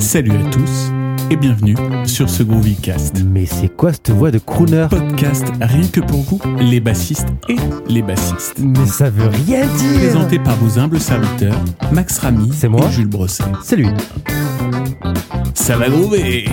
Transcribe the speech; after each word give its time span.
Salut 0.00 0.32
à 0.32 0.50
tous 0.50 0.90
et 1.30 1.36
bienvenue 1.36 1.76
sur 2.04 2.28
ce 2.28 2.42
Groovycast. 2.42 3.22
Mais 3.24 3.46
c'est 3.46 3.68
quoi 3.68 3.92
cette 3.92 4.10
voix 4.10 4.30
de 4.30 4.38
crooner? 4.38 4.86
Podcast 4.90 5.46
rien 5.60 5.86
que 5.86 6.00
pour 6.00 6.22
vous, 6.22 6.40
les 6.58 6.80
bassistes 6.80 7.28
et 7.48 7.56
les 7.88 8.02
bassistes. 8.02 8.58
Mais 8.58 8.86
ça 8.86 9.10
veut 9.10 9.28
rien 9.28 9.66
dire 9.76 9.98
Présenté 9.98 10.38
par 10.38 10.56
vos 10.56 10.78
humbles 10.78 11.00
serviteurs, 11.00 11.58
Max 11.92 12.18
Ramy 12.18 12.50
C'est 12.52 12.68
moi 12.68 12.86
et 12.86 12.92
Jules 12.92 13.08
Brosset. 13.08 13.44
C'est 13.62 13.76
lui. 13.76 13.88
Ça 15.54 15.76
va 15.76 15.88
groover 15.88 16.46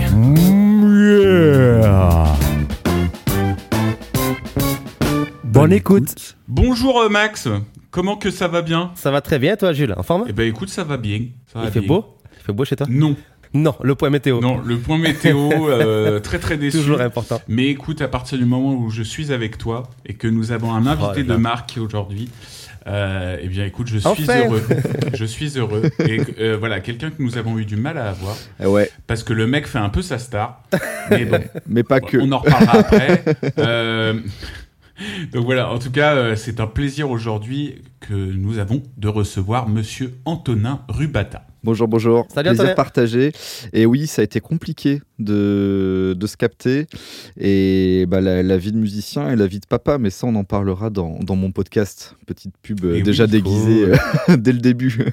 Bonne 5.44 5.72
écoute. 5.72 6.36
Bonjour 6.46 7.00
euh, 7.00 7.08
Max, 7.08 7.48
comment 7.90 8.16
que 8.16 8.30
ça 8.30 8.46
va 8.48 8.62
bien? 8.62 8.92
Ça 8.94 9.10
va 9.10 9.20
très 9.20 9.38
bien 9.38 9.56
toi 9.56 9.72
Jules, 9.72 9.94
en 9.96 10.02
forme? 10.02 10.24
Eh 10.28 10.32
ben 10.32 10.46
écoute, 10.48 10.68
ça 10.68 10.84
va 10.84 10.96
bien. 10.96 11.20
Ça 11.52 11.58
va 11.60 11.64
Il 11.66 11.70
fait 11.72 11.80
bien. 11.80 11.88
beau? 11.88 12.04
Il 12.38 12.44
fait 12.44 12.52
beau 12.52 12.64
chez 12.64 12.76
toi? 12.76 12.86
Non, 12.88 13.16
Non, 13.54 13.74
le 13.82 13.94
point 13.94 14.10
météo. 14.10 14.40
non, 14.40 14.58
le 14.58 14.78
point 14.78 14.98
météo, 14.98 15.50
euh, 15.68 16.20
très 16.20 16.38
très 16.38 16.56
déçu. 16.56 16.78
Toujours 16.78 17.00
important. 17.00 17.40
Mais 17.48 17.68
écoute, 17.68 18.02
à 18.02 18.08
partir 18.08 18.38
du 18.38 18.44
moment 18.44 18.74
où 18.74 18.90
je 18.90 19.02
suis 19.02 19.32
avec 19.32 19.58
toi 19.58 19.88
et 20.06 20.14
que 20.14 20.28
nous 20.28 20.52
avons 20.52 20.72
un 20.72 20.86
invité 20.86 21.24
Oh 21.26 21.32
de 21.32 21.36
marque 21.36 21.78
aujourd'hui, 21.80 22.28
euh, 22.86 23.36
eh 23.40 23.48
bien 23.48 23.64
écoute, 23.64 23.88
je 23.88 23.98
suis 23.98 24.08
Enfin 24.08 24.46
heureux. 24.46 24.62
je 25.14 25.24
suis 25.24 25.58
heureux. 25.58 25.82
Et 26.06 26.20
euh, 26.40 26.56
voilà, 26.58 26.80
quelqu'un 26.80 27.10
que 27.10 27.22
nous 27.22 27.36
avons 27.36 27.58
eu 27.58 27.64
du 27.64 27.76
mal 27.76 27.98
à 27.98 28.10
avoir 28.10 28.36
Eh 28.62 28.66
ouais, 28.66 28.90
parce 29.06 29.22
que 29.22 29.32
le 29.32 29.46
mec 29.46 29.66
fait 29.66 29.78
un 29.78 29.90
peu 29.90 30.02
sa 30.02 30.18
star. 30.18 30.62
Mais 31.10 31.24
bon, 31.24 31.42
mais 31.66 31.82
pas 31.82 32.00
que. 32.00 32.18
On 32.18 32.32
en 32.32 32.38
reparlera 32.38 32.78
après. 32.78 33.24
Euh, 33.58 34.20
donc 35.32 35.44
voilà, 35.44 35.70
en 35.70 35.78
tout 35.78 35.90
cas, 35.90 36.14
euh, 36.14 36.36
c'est 36.36 36.60
un 36.60 36.66
plaisir 36.66 37.10
aujourd'hui 37.10 37.82
que 38.00 38.14
nous 38.14 38.58
avons 38.58 38.82
de 38.96 39.08
recevoir 39.08 39.68
Monsieur 39.68 40.14
Antonin 40.24 40.80
Rubata. 40.88 41.46
Bonjour, 41.64 41.88
bonjour. 41.88 42.26
Salut, 42.32 42.50
Plaisir 42.50 42.74
partagé. 42.76 43.32
Et 43.72 43.84
oui, 43.84 44.06
ça 44.06 44.22
a 44.22 44.24
été 44.24 44.38
compliqué 44.40 45.02
de, 45.18 46.14
de 46.16 46.26
se 46.28 46.36
capter. 46.36 46.86
Et 47.36 48.06
bah, 48.06 48.20
la, 48.20 48.44
la 48.44 48.56
vie 48.56 48.70
de 48.70 48.76
musicien 48.78 49.28
et 49.30 49.36
la 49.36 49.46
vie 49.48 49.58
de 49.58 49.66
papa, 49.66 49.98
mais 49.98 50.10
ça, 50.10 50.28
on 50.28 50.34
en 50.36 50.44
parlera 50.44 50.88
dans, 50.88 51.18
dans 51.20 51.34
mon 51.34 51.50
podcast. 51.50 52.14
Petite 52.26 52.54
pub 52.62 52.84
Et 52.84 53.02
déjà 53.02 53.24
oui, 53.24 53.30
déguisée 53.30 53.86
euh, 54.28 54.36
dès 54.36 54.52
le 54.52 54.60
début. 54.60 55.04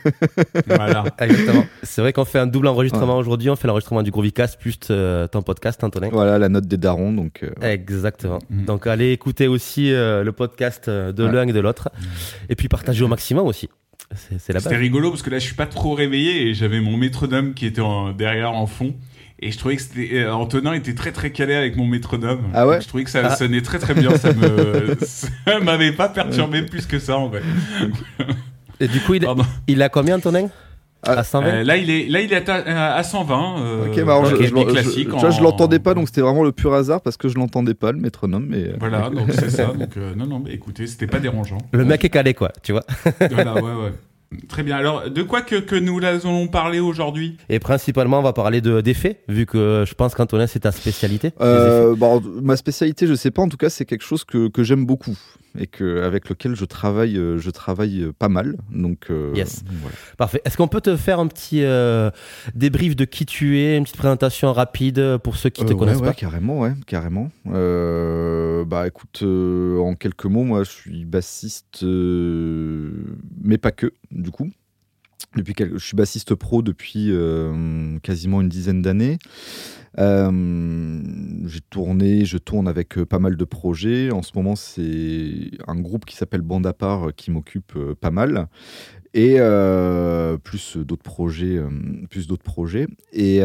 Voilà. 0.68 1.06
Exactement. 1.20 1.66
C'est 1.82 2.02
vrai 2.02 2.14
qu'on 2.14 2.26
fait 2.26 2.40
un 2.40 2.48
double 2.48 2.68
enregistrement 2.68 3.18
aujourd'hui. 3.18 3.50
On 3.50 3.56
fait 3.56 3.68
l'enregistrement 3.68 4.04
du 4.04 4.12
Groovycast 4.12 4.60
plus 4.60 4.78
euh, 4.92 5.28
ton 5.28 5.42
podcast, 5.42 5.84
Antonin. 5.84 6.10
voilà, 6.12 6.38
la 6.38 6.50
note 6.50 6.68
des 6.68 6.78
darons. 6.78 7.12
Donc, 7.12 7.42
euh, 7.44 7.50
Exactement. 7.62 8.40
Mhm. 8.52 8.66
Donc 8.66 8.86
allez 8.86 9.12
écouter 9.12 9.48
aussi 9.48 9.92
euh, 9.92 10.24
le 10.24 10.32
podcast 10.32 10.90
de 10.90 11.26
Ouais. 11.26 11.32
l'un 11.32 11.48
et 11.48 11.54
de 11.54 11.60
l'autre. 11.60 11.90
Et 12.50 12.56
puis 12.56 12.68
partagez 12.68 13.04
au 13.04 13.08
maximum 13.08 13.48
aussi. 13.48 13.68
C'est 14.16 14.40
C'était 14.60 14.76
rigolo 14.78 15.10
parce 15.10 15.22
que 15.22 15.30
là, 15.30 15.40
je 15.40 15.46
suis 15.46 15.56
pas 15.56 15.66
trop 15.68 15.94
réveillé 15.94 16.48
et 16.48 16.54
j'avais 16.54 16.80
mon 16.82 16.98
métronome 16.98 17.54
qui 17.54 17.66
était 17.66 17.82
en- 17.82 18.12
derrière 18.12 18.52
en 18.54 18.68
fond. 18.68 18.94
Et 19.40 19.52
je 19.52 19.58
trouvais 19.58 19.76
que 19.76 19.82
c'était, 19.82 20.10
euh, 20.20 20.34
Antonin 20.34 20.72
était 20.74 20.96
très 20.96 21.12
très 21.12 21.32
calé 21.32 21.54
avec 21.56 21.76
mon 21.76 21.86
métronome. 21.86 22.40
Ah 22.54 22.66
ouais? 22.66 22.76
Donc, 22.76 22.84
Je 22.84 22.88
trouvais 22.88 23.04
que 23.04 23.10
ça 23.10 23.22
Ah. 23.26 23.36
sonnait 23.36 23.62
très 23.62 23.80
très 23.80 23.94
bien. 23.94 24.16
Ça 24.18 24.32
me, 24.34 24.96
ça 25.06 25.60
m'avait 25.62 25.92
pas 25.92 26.08
perturbé 26.10 26.62
plus 26.64 26.86
que 26.86 27.00
ça 27.00 27.18
en 27.18 27.28
vrai. 27.28 27.42
Et 28.80 28.88
du 28.88 29.00
coup, 29.02 29.14
il, 29.14 29.28
il 29.68 29.82
a 29.82 29.90
combien 29.90 30.16
Antonin? 30.18 30.48
À 31.06 31.24
120 31.24 31.48
Euh, 31.48 31.64
là, 31.64 31.78
il 31.78 31.90
est, 31.90 32.08
là, 32.08 32.22
il 32.22 32.32
est 32.34 32.50
à, 32.50 32.96
à 32.96 33.04
120. 33.04 33.60
euh, 33.60 33.88
Ok, 33.88 33.98
marrant, 34.00 34.26
je, 34.26 34.36
je, 34.36 34.46
je- 35.32 35.42
l'entendais 35.44 35.80
pas, 35.80 35.94
donc 35.94 36.08
c'était 36.08 36.22
vraiment 36.22 36.44
le 36.44 36.52
pur 36.52 36.74
hasard 36.74 37.02
parce 37.02 37.18
que 37.18 37.28
je 37.30 37.36
l'entendais 37.36 37.74
pas, 37.74 37.92
le 37.92 38.00
métronome. 38.00 38.46
Mais, 38.50 38.64
euh, 38.64 38.76
Voilà, 38.80 39.10
donc 39.10 39.32
c'est 39.32 39.50
ça. 39.50 39.66
Donc, 39.80 39.98
euh, 39.98 40.14
non, 40.16 40.26
non, 40.28 40.40
mais 40.44 40.52
écoutez, 40.54 40.88
c'était 40.88 41.08
pas 41.08 41.20
dérangeant. 41.20 41.58
Le 41.72 41.86
mec 41.86 42.04
est 42.06 42.10
calé 42.10 42.34
quoi, 42.34 42.52
tu 42.64 42.72
vois. 42.72 42.84
Voilà, 43.32 43.54
ouais, 43.56 43.62
ouais. 43.62 43.94
Très 44.48 44.64
bien. 44.64 44.76
Alors, 44.78 45.10
de 45.10 45.22
quoi 45.24 45.42
que, 45.42 45.56
que 45.56 45.76
nous 45.76 46.00
allons 46.04 46.48
parler 46.48 46.80
aujourd'hui? 46.80 47.38
Et 47.50 47.60
principalement, 47.60 48.20
on 48.20 48.24
va 48.24 48.34
parler 48.34 48.62
de 48.62 48.82
d'effets, 48.82 49.22
vu 49.28 49.46
que 49.46 49.84
je 49.88 49.94
pense 49.94 50.16
qu'Antonin, 50.16 50.48
c'est 50.48 50.60
ta 50.62 50.72
spécialité. 50.72 51.32
Euh, 51.42 51.96
bon, 51.96 52.22
ma 52.42 52.56
spécialité, 52.58 53.08
je 53.08 53.14
sais 53.16 53.32
pas. 53.32 53.42
En 53.42 53.50
tout 53.50 53.58
cas, 53.58 53.70
c'est 53.70 53.86
quelque 53.86 54.04
chose 54.04 54.24
que, 54.24 54.48
que 54.50 54.64
j'aime 54.64 54.86
beaucoup 54.86 55.18
et 55.58 55.68
que 55.68 56.02
avec 56.04 56.28
lequel 56.28 56.54
je 56.54 56.66
travaille, 56.66 57.18
euh, 57.18 57.38
je 57.38 57.50
travaille 57.50 58.08
pas 58.20 58.28
mal. 58.28 58.58
Donc, 58.72 59.06
euh, 59.10 59.32
Yes. 59.36 59.64
voilà. 59.82 59.96
Parfait. 60.18 60.42
Est-ce 60.44 60.58
qu'on 60.58 60.68
peut 60.68 60.82
te 60.82 60.98
faire 60.98 61.20
un 61.22 61.28
petit 61.28 61.64
euh, 61.64 62.10
débrief 62.56 62.96
de 62.98 63.06
qui 63.06 63.26
tu 63.26 63.60
es, 63.60 63.78
une 63.78 63.84
petite 63.84 63.96
présentation 63.98 64.52
rapide 64.52 65.18
pour 65.24 65.38
ceux 65.38 65.50
qui 65.50 65.64
te 65.64 65.72
Euh, 65.72 65.76
connaissent 65.76 65.96
ouais, 65.98 66.02
ouais, 66.02 66.08
pas? 66.10 66.14
carrément, 66.14 66.60
ouais, 66.60 66.74
carrément. 66.86 67.30
Euh, 67.48 68.45
bah, 68.66 68.88
écoute, 68.88 69.22
euh, 69.24 69.80
en 69.80 69.96
quelques 69.96 70.26
mots, 70.26 70.44
moi, 70.44 70.64
je 70.64 70.72
suis 70.72 71.06
bassiste, 71.06 71.84
euh, 71.84 73.18
mais 73.42 73.58
pas 73.58 73.72
que, 73.72 73.94
du 74.12 74.32
coup. 74.32 74.50
Depuis 75.36 75.54
je 75.58 75.84
suis 75.84 75.98
bassiste 75.98 76.34
pro 76.34 76.62
depuis 76.62 77.08
euh, 77.12 78.00
quasiment 78.00 78.40
une 78.42 78.48
dizaine 78.48 78.82
d'années. 78.82 79.18
J'ai 79.98 81.62
tourné, 81.70 82.26
je 82.26 82.38
tourne 82.38 82.68
avec 82.68 82.96
pas 83.04 83.20
mal 83.20 83.36
de 83.36 83.46
projets. 83.46 84.12
En 84.12 84.22
ce 84.22 84.32
moment, 84.36 84.56
c'est 84.56 85.52
un 85.68 85.76
groupe 85.76 86.06
qui 86.06 86.16
s'appelle 86.16 86.42
Bande 86.42 86.68
à 86.68 86.74
qui 87.16 87.32
m'occupe 87.32 87.78
pas 88.00 88.12
mal. 88.12 88.48
Et 89.14 89.38
plus 90.44 90.78
d'autres 90.78 91.04
projets, 92.44 92.88
et 93.12 93.42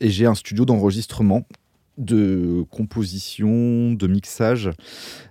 j'ai 0.00 0.26
un 0.26 0.34
studio 0.34 0.64
d'enregistrement, 0.64 1.46
de 1.96 2.64
composition, 2.70 3.92
de 3.92 4.06
mixage, 4.06 4.70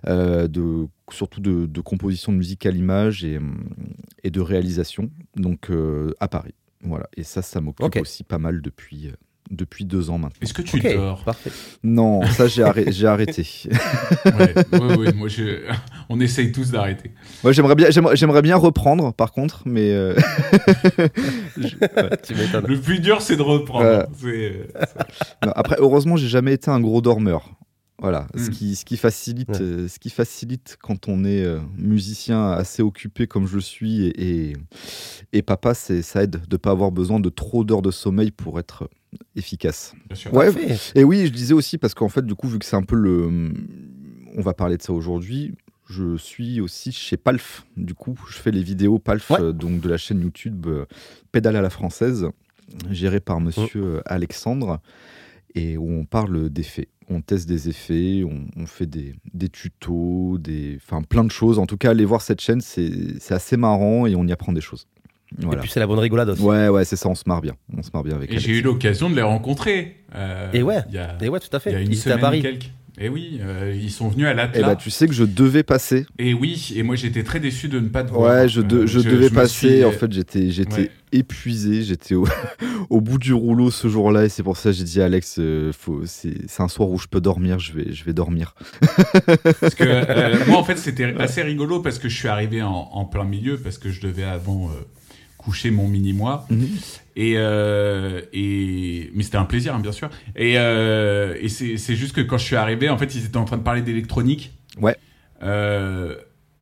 euh, 0.06 0.48
de, 0.48 0.86
surtout 1.10 1.40
de, 1.40 1.66
de 1.66 1.80
composition 1.80 2.32
de 2.32 2.38
musique 2.38 2.66
à 2.66 2.70
l'image 2.70 3.24
et, 3.24 3.38
et 4.22 4.30
de 4.30 4.40
réalisation, 4.40 5.10
donc 5.36 5.70
euh, 5.70 6.12
à 6.20 6.28
Paris. 6.28 6.54
Voilà. 6.80 7.08
Et 7.16 7.22
ça, 7.22 7.42
ça 7.42 7.60
m'occupe 7.60 7.96
aussi 8.00 8.24
pas 8.24 8.38
mal 8.38 8.60
depuis, 8.60 9.08
euh, 9.08 9.12
depuis 9.50 9.84
deux 9.84 10.10
ans 10.10 10.18
maintenant. 10.18 10.38
Est-ce 10.40 10.54
que 10.54 10.62
tu 10.62 10.80
dors 10.80 11.22
parfait. 11.22 11.50
Non, 11.82 12.22
ça, 12.26 12.46
j'ai 12.48 12.62
arrêté. 12.62 12.92
j'ai 12.92 13.06
arrêté. 13.06 13.46
ouais, 14.24 14.54
ouais, 14.72 14.96
ouais, 14.96 15.12
moi, 15.12 15.28
je... 15.28 15.60
on 16.08 16.18
essaye 16.20 16.50
tous 16.52 16.70
d'arrêter. 16.70 17.10
Moi, 17.42 17.52
j'aimerais 17.52 17.74
bien, 17.74 17.90
j'aimerais, 17.90 18.16
j'aimerais 18.16 18.42
bien 18.42 18.56
reprendre, 18.56 19.12
par 19.12 19.32
contre, 19.32 19.62
mais 19.66 19.90
euh, 19.92 20.14
je- 21.56 21.76
ouais. 21.80 22.10
Tu 22.26 22.34
m'étonnes. 22.34 22.66
Le 22.66 22.80
plus 22.80 23.00
dur, 23.00 23.20
c'est 23.20 23.36
de 23.36 23.42
reprendre. 23.42 24.06
Non, 25.44 25.52
après, 25.54 25.76
heureusement, 25.78 26.16
j'ai 26.16 26.28
jamais 26.28 26.54
été 26.54 26.70
un 26.70 26.80
gros 26.80 27.00
dormeur. 27.00 27.50
Voilà, 28.04 28.26
ce, 28.36 28.48
Mm. 28.48 28.50
qui, 28.50 28.76
ce, 28.76 28.84
qui 28.84 28.96
facilite, 28.96 29.48
Ouais. 29.48 29.60
euh, 29.62 29.88
ce 29.88 29.98
qui 29.98 30.10
facilite 30.10 30.76
quand 30.82 31.08
on 31.08 31.24
est 31.24 31.42
euh, 31.42 31.58
musicien 31.76 32.50
assez 32.52 32.82
occupé 32.82 33.26
comme 33.26 33.46
je 33.46 33.54
le 33.56 33.60
suis 33.62 34.04
et, 34.06 34.50
et, 34.50 34.56
et 35.32 35.42
papa, 35.42 35.72
c'est, 35.74 36.02
ça 36.02 36.22
aide 36.22 36.32
de 36.46 36.54
ne 36.54 36.56
pas 36.58 36.70
avoir 36.70 36.92
besoin 36.92 37.18
de 37.18 37.28
trop 37.30 37.64
d'heures 37.64 37.82
de 37.82 37.90
sommeil 37.90 38.30
pour 38.30 38.58
être 38.58 38.88
efficace. 39.36 39.94
Bien 40.08 40.16
sûr. 40.16 40.34
Ouais, 40.34 40.50
et 40.94 41.02
oui, 41.04 41.26
je 41.26 41.32
disais 41.32 41.54
aussi 41.54 41.78
parce 41.78 41.94
qu'en 41.94 42.08
fait, 42.08 42.24
du 42.26 42.34
coup, 42.34 42.48
vu 42.48 42.58
que 42.58 42.64
c'est 42.66 42.76
un 42.76 42.82
peu 42.82 42.96
le. 42.96 43.52
On 44.36 44.42
va 44.42 44.52
parler 44.54 44.76
de 44.76 44.82
ça 44.82 44.92
aujourd'hui. 44.92 45.54
Je 45.88 46.16
suis 46.16 46.60
aussi 46.60 46.92
chez 46.92 47.16
Palf. 47.16 47.64
Du 47.76 47.94
coup, 47.94 48.16
je 48.28 48.36
fais 48.36 48.50
les 48.50 48.62
vidéos 48.62 48.98
Palf, 48.98 49.30
Ouais. 49.30 49.40
euh, 49.40 49.52
donc 49.52 49.80
de 49.80 49.88
la 49.88 49.96
chaîne 49.98 50.20
YouTube 50.20 50.66
euh, 50.66 50.86
Pédale 51.30 51.56
à 51.56 51.62
la 51.62 51.70
française, 51.70 52.26
gérée 52.90 53.20
par 53.20 53.40
monsieur 53.40 53.84
euh, 53.84 54.00
Alexandre, 54.06 54.80
et 55.54 55.76
où 55.76 55.88
on 55.90 56.04
parle 56.04 56.48
d'effets. 56.50 56.88
On 57.10 57.20
teste 57.20 57.48
des 57.48 57.68
effets, 57.68 58.22
on, 58.24 58.46
on 58.60 58.66
fait 58.66 58.86
des, 58.86 59.14
des 59.32 59.48
tutos, 59.48 60.38
des, 60.38 60.78
enfin 60.82 61.02
plein 61.02 61.24
de 61.24 61.30
choses. 61.30 61.58
En 61.58 61.66
tout 61.66 61.76
cas, 61.76 61.90
allez 61.90 62.04
voir 62.04 62.22
cette 62.22 62.40
chaîne, 62.40 62.60
c'est 62.60 62.90
c'est 63.20 63.34
assez 63.34 63.56
marrant 63.56 64.06
et 64.06 64.14
on 64.16 64.24
y 64.26 64.32
apprend 64.32 64.52
des 64.52 64.60
choses. 64.60 64.86
Et 65.40 65.44
Voilà. 65.44 65.60
puis 65.62 65.70
c'est 65.70 65.80
la 65.80 65.86
bonne 65.86 65.98
rigolade 65.98 66.28
aussi. 66.28 66.42
Ouais, 66.42 66.68
ouais, 66.68 66.84
c'est 66.84 66.96
ça, 66.96 67.08
on 67.08 67.14
se 67.14 67.24
marre 67.26 67.40
bien. 67.40 67.54
On 67.76 67.82
se 67.82 67.90
marre 67.92 68.04
bien 68.04 68.14
avec 68.14 68.32
Et 68.32 68.38
j'ai 68.38 68.52
eu 68.58 68.62
l'occasion 68.62 69.10
de 69.10 69.16
les 69.16 69.22
rencontrer. 69.22 69.96
euh, 70.14 70.48
Et 70.52 70.62
ouais. 70.62 70.78
Il 70.88 70.94
y 70.94 70.98
a, 70.98 71.16
Et 71.20 71.28
ouais, 71.28 71.40
tout 71.40 71.54
à 71.56 71.60
il 71.66 71.72
y 71.72 71.74
a 71.74 71.78
fait. 71.78 71.84
une 71.84 71.92
à 71.92 71.94
semaine 71.96 72.20
Paris. 72.20 72.42
quelques. 72.42 72.70
Et 73.00 73.08
oui, 73.08 73.40
euh, 73.42 73.76
ils 73.76 73.90
sont 73.90 74.08
venus 74.08 74.26
à 74.26 74.30
Eh 74.32 74.34
l'Atlas. 74.34 74.62
bah, 74.64 74.76
tu 74.76 74.88
sais 74.88 75.08
que 75.08 75.14
je 75.14 75.24
devais 75.24 75.64
passer 75.64 76.06
Et 76.18 76.32
oui, 76.32 76.72
et 76.76 76.84
moi 76.84 76.94
j'étais 76.94 77.24
très 77.24 77.40
déçu 77.40 77.68
de 77.68 77.80
ne 77.80 77.88
pas 77.88 78.04
te 78.04 78.10
voir. 78.12 78.30
Ouais, 78.42 78.48
je, 78.48 78.60
de- 78.60 78.82
Euh, 78.82 78.86
je 78.86 79.00
devais 79.00 79.30
passer. 79.30 79.68
suis- 79.78 79.84
En 79.84 79.90
fait, 79.90 80.12
j'étais, 80.12 80.50
j'étais 80.52 80.74
Ouais. 80.82 80.90
épuisé. 81.10 81.82
J'étais 81.82 82.14
au, 82.14 82.24
au 82.90 83.00
bout 83.00 83.18
du 83.18 83.32
rouleau 83.32 83.72
ce 83.72 83.88
jour-là, 83.88 84.26
et 84.26 84.28
c'est 84.28 84.44
pour 84.44 84.56
ça 84.56 84.70
que 84.70 84.76
j'ai 84.76 84.84
dit 84.84 85.00
à 85.02 85.06
Alex, 85.06 85.36
euh, 85.40 85.72
c'est, 86.04 86.34
un 86.60 86.68
soir 86.68 86.88
où 86.88 86.98
je 86.98 87.08
peux 87.08 87.20
dormir. 87.20 87.58
Je 87.58 87.72
vais, 87.72 87.92
je 87.92 88.04
vais 88.04 88.12
dormir. 88.12 88.54
Parce 89.60 89.74
que 89.74 89.82
euh, 89.84 90.44
moi, 90.46 90.58
en 90.58 90.64
fait, 90.64 90.76
c'était 90.76 91.14
assez 91.18 91.42
rigolo 91.42 91.80
parce 91.80 91.98
que 91.98 92.08
je 92.08 92.16
suis 92.16 92.28
arrivé 92.28 92.62
en, 92.62 92.70
en 92.92 93.04
plein 93.06 93.24
milieu 93.24 93.56
parce 93.58 93.76
que 93.78 93.90
je 93.90 94.00
devais 94.02 94.22
avant 94.22 94.68
euh, 94.68 94.74
coucher 95.36 95.72
mon 95.72 95.88
mini-moi. 95.88 96.46
Et, 97.16 97.34
euh, 97.36 98.20
et 98.32 99.10
mais 99.14 99.22
c'était 99.22 99.36
un 99.36 99.44
plaisir, 99.44 99.74
hein, 99.74 99.78
bien 99.80 99.92
sûr. 99.92 100.10
Et, 100.34 100.54
euh, 100.58 101.36
et 101.40 101.48
c'est 101.48 101.94
juste 101.94 102.14
que 102.14 102.20
quand 102.20 102.38
je 102.38 102.44
suis 102.44 102.56
arrivé, 102.56 102.88
en 102.88 102.98
fait, 102.98 103.14
ils 103.14 103.24
étaient 103.24 103.36
en 103.36 103.44
train 103.44 103.56
de 103.58 103.62
parler 103.62 103.82
d'électronique. 103.82 104.52
Ouais. 104.80 104.96
Euh, 105.42 106.16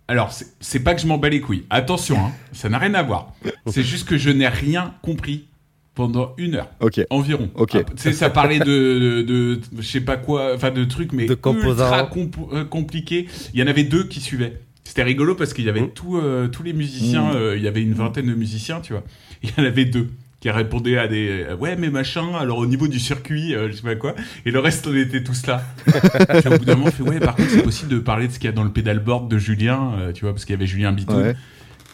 alors, 0.09 0.31
c'est- 0.61 0.81
pas 0.81 0.95
que 0.95 1.01
je 1.01 1.07
m'en 1.07 1.17
bats 1.19 1.29
les 1.31 1.41
couilles. 1.41 1.65
Attention, 1.71 2.19
hein, 2.19 2.33
ça 2.53 2.69
n'a 2.69 2.79
rien 2.79 2.93
à 2.95 3.03
voir. 3.03 3.33
C'est 3.67 3.83
juste 3.83 4.07
que 4.09 4.19
je 4.19 4.29
n'ai 4.31 4.49
rien 4.49 4.95
compris 5.03 5.47
pendant 5.95 6.35
une 6.39 6.57
heure 6.57 6.69
Ok. 6.81 7.01
environ. 7.11 7.51
Ok. 7.55 7.71
Ah, 7.77 7.83
tu 7.85 7.93
sais, 7.97 8.13
ça 8.13 8.29
parlait 8.31 8.59
de, 8.59 8.65
de, 8.65 9.23
de- 9.23 9.61
je 9.79 9.83
sais 9.87 10.01
pas 10.01 10.17
quoi, 10.17 10.55
enfin 10.55 10.71
de 10.71 10.85
trucs, 10.85 11.13
mais 11.13 11.27
De 11.27 11.35
composants. 11.35 11.85
ultra 11.85 12.11
euh, 12.55 12.65
compliqués. 12.65 13.27
Il 13.55 13.61
y 13.61 13.63
en 13.63 13.67
avait 13.67 13.85
deux 13.85 14.05
qui 14.05 14.21
suivaient. 14.21 14.61
C'était 14.85 15.03
rigolo 15.05 15.35
parce 15.35 15.55
qu'il 15.55 15.65
y 15.65 15.69
avait 15.69 15.83
Mm. 15.83 15.91
tous, 15.95 16.19
euh, 16.19 16.49
tous 16.49 16.63
les 16.63 16.73
musiciens, 16.73 17.33
Mm. 17.33 17.37
euh, 17.37 17.57
il 17.57 17.63
y 17.63 17.69
avait 17.69 17.83
une 17.83 17.95
vingtaine 17.95 18.27
de 18.27 18.35
musiciens, 18.35 18.81
tu 18.81 18.93
vois. 18.93 19.05
Il 19.43 19.51
y 19.51 19.61
en 19.61 19.65
avait 19.65 19.85
deux 19.85 20.09
qui 20.43 20.51
répondait 20.51 20.99
à 20.99 21.09
des 21.09 21.45
euh, 21.49 21.57
ouais 21.57 21.77
mais 21.77 21.89
machin 21.89 22.35
alors 22.39 22.59
au 22.59 22.67
niveau 22.67 22.89
du 22.89 22.99
circuit 22.99 23.55
euh, 23.55 23.69
je 23.71 23.77
sais 23.77 23.83
pas 23.83 23.95
quoi. 23.97 24.15
Et 24.45 24.51
le 24.51 24.59
reste 24.59 24.87
on 24.87 24.95
était 24.95 25.23
tous 25.23 25.47
là. 25.47 25.63
Puis 25.87 26.53
au 26.53 26.59
bout 26.59 26.65
d'un 26.67 26.75
moment 26.75 26.89
on 26.89 26.91
fait 26.91 27.03
ouais 27.05 27.21
par 27.21 27.35
contre 27.37 27.49
c'est 27.49 27.63
possible 27.63 27.91
de 27.91 27.99
parler 28.01 28.29
de 28.29 28.33
ce 28.33 28.39
qu'il 28.39 28.51
y 28.51 28.53
a 28.53 28.55
dans 28.55 28.65
le 28.65 28.71
pedalboard 28.73 29.31
de 29.31 29.39
Julien 29.39 29.93
euh, 29.99 30.13
tu 30.13 30.25
vois 30.27 30.33
parce 30.35 30.45
qu'il 30.45 30.53
y 30.55 30.59
avait 30.59 30.67
Julien 30.67 30.93
Bitou 30.93 31.15
Ouais. 31.15 31.35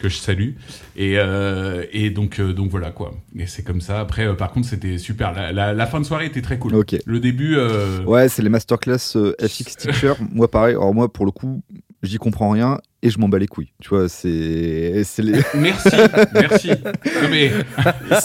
que 0.01 0.09
je 0.09 0.15
salue. 0.17 0.51
Et 0.95 1.15
euh, 1.19 1.83
et 1.91 2.09
donc 2.09 2.39
euh, 2.39 2.53
donc 2.53 2.69
voilà 2.71 2.89
quoi. 2.91 3.13
Et 3.37 3.45
c'est 3.47 3.63
comme 3.63 3.81
ça. 3.81 3.99
Après 3.99 4.25
euh, 4.25 4.33
par 4.33 4.51
contre 4.51 4.67
c'était 4.67 4.97
super. 4.97 5.33
La, 5.33 5.51
la, 5.51 5.73
la 5.73 5.85
fin 5.85 5.99
de 5.99 6.05
soirée 6.05 6.25
était 6.25 6.41
très 6.41 6.57
cool. 6.57 6.73
Le 7.05 7.19
début 7.19 7.55
euh, 7.55 8.01
Ouais, 8.05 8.29
c'est 8.29 8.41
les 8.41 8.49
masterclass 8.49 8.97
FX 9.39 9.75
Teacher. 9.77 10.13
moi, 10.31 10.49
pareil. 10.49 10.73
Alors, 10.75 10.93
moi, 10.93 11.11
pour 11.11 11.25
le 11.25 11.31
coup, 11.31 11.61
j'y 12.01 12.17
comprends 12.17 12.49
rien 12.49 12.79
et 13.01 13.09
je 13.09 13.17
m'en 13.19 13.29
bats 13.29 13.39
les 13.39 13.47
couilles. 13.47 13.71
Tu 13.81 13.89
vois, 13.89 14.09
c'est. 14.09 15.03
les... 15.21 15.39
Merci, 15.55 15.89
merci. 16.33 16.69
Non 16.69 17.29
mais, 17.29 17.51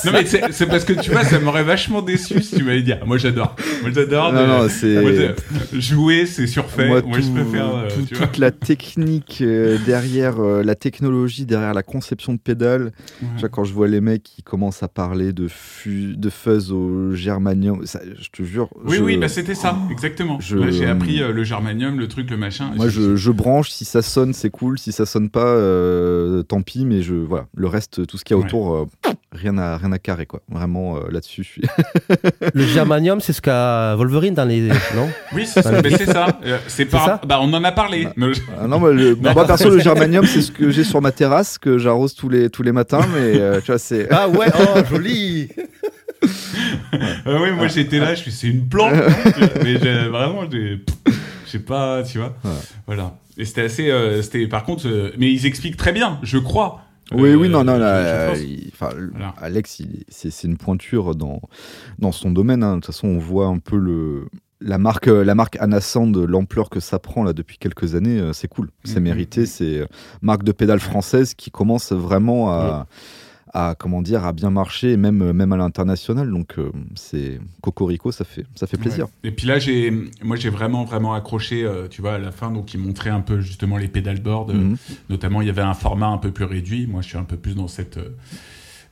non 0.05 0.12
mais 0.12 0.25
c'est 0.26 0.67
parce 0.67 0.85
que 0.85 0.93
tu 0.94 1.11
vois, 1.11 1.25
ça 1.25 1.38
m'aurait 1.38 1.62
vachement 1.65 2.03
déçu 2.03 2.43
si 2.43 2.56
tu 2.56 2.65
m'avais 2.65 2.82
dit. 2.82 2.93
ah, 2.93 3.05
Moi 3.05 3.19
j'adore, 3.19 3.55
moi 3.82 3.91
j'adore. 3.94 4.32
Non, 4.32 4.41
de- 4.43 4.47
non, 4.47 4.69
c'est- 4.69 5.81
jouer, 5.81 6.26
c'est 6.26 6.47
surfait. 6.47 6.88
Moi, 6.88 7.03
je 7.21 7.26
tout- 7.26 7.32
préfère. 7.35 7.75
euh, 7.76 7.88
tout- 7.88 8.03
tu 8.06 8.15
vois. 8.15 8.26
toute 8.26 8.38
la 8.38 8.50
technique 8.50 9.38
euh, 9.43 9.79
derrière, 9.87 10.41
euh, 10.41 10.62
la 10.62 10.75
technologie 10.75 11.47
derrière 11.47 11.75
la 11.75 11.82
conception 11.82 12.32
de 12.35 12.38
vois, 13.41 13.49
quand 13.49 13.65
je 13.65 13.73
vois 13.73 13.88
les 13.88 14.00
mecs 14.00 14.23
qui 14.23 14.43
commencent 14.43 14.82
à 14.82 14.88
parler 14.88 15.32
de, 15.32 15.49
fu- 15.49 16.15
de 16.17 16.31
fuzz 16.31 16.73
au 16.73 17.12
germanium, 17.15 17.87
ça, 17.87 18.00
je 18.20 18.29
te 18.31 18.43
jure. 18.43 18.69
Oui, 18.85 18.97
je- 18.99 19.03
oui, 19.03 19.17
bah 19.17 19.29
c'était 19.29 19.55
ça, 19.55 19.77
exactement. 19.91 20.38
je- 20.41 20.70
j'ai 20.70 20.87
appris 20.87 21.23
euh, 21.23 21.32
le 21.32 21.44
germanium, 21.44 21.99
le 21.99 22.09
truc, 22.09 22.31
le 22.31 22.37
machin. 22.37 22.73
Moi, 22.77 22.88
je, 22.88 23.15
je 23.17 23.31
branche. 23.31 23.70
Si 23.70 23.85
ça 23.85 24.03
sonne, 24.03 24.32
c'est 24.32 24.50
cool. 24.50 24.64
Si 24.77 24.93
ça 24.93 25.07
sonne 25.07 25.31
pas, 25.31 25.45
euh, 25.47 26.43
tant 26.43 26.63
pis. 26.63 26.85
Mais 26.85 27.03
je, 27.03 27.15
voilà, 27.15 27.47
le 27.55 27.67
reste, 27.67 28.07
tout 28.07 28.17
ce 28.19 28.25
qu'il 28.25 28.37
y 28.37 28.39
a 28.39 28.41
Ouais. 28.41 28.47
autour, 28.47 28.75
euh, 28.75 28.87
rien 29.33 29.57
à 29.59 29.77
rien 29.77 29.93
à 29.93 29.99
carrer 29.99 30.27
quoi. 30.27 30.41
Vraiment 30.51 30.97
euh, 30.97 31.01
là-dessus, 31.11 31.43
je 31.43 31.49
suis. 31.49 31.63
Le 32.55 32.65
germanium, 32.65 33.21
c'est 33.21 33.33
ce 33.33 33.41
qu'a 33.43 33.95
Wolverine 33.97 34.35
dans 34.35 34.45
les. 34.45 34.69
Non? 34.95 35.09
Oui, 35.35 35.47
c'est 35.47 35.63
ça. 35.63 35.73
Les 35.81 35.91
mais 35.91 35.97
c'est 35.97 36.07
ça. 36.07 36.27
C'est 36.67 36.85
par. 36.87 37.05
ça? 37.05 37.21
Bah, 37.27 37.39
on 37.43 37.53
en 37.53 37.65
a 37.65 37.73
parlé. 37.73 38.09
mais- 38.17 38.33
Ah 38.61 38.67
non, 38.67 38.79
moi, 38.81 38.93
le- 38.93 39.15
Non. 39.15 39.33
moi, 39.35 39.47
perso, 39.47 39.71
le 39.71 39.79
germanium, 39.79 40.27
c'est 40.27 40.43
ce 40.43 40.51
que 40.53 40.71
j'ai 40.71 40.85
sur 40.85 41.01
ma 41.01 41.13
terrasse 41.13 41.59
que 41.59 41.79
j'arrose 41.79 42.15
tous 42.15 42.29
les 42.29 42.51
tous 42.51 42.63
les 42.63 42.73
matins. 42.73 43.01
Mais 43.15 43.39
euh, 43.41 43.61
tu 43.61 43.67
vois, 43.67 43.79
c'est. 43.79 44.09
Ah 44.11 44.29
ouais, 44.29 44.47
oh 44.59 44.79
joli 44.91 45.49
oui, 47.27 47.51
moi 47.55 47.69
j'étais 47.69 47.99
là, 47.99 48.15
je 48.15 48.21
suis, 48.23 48.33
c'est 48.33 48.47
une 48.49 48.67
plante. 48.67 48.95
mais 49.63 49.75
vraiment, 49.77 50.43
j'ai, 50.51 50.81
je 51.07 51.51
sais 51.51 51.59
pas, 51.59 52.03
tu 52.03 52.19
vois. 52.19 52.35
Ouais. 52.45 52.51
Voilà. 52.87 53.15
Et 53.39 53.45
c'était 53.45 53.63
assez, 53.63 53.91
euh, 53.91 54.23
c'était, 54.23 54.47
par 54.47 54.65
contre, 54.65 54.87
euh, 54.87 55.13
mais 55.19 55.33
ils 55.33 55.47
expliquent 55.47 55.77
très 55.77 55.93
bien, 55.93 56.19
je 56.23 56.39
crois. 56.39 56.81
Oui, 57.13 57.31
Euh, 57.31 57.35
oui, 57.35 57.49
non, 57.49 57.65
non, 57.65 57.75
je- 57.75 57.81
là, 57.81 57.97
euh, 57.97 58.35
il- 58.39 58.71
Voilà. 58.79 59.35
Alex, 59.39 59.83
c'est 60.09 60.31
c'est 60.31 60.49
une 60.49 60.57
pointure 60.57 61.15
dans, 61.15 61.41
dans 61.99 62.13
son 62.13 62.31
domaine. 62.31 62.63
hein. 62.63 62.77
De 62.77 62.81
toute 62.81 62.87
façon, 62.87 63.09
on 63.09 63.19
voit 63.19 63.47
un 63.47 63.59
peu 63.59 63.77
le, 63.77 64.27
la 64.61 64.79
marque, 64.79 65.09
euh, 65.09 65.23
la 65.25 65.35
marque 65.35 65.57
Anna 65.61 65.81
Sand, 65.83 66.17
l'ampleur 66.17 66.71
que 66.71 66.81
ça 66.81 66.99
prend 66.99 67.23
là 67.25 67.33
depuis 67.35 67.59
quelques 67.59 67.95
années. 67.95 68.19
euh, 68.21 68.33
C'est 68.33 68.49
cool, 68.49 68.71
c'est 68.85 68.97
Mhm. 69.01 69.03
mérité. 69.05 69.45
C'est 69.47 69.81
euh, 69.81 69.87
marque 70.23 70.45
de 70.45 70.53
pédale 70.53 70.81
française 70.81 71.35
qui 71.35 71.51
commence 71.51 71.93
vraiment 71.93 72.51
à, 72.51 72.87
à 73.55 73.77
comment 73.79 74.03
dire, 74.03 74.25
à 74.25 74.33
bien 74.33 74.51
marcher, 74.51 74.97
même, 74.97 75.23
euh, 75.23 75.33
même 75.33 75.53
à 75.53 75.56
l'international. 75.56 76.29
Donc, 76.31 76.59
euh, 76.59 76.73
c'est 76.97 77.39
Cocorico, 77.62 78.11
ça 78.11 78.25
fait, 78.25 78.45
ça 78.56 78.67
fait 78.67 78.77
plaisir. 78.77 79.05
Ouais. 79.05 79.29
Et 79.29 79.31
puis 79.31 79.47
là, 79.47 79.61
j'ai, 79.61 79.93
moi, 80.23 80.37
j'ai 80.37 80.51
vraiment, 80.51 80.85
vraiment 80.85 81.15
accroché, 81.15 81.65
euh, 81.65 81.87
tu 81.89 82.03
vois, 82.03 82.15
à 82.15 82.19
la 82.19 82.33
fin, 82.33 82.51
donc 82.51 82.75
ils 82.75 82.81
montraient 82.81 83.11
un 83.11 83.21
peu 83.21 83.41
justement 83.41 83.77
les 83.79 83.89
pédalboards. 83.89 84.51
euh, 84.51 84.55
Mhm. 84.55 84.77
Notamment, 85.09 85.41
il 85.41 85.47
y 85.47 85.51
avait 85.51 85.62
un 85.62 85.75
format 85.75 86.09
un 86.09 86.19
peu 86.19 86.33
plus 86.33 86.45
réduit. 86.45 86.87
Moi, 86.89 87.01
je 87.01 87.09
suis 87.09 87.17
un 87.19 87.23
peu 87.25 87.37
plus 87.37 87.55
dans 87.55 87.69
cette, 87.69 87.99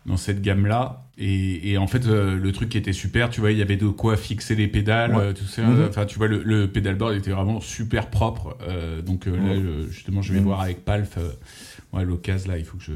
dans 0.07 0.17
cette 0.17 0.41
gamme-là. 0.43 1.03
Et, 1.19 1.73
et 1.73 1.79
en 1.79 1.87
fait, 1.89 2.07
le 2.07 2.53
truc 2.53 2.69
qui 2.71 2.79
était 2.79 2.93
super, 2.93 3.31
tu 3.31 3.41
vois, 3.41 3.51
il 3.53 3.59
y 3.59 3.63
avait 3.63 3.77
de 3.77 3.89
quoi 3.89 4.17
fixer 4.17 4.55
les 4.55 4.69
pédales, 4.69 5.15
Ouais. 5.15 5.35
tout 5.35 5.45
ça. 5.45 5.63
Mhm. 5.63 5.87
Enfin, 5.89 6.07
tu 6.07 6.19
vois, 6.19 6.29
le, 6.29 6.41
le 6.45 6.69
pédalboard 6.69 7.15
était 7.15 7.33
vraiment 7.33 7.61
super 7.61 8.11
propre. 8.11 8.57
Donc 9.05 9.27
là, 9.27 9.33
Ouais. 9.33 9.61
justement, 9.91 10.23
je 10.23 10.33
vais 10.33 10.39
Mhm. 10.39 10.45
voir 10.47 10.61
avec 10.61 10.85
Palf. 10.85 11.19
Ouais, 11.93 12.05
l'occasion, 12.05 12.51
là, 12.53 12.59
il 12.59 12.65
faut 12.65 12.79
que 12.79 12.85
je, 12.85 12.93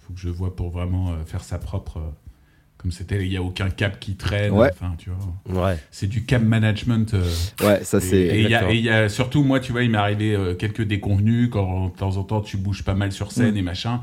faut 0.00 0.12
que 0.12 0.20
je 0.20 0.28
vois 0.28 0.54
pour 0.56 0.70
vraiment 0.70 1.10
euh, 1.12 1.24
faire 1.24 1.44
ça 1.44 1.58
propre. 1.58 1.98
euh, 1.98 2.10
comme 2.78 2.90
c'était, 2.90 3.22
il 3.24 3.28
n'y 3.30 3.36
a 3.36 3.42
aucun 3.44 3.70
cap 3.70 4.00
qui 4.00 4.16
traîne. 4.16 4.50
Ouais. 4.50 4.68
Enfin, 4.72 4.96
tu 4.98 5.08
vois, 5.10 5.68
Ouais. 5.70 5.78
c'est 5.92 6.08
du 6.08 6.24
cap 6.24 6.42
management. 6.42 7.14
euh, 7.14 7.22
Ouais, 7.62 7.84
ça 7.84 8.00
c'est. 8.00 8.16
et 8.18 8.40
il 8.40 8.50
y, 8.50 8.56
a- 8.56 9.04
y 9.04 9.08
surtout 9.08 9.44
moi, 9.44 9.60
tu 9.60 9.70
vois, 9.70 9.84
il 9.84 9.90
m'est 9.92 9.98
arrivé 9.98 10.34
euh, 10.34 10.54
quelques 10.56 10.82
déconvenus 10.82 11.48
quand 11.48 11.90
de 11.90 11.96
temps 11.96 12.16
en 12.16 12.24
temps 12.24 12.40
tu 12.40 12.56
bouges 12.56 12.82
pas 12.82 12.94
mal 12.94 13.12
sur 13.12 13.30
scène 13.30 13.54
Mm. 13.54 13.58
et 13.58 13.62
machin. 13.62 14.00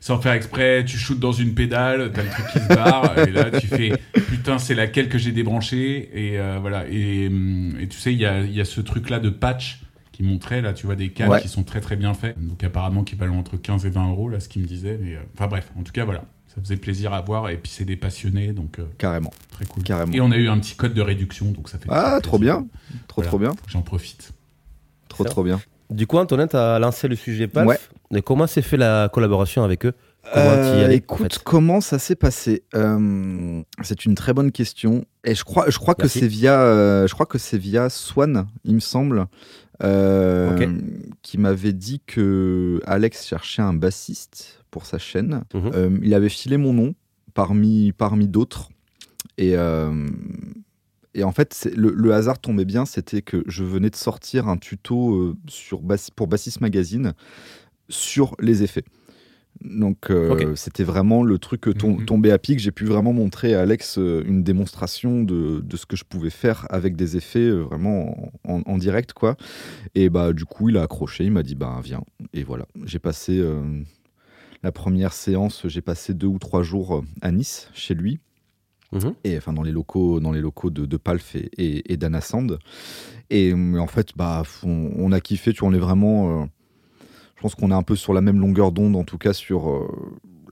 Sans 0.00 0.18
faire 0.20 0.32
exprès, 0.32 0.84
tu 0.84 0.98
shootes 0.98 1.20
dans 1.20 1.30
une 1.30 1.54
pédale, 1.54 2.10
t'as 2.12 2.22
le 2.24 2.28
truc 2.30 2.46
qui 2.52 2.58
se 2.58 2.66
barre, 2.68 3.16
et 3.16 3.30
là 3.30 3.52
tu 3.60 3.68
fais 3.68 3.92
putain, 4.28 4.58
c'est 4.58 4.74
laquelle 4.74 5.08
que 5.08 5.18
j'ai 5.18 5.30
débranché 5.32 6.10
et 6.12 6.40
euh, 6.40 6.58
voilà. 6.60 6.84
Et, 6.90 7.28
hum, 7.28 7.76
et 7.80 7.86
tu 7.86 7.96
sais, 7.96 8.12
il 8.12 8.18
y 8.18 8.26
a, 8.26 8.40
y 8.40 8.60
a 8.60 8.64
ce 8.64 8.80
truc 8.80 9.08
là 9.08 9.20
de 9.20 9.30
patch 9.30 9.82
qui 10.16 10.22
montrait 10.22 10.62
là, 10.62 10.72
tu 10.72 10.86
vois, 10.86 10.94
des 10.96 11.12
Ouais. 11.28 11.40
qui 11.42 11.48
sont 11.48 11.62
très 11.62 11.80
très 11.82 11.96
bien 11.96 12.14
faits. 12.14 12.36
Donc 12.40 12.64
apparemment 12.64 13.04
qui 13.04 13.14
valent 13.16 13.36
entre 13.36 13.56
15 13.58 13.84
et 13.84 13.90
20 13.90 14.08
euros 14.10 14.28
là, 14.30 14.40
ce 14.40 14.48
qu'il 14.48 14.62
me 14.62 14.66
disait. 14.66 14.98
Mais 15.00 15.14
euh, 15.14 15.20
enfin 15.34 15.46
bref, 15.46 15.70
en 15.78 15.82
tout 15.82 15.92
cas 15.92 16.04
voilà, 16.06 16.24
ça 16.48 16.60
faisait 16.62 16.76
plaisir 16.76 17.12
à 17.12 17.20
voir 17.20 17.50
et 17.50 17.58
puis 17.58 17.70
c'est 17.70 17.84
des 17.84 17.96
passionnés 17.96 18.52
donc 18.52 18.78
euh, 18.78 18.84
Carrément, 18.96 19.30
très 19.50 19.66
cool. 19.66 19.82
carrément. 19.82 20.12
Et 20.12 20.20
on 20.22 20.30
a 20.30 20.36
eu 20.36 20.48
un 20.48 20.58
petit 20.58 20.74
code 20.74 20.94
de 20.94 21.02
réduction 21.02 21.50
donc 21.52 21.68
ça 21.68 21.78
fait. 21.78 21.86
Ah, 21.90 22.12
très 22.12 22.20
trop 22.22 22.38
bien, 22.38 22.66
trop 23.08 23.20
Voilà. 23.22 23.28
trop 23.28 23.38
bien, 23.38 23.50
J'en 23.68 23.82
profite. 23.82 24.32
trop 25.08 25.24
trop 25.24 25.42
bien. 25.44 25.60
Du 25.90 26.06
coup, 26.08 26.16
Antonin, 26.18 26.48
tu 26.48 26.56
as 26.56 26.78
lancé 26.80 27.06
le 27.06 27.14
sujet 27.14 27.46
PALF. 27.46 27.68
Ouais. 27.68 27.78
Mais 28.10 28.20
comment 28.22 28.46
s'est 28.48 28.62
fait 28.62 28.76
la 28.76 29.08
collaboration 29.12 29.62
avec 29.62 29.86
eux? 29.86 29.92
Comment 30.34 30.44
Euh, 30.46 30.84
allais, 30.84 30.86
en 30.86 30.90
écoute, 30.96 31.34
fait? 31.34 31.42
comment 31.44 31.80
ça 31.80 32.00
s'est 32.00 32.16
passé? 32.16 32.64
Euh, 32.74 33.62
C'est 33.82 34.04
une 34.04 34.16
très 34.16 34.32
bonne 34.32 34.50
question. 34.50 35.04
Et 35.22 35.36
je 35.36 35.44
crois, 35.44 35.70
je 35.70 35.78
crois 35.78 35.94
que 35.94 36.08
c'est 36.08 36.26
via, 36.26 36.60
euh, 36.60 37.06
je 37.06 37.14
crois 37.14 37.26
que 37.26 37.38
c'est 37.38 37.56
via 37.58 37.88
Swan, 37.88 38.48
il 38.64 38.74
me 38.74 38.80
semble, 38.80 39.26
euh, 39.82 40.56
qui 41.22 41.38
m'avait 41.38 41.72
dit 41.72 42.00
que 42.06 42.80
Alex 42.86 43.26
cherchait 43.26 43.62
un 43.62 43.72
bassiste 43.74 44.62
pour 44.70 44.86
sa 44.86 44.98
chaîne. 44.98 45.42
Mhm. 45.54 45.70
Euh, 45.74 45.98
il 46.02 46.14
avait 46.14 46.28
filé 46.28 46.56
mon 46.56 46.72
nom 46.72 46.94
parmi 47.34 47.92
parmi 47.92 48.28
d'autres. 48.28 48.70
Et 49.38 49.56
euh, 49.56 50.06
et 51.14 51.24
en 51.24 51.32
fait, 51.32 51.68
le, 51.74 51.90
le 51.90 52.12
hasard 52.12 52.38
tombait 52.38 52.64
bien, 52.66 52.84
c'était 52.84 53.22
que 53.22 53.42
je 53.46 53.64
venais 53.64 53.88
de 53.90 53.96
sortir 53.96 54.48
un 54.48 54.58
tuto 54.58 55.34
sur 55.48 55.80
Bass- 55.80 56.10
pour 56.10 56.26
Bassist 56.26 56.60
Magazine 56.60 57.14
sur 57.88 58.34
les 58.40 58.62
effets. 58.62 58.84
Donc 59.62 60.10
euh, 60.10 60.54
c'était 60.56 60.84
vraiment 60.84 61.22
le 61.22 61.38
truc 61.38 61.62
tom- 61.78 61.98
Mhm. 61.98 62.04
tombé 62.06 62.30
à 62.30 62.38
pic. 62.38 62.58
J'ai 62.58 62.72
pu 62.72 62.84
vraiment 62.84 63.12
montrer 63.12 63.54
à 63.54 63.62
Alex 63.62 63.98
euh, 63.98 64.22
une 64.26 64.42
démonstration 64.42 65.22
de, 65.22 65.60
de 65.60 65.76
ce 65.76 65.86
que 65.86 65.96
je 65.96 66.04
pouvais 66.04 66.30
faire 66.30 66.66
avec 66.70 66.94
des 66.96 67.16
effets 67.16 67.38
euh, 67.40 67.62
vraiment 67.62 68.30
en, 68.44 68.60
en 68.66 68.78
direct 68.78 69.12
quoi. 69.12 69.36
Et 69.94 70.08
bah 70.10 70.32
du 70.32 70.44
coup 70.44 70.68
il 70.68 70.76
a 70.76 70.82
accroché, 70.82 71.24
il 71.24 71.32
m'a 71.32 71.42
dit 71.42 71.54
bah 71.54 71.80
viens. 71.82 72.02
Et 72.34 72.44
voilà, 72.44 72.66
j'ai 72.84 72.98
passé 72.98 73.38
euh, 73.38 73.62
la 74.62 74.72
première 74.72 75.12
séance, 75.12 75.66
j'ai 75.68 75.82
passé 75.82 76.12
deux 76.14 76.26
ou 76.26 76.38
trois 76.38 76.62
jours 76.62 77.04
à 77.22 77.30
Nice 77.32 77.70
chez 77.74 77.94
lui 77.94 78.20
Mhm. 78.92 79.14
et 79.24 79.36
enfin 79.36 79.52
dans 79.52 79.64
les 79.64 79.72
locaux 79.72 80.20
dans 80.20 80.30
les 80.30 80.40
locaux 80.40 80.70
de, 80.70 80.86
de 80.86 80.96
Palf 80.96 81.34
et, 81.34 81.50
et, 81.58 81.92
et 81.92 81.98
et 83.30 83.52
euh, 83.52 83.78
en 83.78 83.86
fait 83.88 84.10
bah 84.16 84.44
on, 84.62 84.92
on 84.96 85.10
a 85.12 85.20
kiffé 85.20 85.52
tu 85.52 85.60
vois, 85.60 85.70
on 85.70 85.74
est 85.74 85.78
vraiment 85.78 86.42
euh, 86.42 86.46
je 87.36 87.42
pense 87.42 87.54
qu'on 87.54 87.70
est 87.70 87.74
un 87.74 87.82
peu 87.82 87.96
sur 87.96 88.12
la 88.14 88.20
même 88.20 88.40
longueur 88.40 88.72
d'onde 88.72 88.96
en 88.96 89.04
tout 89.04 89.18
cas 89.18 89.32
sur 89.32 89.68
euh, 89.70 89.86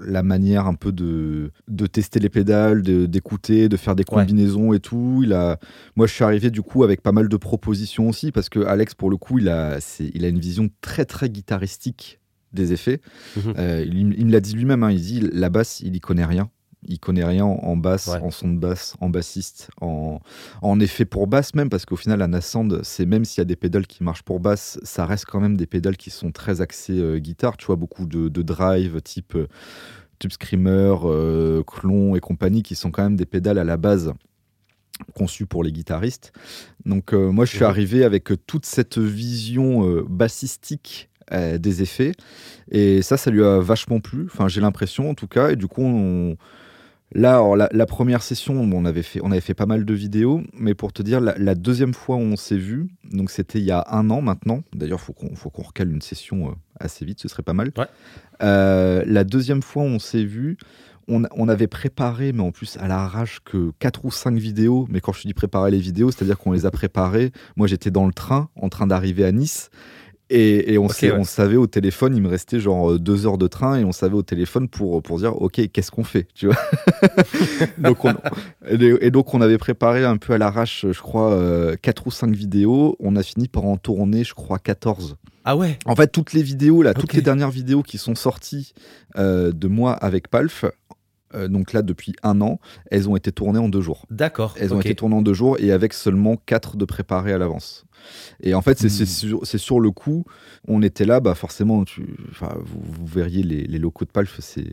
la 0.04 0.22
manière 0.22 0.66
un 0.66 0.74
peu 0.74 0.92
de, 0.92 1.50
de 1.68 1.86
tester 1.86 2.20
les 2.20 2.28
pédales, 2.28 2.82
de- 2.82 3.06
d'écouter, 3.06 3.68
de, 3.68 3.76
faire 3.76 3.94
des 3.96 4.02
Ouais. 4.02 4.20
combinaisons 4.20 4.72
et 4.74 4.80
tout. 4.80 5.20
Il 5.24 5.32
a, 5.32 5.58
moi, 5.96 6.06
je 6.06 6.12
suis 6.12 6.24
arrivé 6.24 6.50
du 6.50 6.62
coup 6.62 6.82
avec 6.84 7.00
pas 7.00 7.12
mal 7.12 7.28
de 7.28 7.36
propositions 7.36 8.08
aussi 8.08 8.32
parce 8.32 8.48
que 8.48 8.60
Alex, 8.60 8.94
pour 8.94 9.08
le 9.08 9.16
coup, 9.16 9.38
il 9.38 9.48
a, 9.48 9.80
c'est- 9.80 10.10
il 10.14 10.24
a 10.24 10.28
une 10.28 10.40
vision 10.40 10.68
très 10.82 11.04
très 11.04 11.30
guitaristique 11.30 12.20
des 12.52 12.72
effets. 12.72 13.00
Mhm. 13.36 13.54
Euh, 13.58 13.84
il, 13.86 14.14
il 14.18 14.26
me 14.26 14.32
l'a 14.32 14.40
dit 14.40 14.54
lui-même. 14.54 14.82
hein, 14.82 14.90
il 14.90 15.00
dit 15.00 15.20
la 15.32 15.48
basse, 15.48 15.80
il 15.80 15.96
y 15.96 16.00
connaît 16.00 16.24
rien. 16.26 16.50
Il 16.86 16.98
connaît 16.98 17.24
rien 17.24 17.44
en, 17.44 17.76
basse, 17.76 18.08
Ouais. 18.08 18.20
en 18.20 18.30
son 18.30 18.48
de 18.52 18.58
basse, 18.58 18.96
en 19.00 19.08
bassiste, 19.08 19.70
en, 19.80 20.20
en 20.62 20.80
effet 20.80 21.04
pour 21.04 21.26
basse 21.26 21.54
même, 21.54 21.68
parce 21.70 21.84
qu'au 21.86 21.96
final, 21.96 22.18
la 22.18 22.26
Nascend, 22.26 22.68
c'est 22.82 23.06
même 23.06 23.24
s'il 23.24 23.40
y 23.40 23.42
a 23.42 23.46
des 23.46 23.56
pédales 23.56 23.86
qui 23.86 24.02
marchent 24.04 24.22
pour 24.22 24.40
basse, 24.40 24.78
ça 24.82 25.06
reste 25.06 25.24
quand 25.26 25.40
même 25.40 25.56
des 25.56 25.66
pédales 25.66 25.96
qui 25.96 26.10
sont 26.10 26.30
très 26.32 26.60
axées 26.60 26.98
euh, 26.98 27.18
guitare. 27.18 27.56
Tu 27.56 27.66
vois, 27.66 27.76
beaucoup 27.76 28.06
de, 28.06 28.28
de 28.28 28.42
drive 28.42 29.00
type, 29.02 29.34
euh, 29.36 29.46
type 30.18 30.32
Screamer, 30.32 30.94
euh, 31.04 31.62
Clon 31.66 32.14
et 32.16 32.20
compagnie, 32.20 32.62
qui 32.62 32.74
sont 32.74 32.90
quand 32.90 33.02
même 33.02 33.16
des 33.16 33.26
pédales 33.26 33.58
à 33.58 33.64
la 33.64 33.76
base 33.76 34.12
conçues 35.14 35.46
pour 35.46 35.64
les 35.64 35.72
guitaristes. 35.72 36.32
Donc 36.86 37.12
euh, 37.12 37.30
moi, 37.32 37.44
je 37.46 37.50
suis 37.56 37.64
arrivé 37.64 38.04
avec 38.04 38.30
toute 38.46 38.66
cette 38.66 38.98
vision 38.98 40.02
bassistique 40.08 41.08
des 41.32 41.80
effets. 41.82 42.12
Et 42.70 43.00
ça, 43.00 43.16
ça 43.16 43.30
lui 43.30 43.42
a 43.42 43.58
vachement 43.58 43.98
plu. 43.98 44.26
Enfin, 44.26 44.46
j'ai 44.46 44.60
l'impression, 44.60 45.08
en 45.08 45.14
tout 45.14 45.26
cas. 45.26 45.50
Et 45.50 45.56
du 45.56 45.66
coup, 45.66 45.82
on... 45.82 46.36
là, 47.12 47.34
alors, 47.34 47.56
la, 47.56 47.68
la 47.73 47.87
première 47.87 48.23
session, 48.23 48.66
bon, 48.66 48.82
on 48.82 48.84
avait 48.84 49.02
fait, 49.02 49.20
on 49.23 49.30
avait 49.30 49.40
fait 49.40 49.54
pas 49.54 49.66
mal 49.66 49.84
de 49.84 49.94
vidéos. 49.94 50.42
Mais 50.54 50.75
pour 50.75 50.92
te 50.92 51.02
dire, 51.02 51.20
la, 51.20 51.37
la 51.38 51.54
deuxième 51.54 51.94
fois 51.94 52.16
où 52.16 52.20
on 52.20 52.37
s'est 52.37 52.56
vu, 52.56 52.88
donc 53.11 53.30
c'était 53.30 53.58
il 53.58 53.64
y 53.64 53.70
a 53.70 53.84
un 53.90 54.11
an 54.11 54.20
maintenant. 54.20 54.62
D'ailleurs, 54.75 55.00
faut 55.00 55.12
qu'on, 55.12 55.34
faut 55.37 55.50
qu'on 55.50 55.62
recale 55.62 55.90
une 55.90 56.02
session 56.02 56.49
euh, 56.49 56.52
assez 56.80 57.04
vite. 57.04 57.20
Ce 57.20 57.28
serait 57.28 57.42
pas 57.42 57.52
mal. 57.52 57.73
Ouais. 57.76 57.87
Euh, 58.42 59.04
la 59.06 59.25
deuxième 59.25 59.62
fois 59.62 59.82
où 59.82 59.87
on 59.87 59.99
s'est 59.99 60.25
vu, 60.25 60.56
on, 61.08 61.23
on 61.32 61.49
avait 61.49 61.66
préparé, 61.66 62.32
mais 62.32 62.42
en 62.42 62.50
plus 62.50 62.76
à 62.78 62.88
l'arrache, 62.88 63.40
que 63.44 63.73
4 63.78 64.04
ou 64.04 64.11
5 64.11 64.37
vidéos. 64.37 64.87
Mais 64.88 65.00
quand 65.00 65.12
je 65.12 65.23
dis 65.23 65.34
préparer 65.34 65.70
les 65.70 65.78
vidéos, 65.78 66.11
c'est-à-dire 66.11 66.38
qu'on 66.38 66.52
les 66.52 66.66
a 66.66 66.70
préparées. 66.70 67.32
Moi, 67.56 67.66
j'étais 67.66 67.90
dans 67.90 68.06
le 68.06 68.12
train, 68.12 68.49
en 68.56 68.68
train 68.68 68.87
d'arriver 68.87 69.25
à 69.25 69.32
Nice. 69.32 69.70
Et, 70.31 70.73
et 70.73 70.78
on, 70.78 70.87
ouais. 70.87 71.25
savait 71.25 71.57
au 71.57 71.66
téléphone, 71.66 72.16
il 72.16 72.23
me 72.23 72.28
restait 72.28 72.59
genre 72.59 72.93
euh, 72.93 72.99
deux 72.99 73.26
heures 73.26 73.37
de 73.37 73.47
train, 73.47 73.78
et 73.78 73.85
on 73.85 73.93
savait 73.93 74.14
au 74.14 74.23
téléphone 74.23 74.69
pour, 74.69 75.02
pour 75.02 75.19
dire, 75.19 75.40
OK, 75.40 75.61
qu'est-ce 75.71 75.90
qu'on 75.90 76.04
fait 76.04 76.26
tu 76.35 76.47
vois? 76.47 76.57
Donc 77.78 78.04
on, 78.07 78.14
et, 78.66 79.11
donc 79.11 79.35
on 79.35 79.40
avait 79.43 79.59
préparé 79.59 80.04
un 80.04 80.16
peu 80.16 80.33
à 80.33 80.38
l'arrache, 80.38 80.87
je 80.90 81.00
crois, 81.00 81.33
euh, 81.33 81.76
4 81.81 82.07
ou 82.07 82.11
5 82.11 82.31
vidéos. 82.35 82.97
On 83.00 83.16
a 83.16 83.23
fini 83.23 83.49
par 83.49 83.64
en 83.64 83.76
tourner, 83.76 84.25
je 84.25 84.33
crois, 84.33 84.59
14. 84.59 85.16
Ah 85.45 85.57
ouais 85.57 85.78
En 85.85 85.95
fait, 85.95 86.09
toutes 86.09 86.33
les 86.33 86.43
vidéos, 86.43 86.83
là, 86.83 86.95
toutes 86.95 87.12
les 87.12 87.21
dernières 87.21 87.50
vidéos 87.50 87.83
qui 87.83 87.99
sont 87.99 88.14
sorties 88.14 88.73
euh, 89.16 89.52
de 89.52 89.69
moi 89.69 89.93
avec 89.93 90.28
Palf, 90.28 90.64
euh, 91.35 91.49
donc 91.49 91.73
là 91.73 91.83
depuis 91.83 92.14
un 92.23 92.40
an, 92.40 92.61
elles 92.90 93.09
ont 93.09 93.16
été 93.16 93.33
tournées 93.33 93.59
en 93.59 93.69
deux 93.69 93.81
jours. 93.81 94.07
D'accord. 94.11 94.54
Elles 94.59 94.73
ont 94.73 94.81
été 94.81 94.95
tournées 94.95 95.16
en 95.16 95.23
deux 95.23 95.35
jours 95.35 95.57
et 95.59 95.73
avec 95.73 95.93
seulement 95.93 96.37
quatre 96.37 96.76
de 96.76 96.85
préparés 96.85 97.33
à 97.33 97.38
l'avance. 97.38 97.85
Et 98.42 98.54
en 98.54 98.62
fait, 98.62 98.78
c'est 98.78 98.88
c'est 98.88 99.58
sur, 99.58 99.80
le 99.80 99.90
coup, 99.90 100.25
on 100.68 100.82
était 100.82 101.04
là, 101.04 101.20
bah 101.20 101.34
forcément, 101.34 101.84
tu, 101.84 102.02
vous, 102.40 102.80
vous 102.82 103.06
verriez 103.06 103.42
les, 103.42 103.64
les 103.64 103.78
locaux 103.78 104.04
de 104.04 104.11
Palf, 104.11 104.40
c'est 104.40 104.66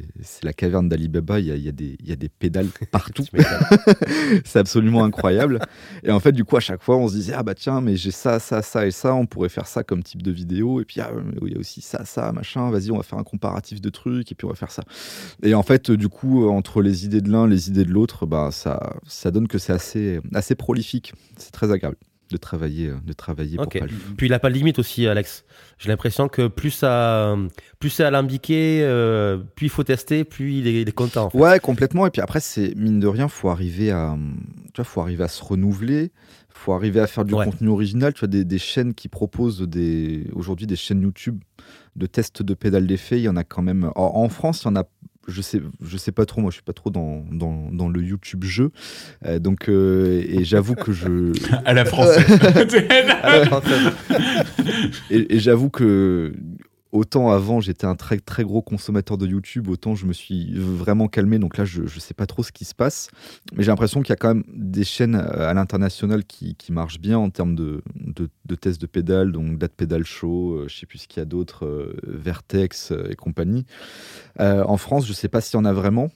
la 0.44 0.54
caverne 0.54 0.90
d'Alibaba, 0.90 1.40
il 1.40 1.48
y 1.48 1.52
a, 1.52 1.56
y, 1.56 1.70
a 1.70 1.72
y 2.04 2.12
a 2.12 2.16
des 2.16 2.30
pédales 2.30 2.68
partout. 2.92 3.26
C'est 4.46 4.60
absolument 4.60 5.04
incroyable. 5.04 5.60
Et 6.04 6.12
en 6.12 6.20
fait, 6.20 6.32
du 6.32 6.44
coup, 6.44 6.58
à 6.58 6.60
chaque 6.60 6.82
fois, 6.82 6.98
on 6.98 7.08
se 7.08 7.14
disait, 7.14 7.34
ah 7.36 7.44
bah 7.44 7.56
tiens, 7.56 7.82
mais 7.82 7.96
j'ai 7.96 8.12
ça, 8.12 8.40
ça, 8.40 8.62
ça 8.62 8.86
et 8.86 8.92
ça, 8.92 9.14
on 9.14 9.26
pourrait 9.26 9.50
faire 9.50 9.68
ça 9.68 9.84
comme 9.84 10.04
type 10.04 10.22
de 10.22 10.32
vidéo. 10.32 10.82
Et 10.82 10.86
puis, 10.86 11.02
ah, 11.02 11.12
il 11.42 11.54
y 11.54 11.56
a 11.56 11.60
aussi 11.60 11.82
ça, 11.82 12.06
ça, 12.06 12.32
machin, 12.32 12.70
vas-y, 12.72 12.92
on 12.92 12.98
va 12.98 13.04
faire 13.04 13.20
un 13.20 13.24
comparatif 13.24 13.82
de 13.82 13.90
trucs, 13.90 14.32
et 14.32 14.36
puis 14.36 14.46
on 14.46 14.50
va 14.50 14.56
faire 14.56 14.72
ça. 14.72 14.84
Et 15.44 15.54
en 15.54 15.64
fait, 15.64 15.92
du 15.92 16.10
coup, 16.10 16.48
entre 16.50 16.82
les 16.82 17.06
idées 17.06 17.22
de 17.22 17.30
l'un, 17.30 17.48
les 17.48 17.70
idées 17.70 17.86
de 17.86 17.92
l'autre, 17.92 18.26
bah, 18.26 18.50
ça, 18.52 18.94
ça 19.08 19.32
donne 19.32 19.48
que 19.48 19.58
c'est 19.58 19.74
assez, 19.74 20.20
assez 20.34 20.56
prolifique. 20.56 21.14
C'est 21.38 21.52
très 21.52 21.72
agréable 21.72 21.98
de 22.32 22.38
travailler, 22.38 22.88
euh, 22.88 22.96
de 23.06 23.14
travailler 23.14 23.60
Ok. 23.60 23.72
pour 23.74 23.80
Palf. 23.82 23.94
Puis 24.18 24.28
il 24.28 24.30
n'a 24.30 24.40
pas 24.40 24.50
de 24.50 24.56
limite 24.56 24.80
aussi, 24.80 25.08
Alex. 25.08 25.44
J'ai 25.78 25.90
l'impression 25.90 26.28
que 26.28 26.48
plus 26.48 26.72
ça, 26.72 27.36
plus 27.80 27.90
c'est 27.90 28.04
alambiqué, 28.04 28.82
euh, 28.84 29.38
plus 29.56 29.68
il 29.68 29.70
faut 29.70 29.84
tester, 29.84 30.24
plus 30.24 30.54
il 30.54 30.68
est, 30.68 30.82
il 30.82 30.90
est 30.90 30.92
content. 30.92 31.26
en 31.26 31.30
fait. 31.30 31.38
Ouais, 31.38 31.60
complètement. 31.60 32.08
Et 32.08 32.10
puis 32.12 32.22
après, 32.22 32.40
c'est 32.40 32.74
mine 32.76 33.00
de 33.00 33.08
rien, 33.08 33.28
faut 33.28 33.50
arriver 33.50 33.92
à, 33.92 34.18
tu 34.74 34.78
vois, 34.78 34.86
faut 34.86 35.02
arriver 35.02 35.24
à 35.24 35.28
se 35.28 35.44
renouveler, 35.44 36.12
faut 36.50 36.74
arriver 36.74 37.00
à 37.00 37.08
faire 37.08 37.26
du 37.26 37.34
Ouais. 37.34 37.46
contenu 37.46 37.70
original. 37.70 38.14
Tu 38.14 38.20
vois, 38.20 38.28
des, 38.28 38.46
des 38.46 38.58
chaînes 38.60 38.94
qui 38.94 39.08
proposent 39.08 39.62
des, 39.62 40.28
aujourd'hui 40.34 40.68
des 40.68 40.76
chaînes 40.76 41.02
YouTube 41.02 41.40
de 41.96 42.06
tests 42.06 42.42
de 42.44 42.54
pédales 42.54 42.88
d'effet. 42.88 43.18
Il 43.20 43.24
y 43.24 43.30
en 43.30 43.36
a 43.36 43.44
quand 43.44 43.62
même. 43.62 43.92
En, 43.96 44.12
en 44.16 44.30
France, 44.30 44.64
il 44.64 44.68
y 44.68 44.72
en 44.72 44.76
a. 44.76 44.84
Je 45.28 45.42
sais, 45.42 45.62
je 45.86 45.98
sais 45.98 46.12
pas 46.12 46.26
trop. 46.26 46.42
Moi, 46.42 46.50
je 46.50 46.56
suis 46.56 46.64
pas 46.64 46.74
trop 46.74 46.90
dans, 46.90 47.24
dans, 47.32 47.70
dans 47.72 47.88
le 47.90 48.02
YouTube 48.02 48.44
jeu. 48.44 48.72
Euh, 49.26 49.40
donc, 49.40 49.70
euh, 49.70 50.24
et 50.28 50.44
j'avoue 50.44 50.76
que 50.76 50.92
je, 50.92 51.32
À 51.66 51.74
la 51.74 51.86
française. 51.86 52.26
À 53.24 53.38
la 53.40 53.46
française. 53.46 53.92
et, 55.12 55.36
et 55.36 55.40
j'avoue 55.40 55.70
que 55.70 56.34
autant 56.92 57.32
avant 57.32 57.60
j'étais 57.62 57.86
un 57.86 57.96
très 57.96 58.20
très 58.20 58.44
gros 58.44 58.62
consommateur 58.62 59.18
de 59.18 59.28
YouTube, 59.28 59.68
autant 59.68 59.96
je 59.96 60.06
me 60.06 60.14
suis 60.14 60.54
vraiment 60.56 61.08
calmé. 61.08 61.40
Donc 61.40 61.58
là, 61.58 61.66
je, 61.66 61.86
je 61.86 62.00
sais 62.00 62.14
pas 62.14 62.26
trop 62.26 62.44
ce 62.44 62.52
qui 62.52 62.66
se 62.66 62.76
passe, 62.76 63.10
mais 63.54 63.64
j'ai 63.64 63.72
l'impression 63.72 64.02
qu'il 64.02 64.12
y 64.12 64.14
a 64.14 64.18
quand 64.18 64.34
même 64.34 64.44
des 64.54 64.84
chaînes 64.84 65.16
euh, 65.16 65.50
à 65.50 65.54
l'international 65.54 66.26
qui, 66.26 66.56
qui 66.56 66.72
marchent 66.72 67.00
bien 67.00 67.18
en 67.18 67.30
termes 67.30 67.56
de, 67.56 67.82
de, 67.96 68.30
de 68.46 68.56
tests 68.56 68.82
de 68.82 68.88
pédales, 68.88 69.32
donc 69.32 69.58
Date 69.58 69.74
Pedal 69.76 70.04
Show, 70.04 70.54
euh, 70.54 70.68
je 70.68 70.78
sais 70.78 70.86
plus 70.86 71.00
ce 71.00 71.08
qu'il 71.08 71.20
y 71.20 71.24
a 71.24 71.26
d'autres, 71.26 71.66
euh, 71.66 71.96
Vertex 72.06 72.94
et 73.10 73.16
compagnie. 73.16 73.66
En 74.40 74.78
France, 74.78 75.06
je 75.06 75.14
sais 75.14 75.28
pas 75.28 75.42
s'il 75.42 75.58
y 75.58 75.62
en 75.62 75.66
a 75.66 75.74
vraiment. 75.74 76.10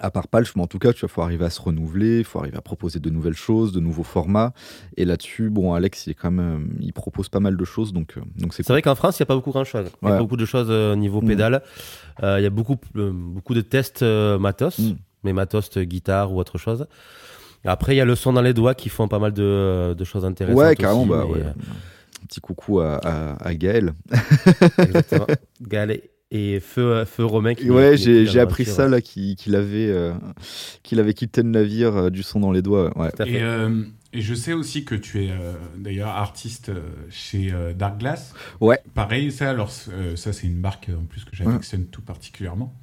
À 0.00 0.10
part 0.10 0.28
Palf, 0.28 0.54
mais 0.56 0.62
en 0.62 0.66
tout 0.66 0.78
cas, 0.78 0.92
tu 0.92 1.00
vois, 1.00 1.08
faut 1.08 1.22
arriver 1.22 1.44
à 1.44 1.50
se 1.50 1.60
renouveler, 1.60 2.18
il 2.18 2.24
faut 2.24 2.38
arriver 2.38 2.56
à 2.56 2.60
proposer 2.60 3.00
de 3.00 3.10
nouvelles 3.10 3.34
choses, 3.34 3.72
de 3.72 3.80
nouveaux 3.80 4.02
formats. 4.02 4.52
Et 4.96 5.04
là-dessus, 5.04 5.50
bon, 5.50 5.74
Alex, 5.74 6.06
il 6.06 6.10
est 6.10 6.14
quand 6.14 6.30
même, 6.30 6.62
euh, 6.62 6.76
il 6.80 6.92
propose 6.92 7.28
pas 7.28 7.40
mal 7.40 7.56
de 7.56 7.64
choses, 7.64 7.92
donc 7.92 8.14
euh, 8.16 8.20
donc 8.36 8.54
c'est 8.54 8.62
C'est 8.62 8.72
vrai 8.72 8.82
qu'en 8.82 8.94
France, 8.94 9.18
il 9.18 9.22
n'y 9.22 9.24
a 9.24 9.26
pas 9.26 9.34
beaucoup 9.34 9.50
grand-chose. 9.50 9.86
Il 10.02 10.04
y 10.04 10.08
a 10.08 10.10
Ouais. 10.12 10.16
pas 10.16 10.22
beaucoup 10.22 10.36
de 10.36 10.44
choses 10.44 10.68
euh, 10.70 10.92
au 10.92 10.96
niveau 10.96 11.20
Mm. 11.22 11.26
pédale. 11.26 11.62
Il 12.22 12.42
y 12.42 12.46
a 12.46 12.50
beaucoup, 12.50 12.76
beaucoup 12.94 13.54
de 13.54 13.62
tests 13.62 14.02
matos, 14.02 14.78
Mm. 14.78 14.92
mais 15.24 15.32
matos 15.32 15.76
guitare 15.78 16.32
ou 16.32 16.38
autre 16.38 16.58
chose. 16.58 16.86
Après, 17.64 17.94
il 17.94 17.98
y 17.98 18.00
a 18.00 18.04
le 18.04 18.14
son 18.14 18.32
dans 18.32 18.42
les 18.42 18.54
doigts 18.54 18.74
qui 18.74 18.88
font 18.88 19.08
pas 19.08 19.18
mal 19.18 19.32
de, 19.32 19.94
de 19.96 20.04
choses 20.04 20.24
intéressantes. 20.24 20.58
Ouais, 20.58 20.66
aussi, 20.68 20.76
carrément. 20.76 21.06
Bah, 21.06 21.24
mais, 21.26 21.34
ouais. 21.34 21.42
Un 22.22 22.26
petit 22.26 22.40
coucou 22.40 22.80
à, 22.80 22.96
à, 23.04 23.32
à 23.48 23.54
Gaël. 23.54 23.92
Exactement. 24.78 25.26
Gaël 25.62 26.00
et 26.30 26.60
Feu, 26.60 27.04
Feu 27.04 27.24
Romain. 27.24 27.54
Qui 27.54 27.70
ouais, 27.70 27.96
j'ai 27.96 28.40
appris 28.40 28.64
ça 28.64 28.88
là, 28.88 29.00
qu'il 29.00 29.36
qu'il 29.36 29.54
avait, 29.56 29.90
euh, 29.90 30.12
qu'il 30.82 31.00
avait 31.00 31.14
quitté 31.14 31.42
le 31.42 31.48
navire 31.48 31.96
euh, 31.96 32.10
du 32.10 32.22
son 32.22 32.40
dans 32.40 32.52
les 32.52 32.62
doigts. 32.62 32.96
Ouais. 32.98 33.10
Et, 33.26 33.42
euh, 33.42 33.82
et 34.12 34.20
je 34.20 34.34
sais 34.34 34.52
aussi 34.52 34.84
que 34.84 34.94
tu 34.94 35.24
es 35.24 35.30
euh, 35.30 35.52
d'ailleurs 35.76 36.08
artiste 36.08 36.72
chez 37.10 37.52
euh, 37.52 37.72
Dark 37.72 37.98
Glass. 37.98 38.34
Ouais. 38.60 38.78
Pareil, 38.94 39.30
ça, 39.30 39.50
alors, 39.50 39.72
euh, 39.92 40.16
ça 40.16 40.32
c'est 40.32 40.46
une 40.46 40.58
marque 40.58 40.88
en 40.90 41.04
plus 41.04 41.24
que 41.24 41.34
j'affectionne 41.34 41.86
tout 41.86 42.02
particulièrement. 42.02 42.74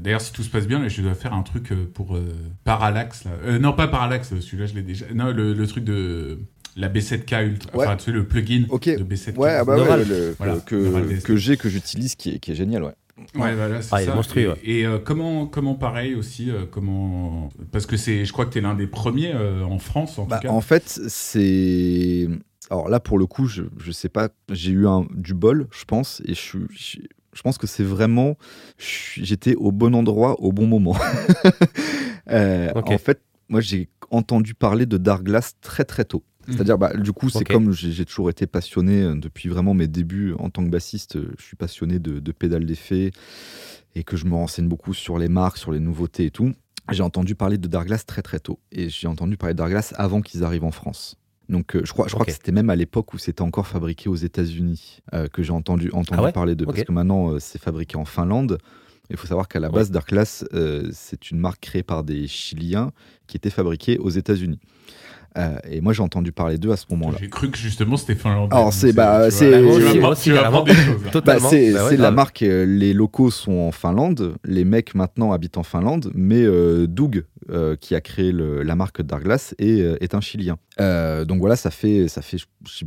D'ailleurs, 0.00 0.22
si 0.22 0.32
tout 0.32 0.42
se 0.42 0.48
passe 0.48 0.66
bien, 0.66 0.80
là, 0.80 0.88
je 0.88 1.02
dois 1.02 1.14
faire 1.14 1.34
un 1.34 1.42
truc 1.42 1.74
pour 1.92 2.16
euh, 2.16 2.24
Parallax. 2.64 3.24
Là. 3.24 3.32
Euh, 3.44 3.58
non, 3.58 3.74
pas 3.74 3.88
Parallax, 3.88 4.32
celui-là 4.40 4.66
je 4.66 4.74
l'ai 4.74 4.82
déjà. 4.82 5.04
Non, 5.14 5.32
le, 5.32 5.52
le 5.52 5.66
truc 5.66 5.84
de 5.84 6.38
la 6.76 6.88
B7K 6.88 7.46
Ultra. 7.46 7.76
Ouais. 7.76 7.86
Enfin, 7.86 7.96
tu 7.96 8.04
sais, 8.04 8.10
le 8.12 8.26
plugin 8.26 8.62
de 8.62 9.04
B7K. 9.04 9.36
Ouais, 9.36 9.50
ah 9.50 9.64
bah 9.64 9.76
Neural. 9.76 10.00
ouais, 10.00 10.06
le- 10.06 10.34
Voilà, 10.38 10.56
que, 10.60 11.20
que, 11.22 11.36
j'ai, 11.36 11.56
que 11.56 11.68
j'utilise, 11.68 12.14
qui 12.14 12.30
est, 12.34 12.38
qui 12.38 12.52
est 12.52 12.54
génial. 12.54 12.84
Ouais. 12.84 12.92
Ouais, 13.36 13.54
voilà, 13.54 13.82
c'est 13.82 13.94
Ah, 13.94 14.00
ça. 14.04 14.14
monstrueux, 14.14 14.42
Et, 14.42 14.48
ouais. 14.48 14.58
et, 14.64 14.86
euh, 14.86 14.98
comment, 14.98 15.46
comment 15.46 15.74
pareil 15.74 16.14
aussi, 16.14 16.50
euh, 16.50 16.64
comment 16.68 17.50
parce 17.70 17.86
que 17.86 17.96
c'est, 17.96 18.24
je 18.24 18.32
crois 18.32 18.46
que 18.46 18.52
tu 18.52 18.58
es 18.58 18.60
l'un 18.62 18.74
des 18.74 18.86
premiers 18.88 19.32
euh, 19.34 19.62
en 19.64 19.78
France 19.78 20.18
en 20.18 20.24
Bah, 20.24 20.38
tout 20.38 20.48
cas. 20.48 20.52
en 20.52 20.60
fait, 20.60 21.00
c'est. 21.08 22.28
Alors 22.70 22.88
là, 22.88 23.00
pour 23.00 23.18
le 23.18 23.26
coup, 23.26 23.46
je, 23.46 23.64
je 23.78 23.92
sais 23.92 24.08
pas, 24.08 24.30
j'ai 24.50 24.72
eu 24.72 24.86
un, 24.88 25.06
du 25.14 25.34
bol, 25.34 25.68
je 25.72 25.84
pense, 25.84 26.20
et 26.24 26.34
je 26.34 26.40
suis. 26.40 26.58
Je, 26.70 26.98
je 27.34 27.42
pense 27.42 27.58
que 27.58 27.66
c'est 27.66 27.84
vraiment. 27.84 28.36
J'étais 28.78 29.54
au 29.56 29.72
bon 29.72 29.94
endroit 29.94 30.40
au 30.40 30.50
bon 30.52 30.66
moment. 30.66 30.96
Euh. 32.30 32.70
En 32.74 32.98
fait, 32.98 33.20
moi, 33.48 33.60
j'ai 33.60 33.88
entendu 34.10 34.54
parler 34.54 34.86
de 34.86 34.96
Dark 34.96 35.24
Glass 35.24 35.54
très 35.60 35.84
très 35.84 36.04
tôt. 36.04 36.22
C'est-à-dire, 36.48 36.76
bah, 36.78 36.92
du 36.94 37.12
coup, 37.12 37.30
c'est 37.30 37.44
comme 37.44 37.72
j'ai 37.72 38.04
toujours 38.04 38.28
été 38.30 38.46
passionné 38.46 39.02
euh, 39.02 39.14
depuis 39.14 39.48
vraiment 39.48 39.74
mes 39.74 39.86
débuts 39.86 40.34
en 40.38 40.50
tant 40.50 40.64
que 40.64 40.70
bassiste. 40.70 41.16
euh, 41.16 41.32
Je 41.38 41.44
suis 41.44 41.56
passionné 41.56 41.98
de, 41.98 42.18
de 42.20 42.32
pédales 42.32 42.66
d'effet 42.66 43.12
et 43.94 44.02
que 44.04 44.16
je 44.16 44.24
me 44.26 44.34
renseigne 44.34 44.68
beaucoup 44.68 44.94
sur 44.94 45.18
les 45.18 45.28
marques, 45.28 45.58
sur 45.58 45.70
les 45.72 45.80
nouveautés 45.80 46.26
et 46.26 46.30
tout. 46.30 46.52
J'ai 46.90 47.02
entendu 47.02 47.34
parler 47.36 47.58
de 47.58 47.68
Dark 47.68 47.86
Glass 47.86 48.04
très 48.06 48.22
très 48.22 48.40
tôt 48.40 48.58
et 48.72 48.88
j'ai 48.88 49.06
entendu 49.06 49.36
parler 49.36 49.54
de 49.54 49.58
Dark 49.58 49.70
Glass 49.70 49.94
avant 49.96 50.20
qu'ils 50.20 50.42
arrivent 50.42 50.64
en 50.64 50.72
France. 50.72 51.16
Donc, 51.48 51.76
euh, 51.76 51.82
je 51.84 51.92
crois, 51.92 52.08
je 52.08 52.14
crois 52.14 52.24
que 52.26 52.32
c'était 52.32 52.50
même 52.52 52.70
à 52.70 52.76
l'époque 52.76 53.14
où 53.14 53.18
c'était 53.18 53.42
encore 53.42 53.66
fabriqué 53.66 54.08
aux 54.08 54.16
États-Unis 54.16 54.98
euh, 55.14 55.28
que 55.28 55.42
j'ai 55.42 55.52
entendu, 55.52 55.90
entendu 55.92 56.18
Ah 56.20 56.24
ouais 56.24 56.32
parler 56.32 56.54
de. 56.56 56.64
Parce 56.64 56.80
Ok. 56.80 56.86
que 56.86 56.92
maintenant, 56.92 57.32
euh, 57.32 57.38
c'est 57.38 57.60
fabriqué 57.60 57.96
en 57.96 58.04
Finlande. 58.04 58.58
Il 59.10 59.16
faut 59.16 59.26
savoir 59.26 59.46
qu'à 59.48 59.60
la 59.60 59.68
Ouais. 59.68 59.74
base, 59.74 59.90
Dark 59.90 60.08
Glass, 60.08 60.44
euh, 60.54 60.88
c'est 60.92 61.30
une 61.30 61.38
marque 61.38 61.60
créée 61.60 61.82
par 61.82 62.02
des 62.04 62.26
Chiliens 62.26 62.92
qui 63.26 63.36
était 63.36 63.50
fabriquée 63.50 63.98
aux 63.98 64.08
États-Unis. 64.10 64.58
Euh, 65.38 65.56
et 65.70 65.80
moi, 65.80 65.92
j'ai 65.92 66.02
entendu 66.02 66.30
parler 66.32 66.58
d'eux 66.58 66.72
à 66.72 66.76
ce 66.76 66.84
moment-là. 66.90 67.16
J'ai 67.20 67.28
cru 67.30 67.50
que 67.50 67.56
justement 67.58 67.96
c'était 67.96 68.14
finlandais. 68.14 68.54
Alors, 68.54 68.72
c'est- 68.72 68.92
bah, 68.92 69.26
tu 69.30 69.36
c'est-. 69.36 69.50
Bah, 71.24 71.38
Bah 71.72 71.90
la 72.02 72.10
marque, 72.10 72.42
euh, 72.42 72.64
les 72.66 72.92
locaux 72.92 73.30
sont 73.30 73.52
en 73.52 73.72
Finlande, 73.72 74.34
les 74.44 74.64
mecs 74.64 74.94
maintenant 74.94 75.32
habitent 75.32 75.56
en 75.56 75.62
Finlande, 75.62 76.10
mais 76.14 76.42
euh, 76.42 76.86
Doug, 76.86 77.24
euh, 77.50 77.76
qui 77.76 77.94
a 77.94 78.00
créé 78.00 78.30
le- 78.30 78.62
la 78.62 78.76
marque 78.76 79.02
Dark 79.02 79.22
Glass, 79.24 79.54
est, 79.58 79.80
euh, 79.80 79.96
est 80.00 80.14
un 80.14 80.20
Chilien. 80.20 80.58
Euh, 80.80 81.24
donc 81.24 81.40
voilà, 81.40 81.56
ça 81.56 81.70
fait, 81.70 82.08
ça 82.08 82.22
fait, 82.22 82.36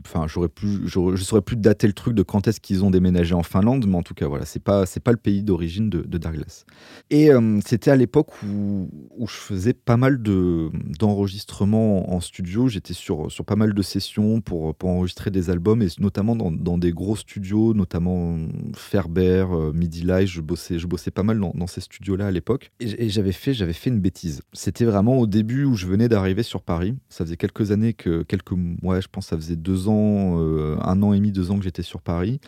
enfin, 0.06 0.26
j'aurais 0.28 0.48
plus, 0.48 0.88
je 0.88 1.16
saurais 1.24 1.42
plus 1.42 1.56
dater 1.58 1.88
le 1.88 1.94
truc 1.94 2.14
de 2.16 2.24
quand 2.24 2.48
est-ce 2.48 2.60
qu'ils 2.62 2.84
ont 2.84 2.90
déménagé 2.90 3.34
en 3.36 3.44
Finlande, 3.44 3.86
mais 3.88 3.96
en 3.98 4.02
tout 4.04 4.14
cas 4.14 4.28
voilà, 4.28 4.46
c'est 4.46 4.62
pas, 4.64 4.86
c'est 4.86 5.02
pas 5.04 5.12
le 5.12 5.18
pays 5.18 5.44
d'origine 5.44 5.90
de, 5.90 6.02
de 6.02 6.18
Dark 6.18 6.36
Glass. 6.36 6.66
Et 7.10 7.32
euh, 7.32 7.60
c'était 7.66 7.92
à 7.92 7.96
l'époque 7.96 8.30
où, 8.44 8.90
où 9.18 9.28
je 9.28 9.34
faisais 9.36 9.74
pas 9.74 9.98
mal 9.98 10.22
de 10.22 10.70
d'enregistrements 11.00 12.14
en 12.14 12.20
studio. 12.22 12.35
J'étais 12.44 12.94
sur, 12.94 13.32
sur 13.32 13.46
pas 13.46 13.56
mal 13.56 13.74
de 13.74 13.82
sessions 13.82 14.42
pour, 14.42 14.76
pour 14.76 14.90
enregistrer 14.90 15.32
des 15.32 15.50
albums, 15.50 15.82
et 15.82 15.88
notamment 16.00 16.36
dans, 16.36 16.52
dans 16.52 16.78
des 16.78 16.92
gros 16.92 17.16
studios, 17.16 17.74
notamment 17.74 18.36
euh, 18.36 18.48
Ferber, 18.76 19.46
euh, 19.52 19.72
Midi 19.74 20.02
Live. 20.02 20.28
Je 20.28 20.42
bossais, 20.42 20.80
je 20.80 20.88
bossais 20.88 21.12
pas 21.12 21.24
mal 21.24 21.40
dans, 21.40 21.68
ces 21.68 21.82
studios-là 21.82 22.28
à 22.28 22.32
l'époque. 22.32 22.72
Et, 22.80 23.10
j'avais 23.10 23.32
fait, 23.32 23.54
fait 23.54 23.90
une 23.90 24.00
bêtise. 24.00 24.42
C'était 24.54 24.86
vraiment 24.86 25.18
au 25.18 25.28
début 25.28 25.66
où 25.66 25.76
je 25.76 25.88
venais 25.88 26.10
d'arriver 26.10 26.44
sur 26.44 26.62
Paris. 26.62 26.96
Ça 27.10 27.26
faisait 27.26 27.38
quelques 27.38 27.72
années 27.72 27.94
que, 27.94 28.24
quelques 28.24 28.52
mois, 28.52 29.00
je 29.00 29.08
pense, 29.08 29.28
ça 29.28 29.36
faisait 29.36 29.56
deux 29.56 29.88
ans, 29.88 30.40
euh, 30.40 30.78
un 30.82 31.02
an 31.04 31.14
et 31.14 31.18
demi, 31.18 31.32
deux 31.32 31.52
ans 31.52 31.58
que 31.58 31.64
j'étais 31.64 31.84
sur 31.84 32.02
Paris. 32.02 32.40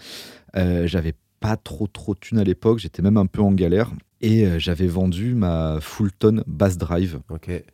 Euh, 0.56 0.88
j'avais 0.88 1.14
pas 1.40 1.58
trop 1.58 1.88
trop 1.88 2.14
de 2.14 2.20
thunes 2.20 2.40
à 2.40 2.44
l'époque, 2.44 2.80
j'étais 2.80 3.02
même 3.02 3.18
un 3.18 3.26
peu 3.26 3.42
en 3.42 3.52
galère. 3.52 3.92
Et 4.20 4.46
euh, 4.46 4.58
j'avais 4.58 4.88
vendu 4.88 5.36
ma 5.36 5.78
Fulton 5.80 6.44
Bass 6.48 6.78
Drive. 6.78 7.20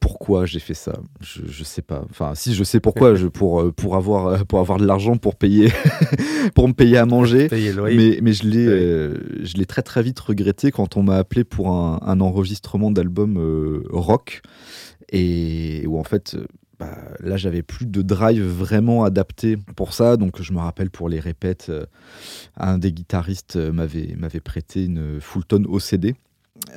Pourquoi 0.01 0.45
j'ai 0.45 0.59
fait 0.59 0.73
ça? 0.73 0.99
Je, 1.21 1.41
je 1.47 1.63
sais 1.63 1.81
pas. 1.81 2.05
Enfin, 2.09 2.35
si 2.35 2.53
je 2.53 2.63
sais 2.65 2.81
pourquoi, 2.81 3.15
je, 3.15 3.27
pour, 3.27 3.61
euh, 3.61 3.71
pour, 3.71 3.95
avoir, 3.95 4.27
euh, 4.27 4.37
pour 4.43 4.59
avoir 4.59 4.77
de 4.77 4.85
l'argent 4.85 5.15
pour 5.15 5.35
payer, 5.35 5.71
pour 6.55 6.67
me 6.67 6.73
payer 6.73 6.97
à 6.97 7.05
manger. 7.05 7.47
Payer. 7.47 7.73
Mais, 7.95 8.19
mais 8.21 8.33
je 8.33 8.45
l'ai 8.45 8.67
euh, 8.67 9.17
je 9.43 9.55
l'ai 9.55 9.65
très 9.65 9.83
très 9.83 10.03
vite 10.03 10.19
regretté 10.19 10.71
quand 10.71 10.97
on 10.97 11.03
m'a 11.03 11.15
appelé 11.15 11.45
pour 11.45 11.69
un, 11.69 11.99
un 12.01 12.19
enregistrement 12.19 12.91
d'album 12.91 13.37
euh, 13.37 13.83
rock 13.89 14.41
et 15.09 15.85
où 15.87 15.97
en 15.97 16.03
fait 16.03 16.35
bah, 16.79 16.97
là 17.21 17.37
j'avais 17.37 17.61
plus 17.61 17.85
de 17.85 18.01
drive 18.01 18.43
vraiment 18.43 19.03
adapté 19.05 19.57
pour 19.75 19.93
ça 19.93 20.17
donc 20.17 20.41
je 20.41 20.51
me 20.53 20.59
rappelle 20.59 20.89
pour 20.89 21.07
les 21.07 21.19
répètes 21.19 21.71
un 22.57 22.77
des 22.77 22.91
guitaristes 22.91 23.55
m'avait 23.57 24.15
m'avait 24.17 24.39
prêté 24.39 24.85
une 24.85 25.19
Fulton 25.19 25.65
OCD 25.67 26.15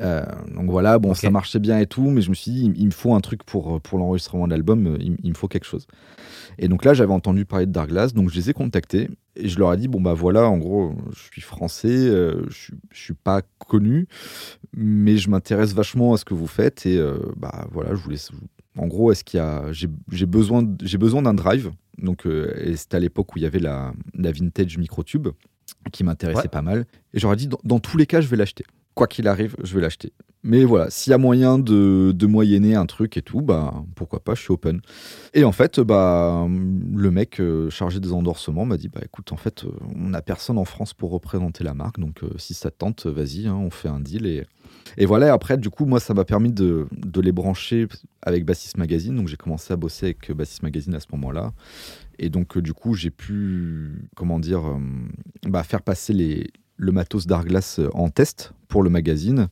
Euh, 0.00 0.24
donc 0.54 0.68
voilà 0.70 0.98
bon 0.98 1.14
ça 1.14 1.30
marchait 1.30 1.58
bien 1.58 1.78
et 1.78 1.86
tout 1.86 2.10
mais 2.10 2.20
je 2.20 2.28
me 2.28 2.34
suis 2.34 2.50
dit 2.50 2.72
il, 2.76 2.86
me 2.86 2.90
faut 2.90 3.14
un 3.14 3.20
truc 3.20 3.44
pour, 3.44 3.80
pour 3.80 3.98
l'enregistrement 3.98 4.46
de 4.46 4.50
l'album 4.52 4.86
euh, 4.86 4.96
il, 5.00 5.16
il 5.22 5.30
me 5.30 5.34
faut 5.34 5.48
quelque 5.48 5.64
chose 5.64 5.86
et 6.58 6.68
donc 6.68 6.84
là, 6.86 6.94
j'avais 6.94 7.12
entendu 7.12 7.44
parler 7.44 7.66
de 7.66 7.72
Darkglass, 7.72 8.14
donc 8.14 8.30
je 8.30 8.34
les 8.36 8.48
ai 8.48 8.52
contactés 8.54 9.10
et 9.36 9.48
je 9.48 9.58
leur 9.58 9.74
ai 9.74 9.76
dit 9.76 9.88
bon 9.88 10.00
bah 10.00 10.14
voilà, 10.14 10.48
en 10.48 10.56
gros, 10.56 10.94
je 11.14 11.22
suis 11.30 11.42
français, 11.42 11.88
euh, 11.90 12.44
je, 12.48 12.54
suis- 12.54 12.74
je 12.92 12.98
suis 12.98 13.14
pas 13.14 13.42
connu, 13.58 14.06
mais 14.74 15.18
je 15.18 15.28
m'intéresse 15.28 15.74
vachement 15.74 16.14
à 16.14 16.16
ce 16.16 16.24
que 16.24 16.32
vous 16.32 16.46
faites 16.46 16.86
et 16.86 16.96
euh, 16.96 17.18
bah 17.36 17.66
voilà, 17.72 17.90
je 17.90 18.00
voulais. 18.00 18.16
En 18.78 18.86
gros, 18.86 19.12
est-ce 19.12 19.22
qu'il 19.22 19.36
y 19.38 19.40
a 19.42 19.64
j'ai 19.72 20.26
besoin 20.26 20.62
besoin 20.62 21.20
d'un 21.20 21.34
drive, 21.34 21.72
donc 21.98 22.26
euh, 22.26 22.74
c'était 22.76 22.96
à 22.96 23.00
l'époque 23.00 23.34
où 23.34 23.38
il 23.38 23.42
y 23.42 23.46
avait 23.46 23.58
la, 23.60 23.92
la 24.14 24.32
vintage 24.32 24.78
microtube 24.78 25.28
qui 25.92 26.04
m'intéressait 26.04 26.40
Ouais. 26.42 26.48
pas 26.48 26.62
mal 26.62 26.86
et 27.12 27.18
j'aurais 27.18 27.36
dit 27.36 27.48
dans, 27.48 27.58
dans 27.64 27.80
tous 27.80 27.98
les 27.98 28.06
cas, 28.06 28.22
je 28.22 28.28
vais 28.28 28.36
l'acheter. 28.36 28.64
Quoi 28.96 29.06
qu'il 29.06 29.28
arrive, 29.28 29.54
je 29.62 29.74
vais 29.74 29.82
l'acheter. 29.82 30.12
Mais 30.42 30.64
voilà, 30.64 30.88
s'il 30.88 31.10
y 31.10 31.14
a 31.14 31.18
moyen 31.18 31.58
de, 31.58 32.12
de 32.14 32.76
un 32.76 32.86
truc 32.86 33.18
et 33.18 33.22
tout, 33.22 33.42
bah 33.42 33.84
pourquoi 33.94 34.20
pas, 34.20 34.34
je 34.34 34.40
suis 34.40 34.52
open. 34.52 34.80
Et 35.34 35.44
en 35.44 35.52
fait, 35.52 35.80
bah, 35.80 36.46
le 36.48 37.10
mec 37.10 37.38
euh, 37.40 37.68
chargé 37.68 38.00
des 38.00 38.14
endorsements 38.14 38.64
m'a 38.64 38.78
dit 38.78 38.88
bah 38.88 39.00
écoute, 39.04 39.32
en 39.32 39.36
fait, 39.36 39.64
euh, 39.64 39.70
on 39.94 40.08
n'a 40.08 40.22
personne 40.22 40.56
en 40.56 40.64
France 40.64 40.94
pour 40.94 41.10
représenter 41.10 41.62
la 41.62 41.74
marque, 41.74 42.00
donc 42.00 42.22
euh, 42.22 42.30
si 42.38 42.54
ça 42.54 42.70
te 42.70 42.78
tente, 42.78 43.06
vas-y, 43.06 43.46
hein, 43.46 43.56
on 43.56 43.68
fait 43.68 43.88
un 43.88 44.00
deal. 44.00 44.24
Et, 44.24 44.46
et 44.96 45.04
voilà, 45.04 45.30
après, 45.34 45.58
du 45.58 45.68
coup, 45.68 45.84
moi, 45.84 46.00
ça 46.00 46.14
m'a 46.14 46.24
permis 46.24 46.52
de, 46.52 46.86
les 47.20 47.32
brancher 47.32 47.88
avec 48.22 48.46
Bassist 48.46 48.78
Magazine, 48.78 49.14
donc 49.14 49.28
j'ai 49.28 49.36
commencé 49.36 49.74
à 49.74 49.76
bosser 49.76 50.06
avec 50.06 50.32
Bassist 50.32 50.62
Magazine 50.62 50.94
à 50.94 51.00
ce 51.00 51.08
moment-là. 51.12 51.52
Et 52.18 52.30
donc, 52.30 52.56
du 52.56 52.72
coup, 52.72 52.94
j'ai 52.94 53.10
pu, 53.10 54.08
comment 54.14 54.38
dire, 54.38 54.62
bah, 55.42 55.64
faire 55.64 55.82
passer 55.82 56.14
les, 56.14 56.50
le 56.76 56.92
matos 56.92 57.26
d'Arglass 57.26 57.78
euh, 57.78 57.88
en 57.94 58.10
test 58.10 58.52
pour 58.68 58.82
le 58.82 58.90
magazine. 58.90 59.48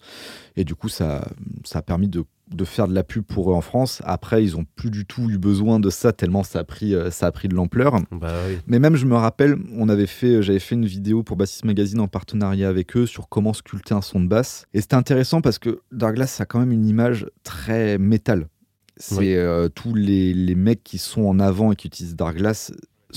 Et 0.57 0.64
du 0.64 0.75
coup, 0.75 0.88
ça, 0.88 1.28
ça 1.64 1.78
a 1.78 1.83
permis 1.83 2.09
de, 2.09 2.25
de 2.50 2.64
faire 2.64 2.88
de 2.88 2.95
la 2.95 3.04
pub 3.04 3.25
pour 3.25 3.50
eux 3.50 3.54
en 3.54 3.61
France. 3.61 4.02
Après, 4.04 4.43
ils 4.43 4.57
ont 4.57 4.64
plus 4.76 4.90
du 4.90 5.07
tout 5.07 5.31
eu 5.31 5.38
besoin 5.38 5.81
de 5.81 5.90
ça 5.90 6.12
tellement 6.12 6.43
ça 6.43 6.61
a 6.61 6.64
pris, 6.64 6.95
euh, 6.95 7.11
ça 7.11 7.26
a 7.26 7.33
pris 7.33 7.49
de 7.49 7.54
l'ampleur. 7.54 8.00
Bah 8.11 8.35
oui. 8.49 8.59
Mais 8.66 8.78
même, 8.78 8.97
je 8.97 9.07
me 9.07 9.16
rappelle, 9.16 9.57
on 9.76 9.88
avait 9.88 10.07
fait, 10.07 10.43
j'avais 10.43 10.59
fait 10.59 10.75
une 10.75 10.87
vidéo 10.87 11.23
pour 11.23 11.37
Bassist 11.37 11.64
Magazine 11.64 12.00
en 12.00 12.09
partenariat 12.09 12.69
avec 12.69 12.97
eux 12.97 13.07
sur 13.07 13.28
comment 13.28 13.52
sculpter 13.52 13.95
un 13.95 14.02
son 14.02 14.21
de 14.21 14.28
basse. 14.28 14.66
Et 14.75 14.81
c'était 14.81 14.97
intéressant 14.97 15.40
parce 15.40 15.59
que 15.59 15.81
Darkglass, 15.93 16.31
ça 16.31 16.43
a 16.43 16.47
quand 16.47 16.59
même 16.59 16.73
une 16.73 16.87
image 16.87 17.26
très 17.43 17.99
métal. 17.99 18.49
C'est 18.97 19.37
euh, 19.37 19.69
tous 19.69 19.95
les, 19.95 20.33
les 20.33 20.54
mecs 20.54 20.85
qui 20.85 20.99
sont 20.99 21.23
en 21.23 21.40
avant 21.40 21.73
et 21.73 21.76
qui 21.76 21.88
utilisent 21.88 22.14
Darkglass. 22.14 22.73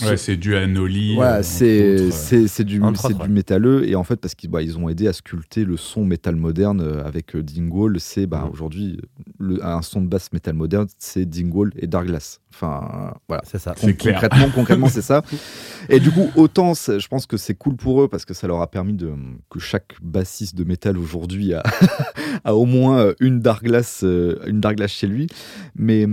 Ouais, 0.05 0.17
c'est 0.17 0.37
dû 0.37 0.55
à 0.55 0.67
Noli. 0.67 1.15
Ouais, 1.17 1.41
c'est 1.43 2.11
c'est 2.11 2.47
c'est 2.47 2.63
du, 2.63 2.79
du 2.79 3.29
métalleux 3.29 3.87
et 3.87 3.95
en 3.95 4.03
fait 4.03 4.17
parce 4.17 4.35
qu'ils 4.35 4.49
bah, 4.49 4.61
ils 4.61 4.77
ont 4.77 4.89
aidé 4.89 5.07
à 5.07 5.13
sculpter 5.13 5.63
le 5.65 5.77
son 5.77 6.05
métal 6.05 6.35
moderne 6.35 6.81
euh, 6.81 7.03
avec 7.05 7.35
euh, 7.35 7.41
Dingwall 7.43 7.99
c'est 7.99 8.27
bah, 8.27 8.43
Mhm. 8.45 8.51
aujourd'hui 8.51 8.99
le- 9.39 9.63
un 9.65 9.81
son 9.81 10.01
de 10.01 10.07
basse 10.07 10.31
métal 10.33 10.53
moderne 10.55 10.87
c'est 10.99 11.25
Dingwall 11.25 11.71
et 11.77 11.87
Darkglass 11.87 12.41
enfin 12.53 13.13
voilà 13.27 13.43
C'est 13.45 13.59
ça. 13.59 13.73
C'est 13.77 13.95
clair. 13.95 14.19
concrètement 14.21 14.49
concrètement 14.53 14.89
c'est 14.89 15.01
ça 15.01 15.23
et 15.89 15.99
du 15.99 16.11
coup 16.11 16.29
autant 16.35 16.73
je 16.73 17.07
pense 17.07 17.25
que 17.25 17.37
c'est 17.37 17.55
cool 17.55 17.75
pour 17.75 18.01
eux 18.03 18.07
parce 18.07 18.25
que 18.25 18.33
ça 18.33 18.47
leur 18.47 18.61
a 18.61 18.67
permis 18.67 18.93
de 18.93 19.11
que 19.49 19.59
chaque 19.59 19.95
bassiste 20.01 20.55
de 20.55 20.63
métal 20.63 20.97
aujourd'hui 20.97 21.53
a, 21.53 21.63
a 22.43 22.55
au 22.55 22.65
moins 22.65 23.13
une 23.19 23.39
Darkglass 23.39 24.01
euh, 24.03 24.39
une 24.47 24.61
chez 24.87 25.07
lui 25.07 25.27
mais 25.75 26.05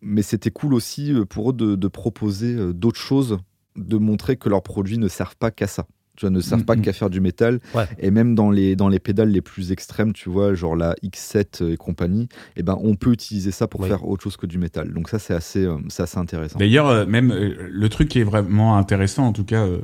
mais 0.00 0.22
c'était 0.22 0.50
cool 0.50 0.74
aussi 0.74 1.12
euh, 1.12 1.24
pour 1.24 1.50
eux 1.50 1.52
de, 1.52 1.74
de 1.76 1.88
proposer 1.88 2.54
euh, 2.54 2.72
d'autres 2.72 3.00
choses 3.00 3.38
de 3.76 3.96
montrer 3.96 4.36
que 4.36 4.48
leurs 4.48 4.62
produits 4.62 4.98
ne 4.98 5.08
servent 5.08 5.36
pas 5.36 5.50
qu'à 5.50 5.66
ça. 5.68 5.86
Tu 6.16 6.26
vois, 6.26 6.30
ne 6.30 6.40
servent 6.40 6.64
pas 6.64 6.74
Mhm. 6.74 6.82
qu'à 6.82 6.92
faire 6.92 7.10
du 7.10 7.20
métal. 7.20 7.60
Ouais. 7.76 7.84
Et 8.00 8.10
même 8.10 8.34
dans 8.34 8.50
les, 8.50 8.74
dans 8.74 8.88
les 8.88 8.98
pédales 8.98 9.28
les 9.30 9.40
plus 9.40 9.70
extrêmes, 9.70 10.12
tu 10.12 10.28
vois, 10.28 10.52
genre 10.52 10.74
la 10.74 10.94
X7 11.04 11.64
et 11.72 11.76
compagnie, 11.76 12.28
eh 12.56 12.64
ben, 12.64 12.76
on 12.82 12.96
peut 12.96 13.12
utiliser 13.12 13.52
ça 13.52 13.68
pour 13.68 13.86
faire 13.86 14.04
autre 14.08 14.24
chose 14.24 14.36
que 14.36 14.46
du 14.46 14.58
métal. 14.58 14.92
Donc 14.92 15.08
ça, 15.08 15.20
c'est 15.20 15.32
assez, 15.32 15.64
euh, 15.64 15.76
c'est 15.88 16.02
assez 16.02 16.18
intéressant. 16.18 16.58
D'ailleurs, 16.58 16.88
euh, 16.88 17.06
même 17.06 17.30
euh, 17.30 17.68
le 17.70 17.88
truc 17.88 18.08
qui 18.08 18.18
est 18.18 18.24
vraiment 18.24 18.76
intéressant, 18.76 19.28
en 19.28 19.32
tout 19.32 19.44
cas, 19.44 19.64
euh, 19.64 19.78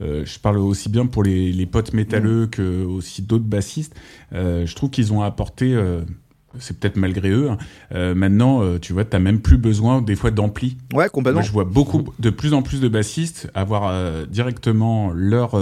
euh, 0.00 0.24
je 0.24 0.40
parle 0.40 0.58
aussi 0.58 0.88
bien 0.88 1.06
pour 1.06 1.22
les, 1.22 1.52
les 1.52 1.66
potes 1.66 1.92
métalleux 1.92 2.46
Mm. 2.46 2.50
que 2.50 2.84
aussi 2.84 3.22
d'autres 3.22 3.44
bassistes. 3.44 3.94
euh, 4.32 4.66
je 4.66 4.74
trouve 4.74 4.90
qu'ils 4.90 5.12
ont 5.12 5.22
apporté, 5.22 5.74
euh, 5.74 6.00
c'est 6.58 6.78
peut-être 6.78 6.96
malgré 6.96 7.30
eux. 7.30 7.50
hein, 7.50 7.58
euh, 7.94 8.14
maintenant, 8.14 8.62
euh, 8.62 8.78
tu 8.78 8.92
vois, 8.92 9.04
t'as 9.04 9.18
même 9.18 9.40
plus 9.40 9.58
besoin 9.58 10.02
des 10.02 10.16
fois 10.16 10.30
d'ampli. 10.30 10.76
Ouais, 10.92 11.08
complètement. 11.08 11.40
Moi, 11.40 11.46
je 11.46 11.52
vois 11.52 11.64
beaucoup, 11.64 12.04
de 12.18 12.30
plus 12.30 12.54
en 12.54 12.62
plus 12.62 12.80
de 12.80 12.88
bassistes 12.88 13.50
avoir 13.54 13.88
euh, 13.88 14.26
directement 14.26 15.10
leur 15.14 15.56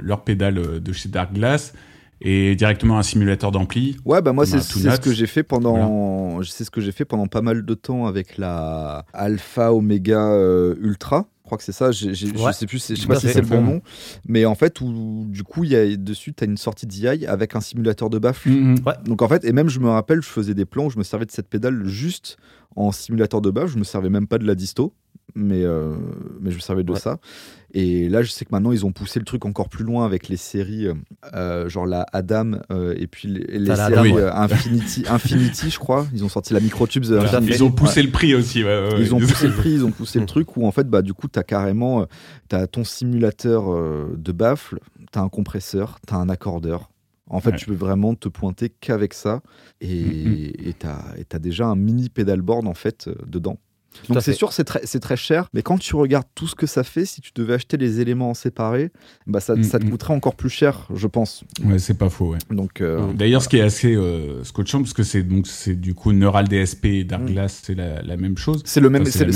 leur 0.00 0.24
pédale 0.24 0.80
de 0.80 0.92
chez 0.92 1.08
Darkglass 1.08 1.72
et 2.20 2.56
directement 2.56 2.98
un 2.98 3.02
simulateur 3.02 3.52
d'ampli. 3.52 3.96
Ouais, 4.04 4.22
bah 4.22 4.32
moi 4.32 4.46
c'est 4.46 4.60
ce 4.60 5.00
que 5.00 5.12
j'ai 5.12 5.26
fait 5.26 5.42
pendant, 5.42 6.42
c'est 6.42 6.64
ce 6.64 6.70
que 6.70 6.80
j'ai 6.80 6.92
fait 6.92 7.04
pendant 7.04 7.26
pas 7.26 7.42
mal 7.42 7.64
de 7.64 7.74
temps 7.74 8.06
avec 8.06 8.38
la 8.38 9.04
Alpha 9.12 9.72
Omega 9.72 10.30
euh, 10.30 10.74
Ultra. 10.80 11.26
Je 11.48 11.50
crois 11.50 11.56
que 11.58 11.64
c'est 11.64 11.72
ça. 11.72 11.90
j'ai- 11.92 12.10
Ouais. 12.10 12.52
Je 12.52 12.58
sais 12.58 12.66
plus, 12.66 12.78
c'est- 12.78 12.94
je 12.94 13.00
sais 13.00 13.06
pas 13.06 13.14
si 13.20 13.26
c'est 13.32 13.40
le 13.40 13.46
bon 13.46 13.62
nom, 13.62 13.80
mais 14.26 14.44
en 14.44 14.54
fait 14.54 14.82
où 14.82 15.24
du 15.28 15.42
coup 15.44 15.64
il 15.64 15.70
y 15.70 15.76
a 15.76 15.96
dessus 15.96 16.34
t'as 16.34 16.44
une 16.44 16.58
sortie 16.58 16.86
DI 16.86 17.24
avec 17.26 17.56
un 17.56 17.60
simulateur 17.62 18.10
de 18.10 18.18
baffle. 18.18 18.50
Ouais. 18.50 18.92
Donc 19.06 19.22
en 19.22 19.28
fait, 19.28 19.44
et 19.46 19.52
même 19.52 19.70
je 19.70 19.80
me 19.80 19.88
rappelle, 19.88 20.20
je 20.20 20.28
faisais 20.28 20.52
des 20.52 20.66
plans 20.66 20.84
où 20.86 20.90
je 20.90 20.98
me 20.98 21.02
servais 21.04 21.24
de 21.24 21.30
cette 21.30 21.48
pédale 21.48 21.86
juste 21.86 22.36
en 22.76 22.92
simulateur 22.92 23.40
de 23.40 23.50
baffle. 23.50 23.68
Je 23.72 23.78
me 23.78 23.84
servais 23.84 24.10
même 24.10 24.26
pas 24.26 24.36
de 24.36 24.44
la 24.46 24.54
disto, 24.54 24.92
mais 25.34 25.62
euh, 25.64 25.94
mais 26.40 26.50
je 26.50 26.56
me 26.56 26.60
servais 26.60 26.84
de 26.84 26.92
Ouais. 26.92 26.98
ça. 26.98 27.18
Et 27.74 28.08
là, 28.08 28.22
je 28.22 28.30
sais 28.30 28.46
que 28.46 28.50
maintenant 28.52 28.72
ils 28.72 28.86
ont 28.86 28.92
poussé 28.92 29.18
le 29.18 29.26
truc 29.26 29.44
encore 29.44 29.68
plus 29.68 29.84
loin 29.84 30.06
avec 30.06 30.28
les 30.28 30.38
séries, 30.38 30.86
euh, 30.86 30.94
euh, 31.34 31.68
genre 31.68 31.84
la 31.86 32.06
Adam 32.14 32.52
euh, 32.70 32.94
et 32.96 33.06
puis 33.06 33.28
les, 33.28 33.66
T'as 33.66 33.88
séries 33.88 34.14
Infinity, 34.32 35.04
Infinity, 35.10 35.68
je 35.70 35.78
crois. 35.78 36.06
Ils 36.14 36.24
ont 36.24 36.30
sorti 36.30 36.54
la 36.54 36.60
microtubes. 36.60 37.04
Tout 37.04 37.12
à 37.12 37.26
fait. 37.26 37.36
Infinity. 37.36 37.54
Ils 37.58 37.62
ont 37.64 37.70
poussé 37.70 38.02
le 38.02 38.10
prix 38.10 38.34
aussi. 38.34 38.64
ouais, 38.64 38.88
Ils 39.00 39.14
ont 39.14 39.18
poussé 39.20 39.48
le 39.48 39.52
prix, 39.54 39.72
ils 39.72 39.84
ont 39.84 39.90
poussé 39.90 40.18
le 40.18 40.26
truc 40.34 40.56
où 40.56 40.66
en 40.66 40.72
fait, 40.72 40.88
bah, 40.88 41.02
du 41.02 41.12
coup, 41.12 41.28
tu 41.28 41.38
as 41.38 41.42
carrément 41.44 42.06
as 42.50 42.66
ton 42.66 42.84
simulateur 42.84 43.64
de 44.16 44.32
baffle, 44.32 44.78
tu 45.12 45.18
as 45.18 45.22
un 45.22 45.28
compresseur, 45.28 45.98
tu 46.06 46.14
as 46.14 46.16
un 46.16 46.28
accordeur. 46.30 46.90
En 47.30 47.40
fait, 47.40 47.50
Ouais. 47.50 47.56
tu 47.58 47.66
peux 47.66 47.74
vraiment 47.74 48.14
te 48.14 48.30
pointer 48.30 48.70
qu'avec 48.70 49.12
ça 49.12 49.42
et 49.82 50.54
Mhm. 50.64 50.72
tu 50.80 50.86
as, 51.36 51.38
déjà 51.38 51.66
un 51.66 51.76
mini 51.76 52.08
pedalboard 52.08 52.66
en 52.66 52.72
fait 52.72 53.10
dedans. 53.26 53.58
Tout 54.06 54.12
Donc 54.12 54.22
c'est 54.22 54.32
sûr, 54.34 54.52
c'est 54.52 54.64
très, 54.64 54.80
c'est 54.84 55.00
très 55.00 55.16
cher, 55.16 55.48
mais 55.54 55.62
quand 55.62 55.76
tu 55.78 55.96
regardes 55.96 56.26
tout 56.34 56.46
ce 56.46 56.54
que 56.54 56.66
ça 56.66 56.84
fait, 56.84 57.04
si 57.04 57.20
tu 57.20 57.32
devais 57.34 57.54
acheter 57.54 57.76
les 57.76 58.00
éléments 58.00 58.30
en 58.30 58.34
séparé, 58.34 58.90
bah 59.26 59.40
ça, 59.40 59.60
ça 59.64 59.78
te 59.78 59.84
Mhm. 59.84 59.90
coûterait 59.90 60.14
encore 60.14 60.36
plus 60.36 60.50
cher, 60.50 60.86
je 60.94 61.06
pense. 61.08 61.42
Ouais, 61.64 61.78
c'est 61.80 61.94
pas 61.98 62.08
faux. 62.08 62.32
Ouais. 62.32 62.38
Donc 62.50 62.80
euh. 62.80 63.12
D'ailleurs, 63.14 63.42
ce 63.42 63.48
qui 63.48 63.56
est 63.56 63.62
assez 63.62 63.94
euh, 63.96 64.44
scotchant, 64.44 64.82
parce 64.82 64.92
que 64.92 65.02
c'est 65.02 65.22
donc 65.24 65.46
c'est 65.48 65.74
du 65.74 65.94
coup 65.94 66.12
Neural 66.12 66.46
DSP 66.48 66.84
et 66.84 67.04
Darkglass, 67.04 67.60
c'est 67.64 67.74
la, 67.74 68.02
la 68.02 68.16
même 68.16 68.36
chose. 68.38 68.62
c'est 68.66 68.80
le 68.80 68.88
même, 68.90 69.02
Enfin, 69.02 69.10
c'est 69.10 69.24
le, 69.24 69.32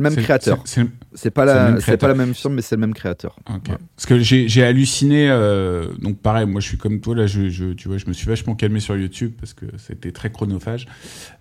même 0.00 0.12
hein. 0.12 0.16
le 0.16 0.22
créateur. 0.22 0.62
c'est- 0.64 1.30
pas 1.30 1.44
la, 1.44 1.78
c'est 1.80 1.96
pas 1.98 2.08
la 2.08 2.14
même 2.14 2.32
firme, 2.34 2.54
mais 2.54 2.62
c'est 2.62 2.76
le 2.76 2.80
même 2.80 2.94
créateur. 2.94 3.36
Ouais. 3.50 3.58
Parce 3.96 4.06
que 4.06 4.18
j'ai 4.20 4.62
halluciné. 4.62 5.28
euh, 5.30 5.88
donc 6.00 6.18
pareil, 6.18 6.46
moi 6.46 6.60
je 6.60 6.66
suis 6.68 6.78
comme 6.78 7.00
toi 7.00 7.14
là. 7.16 7.26
Je, 7.26 7.48
je 7.50 7.72
tu 7.72 7.88
vois, 7.88 7.98
je 7.98 8.06
me 8.06 8.12
suis 8.12 8.26
vachement 8.26 8.54
calmé 8.54 8.80
sur 8.80 8.96
YouTube 8.96 9.32
parce 9.38 9.52
que 9.52 9.66
c'était 9.78 10.12
très 10.12 10.30
chronophage. 10.30 10.86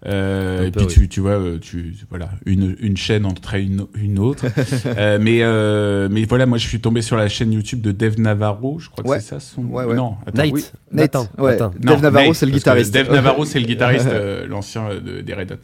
Euh, 0.05 0.65
et 0.67 0.71
puis 0.71 0.87
tu, 0.87 1.07
tu 1.09 1.19
vois, 1.21 1.39
tu 1.61 1.95
voilà, 2.09 2.31
une, 2.45 2.75
une 2.79 2.97
chaîne 2.97 3.25
entraîne 3.25 3.85
une, 3.95 4.03
une 4.03 4.19
autre. 4.19 4.45
Euh, 4.97 5.17
mais 5.21 5.39
euh, 5.41 6.07
mais 6.11 6.23
voilà, 6.25 6.45
moi 6.45 6.57
je 6.57 6.67
suis 6.67 6.79
tombé 6.79 7.01
sur 7.01 7.15
la 7.15 7.27
chaîne 7.27 7.51
YouTube 7.53 7.81
de 7.81 7.91
Dave 7.91 8.19
Navarro. 8.19 8.79
Je 8.79 8.89
crois 8.89 9.03
que 9.03 9.21
c'est 9.21 9.29
ça 9.29 9.39
son. 9.39 9.63
Ouais, 9.65 9.83
ouais. 9.85 9.95
Non, 9.95 10.15
attends. 10.25 10.43
Oui. 10.51 10.65
Nate, 10.91 11.15
Attends, 11.15 11.27
ouais. 11.37 11.53
attends. 11.53 11.71
Dave 11.79 11.97
Non, 11.97 12.01
Navarro, 12.01 12.33
c'est 12.33 12.45
le 12.45 12.51
guitariste. 12.51 12.93
Dave 12.93 13.11
Navarro, 13.11 13.45
c'est 13.45 13.59
le 13.59 13.65
guitariste, 13.65 14.07
euh, 14.11 14.47
l'ancien 14.47 14.89
euh, 14.89 14.99
de- 14.99 15.21
des 15.21 15.33
Red 15.33 15.51
Hot. 15.51 15.55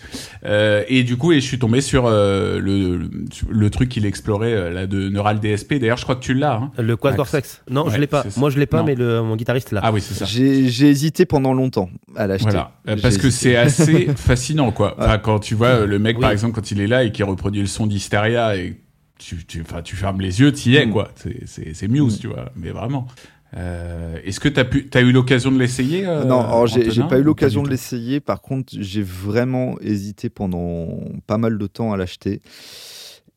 Euh, 0.46 0.84
et 0.88 1.04
du 1.04 1.18
coup, 1.18 1.32
et 1.32 1.40
je 1.42 1.46
suis 1.46 1.58
tombé 1.60 1.82
sur 1.82 2.06
euh, 2.06 2.60
le, 2.60 2.98
le, 2.98 3.10
le 3.50 3.70
truc 3.70 3.90
qu'il 3.90 4.06
explorait 4.06 4.72
là 4.72 4.86
de 4.88 5.10
Neural 5.10 5.40
DSP. 5.40 5.76
D'ailleurs, 5.76 5.98
je 5.98 6.04
crois 6.04 6.16
que 6.16 6.24
tu 6.24 6.34
l'as. 6.34 6.56
Hein. 6.56 6.72
Le 6.78 6.96
Quad 6.96 7.16
Cortex. 7.16 7.62
Non, 7.70 7.86
ouais, 7.86 7.92
je 7.96 8.00
l'ai 8.00 8.08
pas. 8.08 8.24
Moi, 8.38 8.50
je 8.50 8.60
l'ai 8.60 8.66
pas, 8.68 8.80
Non. 8.80 8.86
mais 8.86 8.96
le, 8.96 9.22
mon 9.22 9.36
guitariste 9.36 9.72
là. 9.72 9.82
Ah 9.84 9.92
oui, 9.92 10.02
c'est 10.02 10.14
ça. 10.14 10.26
J'ai 10.26 10.90
hésité 10.90 11.26
pendant 11.26 11.54
longtemps 11.54 11.90
à 12.16 12.28
l'acheter. 12.28 12.50
Voilà, 12.52 12.72
parce 13.02 13.18
que 13.18 13.30
c'est 13.30 13.56
assez 13.56 14.08
fascinant, 14.16 14.72
quoi. 14.72 14.96
Enfin, 15.00 15.18
quand 15.18 15.40
tu 15.40 15.56
vois 15.56 15.86
le 15.86 15.98
mec, 16.00 16.18
Oui. 16.18 16.22
par 16.22 16.32
exemple, 16.32 16.54
quand 16.56 16.62
il 16.72 16.80
est 16.82 16.88
là 16.88 17.04
et 17.04 17.12
qu'il 17.12 17.26
reproduit 17.26 17.62
le 17.62 17.68
son 17.68 17.88
d'Hysteria 17.88 18.56
et 18.58 18.80
tu, 19.18 19.46
tu, 19.46 19.64
fermes 19.96 20.20
les 20.22 20.42
yeux, 20.42 20.52
t'y 20.52 20.76
es, 20.76 20.86
Mm. 20.86 20.92
quoi. 20.92 21.12
C'est- 21.16 21.88
Muse, 21.88 22.18
Mm. 22.18 22.20
tu 22.20 22.28
vois. 22.28 22.52
Mais 22.56 22.72
vraiment. 22.72 23.08
Euh, 23.56 24.18
Est-ce 24.26 24.40
que 24.42 24.50
tu 24.50 24.60
as, 24.60 24.66
pu, 24.66 24.90
as 24.94 25.02
eu 25.02 25.12
l'occasion 25.14 25.50
de 25.52 25.58
l'essayer 25.58 26.06
euh, 26.06 26.26
non, 26.26 26.66
j'ai 26.66 26.84
pas 27.04 27.20
eu 27.20 27.24
l'occasion 27.24 27.64
de 27.64 27.70
l'essayer. 27.70 28.20
Par 28.20 28.42
contre, 28.42 28.74
j'ai 28.78 29.02
vraiment 29.04 29.78
hésité 29.80 30.30
pendant 30.30 31.00
pas 31.28 31.38
mal 31.38 31.58
de 31.58 31.68
temps 31.68 31.94
à 31.94 31.98
l'acheter. 31.98 32.42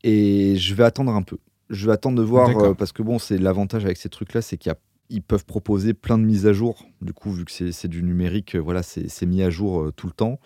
Et 0.05 0.57
je 0.57 0.75
vais 0.75 0.85
attendre 0.85 1.13
un 1.13 1.23
peu. 1.23 1.39
Je 1.71 1.87
vais 1.87 1.93
attendre 1.93 2.17
de 2.17 2.23
voir 2.23 2.49
euh, 2.59 2.75
parce 2.75 2.93
que 2.93 3.03
bon, 3.03 3.19
c'est 3.19 3.39
l'avantage 3.39 3.85
avec 3.85 3.97
ces 3.99 4.09
trucs-là, 4.09 4.41
c'est 4.43 4.57
qu'il 4.57 4.71
y 4.71 4.73
a 4.73 4.79
ils 5.11 5.23
peuvent 5.23 5.45
proposer 5.47 5.95
plein 5.95 6.19
de 6.19 6.25
mises 6.25 6.47
à 6.47 6.53
jour. 6.53 6.85
Du 7.01 7.13
coup, 7.13 7.33
vu 7.33 7.45
que 7.45 7.51
c'est 7.73 7.89
du 7.89 8.03
numérique, 8.03 8.55
euh, 8.57 8.59
voilà, 8.61 8.83
c'est 8.83 9.27
mis 9.27 9.43
à 9.43 9.51
jour 9.51 9.81
euh, 9.83 9.93
tout 9.93 10.07
le 10.07 10.13
temps. 10.13 10.39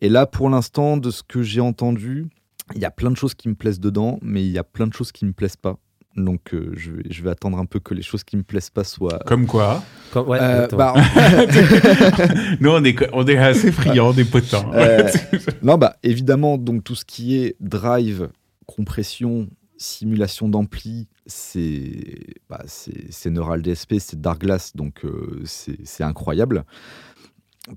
Et 0.00 0.08
là, 0.08 0.26
pour 0.26 0.48
l'instant, 0.50 0.96
de 0.96 1.10
ce 1.10 1.22
que 1.22 1.42
j'ai 1.42 1.60
entendu, 1.60 2.26
il 2.74 2.80
y 2.80 2.84
a 2.84 2.90
plein 2.90 3.10
de 3.10 3.16
choses 3.16 3.34
qui 3.34 3.48
me 3.48 3.54
plaisent 3.54 3.80
dedans, 3.80 4.18
mais 4.22 4.44
il 4.44 4.50
y 4.50 4.58
a 4.58 4.64
plein 4.64 4.86
de 4.86 4.92
choses 4.92 5.12
qui 5.12 5.24
me 5.24 5.32
plaisent 5.32 5.56
pas. 5.56 5.76
Donc, 6.16 6.52
euh, 6.52 6.72
je, 6.76 6.90
vais, 6.90 7.02
je 7.08 7.22
vais 7.22 7.30
attendre 7.30 7.56
un 7.58 7.64
peu 7.64 7.80
que 7.80 7.94
les 7.94 8.02
choses 8.02 8.22
qui 8.22 8.36
me 8.36 8.42
plaisent 8.42 8.68
pas 8.70 8.84
soient. 8.84 9.18
Comme 9.26 9.46
quoi 9.46 9.82
Comme- 10.12 10.28
ouais, 10.28 10.38
Euh, 10.42 10.66
bah, 10.68 10.92
Nous, 12.60 12.70
on 12.70 12.84
est, 12.84 12.96
on 13.12 13.26
est 13.26 13.36
assez 13.38 13.72
friands 13.72 14.12
des 14.12 14.24
potins. 14.24 14.64
Euh, 14.74 15.08
non, 15.62 15.78
bah 15.78 15.96
évidemment, 16.02 16.58
donc 16.58 16.84
tout 16.84 16.94
ce 16.94 17.04
qui 17.04 17.36
est 17.36 17.56
drive, 17.60 18.28
compression, 18.66 19.48
simulation 19.78 20.48
d'ampli, 20.48 21.08
c'est 21.26 22.34
bah, 22.50 22.62
c'est 22.66 23.10
c'est 23.12 23.30
Neural 23.30 23.62
DSP, 23.62 23.94
c'est 23.98 24.20
Darkglass, 24.20 24.72
donc 24.74 25.04
euh, 25.04 25.40
c'est 25.44 25.78
c'est 25.84 26.04
incroyable. 26.04 26.64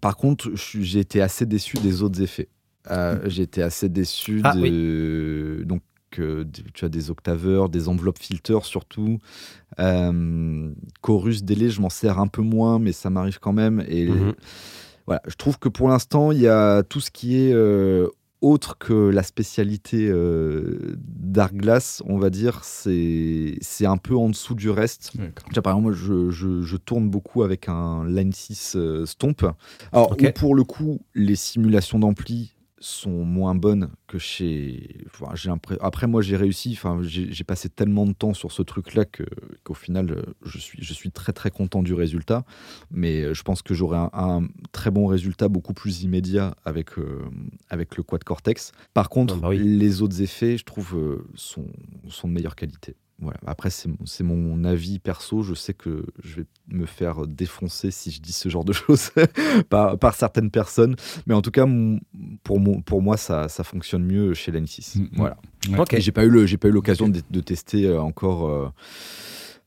Par 0.01 0.17
contre, 0.17 0.49
j'ai 0.55 0.99
été 0.99 1.21
assez 1.21 1.45
déçu 1.45 1.77
des 1.77 2.01
autres 2.01 2.21
effets. 2.21 2.49
Euh, 2.91 3.19
j'ai 3.25 3.43
été 3.43 3.61
assez 3.61 3.89
déçu 3.89 4.41
Ah, 4.43 4.55
de 4.55 5.63
donc 5.65 5.81
euh, 6.19 6.45
tu 6.73 6.85
as 6.85 6.89
des 6.89 7.09
octaveurs, 7.11 7.69
des 7.69 7.87
enveloppes 7.87 8.19
filters 8.19 8.65
surtout. 8.65 9.19
Euh, 9.79 10.71
Chorus 11.01 11.43
Délai, 11.43 11.69
je 11.69 11.81
m'en 11.81 11.89
sers 11.89 12.19
un 12.19 12.27
peu 12.27 12.41
moins, 12.41 12.79
mais 12.79 12.93
ça 12.93 13.09
m'arrive 13.09 13.39
quand 13.39 13.53
même. 13.53 13.83
Et 13.87 14.07
Mhm. 14.07 14.33
voilà, 15.05 15.21
je 15.27 15.35
trouve 15.35 15.59
que 15.59 15.69
pour 15.69 15.87
l'instant, 15.89 16.31
il 16.31 16.39
y 16.39 16.47
a 16.47 16.83
tout 16.83 16.99
ce 17.01 17.11
qui 17.11 17.35
est 17.37 17.53
autre 18.45 18.77
que 18.77 19.09
la 19.09 19.23
spécialité 19.23 20.07
euh, 20.09 20.95
Darkglass, 20.97 22.01
on 22.05 22.17
va 22.17 22.29
dire, 22.29 22.63
c'est 22.63 23.85
un 23.85 23.97
peu 23.97 24.15
en 24.15 24.29
dessous 24.29 24.55
du 24.55 24.69
reste. 24.69 25.11
Vois, 25.53 25.61
par 25.61 25.73
exemple, 25.73 25.83
moi, 25.83 25.93
je, 25.93 26.29
je- 26.31 26.61
je 26.61 26.77
tourne 26.77 27.09
beaucoup 27.09 27.43
avec 27.43 27.67
un 27.69 28.05
Line 28.07 28.33
6 28.33 28.73
euh, 28.75 29.05
Stomp. 29.05 29.43
Alors, 29.91 30.11
Ok. 30.11 30.23
où 30.27 30.31
pour 30.39 30.55
le 30.55 30.63
coup, 30.63 31.01
les 31.13 31.35
simulations 31.35 31.99
d'ampli 31.99 32.54
sont 32.85 33.25
moins 33.25 33.55
bonnes 33.55 33.89
que 34.07 34.19
chez. 34.19 35.05
enfin, 35.07 35.33
Après, 35.81 36.05
moi, 36.07 36.21
j'ai 36.21 36.35
réussi. 36.37 36.73
Enfin, 36.73 36.99
j'ai 37.03 37.43
passé 37.43 37.67
tellement 37.69 38.05
de 38.05 38.13
temps 38.13 38.33
sur 38.33 38.51
ce 38.51 38.61
truc-là 38.61 39.05
que- 39.05 39.23
qu'au 39.63 39.73
final, 39.73 40.23
je 40.43 40.59
suis, 40.59 40.77
je 40.83 40.93
suis 40.93 41.09
très 41.11 41.33
très 41.33 41.49
content 41.49 41.81
du 41.81 41.93
résultat. 41.93 42.45
Mais 42.91 43.23
euh, 43.23 43.33
je 43.33 43.41
pense 43.43 43.61
que 43.63 43.73
j'aurai 43.73 43.97
un, 43.97 44.09
un 44.13 44.47
très 44.71 44.91
bon 44.91 45.07
résultat, 45.07 45.47
beaucoup 45.47 45.73
plus 45.73 46.03
immédiat 46.03 46.55
avec 46.63 46.99
euh, 46.99 47.23
avec 47.69 47.97
le 47.97 48.03
Quad 48.03 48.23
Cortex. 48.23 48.71
Par 48.93 49.09
contre, 49.09 49.35
Ah 49.37 49.41
bah 49.41 49.49
oui. 49.49 49.57
les 49.57 50.01
autres 50.01 50.21
effets, 50.21 50.57
je 50.57 50.63
trouve, 50.65 50.95
euh, 50.95 51.27
sont 51.35 51.65
sont 52.09 52.27
de 52.27 52.33
meilleure 52.33 52.55
qualité. 52.55 52.95
Voilà. 53.19 53.39
Après, 53.45 53.69
c'est 53.69 53.87
mon- 53.87 53.95
avis 54.65 54.99
perso. 54.99 55.41
Je 55.41 55.53
sais 55.53 55.73
que 55.73 56.05
je 56.23 56.35
vais 56.37 56.45
me 56.69 56.85
faire 56.85 57.27
défoncer 57.27 57.89
si 57.91 58.11
je 58.11 58.21
dis 58.21 58.33
ce 58.33 58.49
genre 58.49 58.65
de 58.65 58.73
choses 58.73 59.11
par, 59.69 59.97
par 59.97 60.15
certaines 60.15 60.51
personnes. 60.51 60.95
Mais 61.25 61.33
en 61.33 61.41
tout 61.41 61.51
cas, 61.51 61.65
mon- 61.65 61.99
pour, 62.43 62.59
mon- 62.59 62.81
pour 62.81 63.01
moi, 63.01 63.15
ça, 63.17 63.47
ça 63.47 63.63
fonctionne 63.63 64.03
mieux 64.03 64.33
chez 64.33 64.51
l'N6. 64.51 64.99
Mhm. 64.99 65.09
Voilà. 65.13 65.37
Ouais. 65.69 65.79
Ok. 65.79 65.93
Et 65.93 66.01
j'ai 66.01 66.11
pas 66.11 66.25
eu 66.25 66.71
l'occasion 66.71 67.07
de, 67.07 67.21
de 67.29 67.39
tester 67.39 67.85
euh, 67.87 68.01
encore 68.01 68.49
euh, 68.49 68.67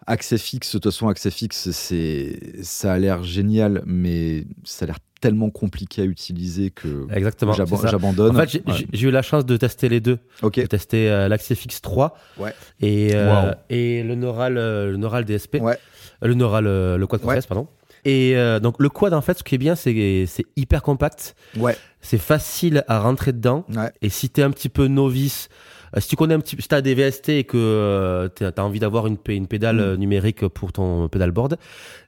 AccessFix. 0.08 0.68
De 0.74 0.78
toute 0.78 0.84
façon, 0.92 1.08
AccessFix, 1.08 1.70
c'est 1.70 2.38
ça 2.62 2.94
a 2.94 2.98
l'air 2.98 3.22
génial, 3.22 3.82
mais 3.86 4.44
ça 4.64 4.84
a 4.84 4.86
l'air 4.88 4.98
tellement 5.20 5.50
compliqué 5.50 6.02
à 6.02 6.04
utiliser 6.04 6.70
que 6.70 7.06
Exactement. 7.12 7.52
j'abandonne. 7.52 8.36
En 8.36 8.40
fait, 8.40 8.48
j'ai- 8.50 8.62
Ouais. 8.66 8.74
j'ai 8.78 8.86
j'ai 8.92 9.08
eu 9.08 9.10
la 9.10 9.22
chance 9.22 9.44
de 9.44 9.56
tester 9.56 9.88
les 9.88 10.00
deux. 10.00 10.18
Ok. 10.42 10.54
J'ai 10.56 10.68
testé 10.68 11.10
euh, 11.10 11.26
l'Axefix 11.28 11.80
3 11.80 12.16
Ouais. 12.38 12.52
et, 12.80 13.10
euh, 13.14 13.50
Wow. 13.50 13.54
et 13.68 14.02
le 14.04 14.14
Neural, 14.14 14.56
euh, 14.58 14.90
le 14.92 14.96
Neural 14.96 15.24
DSP. 15.24 15.56
Ouais. 15.60 15.76
Euh, 16.22 16.28
Le 16.28 16.34
Neural, 16.34 16.66
euh, 16.66 16.96
le 16.96 17.06
Quad 17.06 17.20
Cortex, 17.20 17.46
pardon. 17.46 17.66
Et 18.04 18.36
euh, 18.36 18.60
donc 18.60 18.76
le 18.78 18.88
quad, 18.88 19.12
en 19.12 19.20
fait, 19.20 19.38
ce 19.38 19.42
qui 19.44 19.56
est 19.56 19.58
bien, 19.58 19.74
c'est 19.74 20.24
c'est 20.26 20.44
hyper 20.56 20.82
compact. 20.82 21.34
Ouais. 21.56 21.76
C'est 22.00 22.18
facile 22.18 22.84
à 22.86 23.00
rentrer 23.00 23.32
dedans. 23.32 23.64
Ouais. 23.74 23.90
Et 24.02 24.08
si 24.08 24.30
t'es 24.30 24.42
un 24.42 24.50
petit 24.52 24.68
peu 24.68 24.86
novice, 24.86 25.48
euh, 25.48 25.77
si 25.98 26.08
tu 26.08 26.16
connais 26.16 26.34
un 26.34 26.40
petit 26.40 26.56
si 26.60 26.68
t'as 26.68 26.80
des 26.80 26.94
VST 26.94 27.28
et 27.30 27.44
que 27.44 27.56
euh, 27.56 28.28
t'as 28.28 28.50
as 28.56 28.64
envie 28.64 28.80
d'avoir 28.80 29.06
une, 29.06 29.16
une 29.28 29.46
pédale 29.46 29.76
Mm. 29.76 29.80
euh, 29.80 29.96
numérique 29.96 30.46
pour 30.48 30.72
ton 30.72 31.08
pedalboard, 31.08 31.56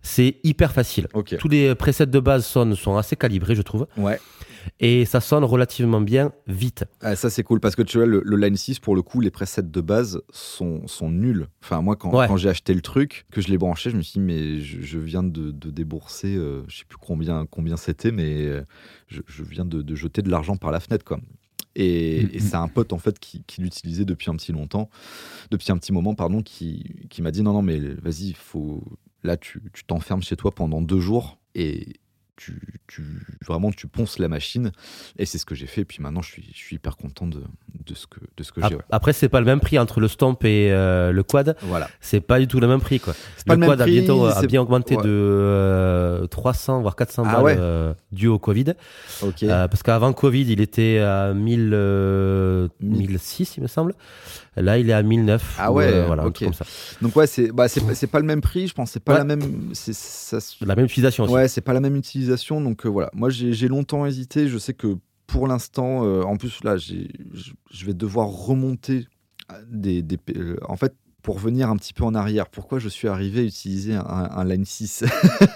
c'est 0.02 0.36
hyper 0.44 0.72
facile. 0.72 1.08
Tous 1.38 1.48
les 1.48 1.74
presets 1.74 2.06
de 2.06 2.20
base 2.20 2.44
sont, 2.46 2.74
sont 2.74 2.96
assez 2.96 3.16
calibrés, 3.16 3.54
je 3.54 3.62
trouve. 3.62 3.86
Ouais. 3.96 4.18
Et 4.78 5.06
ça 5.06 5.20
sonne 5.20 5.42
relativement 5.44 6.02
bien 6.02 6.32
vite. 6.46 6.84
Ah, 7.00 7.16
ça 7.16 7.30
c'est 7.30 7.42
cool 7.42 7.60
parce 7.60 7.74
que 7.74 7.80
tu 7.82 7.96
vois 7.96 8.06
le, 8.06 8.20
le 8.22 8.36
Line 8.36 8.56
6 8.56 8.78
pour 8.78 8.94
le 8.94 9.00
coup 9.00 9.20
les 9.22 9.30
presets 9.30 9.62
de 9.62 9.80
base 9.80 10.20
sont, 10.30 10.86
sont 10.86 11.10
nuls. 11.10 11.46
Enfin 11.62 11.80
moi 11.80 11.96
quand, 11.96 12.12
Ouais. 12.14 12.26
quand 12.28 12.36
j'ai 12.36 12.50
acheté 12.50 12.74
le 12.74 12.82
truc 12.82 13.24
que 13.32 13.40
je 13.40 13.48
l'ai 13.48 13.56
branché 13.56 13.88
je 13.90 13.96
me 13.96 14.02
suis 14.02 14.20
dit 14.20 14.26
mais 14.26 14.60
je, 14.60 14.82
je 14.82 14.98
viens 14.98 15.22
de, 15.22 15.50
de 15.50 15.70
débourser 15.70 16.36
euh, 16.36 16.62
je 16.68 16.78
sais 16.78 16.84
plus 16.86 16.98
combien 16.98 17.46
combien 17.50 17.78
c'était 17.78 18.12
mais 18.12 18.44
euh, 18.46 18.62
je, 19.08 19.22
je 19.26 19.42
viens 19.44 19.64
de, 19.64 19.80
de 19.80 19.94
jeter 19.94 20.20
de 20.20 20.30
l'argent 20.30 20.56
par 20.56 20.70
la 20.72 20.80
fenêtre 20.80 21.06
quoi. 21.06 21.18
Et, 21.82 22.22
Mhm. 22.24 22.30
et 22.34 22.40
c'est 22.40 22.56
un 22.56 22.68
pote 22.68 22.92
en 22.92 22.98
fait 22.98 23.18
qui, 23.18 23.42
qui 23.46 23.62
l'utilisait 23.62 24.04
depuis 24.04 24.30
un 24.30 24.36
petit 24.36 24.52
longtemps, 24.52 24.90
depuis 25.50 25.72
un 25.72 25.78
petit 25.78 25.92
moment 25.92 26.14
pardon, 26.14 26.42
qui, 26.42 27.06
qui 27.08 27.22
m'a 27.22 27.30
dit 27.30 27.42
non 27.42 27.52
non 27.54 27.62
mais 27.62 27.78
vas-y 27.78 28.34
faut 28.34 28.82
là 29.22 29.36
tu 29.38 29.62
tu 29.72 29.84
t'enfermes 29.84 30.22
chez 30.22 30.36
toi 30.36 30.50
pendant 30.54 30.82
deux 30.82 31.00
jours 31.00 31.38
et 31.54 31.94
tu, 32.40 32.59
tu 32.88 33.03
vraiment 33.46 33.70
tu 33.70 33.87
ponces 33.87 34.18
la 34.18 34.29
machine 34.29 34.72
et 35.18 35.26
c'est 35.26 35.37
ce 35.37 35.44
que 35.44 35.55
j'ai 35.55 35.66
fait. 35.66 35.83
Et 35.83 35.85
puis 35.85 35.98
maintenant, 36.03 36.22
je 36.22 36.31
suis, 36.33 36.48
je 36.53 36.57
suis 36.59 36.76
hyper 36.76 36.96
content 36.96 37.26
de, 37.26 37.42
de 37.87 37.94
ce 37.94 38.07
que, 38.07 38.18
de 38.37 38.42
ce 38.42 38.50
que 38.53 38.61
j'ai. 38.66 38.74
Ap- 38.76 38.85
Après, 38.90 39.12
c'est 39.12 39.29
pas 39.29 39.40
le 39.40 39.46
même 39.46 39.61
prix 39.61 39.79
entre 39.79 40.00
le 40.00 40.09
Stomp 40.09 40.42
et 40.44 40.72
euh, 40.72 41.12
le 41.12 41.22
Quad. 41.22 41.57
Voilà. 41.62 41.88
C'est 42.00 42.20
pas 42.20 42.38
du 42.38 42.46
tout 42.48 42.59
le 42.61 42.66
même 42.66 42.81
prix, 42.81 42.98
quoi. 43.00 43.14
le 43.46 43.57
Quad 43.66 43.81
a, 43.83 43.85
bientôt, 43.85 44.24
a 44.24 44.42
bien 44.46 44.62
augmenté 44.62 44.96
ouais. 44.96 45.03
de 45.03 45.09
euh, 45.11 46.26
300 46.26 46.81
voire 46.81 46.96
400 46.96 47.22
Ah 47.26 47.33
balles 47.35 47.42
ouais. 47.44 47.57
euh, 47.59 47.92
dû 48.12 48.26
au 48.29 48.38
Covid. 48.38 48.74
Euh, 49.22 49.68
parce 49.68 49.83
qu'avant 49.83 50.12
Covid, 50.12 50.42
il 50.50 50.61
était 50.61 50.98
à 50.98 51.35
1000, 51.35 51.70
euh, 51.74 52.68
Mille. 52.81 53.11
1006, 53.11 53.57
il 53.59 53.62
me 53.62 53.68
semble. 53.68 53.94
Là, 54.62 54.78
il 54.78 54.88
est 54.90 54.92
à 54.92 55.02
1009. 55.02 55.56
Ah 55.58 55.72
ou, 55.72 55.76
ouais, 55.76 55.86
euh, 55.92 56.06
voilà, 56.06 56.22
un 56.22 56.26
ok. 56.26 56.34
truc 56.34 56.46
comme 56.48 56.54
ça. 56.54 56.64
Donc 57.02 57.14
ouais, 57.16 57.26
c'est 57.26 57.50
bah, 57.52 57.68
c'est 57.68 58.06
pas- 58.06 58.20
le 58.20 58.26
même 58.26 58.40
prix. 58.40 58.66
Je 58.68 58.74
pense 58.74 58.90
c'est 58.92 59.00
pas 59.02 59.12
Ouais. 59.12 59.18
la 59.18 59.24
même. 59.24 59.70
Ça, 59.74 60.38
La 60.62 60.76
même 60.76 60.84
utilisation 60.86 61.24
aussi. 61.24 61.32
ouais, 61.32 61.48
c'est 61.48 61.60
pas 61.60 61.72
la 61.72 61.80
même 61.80 61.96
utilisation. 61.96 62.60
Donc 62.60 62.86
euh, 62.86 62.88
voilà. 62.88 63.10
Moi, 63.14 63.30
j'ai 63.30 63.68
longtemps 63.68 64.06
hésité. 64.06 64.48
Je 64.48 64.58
sais 64.58 64.74
que 64.74 64.96
pour 65.26 65.46
l'instant, 65.46 66.04
euh, 66.04 66.22
en 66.22 66.36
plus 66.36 66.62
là, 66.64 66.76
je 66.76 67.86
vais 67.86 67.94
devoir 67.94 68.28
remonter 68.28 69.06
des. 69.70 70.02
des 70.02 70.18
euh, 70.36 70.56
en 70.68 70.76
fait. 70.76 70.94
Pour 71.22 71.37
revenir 71.37 71.68
un 71.70 71.76
petit 71.76 71.92
peu 71.92 72.04
en 72.04 72.14
arrière, 72.14 72.48
pourquoi 72.48 72.78
je 72.78 72.88
suis 72.88 73.09
arrivé 73.09 73.40
à 73.40 73.44
utiliser 73.44 73.94
un, 73.94 74.04
un 74.06 74.44
Line 74.44 74.64
6 74.64 75.04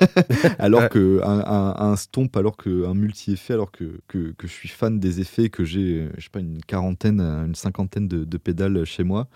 alors 0.59 0.89
que 0.89 1.21
un, 1.25 1.41
un- 1.41 1.75
un 1.91 1.97
Stomp, 1.97 2.37
alors 2.37 2.57
que 2.57 2.87
un 2.87 2.95
multi-effet, 2.95 3.55
alors 3.55 3.71
que, 3.71 4.01
que, 4.09 4.33
que 4.33 4.47
je 4.47 4.53
suis 4.53 4.69
fan 4.69 4.99
des 5.01 5.21
effets, 5.21 5.49
que 5.49 5.65
j'ai, 5.65 6.09
je 6.17 6.25
sais 6.25 6.31
pas, 6.31 6.41
une 6.41 6.59
quarantaine, 6.61 7.21
une 7.21 7.55
cinquantaine 7.55 8.09
de, 8.09 8.25
de 8.25 8.37
pédales 8.39 8.85
chez 8.85 9.05
moi. 9.05 9.29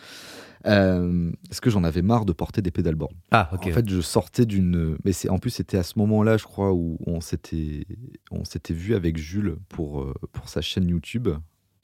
Euh, 0.66 1.30
parce 1.48 1.60
que 1.60 1.70
j'en 1.70 1.84
avais 1.84 2.02
marre 2.02 2.24
de 2.24 2.32
porter 2.32 2.62
des 2.62 2.72
pédalboards. 2.72 3.12
Ah, 3.30 3.48
ok. 3.52 3.68
En 3.68 3.70
fait, 3.70 3.88
je 3.88 4.00
sortais 4.00 4.44
d'une. 4.44 4.98
Mais 5.04 5.12
c'est 5.12 5.28
en 5.30 5.38
plus, 5.38 5.50
c'était 5.50 5.78
à 5.78 5.82
ce 5.84 5.98
moment-là, 6.00 6.36
je 6.36 6.44
crois, 6.44 6.72
où 6.72 6.98
on 7.06 7.20
s'était, 7.20 7.86
on 8.32 8.44
s'était 8.44 8.74
vu 8.74 8.94
avec 8.94 9.16
Jules 9.18 9.56
pour, 9.68 10.00
euh, 10.02 10.12
pour 10.32 10.48
sa 10.48 10.60
chaîne 10.60 10.88
YouTube. 10.88 11.28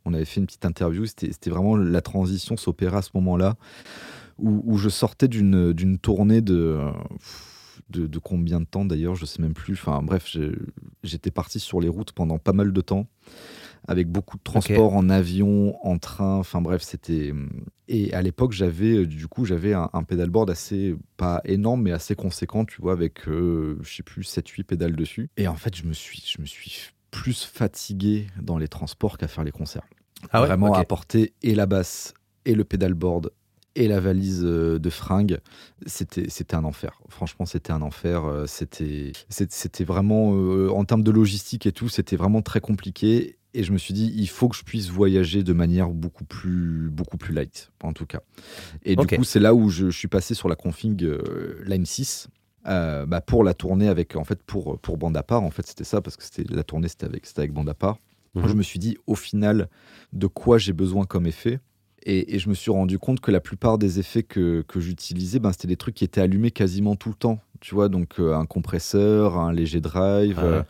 On 0.05 0.13
avait 0.13 0.25
fait 0.25 0.41
une 0.41 0.47
petite 0.47 0.67
interview. 0.67 1.07
C'était, 1.07 1.33
c'était 1.33 1.51
vraiment 1.51 1.77
la 1.77 2.01
transition 2.03 2.57
s'opérait 2.57 2.99
à 2.99 3.03
ce 3.03 3.11
moment-là, 3.15 3.55
où, 4.39 4.63
où 4.65 4.77
je 4.79 4.89
sortais 4.89 5.29
d'une, 5.29 5.99
tournée 5.99 6.41
de, 6.41 6.81
de. 7.91 8.07
de 8.07 8.19
combien 8.19 8.61
de 8.61 8.67
temps 8.67 8.85
d'ailleurs 8.85 9.15
Je 9.15 9.27
sais 9.27 9.41
même 9.43 9.55
plus. 9.55 9.75
Enfin 9.75 10.03
bref, 10.03 10.37
j'étais 11.03 11.31
parti 11.31 11.61
sur 11.61 11.81
les 11.81 11.89
routes 11.89 12.13
pendant 12.13 12.39
pas 12.39 12.53
mal 12.53 12.73
de 12.73 12.81
temps, 12.81 13.07
avec 13.87 14.09
beaucoup 14.09 14.37
de 14.37 14.43
transports 14.43 14.95
en 14.95 15.09
avion, 15.09 15.77
en 15.87 15.99
train. 15.99 16.37
Enfin 16.37 16.61
bref, 16.61 16.83
c'était. 16.83 17.33
Et 17.89 18.15
à 18.15 18.23
l'époque, 18.23 18.53
j'avais 18.53 18.97
euh, 18.97 19.07
du 19.07 19.29
coup, 19.29 19.45
j'avais 19.45 19.75
un, 19.75 19.91
un 19.93 20.03
pédalboard 20.05 20.51
assez 20.51 20.97
pas 21.17 21.43
énorme, 21.45 21.83
mais 21.83 21.93
assez 21.93 22.15
conséquent, 22.15 22.65
tu 22.65 22.81
vois, 22.81 22.93
avec 22.93 23.29
euh, 23.29 23.79
je 23.83 23.97
sais 23.97 24.03
plus 24.03 24.23
7-8 24.23 24.65
pédales 24.65 24.97
dessus. 24.97 25.29
Et 25.37 25.49
en 25.49 25.57
fait, 25.57 25.77
je 25.77 25.85
me 25.85 25.93
suis, 25.93 26.23
je 26.27 26.41
me 26.41 26.47
suis 26.47 26.93
plus 27.11 27.45
fatigué 27.45 28.27
dans 28.43 28.59
les 28.59 28.69
transports 28.69 29.19
qu'à 29.19 29.29
faire 29.29 29.45
les 29.45 29.53
concerts. 29.53 29.87
Ah 30.33 30.41
ouais? 30.41 30.49
Vraiment 30.49 30.75
à 30.75 30.85
porter 30.85 31.33
et 31.43 31.55
la 31.55 31.67
basse 31.67 32.15
et 32.45 32.55
le 32.55 32.65
pédalboard 32.65 33.31
et 33.77 33.89
la 33.89 34.01
valise 34.01 34.43
euh, 34.45 34.79
de 34.79 34.91
fringues, 34.91 35.39
c'était 35.87 36.29
c'était 36.29 36.55
un 36.55 36.65
enfer. 36.65 37.01
Franchement, 37.09 37.47
c'était 37.47 37.73
un 37.73 37.83
enfer. 37.83 38.25
euh, 38.25 38.47
C'était 38.47 39.13
c'était 39.29 39.85
vraiment 39.85 40.33
euh, 40.35 40.71
en 40.71 40.85
termes 40.85 41.03
de 41.03 41.11
logistique 41.11 41.67
et 41.67 41.73
tout, 41.73 41.89
c'était 41.89 42.17
vraiment 42.17 42.43
très 42.43 42.61
compliqué. 42.61 43.37
Et 43.57 43.63
je 43.63 43.71
me 43.73 43.79
suis 43.79 43.95
dit, 43.95 44.13
il 44.17 44.29
faut 44.29 44.49
que 44.49 44.57
je 44.57 44.65
puisse 44.65 44.89
voyager 44.91 45.45
de 45.45 45.53
manière 45.53 45.89
beaucoup 45.91 46.25
plus 46.25 46.91
beaucoup 46.91 47.17
plus 47.17 47.33
light, 47.33 47.71
en 47.85 47.93
tout 47.93 48.07
cas. 48.07 48.21
Et 48.85 48.97
du 48.97 49.07
coup, 49.19 49.25
c'est 49.25 49.39
là 49.39 49.55
où 49.55 49.71
je, 49.71 49.91
je 49.91 49.97
suis 49.97 50.09
passé 50.09 50.35
sur 50.35 50.49
la 50.49 50.57
config 50.57 51.05
euh, 51.05 51.63
Line 51.65 51.87
6 51.87 52.27
euh, 52.67 53.07
bah, 53.07 53.21
pour 53.21 53.45
la 53.45 53.55
tournée 53.55 53.87
avec, 53.89 54.17
en 54.17 54.25
fait, 54.25 54.43
pour, 54.43 54.79
pour 54.81 54.97
Bande 54.97 55.17
à 55.17 55.23
part. 55.23 55.43
En 55.43 55.51
fait, 55.51 55.65
c'était 55.67 55.85
ça, 55.85 56.01
parce 56.01 56.17
que 56.17 56.25
c'était, 56.25 56.45
la 56.53 56.65
tournée, 56.65 56.89
c'était 56.89 57.05
avec, 57.07 57.27
c'était 57.27 57.41
avec 57.41 57.53
Bande 57.53 57.69
à 57.69 57.75
part. 57.75 57.99
Mhm. 58.35 58.49
Je 58.49 58.55
me 58.55 58.63
suis 58.65 58.81
dit, 58.81 58.97
au 59.07 59.15
final, 59.15 59.69
de 60.13 60.27
quoi 60.27 60.59
j'ai 60.59 60.73
besoin 60.73 61.05
comme 61.05 61.27
effet? 61.27 61.61
Et, 62.05 62.35
et 62.35 62.39
je 62.39 62.49
me 62.49 62.55
suis 62.55 62.71
rendu 62.71 62.99
compte 62.99 63.21
que 63.21 63.31
la 63.31 63.41
plupart 63.41 63.79
des 63.79 63.99
effets 63.99 64.23
que, 64.23 64.63
que 64.69 64.81
j'utilisais, 64.81 65.39
ben, 65.39 65.53
c'était 65.53 65.69
des 65.69 65.77
trucs 65.77 65.95
qui 65.95 66.05
étaient 66.05 66.21
allumés 66.21 66.51
quasiment 66.51 66.97
tout 66.97 67.09
le 67.09 67.15
temps. 67.15 67.41
Tu 67.61 67.75
vois, 67.75 67.89
donc 67.89 68.21
euh, 68.21 68.35
un 68.35 68.45
compresseur, 68.47 69.39
un 69.39 69.53
léger 69.53 69.81
drive, 69.81 70.39
Ah 70.39 70.45
ouais. 70.45 70.53
euh, 70.53 70.63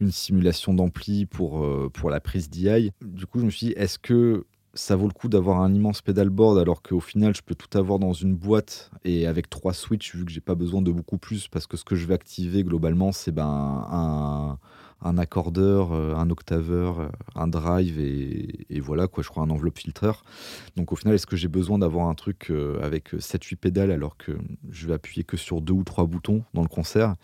une 0.00 0.10
simulation 0.10 0.72
d'ampli 0.72 1.26
pour, 1.26 1.62
euh, 1.64 1.90
pour 1.92 2.08
la 2.10 2.20
prise 2.20 2.48
DI. 2.48 2.90
Du 3.02 3.26
coup, 3.26 3.38
je 3.40 3.44
me 3.44 3.50
suis 3.50 3.66
dit, 3.68 3.72
est-ce 3.72 3.98
que 3.98 4.46
ça 4.74 4.96
vaut 4.96 5.08
le 5.08 5.12
coup 5.12 5.28
d'avoir 5.28 5.60
un 5.60 5.74
immense 5.74 6.02
pedalboard 6.02 6.56
alors 6.58 6.82
qu'au 6.82 7.00
final, 7.00 7.34
je 7.34 7.42
peux 7.42 7.54
tout 7.54 7.76
avoir 7.76 7.98
dans 7.98 8.12
une 8.12 8.34
boîte 8.36 8.90
et 9.04 9.26
avec 9.26 9.50
trois 9.50 9.72
switches, 9.74 10.14
vu 10.14 10.24
que 10.24 10.30
j'ai 10.30 10.40
pas 10.40 10.54
besoin 10.54 10.82
de 10.82 10.92
beaucoup 10.92 11.18
plus, 11.18 11.48
parce 11.48 11.66
que 11.66 11.76
ce 11.76 11.84
que 11.84 11.96
je 11.96 12.06
vais 12.06 12.14
activer 12.14 12.62
globalement, 12.62 13.10
c'est 13.12 13.32
ben, 13.32 13.44
un, 13.90 14.58
un 15.00 15.18
accordeur, 15.18 15.92
euh, 15.92 16.14
un 16.14 16.30
octaveur, 16.30 17.00
euh, 17.00 17.08
un 17.34 17.46
drive 17.46 18.00
et, 18.00 18.80
voilà, 18.80 19.06
quoi, 19.06 19.22
je 19.22 19.28
crois 19.28 19.42
un 19.42 19.50
enveloppe 19.50 19.78
filtreur. 19.78 20.24
Donc 20.76 20.92
au 20.92 20.96
final, 20.96 21.14
est-ce 21.14 21.26
que 21.26 21.36
j'ai 21.36 21.48
besoin 21.48 21.78
d'avoir 21.78 22.08
un 22.08 22.14
truc 22.14 22.50
euh, 22.50 22.80
avec 22.82 23.12
7-8 23.14 23.56
pédales 23.56 23.90
alors 23.90 24.16
que 24.16 24.32
je 24.70 24.86
vais 24.86 24.94
appuyer 24.94 25.24
que 25.24 25.36
sur 25.36 25.60
deux 25.60 25.74
ou 25.74 25.84
trois 25.84 26.06
boutons 26.06 26.44
dans 26.54 26.62
le 26.62 26.68
concert? 26.68 27.14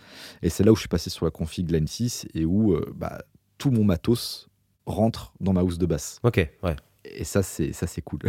Et 0.42 0.50
c'est 0.50 0.64
là 0.64 0.72
où 0.72 0.76
je 0.76 0.80
suis 0.80 0.88
passé 0.88 1.10
sur 1.10 1.24
la 1.24 1.30
config 1.30 1.70
Line 1.70 1.86
6 1.86 2.28
et 2.34 2.44
où 2.44 2.76
bah, 2.94 3.22
tout 3.58 3.70
mon 3.70 3.84
matos 3.84 4.48
rentre 4.86 5.32
dans 5.40 5.52
ma 5.52 5.62
housse 5.62 5.78
de 5.78 5.86
basse. 5.86 6.20
Ok, 6.22 6.48
ouais. 6.62 6.76
Et 7.04 7.24
ça, 7.24 7.42
c'est 7.42 7.72
ça, 7.72 7.86
c'est 7.86 8.02
cool. 8.02 8.20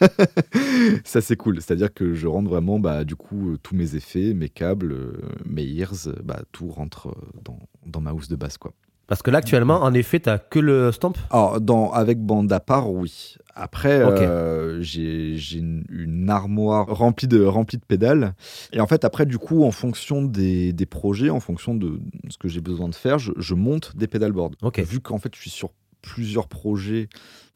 ça, 1.04 1.20
c'est 1.20 1.36
cool. 1.36 1.60
C'est-à-dire 1.60 1.92
que 1.92 2.14
je 2.14 2.26
rentre 2.26 2.50
vraiment, 2.50 2.78
bah, 2.78 3.04
du 3.04 3.16
coup, 3.16 3.52
euh, 3.52 3.58
tous 3.62 3.74
mes 3.74 3.96
effets, 3.96 4.34
mes 4.34 4.48
câbles, 4.48 4.92
euh, 4.92 5.22
mes 5.44 5.64
ears, 5.64 6.06
euh, 6.06 6.14
bah, 6.22 6.42
tout 6.52 6.68
rentre 6.68 7.14
dans, 7.42 7.58
dans 7.86 8.00
ma 8.00 8.12
housse 8.12 8.28
de 8.28 8.36
basse, 8.36 8.58
quoi. 8.58 8.72
Parce 9.10 9.22
que 9.22 9.32
là, 9.32 9.38
actuellement, 9.38 9.82
en 9.82 9.92
effet, 9.92 10.20
t'as 10.20 10.38
que 10.38 10.60
le 10.60 10.92
stamp. 10.92 11.14
Alors, 11.30 11.60
dans, 11.60 11.90
avec 11.90 12.20
bande 12.20 12.52
à 12.52 12.60
part, 12.60 12.92
oui. 12.92 13.34
Après, 13.56 14.00
euh, 14.00 14.80
j'ai 14.82 15.36
une, 15.58 15.84
une 15.90 16.30
armoire 16.30 16.86
remplie 16.86 17.26
de, 17.26 17.42
remplie 17.42 17.76
de 17.76 17.84
pédales. 17.84 18.34
Et 18.72 18.80
en 18.80 18.86
fait, 18.86 19.04
après, 19.04 19.26
du 19.26 19.36
coup, 19.36 19.64
en 19.64 19.72
fonction 19.72 20.22
des, 20.22 20.72
des 20.72 20.86
projets, 20.86 21.28
en 21.28 21.40
fonction 21.40 21.74
de 21.74 22.00
ce 22.28 22.38
que 22.38 22.46
j'ai 22.46 22.60
besoin 22.60 22.88
de 22.88 22.94
faire, 22.94 23.18
je, 23.18 23.32
je 23.36 23.54
monte 23.54 23.96
des 23.96 24.06
pédalboards. 24.06 24.52
Ok. 24.62 24.78
Vu 24.78 25.00
qu'en 25.00 25.18
fait, 25.18 25.34
je 25.34 25.40
suis 25.40 25.50
sur 25.50 25.70
plusieurs 26.02 26.48
projets 26.48 27.08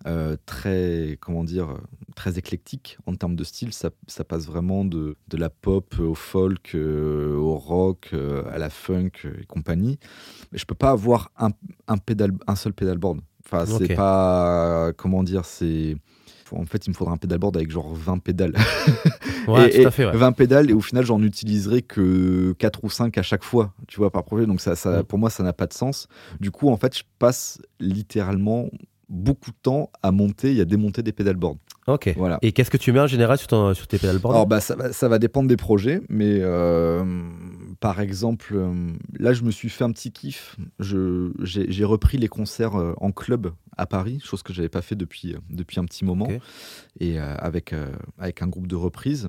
euh, 0.06 0.36
très, 0.44 1.16
comment 1.20 1.44
dire, 1.44 1.78
très 2.14 2.38
éclectiques 2.38 2.98
en 3.06 3.14
termes 3.14 3.36
de 3.36 3.44
style, 3.44 3.72
ça, 3.72 3.90
ça 4.06 4.24
passe 4.24 4.46
vraiment 4.46 4.84
de, 4.84 5.16
de 5.28 5.36
la 5.36 5.48
pop 5.50 5.98
au 5.98 6.14
folk, 6.14 6.72
euh, 6.74 7.34
au 7.36 7.56
rock, 7.56 8.10
euh, 8.12 8.44
à 8.52 8.58
la 8.58 8.70
funk 8.70 9.10
et 9.24 9.44
compagnie. 9.46 9.98
Mais 10.52 10.58
je 10.58 10.66
peux 10.66 10.74
pas 10.74 10.90
avoir 10.90 11.30
un, 11.38 11.50
un, 11.88 11.96
pédale, 11.98 12.32
un 12.46 12.56
seul 12.56 12.72
pédalboard. 12.74 13.20
Enfin, 13.46 13.66
c'est 13.66 13.92
Ok. 13.92 13.96
pas, 13.96 14.92
comment 14.96 15.22
dire, 15.22 15.44
c'est... 15.44 15.96
En 16.56 16.64
fait, 16.66 16.86
il 16.86 16.90
me 16.90 16.94
faudra 16.94 17.12
un 17.14 17.16
pédalboard 17.16 17.56
avec 17.56 17.70
genre 17.70 17.92
20 17.94 18.18
pédales. 18.18 18.54
Ouais, 19.46 19.68
Et- 19.76 19.82
tout 19.82 19.88
à 19.88 19.90
fait. 19.90 20.06
ouais. 20.06 20.16
20 20.16 20.32
pédales, 20.32 20.70
et 20.70 20.72
au 20.72 20.80
final, 20.80 21.04
j'en 21.04 21.20
utiliserai 21.22 21.82
que 21.82 22.54
4 22.58 22.82
ou 22.82 22.88
5 22.88 23.18
à 23.18 23.22
chaque 23.22 23.44
fois, 23.44 23.74
tu 23.86 23.98
vois, 23.98 24.10
par 24.10 24.24
projet. 24.24 24.46
Donc, 24.46 24.62
ça, 24.62 24.74
ça, 24.74 25.00
Mm. 25.00 25.04
pour 25.04 25.18
moi, 25.18 25.28
ça 25.28 25.42
n'a 25.42 25.52
pas 25.52 25.66
de 25.66 25.74
sens. 25.74 26.08
Du 26.40 26.50
coup, 26.50 26.70
en 26.70 26.78
fait, 26.78 26.96
je 26.96 27.02
passe 27.18 27.60
littéralement 27.78 28.70
beaucoup 29.10 29.50
de 29.50 29.56
temps 29.60 29.90
à 30.02 30.12
monter 30.12 30.54
et 30.56 30.60
à 30.62 30.64
démonter 30.64 31.02
des 31.02 31.12
pédalboards. 31.12 31.56
Ok. 31.86 32.14
Voilà. 32.16 32.38
Et 32.40 32.52
qu'est-ce 32.52 32.70
que 32.70 32.78
tu 32.78 32.90
mets 32.92 33.00
en 33.00 33.06
général 33.06 33.36
sur, 33.36 33.48
ton, 33.48 33.74
sur 33.74 33.86
tes 33.86 33.98
pédalboards 33.98 34.32
Alors, 34.32 34.46
bah, 34.46 34.60
ça, 34.60 34.76
va, 34.76 34.94
ça 34.94 35.08
va 35.08 35.18
dépendre 35.18 35.46
des 35.46 35.58
projets, 35.58 36.00
mais 36.08 36.38
euh, 36.40 37.04
par 37.84 38.00
exemple, 38.00 38.54
euh, 38.56 38.92
là, 39.18 39.34
je 39.34 39.42
me 39.42 39.50
suis 39.50 39.68
fait 39.68 39.84
un 39.84 39.92
petit 39.92 40.10
kiff. 40.10 40.56
Je- 40.78 41.32
J'ai 41.42 41.84
repris 41.84 42.16
les 42.16 42.28
concerts 42.28 42.76
euh, 42.76 42.94
en 42.96 43.12
club 43.12 43.52
à 43.76 43.84
Paris, 43.84 44.20
chose 44.24 44.42
que 44.42 44.54
j'avais 44.54 44.70
pas 44.70 44.80
fait 44.80 44.94
depuis, 44.96 45.34
euh, 45.34 45.38
depuis 45.50 45.78
un 45.80 45.84
petit 45.84 46.02
moment, 46.06 46.24
et 46.98 47.20
euh, 47.20 47.34
avec, 47.36 47.74
euh, 47.74 47.92
avec 48.18 48.40
un 48.40 48.46
groupe 48.46 48.68
de 48.68 48.74
reprises. 48.74 49.28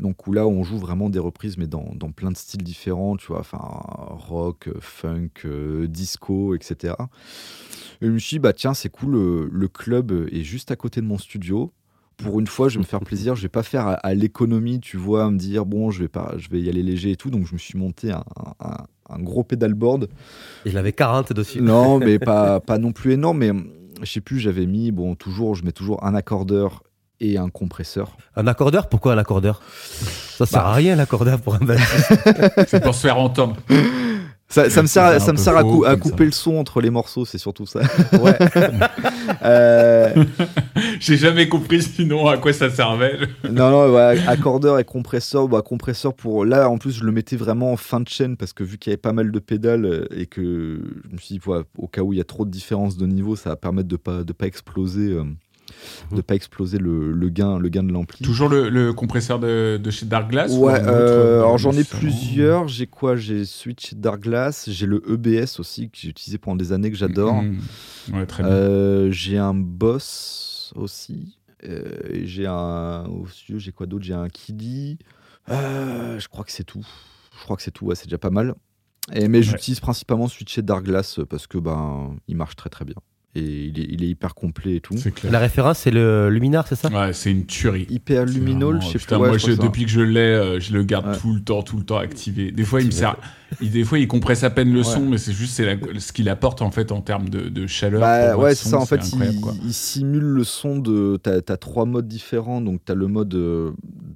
Donc, 0.00 0.26
où 0.26 0.32
là, 0.32 0.48
on 0.48 0.64
joue 0.64 0.78
vraiment 0.78 1.10
des 1.10 1.20
reprises, 1.20 1.58
mais 1.58 1.68
dans, 1.68 1.92
dans 1.94 2.10
plein 2.10 2.32
de 2.32 2.36
styles 2.36 2.64
différents, 2.64 3.16
tu 3.16 3.28
vois, 3.28 3.38
enfin, 3.38 3.60
rock, 3.60 4.68
funk, 4.80 5.28
euh, 5.44 5.86
disco, 5.86 6.56
etc. 6.56 6.94
Et 8.00 8.06
je 8.06 8.10
me 8.10 8.18
suis 8.18 8.34
dit, 8.34 8.38
bah 8.40 8.52
tiens, 8.52 8.74
c'est 8.74 8.88
cool, 8.90 9.12
le, 9.12 9.48
le 9.52 9.68
club 9.68 10.10
est 10.32 10.42
juste 10.42 10.72
à 10.72 10.76
côté 10.76 11.00
de 11.00 11.06
mon 11.06 11.18
studio. 11.18 11.72
Pour 12.22 12.40
une 12.40 12.46
fois, 12.46 12.68
je 12.68 12.74
vais 12.74 12.80
me 12.80 12.86
faire 12.86 13.00
plaisir. 13.00 13.34
Je 13.36 13.42
vais 13.42 13.48
pas 13.48 13.62
faire 13.62 13.86
à, 13.86 13.92
à 13.94 14.14
l'économie, 14.14 14.80
tu 14.80 14.96
vois, 14.96 15.30
me 15.30 15.36
dire 15.38 15.64
bon, 15.66 15.90
je 15.90 16.00
vais 16.00 16.08
pas, 16.08 16.34
je 16.38 16.48
vais 16.48 16.60
y 16.60 16.68
aller 16.68 16.82
léger 16.82 17.12
et 17.12 17.16
tout. 17.16 17.30
Donc 17.30 17.46
je 17.46 17.52
me 17.52 17.58
suis 17.58 17.78
monté 17.78 18.10
un, 18.12 18.24
un- 18.60 18.84
un 19.10 19.18
gros 19.18 19.42
pédalboard. 19.44 20.08
Il 20.64 20.78
avait 20.78 20.92
40 20.92 21.32
dessus. 21.32 21.60
Non, 21.60 21.98
mais 22.00 22.18
pas, 22.18 22.60
pas 22.60 22.78
non 22.78 22.92
plus 22.92 23.12
énorme. 23.12 23.38
Mais 23.38 23.52
je 24.02 24.10
sais 24.10 24.20
plus, 24.20 24.38
j'avais 24.40 24.66
mis 24.66 24.90
bon, 24.90 25.14
toujours, 25.14 25.54
je 25.54 25.64
mets 25.64 25.72
toujours 25.72 26.02
un 26.04 26.14
accordeur 26.14 26.82
et 27.20 27.38
un 27.38 27.50
compresseur. 27.50 28.16
Un 28.34 28.46
accordeur? 28.48 28.88
Pourquoi 28.88 29.12
un 29.12 29.18
accordeur? 29.18 29.62
Ça 29.70 30.44
sert 30.46 30.62
Bah. 30.62 30.68
à 30.70 30.72
rien, 30.72 30.96
l'accordeur, 30.96 31.40
pour 31.40 31.54
un 31.54 31.58
bassiste. 31.64 32.12
C'est 32.66 32.82
pour 32.82 32.94
se 32.94 33.00
faire 33.02 33.18
entendre. 33.18 33.56
Ça, 34.52 34.68
ça 34.70 34.82
me 34.82 34.86
sert, 34.86 35.20
ça 35.20 35.32
me 35.32 35.38
sert 35.38 35.56
à, 35.56 35.62
cou- 35.62 35.84
couper 36.00 36.18
ça. 36.18 36.24
le 36.24 36.30
son 36.32 36.56
entre 36.56 36.80
les 36.80 36.90
morceaux, 36.90 37.24
c'est 37.24 37.38
surtout 37.38 37.66
ça. 37.66 37.80
Ouais. 38.20 38.38
Euh, 39.44 40.24
J'ai 41.00 41.16
jamais 41.16 41.48
compris 41.48 41.82
sinon 41.82 42.26
à 42.28 42.36
quoi 42.36 42.52
ça 42.52 42.70
servait. 42.70 43.18
Non, 43.50 43.70
non, 43.70 43.92
ouais, 43.94 44.18
accordeur 44.26 44.78
et 44.78 44.84
compresseur. 44.84 45.48
Bah, 45.48 45.62
compresseur 45.62 46.14
pour. 46.14 46.44
Là, 46.44 46.68
en 46.68 46.78
plus, 46.78 46.92
je 46.92 47.04
le 47.04 47.12
mettais 47.12 47.36
vraiment 47.36 47.72
en 47.72 47.76
fin 47.76 48.00
de 48.00 48.08
chaîne 48.08 48.36
parce 48.36 48.52
que 48.52 48.62
vu 48.62 48.78
qu'il 48.78 48.90
y 48.90 48.92
avait 48.92 48.98
pas 49.00 49.12
mal 49.12 49.30
de 49.32 49.38
pédales 49.38 49.84
euh, 49.84 50.04
et 50.14 50.26
que 50.26 50.80
je 51.08 51.12
me 51.12 51.18
suis 51.18 51.38
dit, 51.38 51.40
au 51.78 51.86
cas 51.88 52.02
où 52.02 52.12
il 52.12 52.18
y 52.18 52.20
a 52.20 52.24
trop 52.24 52.44
de 52.44 52.50
différences 52.50 52.96
de 52.96 53.06
niveau, 53.06 53.36
ça 53.36 53.50
va 53.50 53.56
permettre 53.56 53.88
de 53.88 53.96
pas, 53.96 54.22
de 54.22 54.32
pas 54.32 54.46
exploser, 54.46 55.12
euh, 55.12 55.24
de 56.10 56.20
pas 56.20 56.34
exploser 56.34 56.78
le, 56.78 57.12
le 57.12 57.28
gain, 57.28 57.58
le 57.58 57.68
gain 57.68 57.82
de 57.82 57.92
l'ampli. 57.92 58.24
Toujours 58.24 58.48
le, 58.48 58.68
le 58.68 58.92
compresseur 58.92 59.38
de, 59.38 59.80
de 59.82 59.90
chez 59.90 60.06
Darkglass 60.06 60.52
ou 60.52 60.66
Ouais, 60.66 60.74
euh, 60.80 60.86
euh, 60.86 61.38
alors 61.40 61.58
j'en 61.58 61.72
ai 61.72 61.84
plusieurs. 61.84 62.68
J'ai 62.68 62.86
quoi? 62.86 63.16
J'ai 63.16 63.44
Switch 63.44 63.94
Darkglass, 63.94 64.68
j'ai 64.70 64.86
le 64.86 65.02
EBS 65.10 65.58
aussi 65.58 65.90
que 65.90 65.98
j'ai 65.98 66.08
utilisé 66.08 66.38
pendant 66.38 66.56
des 66.56 66.72
années 66.72 66.90
que 66.90 66.96
j'adore. 66.96 67.42
Mhm. 67.42 67.60
Ouais, 68.14 68.26
très 68.26 68.42
bien. 68.42 68.52
Euh, 68.52 69.10
j'ai 69.10 69.38
un 69.38 69.54
Boss 69.54 70.72
aussi. 70.76 71.38
Euh, 71.64 71.84
j'ai 72.24 72.46
un. 72.46 73.04
Au 73.06 73.26
studio, 73.26 73.58
j'ai 73.58 73.72
quoi 73.72 73.86
d'autre? 73.86 74.04
J'ai 74.04 74.14
un 74.14 74.28
Kiddy. 74.28 74.98
Euh, 75.50 76.18
je 76.18 76.28
crois 76.28 76.44
que 76.44 76.52
c'est 76.52 76.64
tout. 76.64 76.86
Je 77.38 77.44
crois 77.44 77.56
que 77.56 77.62
c'est 77.62 77.70
tout. 77.70 77.86
ouais, 77.86 77.94
c'est 77.94 78.06
déjà 78.06 78.18
pas 78.18 78.30
mal. 78.30 78.54
Et, 79.12 79.26
mais 79.26 79.42
j'utilise 79.42 79.80
principalement 79.80 80.28
celui 80.28 80.44
de 80.44 80.48
chez 80.50 80.62
Darkglass 80.62 81.18
parce 81.28 81.48
que 81.48 81.58
ben 81.58 82.14
il 82.28 82.36
marche 82.36 82.54
très 82.54 82.70
très 82.70 82.84
bien. 82.84 82.94
Et 83.34 83.40
il 83.68 83.80
est, 83.80 83.86
il 83.88 84.04
est 84.04 84.08
hyper 84.08 84.34
complet 84.34 84.74
et 84.76 84.80
tout. 84.82 84.94
La 85.30 85.38
référence, 85.38 85.78
c'est 85.78 85.90
le 85.90 86.28
Luminar, 86.28 86.68
c'est 86.68 86.74
ça? 86.74 86.90
Ouais, 86.90 87.14
c'est 87.14 87.30
une 87.30 87.46
tuerie. 87.46 87.86
Hyper 87.88 88.26
luminol, 88.26 88.74
vraiment- 88.76 88.80
je 88.86 88.92
sais 88.92 88.98
putain, 88.98 89.16
plus. 89.16 89.22
ouais, 89.22 89.28
moi, 89.30 89.38
je 89.38 89.42
crois 89.44 89.52
je- 89.52 89.56
que 89.56 89.62
ça. 89.62 89.68
depuis 89.68 89.84
que 89.86 89.90
je 89.90 90.00
l'ai, 90.02 90.20
euh, 90.20 90.60
je 90.60 90.72
le 90.74 90.82
garde 90.82 91.06
Ouais. 91.06 91.16
tout 91.18 91.32
le 91.32 91.40
temps, 91.40 91.62
tout 91.62 91.78
le 91.78 91.82
temps 91.84 91.96
activé. 91.96 92.50
Des 92.52 92.64
fois, 92.64 92.82
il 92.82 92.88
me 92.88 92.90
sert. 92.90 93.16
il- 93.62 93.70
des 93.70 93.84
fois, 93.84 93.98
il 93.98 94.06
compresse 94.06 94.44
à 94.44 94.50
peine 94.50 94.70
le 94.74 94.82
son, 94.82 95.08
mais 95.08 95.16
c'est 95.16 95.32
juste 95.32 95.54
c'est 95.54 95.64
la- 95.64 95.98
ce 96.00 96.12
qu'il 96.12 96.28
apporte 96.28 96.60
en 96.60 96.70
fait 96.70 96.92
en 96.92 97.00
termes 97.00 97.30
de, 97.30 97.48
de 97.48 97.66
chaleur. 97.66 98.00
Bah, 98.02 98.36
ouais, 98.36 98.54
c'est 98.54 98.68
ça. 98.68 98.78
En 98.78 98.84
fait, 98.84 99.00
il, 99.64 99.72
simule 99.72 100.24
le 100.24 100.44
son 100.44 100.78
de. 100.78 101.16
T'as 101.22 101.36
as 101.48 101.56
trois 101.56 101.86
modes 101.86 102.08
différents. 102.08 102.60
Donc, 102.60 102.82
t'as 102.84 102.94
le 102.94 103.06
mode 103.06 103.34
euh, 103.34 103.70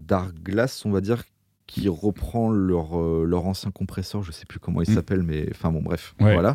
Darkglass, 0.06 0.84
on 0.84 0.90
va 0.90 1.00
dire, 1.00 1.22
qui 1.66 1.88
reprend 1.88 2.50
leur, 2.50 2.98
euh, 3.00 3.24
leur 3.26 3.46
ancien 3.46 3.70
compresseur. 3.70 4.22
Je 4.22 4.30
sais 4.32 4.44
plus 4.46 4.58
comment 4.60 4.82
il 4.82 4.90
Mm. 4.90 4.94
s'appelle, 4.94 5.22
mais 5.22 5.48
enfin 5.52 5.70
bon, 5.72 5.80
bref. 5.82 6.14
Ouais. 6.20 6.32
Voilà. 6.34 6.54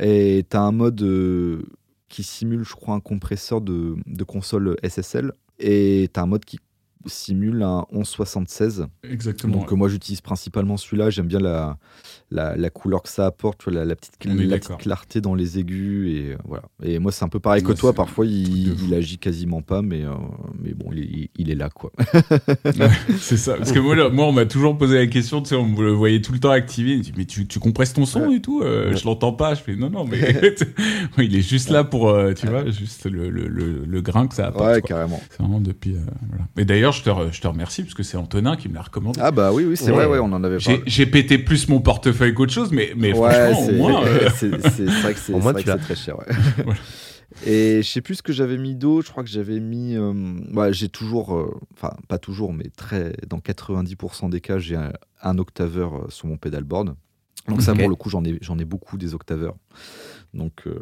Et 0.00 0.44
t'as 0.48 0.60
un 0.62 0.72
mode 0.72 1.00
euh, 1.02 1.62
qui 2.12 2.22
simule, 2.22 2.62
je 2.62 2.74
crois, 2.74 2.94
un 2.94 3.00
compresseur 3.00 3.62
de, 3.62 3.96
de 4.06 4.24
console 4.24 4.76
SSL. 4.84 5.32
Et 5.58 6.10
t'as 6.12 6.22
un 6.22 6.26
mode 6.26 6.44
qui 6.44 6.58
simule 7.06 7.62
un 7.62 7.86
1176. 7.90 8.86
Exactement. 9.02 9.56
Donc, 9.56 9.72
euh, 9.72 9.76
moi, 9.76 9.88
j'utilise 9.88 10.20
principalement 10.20 10.76
celui-là. 10.76 11.08
J'aime 11.08 11.26
bien 11.26 11.40
la, 11.40 11.78
la, 12.32 12.56
la 12.56 12.70
couleur 12.70 13.02
que 13.02 13.08
ça 13.08 13.26
apporte, 13.26 13.66
la, 13.68 13.84
la 13.84 13.94
petite, 13.94 14.14
la 14.24 14.58
petite 14.58 14.76
clarté 14.78 15.20
dans 15.20 15.34
les 15.34 15.58
aigus. 15.58 16.08
Et, 16.08 16.32
euh, 16.32 16.36
voilà. 16.44 16.64
et 16.82 16.98
moi, 16.98 17.12
c'est 17.12 17.24
un 17.24 17.28
peu 17.28 17.40
pareil 17.40 17.62
que 17.62 17.72
toi. 17.72 17.92
Parfois, 17.92 18.26
il, 18.26 18.92
agit 18.94 19.18
quasiment 19.18 19.62
pas, 19.62 19.82
mais, 19.82 20.04
euh, 20.04 20.12
mais 20.62 20.74
bon, 20.74 20.90
il 20.92 21.00
est, 21.00 21.30
il 21.36 21.50
est 21.50 21.54
là, 21.54 21.68
quoi. 21.70 21.92
c'est 23.18 23.36
ça. 23.36 23.56
Parce 23.56 23.72
que 23.72 23.78
moi, 23.78 23.96
là, 23.96 24.08
moi 24.08 24.26
on 24.26 24.32
m'a 24.32 24.46
toujours 24.46 24.76
posé 24.76 24.96
la 24.96 25.06
question, 25.06 25.42
tu 25.42 25.50
sais, 25.50 25.54
on 25.54 25.66
me 25.66 25.82
le 25.82 25.92
voyait 25.92 26.20
tout 26.20 26.32
le 26.32 26.38
temps 26.38 26.50
activé. 26.50 26.92
Il 26.92 26.98
me 26.98 27.02
dit, 27.02 27.12
mais 27.16 27.24
tu, 27.24 27.46
tu 27.46 27.58
compresses 27.58 27.92
ton 27.92 28.06
son 28.06 28.30
et 28.30 28.40
tout 28.40 28.62
euh, 28.62 28.94
Je 28.96 29.04
l'entends 29.04 29.32
pas. 29.32 29.54
Je 29.54 29.62
fais, 29.62 29.76
non, 29.76 29.90
non, 29.90 30.04
mais 30.04 30.18
il 31.18 31.36
est 31.36 31.48
juste 31.48 31.70
là 31.70 31.84
pour, 31.84 32.08
euh, 32.08 32.32
tu 32.32 32.46
vois, 32.46 32.68
juste 32.70 33.04
le, 33.10 33.30
le, 33.30 33.48
le, 33.48 33.84
le 33.86 34.00
grain 34.00 34.26
que 34.26 34.34
ça 34.34 34.46
apporte. 34.46 34.66
ouais, 34.66 34.80
quoi. 34.80 34.88
carrément. 34.88 35.20
C'est 35.30 35.42
vraiment 35.42 35.60
depuis. 35.60 35.96
voilà. 36.28 36.44
Mais 36.56 36.64
d'ailleurs, 36.64 36.92
je 36.92 37.02
te, 37.02 37.10
je 37.30 37.40
te 37.40 37.46
remercie 37.46 37.82
parce 37.82 37.94
que 37.94 38.02
c'est 38.02 38.16
Antonin 38.16 38.56
qui 38.56 38.68
me 38.68 38.74
l'a 38.74 38.82
recommandé. 38.82 39.20
Ah, 39.22 39.30
bah 39.30 39.52
oui, 39.52 39.64
oui, 39.64 39.76
c'est 39.76 39.90
vrai, 39.90 40.06
ouais, 40.06 40.18
on 40.18 40.32
en 40.32 40.44
avait 40.44 40.58
parlé. 40.58 40.82
j'ai 40.86 41.06
pété 41.06 41.38
plus 41.38 41.68
mon 41.68 41.80
portefeuille 41.80 42.21
qu'autre 42.30 42.52
chose, 42.52 42.70
mais, 42.72 42.92
mais 42.96 43.12
Ouais, 43.12 43.52
franchement, 43.52 43.62
au 43.62 43.66
c'est 43.66 43.72
moins. 43.78 44.04
euh, 44.06 44.28
c'est- 44.34 44.48
vrai 44.48 45.14
que 45.14 45.18
c'est 45.20 45.32
très 45.78 45.96
cher. 45.96 46.18
ouais. 46.18 46.26
Voilà. 46.64 46.78
Et 47.46 47.80
je 47.82 47.88
sais 47.88 48.02
plus 48.02 48.16
ce 48.16 48.22
que 48.22 48.32
j'avais 48.32 48.58
mis 48.58 48.74
d'autre. 48.74 49.06
Je 49.06 49.10
crois 49.10 49.24
que 49.24 49.30
j'avais 49.30 49.58
mis. 49.58 49.96
euh, 49.96 50.12
ouais, 50.52 50.72
j'ai 50.72 50.88
toujours, 50.90 51.34
euh, 51.34 51.58
enfin 51.74 51.96
pas 52.06 52.18
toujours, 52.18 52.52
mais 52.52 52.66
très 52.76 53.14
dans 53.26 53.38
90% 53.38 54.28
des 54.28 54.40
cas, 54.42 54.58
j'ai 54.58 54.76
un, 54.76 54.92
un 55.22 55.38
octaveur 55.38 55.94
euh, 55.96 56.06
sur 56.10 56.26
mon 56.28 56.36
pedalboard. 56.36 56.94
Donc 57.48 57.62
ça, 57.62 57.74
pour 57.74 57.88
le 57.88 57.96
coup, 57.96 58.10
j'en 58.10 58.22
ai, 58.24 58.38
j'en 58.42 58.58
ai 58.58 58.64
beaucoup 58.66 58.98
des 58.98 59.14
octaveurs. 59.14 59.56
Donc, 60.34 60.62
euh, 60.66 60.78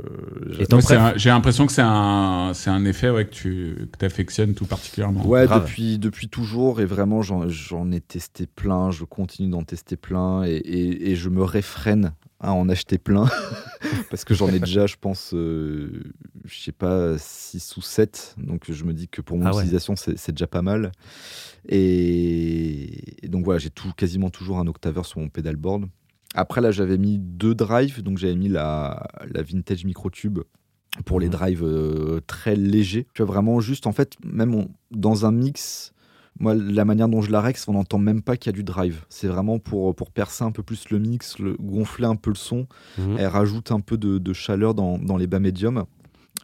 J'ai 1.17 1.29
l'impression 1.31 1.67
que 1.67 1.73
c'est 1.73 1.83
un, 1.83 2.53
c'est 2.55 2.71
un 2.71 2.85
effet 2.85 3.11
ouais, 3.11 3.25
que 3.25 3.33
tu 3.33 3.89
que 3.99 4.07
affectionnes 4.07 4.55
tout 4.55 4.65
particulièrement. 4.65 5.27
Ouais, 5.27 5.47
Grave. 5.47 5.63
depuis, 5.65 5.99
depuis 5.99 6.29
toujours, 6.29 6.81
et 6.81 6.85
vraiment, 6.85 7.21
j'en 7.21 7.49
j'en 7.49 7.91
ai 7.91 8.01
testé 8.01 8.47
plein, 8.47 8.93
je 8.93 9.03
continue 9.05 9.49
d'en 9.51 9.65
tester 9.65 9.97
plein, 9.97 10.45
et, 10.45 10.51
et- 10.53 11.11
et 11.11 11.17
je 11.17 11.29
me 11.29 11.43
réfrène 11.43 12.13
à 12.39 12.53
en 12.55 12.69
acheter 12.69 12.97
plein, 12.99 13.25
parce 14.11 14.25
que 14.25 14.35
j'en 14.35 14.47
ai 14.49 14.61
déjà, 14.61 14.87
je 14.87 14.95
pense, 15.01 15.35
euh, 15.35 16.05
je 16.45 16.61
sais 16.61 16.73
pas, 16.73 17.19
6 17.19 17.77
ou 17.77 17.83
7, 17.83 18.37
donc 18.39 18.71
je 18.71 18.85
me 18.85 18.95
dis 18.95 19.09
que 19.09 19.21
pour 19.21 19.37
mon 19.37 19.47
Ah 19.47 19.51
ouais. 19.53 19.63
utilisation, 19.63 19.97
c'est 19.97 20.17
c'est 20.17 20.31
déjà 20.33 20.47
pas 20.47 20.63
mal. 20.63 20.93
Et, 21.69 23.25
et 23.25 23.29
donc 23.29 23.45
voilà, 23.45 23.59
j'ai 23.59 23.71
tout, 23.71 23.93
quasiment 23.97 24.31
toujours 24.31 24.59
un 24.59 24.67
octaveur 24.69 25.07
sur 25.07 25.21
mon 25.21 25.29
pedalboard. 25.29 25.87
Après, 26.35 26.61
là, 26.61 26.71
j'avais 26.71 26.99
mis 26.99 27.19
deux 27.19 27.55
drives, 27.55 28.03
donc 28.03 28.19
j'avais 28.19 28.37
mis 28.37 28.49
la, 28.49 29.07
la 29.33 29.43
vintage 29.43 29.85
microtube 29.85 30.41
pour 31.05 31.19
les 31.21 31.27
Mhm. 31.27 31.33
drives 31.33 31.65
euh, 31.65 32.21
très 32.27 32.55
légers. 32.57 33.07
Tu 33.15 33.23
vois, 33.23 33.33
vraiment 33.33 33.61
juste, 33.61 33.87
en 33.87 33.93
fait, 33.93 34.15
même 34.25 34.55
on- 34.55 34.69
dans 34.91 35.27
un 35.27 35.33
mix, 35.33 35.93
moi, 36.39 36.55
la 36.55 36.85
manière 36.85 37.09
dont 37.09 37.21
je 37.21 37.31
la 37.31 37.41
rex, 37.41 37.67
on 37.69 37.73
n'entend 37.73 37.99
même 37.99 38.23
pas 38.23 38.37
qu'il 38.37 38.51
y 38.51 38.55
a 38.55 38.57
du 38.57 38.63
drive. 38.65 39.05
C'est 39.09 39.27
vraiment 39.29 39.59
pour, 39.59 39.95
pour 39.95 40.11
percer 40.11 40.45
un 40.45 40.53
peu 40.53 40.63
plus 40.63 40.89
le 40.91 40.99
mix, 40.99 41.39
le, 41.39 41.57
gonfler 41.61 42.07
un 42.07 42.17
peu 42.17 42.31
le 42.31 42.37
son. 42.37 42.67
Mhm. 42.99 43.17
Elle 43.19 43.27
rajoute 43.27 43.73
un 43.73 43.81
peu 43.81 43.99
de, 43.99 44.19
de 44.19 44.33
chaleur 44.33 44.75
dans, 44.75 44.99
dans 44.99 45.17
les 45.17 45.27
bas 45.27 45.41
médiums. 45.41 45.85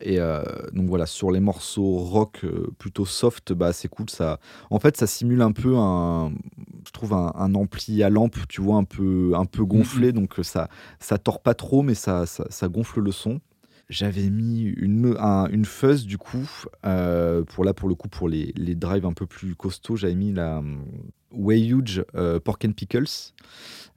Et 0.02 0.20
euh, 0.20 0.42
donc 0.74 0.88
voilà, 0.88 1.06
sur 1.06 1.30
les 1.30 1.40
morceaux 1.40 1.96
rock 1.96 2.40
euh, 2.44 2.66
plutôt 2.78 3.06
soft, 3.06 3.54
bah 3.54 3.72
c'est 3.72 3.88
cool. 3.88 4.10
Ça, 4.10 4.38
en 4.68 4.78
fait, 4.78 4.94
ça 4.98 5.06
simule 5.06 5.40
un 5.40 5.52
peu 5.52 5.74
un, 5.78 6.32
je 6.86 6.92
trouve 6.92 7.12
un, 7.12 7.32
un 7.34 7.54
ampli 7.54 8.02
à 8.02 8.08
lampe, 8.10 8.36
tu 8.48 8.60
vois, 8.62 8.76
un 8.76 8.84
peu, 8.84 9.32
un 9.34 9.44
peu 9.44 9.64
gonflé. 9.64 10.12
Donc 10.12 10.38
euh, 10.38 10.42
ça, 10.42 10.68
ça 11.00 11.18
tord 11.18 11.40
pas 11.42 11.54
trop, 11.54 11.82
mais 11.82 11.94
ça, 11.94 12.24
ça, 12.26 12.46
ça 12.48 12.68
gonfle 12.68 13.00
le 13.00 13.12
son. 13.12 13.40
J'avais 13.88 14.30
mis 14.30 14.62
une, 14.62 15.14
un- 15.18 15.46
une 15.48 15.64
fuzz 15.64 16.06
du 16.06 16.18
coup 16.18 16.48
euh, 16.84 17.44
pour 17.44 17.64
là 17.64 17.72
pour 17.72 17.88
le 17.88 17.94
coup 17.94 18.08
pour 18.08 18.28
les, 18.28 18.52
les 18.56 18.74
drives 18.74 19.06
un 19.06 19.12
peu 19.12 19.26
plus 19.26 19.54
costauds. 19.54 19.94
J'avais 19.96 20.16
mis 20.16 20.32
la 20.32 20.58
hum, 20.58 20.84
Way 21.32 21.60
Huge 21.68 22.04
euh, 22.16 22.40
Pork 22.40 22.64
and 22.64 22.72
Pickles. 22.72 23.32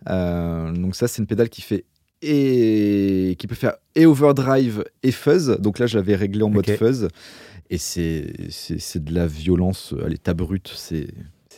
Euh, 0.07 0.71
donc 0.73 0.95
ça 0.95 1.07
c'est 1.07 1.21
une 1.21 1.27
pédale 1.27 1.49
qui 1.49 1.61
fait 1.61 1.85
et 2.21 3.35
qui 3.39 3.47
peut 3.47 3.55
faire 3.55 3.77
et 3.95 4.05
overdrive 4.05 4.83
et 5.03 5.11
fuzz. 5.11 5.57
Donc 5.59 5.79
là, 5.79 5.87
je 5.87 5.97
l'avais 5.97 6.15
réglé 6.15 6.43
en 6.43 6.49
mode 6.49 6.65
fuzz. 6.77 7.07
Et 7.71 7.77
c'est 7.77 8.23
de 9.03 9.13
la 9.13 9.25
violence 9.27 9.93
à 10.03 10.07
l'état 10.09 10.33
brut. 10.33 10.71
C'est 10.75 11.07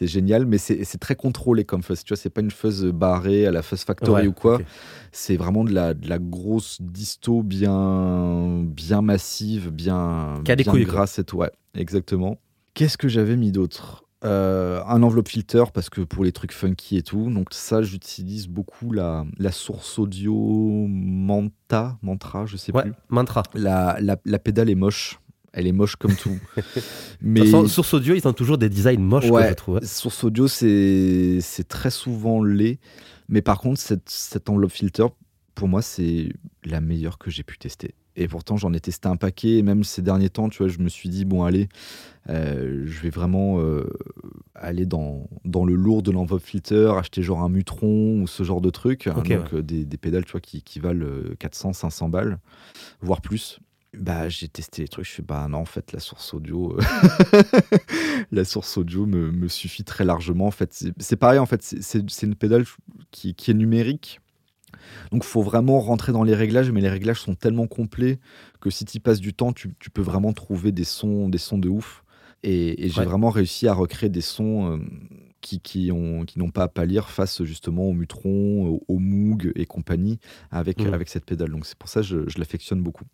c'est 0.02 0.08
génial, 0.08 0.48
mais 0.48 0.58
c'est 0.58 0.98
très 1.00 1.14
contrôlé 1.16 1.64
comme 1.64 1.84
fuzz. 1.84 2.04
Tu 2.04 2.10
vois, 2.14 2.18
c'est 2.18 2.32
pas 2.32 2.42
une 2.42 2.50
fuzz 2.50 2.86
barrée 2.86 3.46
à 3.46 3.52
la 3.52 3.62
Fuzz 3.62 3.84
Factory 3.84 4.24
Ouais, 4.24 4.28
ou 4.28 4.34
quoi. 4.34 4.60
C'est 5.12 5.36
vraiment 5.38 5.64
de 5.64 5.72
la, 5.72 5.94
de 5.94 6.10
la 6.10 6.18
grosse 6.18 6.82
disto 6.82 7.44
bien, 7.44 8.64
bien 8.66 9.04
massive, 9.04 9.70
bien, 9.70 10.42
Qui 10.44 10.52
a 10.52 10.56
des 10.56 10.64
bien 10.64 10.72
couilles, 10.74 10.86
grasse 10.86 11.20
et 11.20 11.24
tout. 11.24 11.38
Ouais, 11.38 11.52
exactement. 11.76 12.40
Qu'est-ce 12.74 12.98
que 12.98 13.08
j'avais 13.08 13.36
mis 13.38 13.52
d'autre? 13.52 14.06
Euh, 14.24 14.82
Un 14.88 15.04
enveloppe 15.04 15.28
filter 15.30 15.66
parce 15.72 15.90
que 15.92 16.02
pour 16.02 16.24
les 16.24 16.32
trucs 16.32 16.52
funky 16.54 16.98
et 16.98 17.04
tout. 17.04 17.30
Donc 17.30 17.50
ça, 17.52 17.84
j'utilise 17.84 18.48
beaucoup 18.48 18.92
la, 18.92 19.26
la 19.38 19.52
source 19.52 20.00
audio 20.00 20.34
Manta, 20.88 21.98
Mantra, 22.02 22.46
je 22.48 22.58
sais 22.58 22.74
Ouais, 22.76 22.84
plus. 22.84 22.94
mantra. 23.10 23.44
La, 23.54 23.98
la, 24.02 24.18
la 24.26 24.40
pédale 24.40 24.70
est 24.72 24.76
moche. 24.76 25.20
Elle 25.54 25.68
est 25.68 25.72
moche 25.74 25.96
comme 25.98 26.16
tout. 26.16 26.38
Mais 27.22 27.42
façon, 27.46 27.68
Source 27.68 27.94
Audio, 27.94 28.16
ils 28.16 28.28
ont 28.28 28.34
toujours 28.34 28.58
des 28.58 28.70
designs 28.70 29.00
moches, 29.02 29.28
quoi, 29.30 29.42
je 29.50 29.54
trouve. 29.56 29.78
hein. 29.78 29.86
Source 29.86 30.24
audio, 30.24 30.48
c'est 30.48 31.40
c'est 31.42 31.68
très 31.68 31.92
souvent 31.92 32.44
laid. 32.44 32.80
Mais 33.28 33.42
par 33.42 33.60
contre, 33.60 33.80
cette, 33.80 34.10
cette 34.10 34.50
enveloppe 34.50 34.72
filter, 34.72 35.08
pour 35.56 35.68
moi, 35.68 35.82
c'est 35.82 36.30
la 36.64 36.80
meilleure 36.82 37.18
que 37.18 37.30
j'ai 37.32 37.44
pu 37.44 37.58
tester. 37.58 37.96
Et 38.18 38.28
pourtant, 38.28 38.58
j'en 38.58 38.74
ai 38.74 38.80
testé 38.82 39.08
un 39.08 39.16
paquet. 39.16 39.58
Et 39.58 39.62
même 39.62 39.84
ces 39.86 40.02
derniers 40.02 40.30
temps, 40.30 40.50
tu 40.50 40.60
vois, 40.60 40.68
je 40.68 40.80
me 40.80 40.90
suis 40.90 41.08
dit, 41.08 41.24
bon, 41.24 41.44
allez, 41.44 41.70
euh, 42.30 42.84
je 42.86 43.00
vais 43.02 43.10
vraiment 43.10 43.60
euh, 43.60 43.86
aller 44.54 44.86
dans, 44.86 45.30
dans 45.46 45.64
le 45.64 45.76
lourd 45.76 46.02
de 46.04 46.12
l'enveloppe 46.12 46.44
filter, 46.44 46.94
acheter 46.98 47.24
genre 47.24 47.42
un 47.42 47.48
Mutron 47.50 48.22
ou 48.22 48.28
ce 48.28 48.44
genre 48.44 48.60
de 48.62 48.70
truc. 48.70 49.08
Donc, 49.40 49.54
euh, 49.54 49.62
des, 49.62 49.86
des 49.86 49.98
pédales, 49.98 50.26
tu 50.26 50.32
vois, 50.34 50.42
qui, 50.42 50.62
qui 50.62 50.80
valent 50.80 51.06
euh, 51.06 51.36
400, 51.40 51.72
500 51.74 52.10
balles, 52.10 52.38
voire 53.02 53.22
plus. 53.22 53.60
Bah, 53.98 54.30
j'ai 54.30 54.48
testé 54.48 54.84
les 54.84 54.88
trucs, 54.88 55.06
je 55.06 55.12
fais 55.12 55.22
bah 55.22 55.48
non, 55.50 55.58
en 55.60 55.66
fait, 55.66 55.92
la 55.92 56.00
source 56.00 56.34
audio, 56.34 56.78
euh, 56.80 56.82
la 58.32 58.46
source 58.46 58.78
audio 58.78 59.06
me, 59.06 59.32
me 59.32 59.48
suffit 59.50 59.84
très 59.84 60.06
largement. 60.06 60.48
En 60.48 60.52
fait, 60.52 60.86
c'est 60.98 61.16
pareil, 61.18 61.40
en 61.40 61.46
fait, 61.46 61.62
c'est- 61.62 62.24
une 62.24 62.36
pédale 62.36 62.64
qui, 63.12 63.36
qui 63.36 63.52
est 63.52 63.54
numérique. 63.54 64.22
Donc, 65.12 65.26
faut 65.26 65.42
vraiment 65.42 65.80
rentrer 65.82 66.14
dans 66.14 66.24
les 66.24 66.36
réglages, 66.36 66.72
mais 66.72 66.82
les 66.82 66.90
réglages 66.90 67.20
sont 67.20 67.36
tellement 67.36 67.68
complets 67.68 68.20
que 68.62 68.70
si 68.70 68.86
tu 68.86 69.00
passes 69.02 69.20
du 69.20 69.34
temps, 69.34 69.52
tu, 69.54 69.74
tu 69.80 69.90
peux 69.90 70.02
vraiment 70.02 70.34
trouver 70.34 70.72
des 70.72 70.86
sons, 70.86 71.28
des 71.30 71.38
sons 71.38 71.58
de 71.58 71.68
ouf. 71.70 72.04
Et, 72.44 72.86
et 72.86 72.90
j'ai 72.90 73.02
Ouais. 73.02 73.06
vraiment 73.06 73.30
réussi 73.30 73.68
à 73.68 73.74
recréer 73.74 74.10
des 74.10 74.22
sons 74.22 74.72
euh, 74.72 74.80
qui, 75.42 75.60
qui 75.60 75.92
ont 75.92 76.24
qui 76.26 76.40
n'ont 76.40 76.52
pas 76.52 76.64
à 76.64 76.68
pâlir 76.68 77.10
face 77.10 77.44
justement 77.44 77.84
au 77.90 77.94
Mutron, 77.94 78.68
au, 78.68 78.84
au 78.88 79.00
Moog 79.00 79.52
et 79.56 79.66
compagnie 79.66 80.20
avec, 80.52 80.80
Mhm. 80.80 80.94
avec 80.94 81.10
cette 81.10 81.26
pédale. 81.26 81.50
Donc 81.52 81.66
c'est 81.66 81.78
pour 81.78 81.90
ça 81.90 82.02
que 82.02 82.08
je, 82.08 82.30
je 82.30 82.38
l'affectionne 82.40 82.82
beaucoup. 82.82 83.06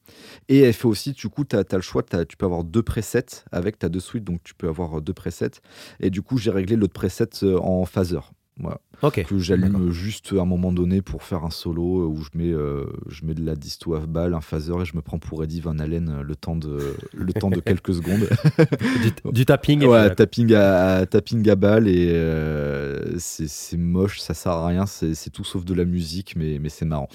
Et 0.50 0.60
elle 0.60 0.74
fait 0.74 0.88
aussi, 0.88 1.14
du 1.14 1.30
coup, 1.30 1.46
tu 1.46 1.56
as, 1.56 1.64
le 1.72 1.82
choix, 1.82 2.04
t'as- 2.04 2.26
tu 2.26 2.38
peux 2.38 2.46
avoir 2.46 2.64
deux 2.64 2.84
presets 2.84 3.26
avec, 3.52 3.80
tu 3.80 3.86
as 3.86 3.90
deux 3.90 4.00
suites, 4.00 4.24
donc 4.26 4.44
tu 4.44 4.54
peux 4.54 4.68
avoir 4.68 5.02
deux 5.02 5.14
presets. 5.14 5.62
Et 6.00 6.10
du 6.10 6.22
coup, 6.22 6.38
j'ai 6.38 6.52
réglé 6.52 6.76
l'autre 6.76 6.94
preset 6.94 7.30
euh, 7.44 7.58
en 7.60 7.86
phaser. 7.86 8.20
Voilà. 8.60 8.80
Ok. 9.04 9.24
Que 9.28 9.38
j'allume 9.38 9.92
juste 9.92 10.34
à 10.34 10.42
un 10.42 10.46
moment 10.46 10.72
donné 10.72 11.04
pour 11.04 11.22
faire 11.22 11.44
un 11.44 11.52
solo 11.52 12.02
euh, 12.02 12.06
où 12.08 12.24
je 12.24 12.30
mets, 12.34 12.52
euh, 12.52 12.86
je 13.08 13.24
mets 13.26 13.36
de 13.36 13.46
la 13.46 13.56
disto 13.56 13.94
à 13.94 14.00
balle, 14.00 14.34
un 14.34 14.42
phaser 14.42 14.74
et 14.82 14.86
je 14.86 14.96
me 14.96 15.02
prends 15.02 15.20
pour 15.20 15.44
Eddie 15.44 15.62
Van 15.62 15.78
Halen 15.78 16.10
euh, 16.10 16.24
le 16.24 16.36
temps 16.36 16.56
de, 16.56 16.96
le 17.14 17.34
temps 17.34 17.52
de 17.52 17.60
quelques 17.66 17.94
secondes. 17.94 18.28
Du, 19.26 19.32
du 19.32 19.46
tapping. 19.46 19.84
Ouais, 19.86 20.14
tapping 20.16 20.54
à, 20.56 21.06
tapping 21.06 21.48
à 21.50 21.56
balle 21.56 21.88
et 21.88 22.10
euh, 22.12 23.14
c'est 23.20 23.78
moche, 23.78 24.20
ça 24.20 24.34
sert 24.34 24.54
à 24.54 24.68
rien, 24.68 24.86
c'est 24.88 25.14
c'est 25.14 25.30
tout 25.30 25.44
sauf 25.44 25.64
de 25.64 25.74
la 25.76 25.86
musique, 25.86 26.36
mais, 26.36 26.58
mais 26.60 26.70
c'est 26.70 26.86
marrant. 26.86 27.10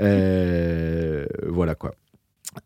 Euh, 0.00 1.26
voilà 1.48 1.74
quoi. 1.74 1.94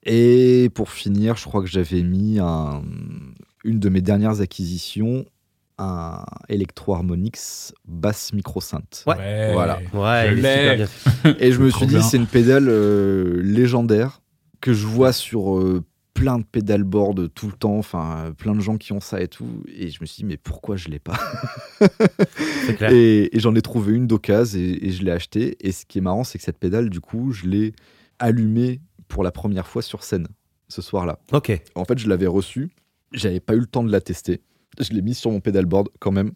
Et 0.04 0.70
pour 0.74 0.90
finir, 0.90 1.36
je 1.36 1.44
crois 1.44 1.60
que 1.62 1.68
j'avais 1.68 2.02
mis 2.02 2.38
un- 2.38 2.82
une 3.64 3.78
de 3.80 3.88
mes 3.88 4.00
dernières 4.00 4.40
acquisitions, 4.40 5.24
un 5.80 6.24
Electro 6.48 6.94
Harmonix 6.94 7.72
basse 7.88 8.32
micro-synth. 8.32 9.04
Ouais. 9.06 9.52
Voilà. 9.52 9.78
Ouais, 9.94 10.28
Je 10.28 10.32
est 10.32 10.76
l'ai. 10.76 10.86
super 10.86 10.88
bien. 11.24 11.36
Et 11.40 11.52
je 11.52 11.60
me 11.60 11.70
suis 11.70 11.86
dit, 11.86 12.02
c'est 12.02 12.16
une 12.18 12.26
pédale 12.26 12.68
euh, 12.68 13.40
légendaire 13.42 14.20
que 14.60 14.72
je 14.74 14.86
vois 14.86 15.12
sur 15.12 15.56
euh, 15.58 15.82
plein 16.12 16.38
de 16.38 16.44
pédalboards 16.44 17.14
tout 17.34 17.46
le 17.46 17.54
temps, 17.54 17.78
enfin 17.78 18.32
plein 18.36 18.54
de 18.54 18.60
gens 18.60 18.76
qui 18.76 18.92
ont 18.92 19.00
ça 19.00 19.22
et 19.22 19.28
tout. 19.28 19.62
Et 19.74 19.88
je 19.90 19.98
me 20.02 20.06
suis 20.06 20.22
dit, 20.22 20.24
mais 20.26 20.36
pourquoi 20.36 20.76
je 20.76 20.88
l'ai 20.88 20.98
pas 20.98 21.18
C'est 22.66 22.76
clair. 22.76 22.90
Et, 22.92 23.34
et 23.34 23.40
j'en 23.40 23.54
ai 23.54 23.62
trouvé 23.62 23.94
une 23.94 24.06
d'occasion 24.06 24.60
et, 24.60 24.86
et 24.86 24.90
je 24.92 25.02
l'ai 25.02 25.12
achetée. 25.12 25.56
Et 25.66 25.72
ce 25.72 25.86
qui 25.86 25.98
est 25.98 26.02
marrant, 26.02 26.24
c'est 26.24 26.38
que 26.38 26.44
cette 26.44 26.58
pédale, 26.58 26.90
du 26.90 27.00
coup, 27.00 27.32
je 27.32 27.46
l'ai 27.46 27.72
allumée 28.18 28.80
pour 29.08 29.24
la 29.24 29.30
première 29.32 29.66
fois 29.66 29.82
sur 29.82 30.04
scène 30.04 30.28
ce 30.68 30.82
soir-là. 30.82 31.18
Ok. 31.32 31.58
En 31.74 31.84
fait, 31.84 31.98
je 31.98 32.08
l'avais 32.08 32.26
reçue, 32.26 32.70
j'avais 33.12 33.40
pas 33.40 33.54
eu 33.54 33.58
le 33.60 33.66
temps 33.66 33.82
de 33.82 33.90
la 33.90 34.00
tester. 34.00 34.40
Je 34.78 34.92
l'ai 34.92 35.02
mise 35.02 35.18
sur 35.18 35.30
mon 35.30 35.40
pedalboard 35.40 35.88
quand 35.98 36.12
même. 36.12 36.32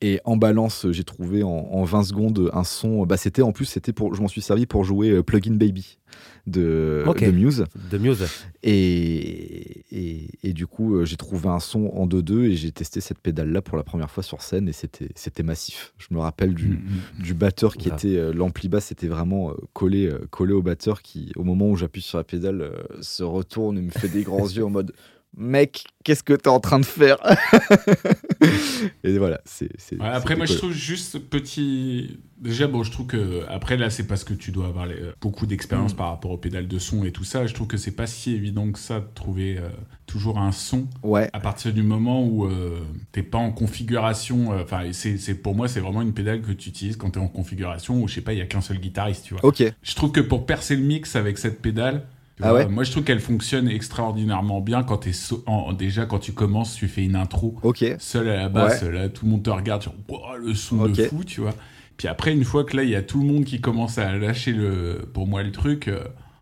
Et 0.00 0.20
en 0.24 0.36
balance, 0.36 0.86
j'ai 0.92 1.02
trouvé 1.02 1.42
en, 1.42 1.48
en 1.48 1.82
20 1.82 2.04
secondes 2.04 2.50
un 2.52 2.62
son. 2.62 3.04
Bah, 3.04 3.16
c'était 3.16 3.42
en 3.42 3.50
plus, 3.50 3.64
c'était 3.64 3.92
pour, 3.92 4.14
je 4.14 4.22
m'en 4.22 4.28
suis 4.28 4.40
servi 4.40 4.64
pour 4.64 4.84
jouer 4.84 5.10
euh, 5.10 5.24
Plugin 5.24 5.56
Baby 5.56 5.98
de, 6.46 7.04
Muse. 7.32 7.64
De 7.90 7.98
Muse. 7.98 8.26
Et, 8.62 9.84
et, 9.90 10.28
et 10.44 10.52
du 10.52 10.68
coup, 10.68 10.94
euh, 10.94 11.04
j'ai 11.04 11.16
trouvé 11.16 11.48
un 11.48 11.58
son 11.58 11.90
en 11.96 12.06
2-2 12.06 12.44
et 12.44 12.54
j'ai 12.54 12.70
testé 12.70 13.00
cette 13.00 13.18
pédale-là 13.18 13.60
pour 13.60 13.76
la 13.76 13.82
première 13.82 14.08
fois 14.08 14.22
sur 14.22 14.40
scène 14.40 14.68
et 14.68 14.72
c'était 14.72 15.08
c'était 15.16 15.42
massif. 15.42 15.92
Je 15.98 16.14
me 16.14 16.20
rappelle 16.20 16.54
du, 16.54 16.68
Mm, 16.68 17.22
du 17.22 17.34
batteur 17.34 17.76
qui 17.76 17.88
était 17.88 18.16
euh, 18.16 18.32
l'ampli 18.32 18.68
basse 18.68 18.92
était 18.92 19.08
vraiment 19.08 19.52
collé 19.72 20.10
collé 20.30 20.52
au 20.52 20.62
batteur 20.62 21.02
qui 21.02 21.32
au 21.34 21.42
moment 21.42 21.70
où 21.70 21.76
j'appuie 21.76 22.02
sur 22.02 22.18
la 22.18 22.24
pédale 22.24 22.70
se 23.00 23.24
retourne 23.24 23.78
et 23.78 23.82
me 23.82 23.90
fait 23.90 24.08
des 24.08 24.22
grands 24.22 24.46
yeux 24.48 24.64
en 24.64 24.70
mode 24.70 24.92
mec 25.38 25.84
qu'est-ce 26.04 26.22
que 26.22 26.32
t'es 26.34 26.48
en 26.48 26.60
train 26.60 26.80
de 26.80 26.84
faire 26.84 27.16
et 29.04 29.18
voilà 29.18 29.40
c'est 29.44 29.68
Ouais, 29.92 30.06
après, 30.06 30.36
moi, 30.36 30.46
je 30.46 30.54
trouve 30.54 30.72
juste 30.72 31.18
petit. 31.18 32.18
Déjà, 32.38 32.66
bon, 32.68 32.82
je 32.84 32.92
trouve 32.92 33.06
que. 33.06 33.44
Après, 33.48 33.76
là, 33.76 33.90
c'est 33.90 34.06
parce 34.06 34.22
que 34.24 34.32
tu 34.34 34.50
dois 34.52 34.66
avoir 34.66 34.86
les- 34.86 34.96
beaucoup 35.20 35.46
d'expérience 35.46 35.92
Mm. 35.92 35.96
par 35.96 36.08
rapport 36.10 36.30
aux 36.30 36.36
pédales 36.36 36.68
de 36.68 36.78
son 36.78 37.04
et 37.04 37.10
tout 37.12 37.24
ça. 37.24 37.46
Je 37.46 37.54
trouve 37.54 37.66
que 37.66 37.76
c'est 37.76 37.90
pas 37.96 38.06
si 38.06 38.34
évident 38.34 38.70
que 38.70 38.78
ça 38.78 39.00
de 39.00 39.06
trouver 39.14 39.58
euh, 39.58 39.68
toujours 40.06 40.38
un 40.38 40.52
son 40.52 40.86
ouais 41.02 41.28
à 41.32 41.40
partir 41.40 41.72
du 41.72 41.82
moment 41.82 42.24
où 42.24 42.46
euh, 42.46 42.80
t'es 43.12 43.22
pas 43.22 43.38
en 43.38 43.50
configuration. 43.50 44.52
euh, 44.52 44.62
Enfin, 44.62 44.82
c'est 44.92 45.16
c'est- 45.18 45.34
pour 45.34 45.54
moi, 45.54 45.66
c'est 45.68 45.80
vraiment 45.80 46.02
une 46.02 46.12
pédale 46.14 46.42
que 46.42 46.52
tu 46.52 46.68
utilises 46.68 46.96
quand 46.96 47.10
t'es 47.10 47.20
en 47.20 47.28
configuration 47.28 48.00
où, 48.02 48.08
je 48.08 48.14
sais 48.14 48.20
pas, 48.20 48.32
il 48.34 48.38
y 48.38 48.42
a 48.42 48.46
qu'un 48.46 48.60
seul 48.60 48.78
guitariste, 48.78 49.24
tu 49.24 49.34
vois. 49.34 49.44
ok 49.44 49.62
Je 49.82 49.94
trouve 49.94 50.12
que 50.12 50.20
pour 50.20 50.46
percer 50.46 50.76
le 50.76 50.82
mix 50.82 51.16
avec 51.16 51.38
cette 51.38 51.60
pédale, 51.60 52.06
Ah 52.42 52.50
vois, 52.50 52.58
ouais 52.60 52.68
Moi, 52.68 52.84
je 52.84 52.90
trouve 52.92 53.04
qu'elle 53.04 53.20
fonctionne 53.20 53.68
extraordinairement 53.68 54.60
bien 54.60 54.82
quand 54.82 54.98
t'es 54.98 55.12
so- 55.12 55.42
en- 55.46 55.72
déjà 55.72 56.06
quand 56.06 56.18
tu 56.18 56.32
commences, 56.32 56.74
tu 56.74 56.88
fais 56.88 57.04
une 57.04 57.16
intro 57.16 57.56
Ok. 57.62 57.84
seul 57.98 58.28
à 58.28 58.36
la 58.36 58.48
basse, 58.48 58.82
là, 58.82 59.08
tout 59.08 59.24
le 59.24 59.30
monde 59.32 59.42
te 59.42 59.50
regarde, 59.50 59.82
tu 59.82 59.88
Wow, 60.08 60.36
le 60.38 60.54
son 60.54 60.86
de 60.86 60.94
fou, 61.08 61.24
tu 61.24 61.40
vois. 61.40 61.54
Puis 61.96 62.06
après, 62.08 62.32
une 62.32 62.44
fois 62.44 62.64
que 62.64 62.76
là, 62.76 62.84
il 62.84 62.90
y 62.90 62.94
a 62.96 63.02
tout 63.02 63.20
le 63.20 63.26
monde 63.26 63.44
qui 63.44 63.60
commence 63.60 63.98
à 63.98 64.16
lâcher 64.16 64.52
le, 64.52 65.08
pour 65.12 65.26
moi, 65.26 65.42
le 65.42 65.50
truc, 65.50 65.88
euh, 65.88 66.00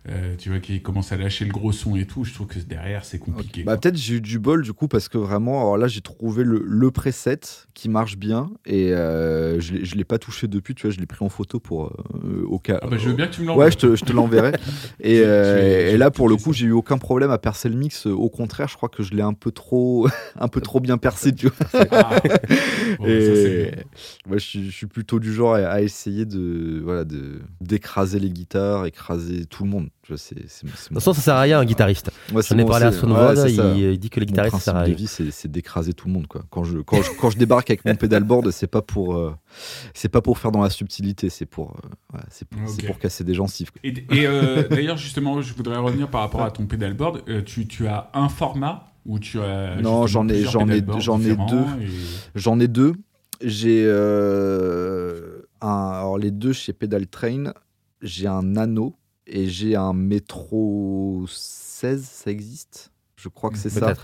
euh, 0.09 0.35
tu 0.37 0.51
vois, 0.51 0.61
qui 0.61 0.81
commence 0.83 1.13
à 1.13 1.17
lâcher 1.17 1.45
le 1.45 1.53
gros 1.53 1.73
son 1.73 1.97
et 1.97 2.07
tout, 2.07 2.25
je 2.25 2.33
trouve 2.33 2.47
que 2.47 2.59
derrière, 2.59 3.05
c'est 3.05 3.19
compliqué. 3.19 3.65
Bah, 3.65 3.77
peut-être 3.77 3.97
j'ai 3.97 4.17
eu 4.17 4.21
du 4.21 4.39
bol 4.39 4.63
du 4.63 4.73
coup 4.73 4.89
parce 4.89 5.09
que 5.09 5.19
vraiment, 5.19 5.61
alors 5.61 5.79
là 5.79 5.89
j'ai 5.89 6.01
trouvé 6.01 6.45
le, 6.45 6.63
le 6.65 6.91
preset 6.91 7.41
qui 7.75 7.89
marche 7.89 8.17
bien 8.17 8.51
et 8.65 8.93
euh, 8.93 9.61
je 9.61 9.85
je 9.85 9.95
l'ai 9.95 10.05
pas 10.05 10.19
touché 10.19 10.47
depuis, 10.49 10.75
tu 10.75 10.87
vois, 10.87 10.95
je 10.95 11.01
l'ai 11.01 11.07
pris 11.07 11.25
en 11.25 11.29
photo 11.29 11.59
pour 11.61 11.87
euh, 11.87 12.45
au 12.47 12.59
cas. 12.59 12.79
Ah 12.83 12.87
bah, 12.89 12.97
je 12.99 13.09
veux 13.09 13.15
bien 13.15 13.27
que 13.27 13.35
tu 13.35 13.43
me 13.43 13.47
l'envoies. 13.47 13.65
Ouais, 13.67 13.71
je 13.71 13.77
te, 13.79 13.97
je 13.97 14.05
te 14.05 14.13
l'enverrai. 14.13 14.53
et, 15.01 15.21
euh, 15.25 15.93
et 15.93 15.97
là, 15.97 16.11
pour 16.11 16.29
le 16.29 16.37
coup, 16.37 16.53
ça. 16.53 16.61
j'ai 16.61 16.67
eu 16.67 16.73
aucun 16.73 16.99
problème 16.99 17.31
à 17.31 17.39
percer 17.39 17.69
le 17.69 17.77
mix. 17.77 18.07
Au 18.07 18.29
contraire, 18.29 18.69
je 18.69 18.77
crois 18.77 18.89
que 18.89 19.03
je 19.03 19.13
l'ai 19.13 19.23
un 19.23 19.33
peu 19.35 19.51
trop, 19.51 20.09
un 20.39 20.49
peu 20.49 20.61
trop 20.61 20.81
bien 20.81 20.99
percé, 20.99 21.33
tu 21.35 21.49
vois. 21.49 21.57
Ah. 21.99 22.21
Bon, 22.99 23.05
ça, 23.05 23.35
c'est 23.35 23.69
et 23.69 23.71
bien. 23.71 23.83
moi, 24.27 24.39
je 24.39 24.45
suis, 24.45 24.67
je 24.67 24.71
suis 24.71 24.87
plutôt 24.87 25.19
du 25.21 25.33
genre 25.33 25.55
à, 25.55 25.59
à 25.67 25.81
essayer 25.81 26.27
de, 26.27 26.81
voilà, 26.83 27.05
de 27.05 27.41
d'écraser 27.61 28.19
les 28.19 28.31
guitares, 28.31 28.87
écraser 28.87 29.47
tout 29.47 29.65
le 29.65 29.71
monde. 29.71 29.89
De 30.09 30.15
toute 30.71 30.95
façon, 30.95 31.13
ça 31.13 31.21
sert 31.21 31.35
à 31.35 31.41
rien 31.41 31.59
un 31.61 31.65
guitariste. 31.65 32.11
moi, 32.33 32.43
J'en 32.43 32.59
ai 32.59 32.65
parlé 32.65 32.87
à 32.87 32.93
Sonvod, 32.93 33.39
ouais, 33.39 33.53
il, 33.53 33.79
il 33.93 33.99
dit 33.99 34.09
que 34.11 34.21
les 34.21 34.27
guitaristes, 34.27 34.57
ça 34.57 34.61
sert 34.63 34.77
à 34.77 34.83
rien. 34.83 34.95
vie, 34.95 35.07
c'est, 35.07 35.49
d'écraser 35.49 35.93
tout 35.93 36.07
le 36.09 36.13
monde. 36.15 36.27
Quoi. 36.27 36.43
Quand, 36.51 36.65
je, 36.65 36.79
quand, 36.79 37.03
je, 37.03 37.11
quand 37.21 37.31
je 37.31 37.39
débarque 37.39 37.71
avec 37.71 37.85
mon 37.85 37.95
pédalboard, 37.97 38.51
c'est 38.51 38.67
pas 38.67 38.83
pour, 38.83 39.17
euh, 39.17 39.35
c'est 39.95 40.09
pas 40.09 40.21
pour 40.21 40.39
faire 40.39 40.53
dans 40.53 40.63
la 40.63 40.71
subtilité, 40.71 41.29
c'est 41.31 41.47
pour, 41.47 41.77
euh, 42.15 42.19
c'est 42.31 42.47
pour, 42.49 42.99
casser 42.99 43.25
des 43.25 43.35
gencives. 43.35 43.71
quoi. 43.73 43.81
Et, 43.85 43.95
et, 44.13 44.27
euh, 44.27 44.69
d'ailleurs, 44.71 44.97
justement, 44.97 45.41
je 45.43 45.53
voudrais 45.55 45.77
revenir 45.79 46.09
par 46.09 46.21
rapport 46.21 46.43
à 46.43 46.51
ton 46.51 46.67
pedalboard. 46.67 47.23
Euh, 47.29 47.43
tu, 47.43 47.67
tu 47.67 47.87
as 47.87 48.11
un 48.15 48.29
format 48.29 48.87
ou 49.05 49.19
tu 49.19 49.41
as 49.41 49.77
Non, 49.81 50.07
j'en 50.07 50.29
ai- 50.29 50.45
j'en 50.45 50.69
ai- 50.69 50.83
j'en 50.99 51.21
ai 51.21 51.35
deux. 51.37 51.65
et- 51.81 51.87
J'en 52.35 52.59
ai 52.61 52.69
deux. 52.69 52.95
J'ai 53.43 53.85
euh, 53.87 55.43
un, 55.61 55.91
alors 55.95 56.19
les 56.19 56.31
deux 56.31 56.53
chez 56.53 56.73
Pedal 56.73 57.07
Train. 57.07 57.53
J'ai 58.03 58.27
un 58.27 58.43
Nano 58.43 58.95
et 59.27 59.49
j'ai 59.49 59.77
un 59.77 59.93
Metro 59.93 61.25
16. 61.29 62.03
Ça 62.05 62.31
existe? 62.31 62.93
Je 63.17 63.29
crois 63.29 63.51
que 63.51 63.59
c'est 63.59 63.71
ça. 63.71 63.95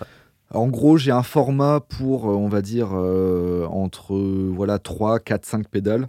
En 0.51 0.69
gros, 0.69 0.97
j'ai 0.99 1.13
un 1.13 1.23
format 1.23 1.81
pour, 1.81 2.29
euh, 2.31 2.35
on 2.35 2.49
va 2.49 2.61
dire, 2.61 2.91
euh, 2.93 3.65
entre 3.67 4.15
voilà 4.17 4.79
3, 4.79 5.19
4, 5.21 5.47
5 5.47 5.69
pédales. 5.69 6.09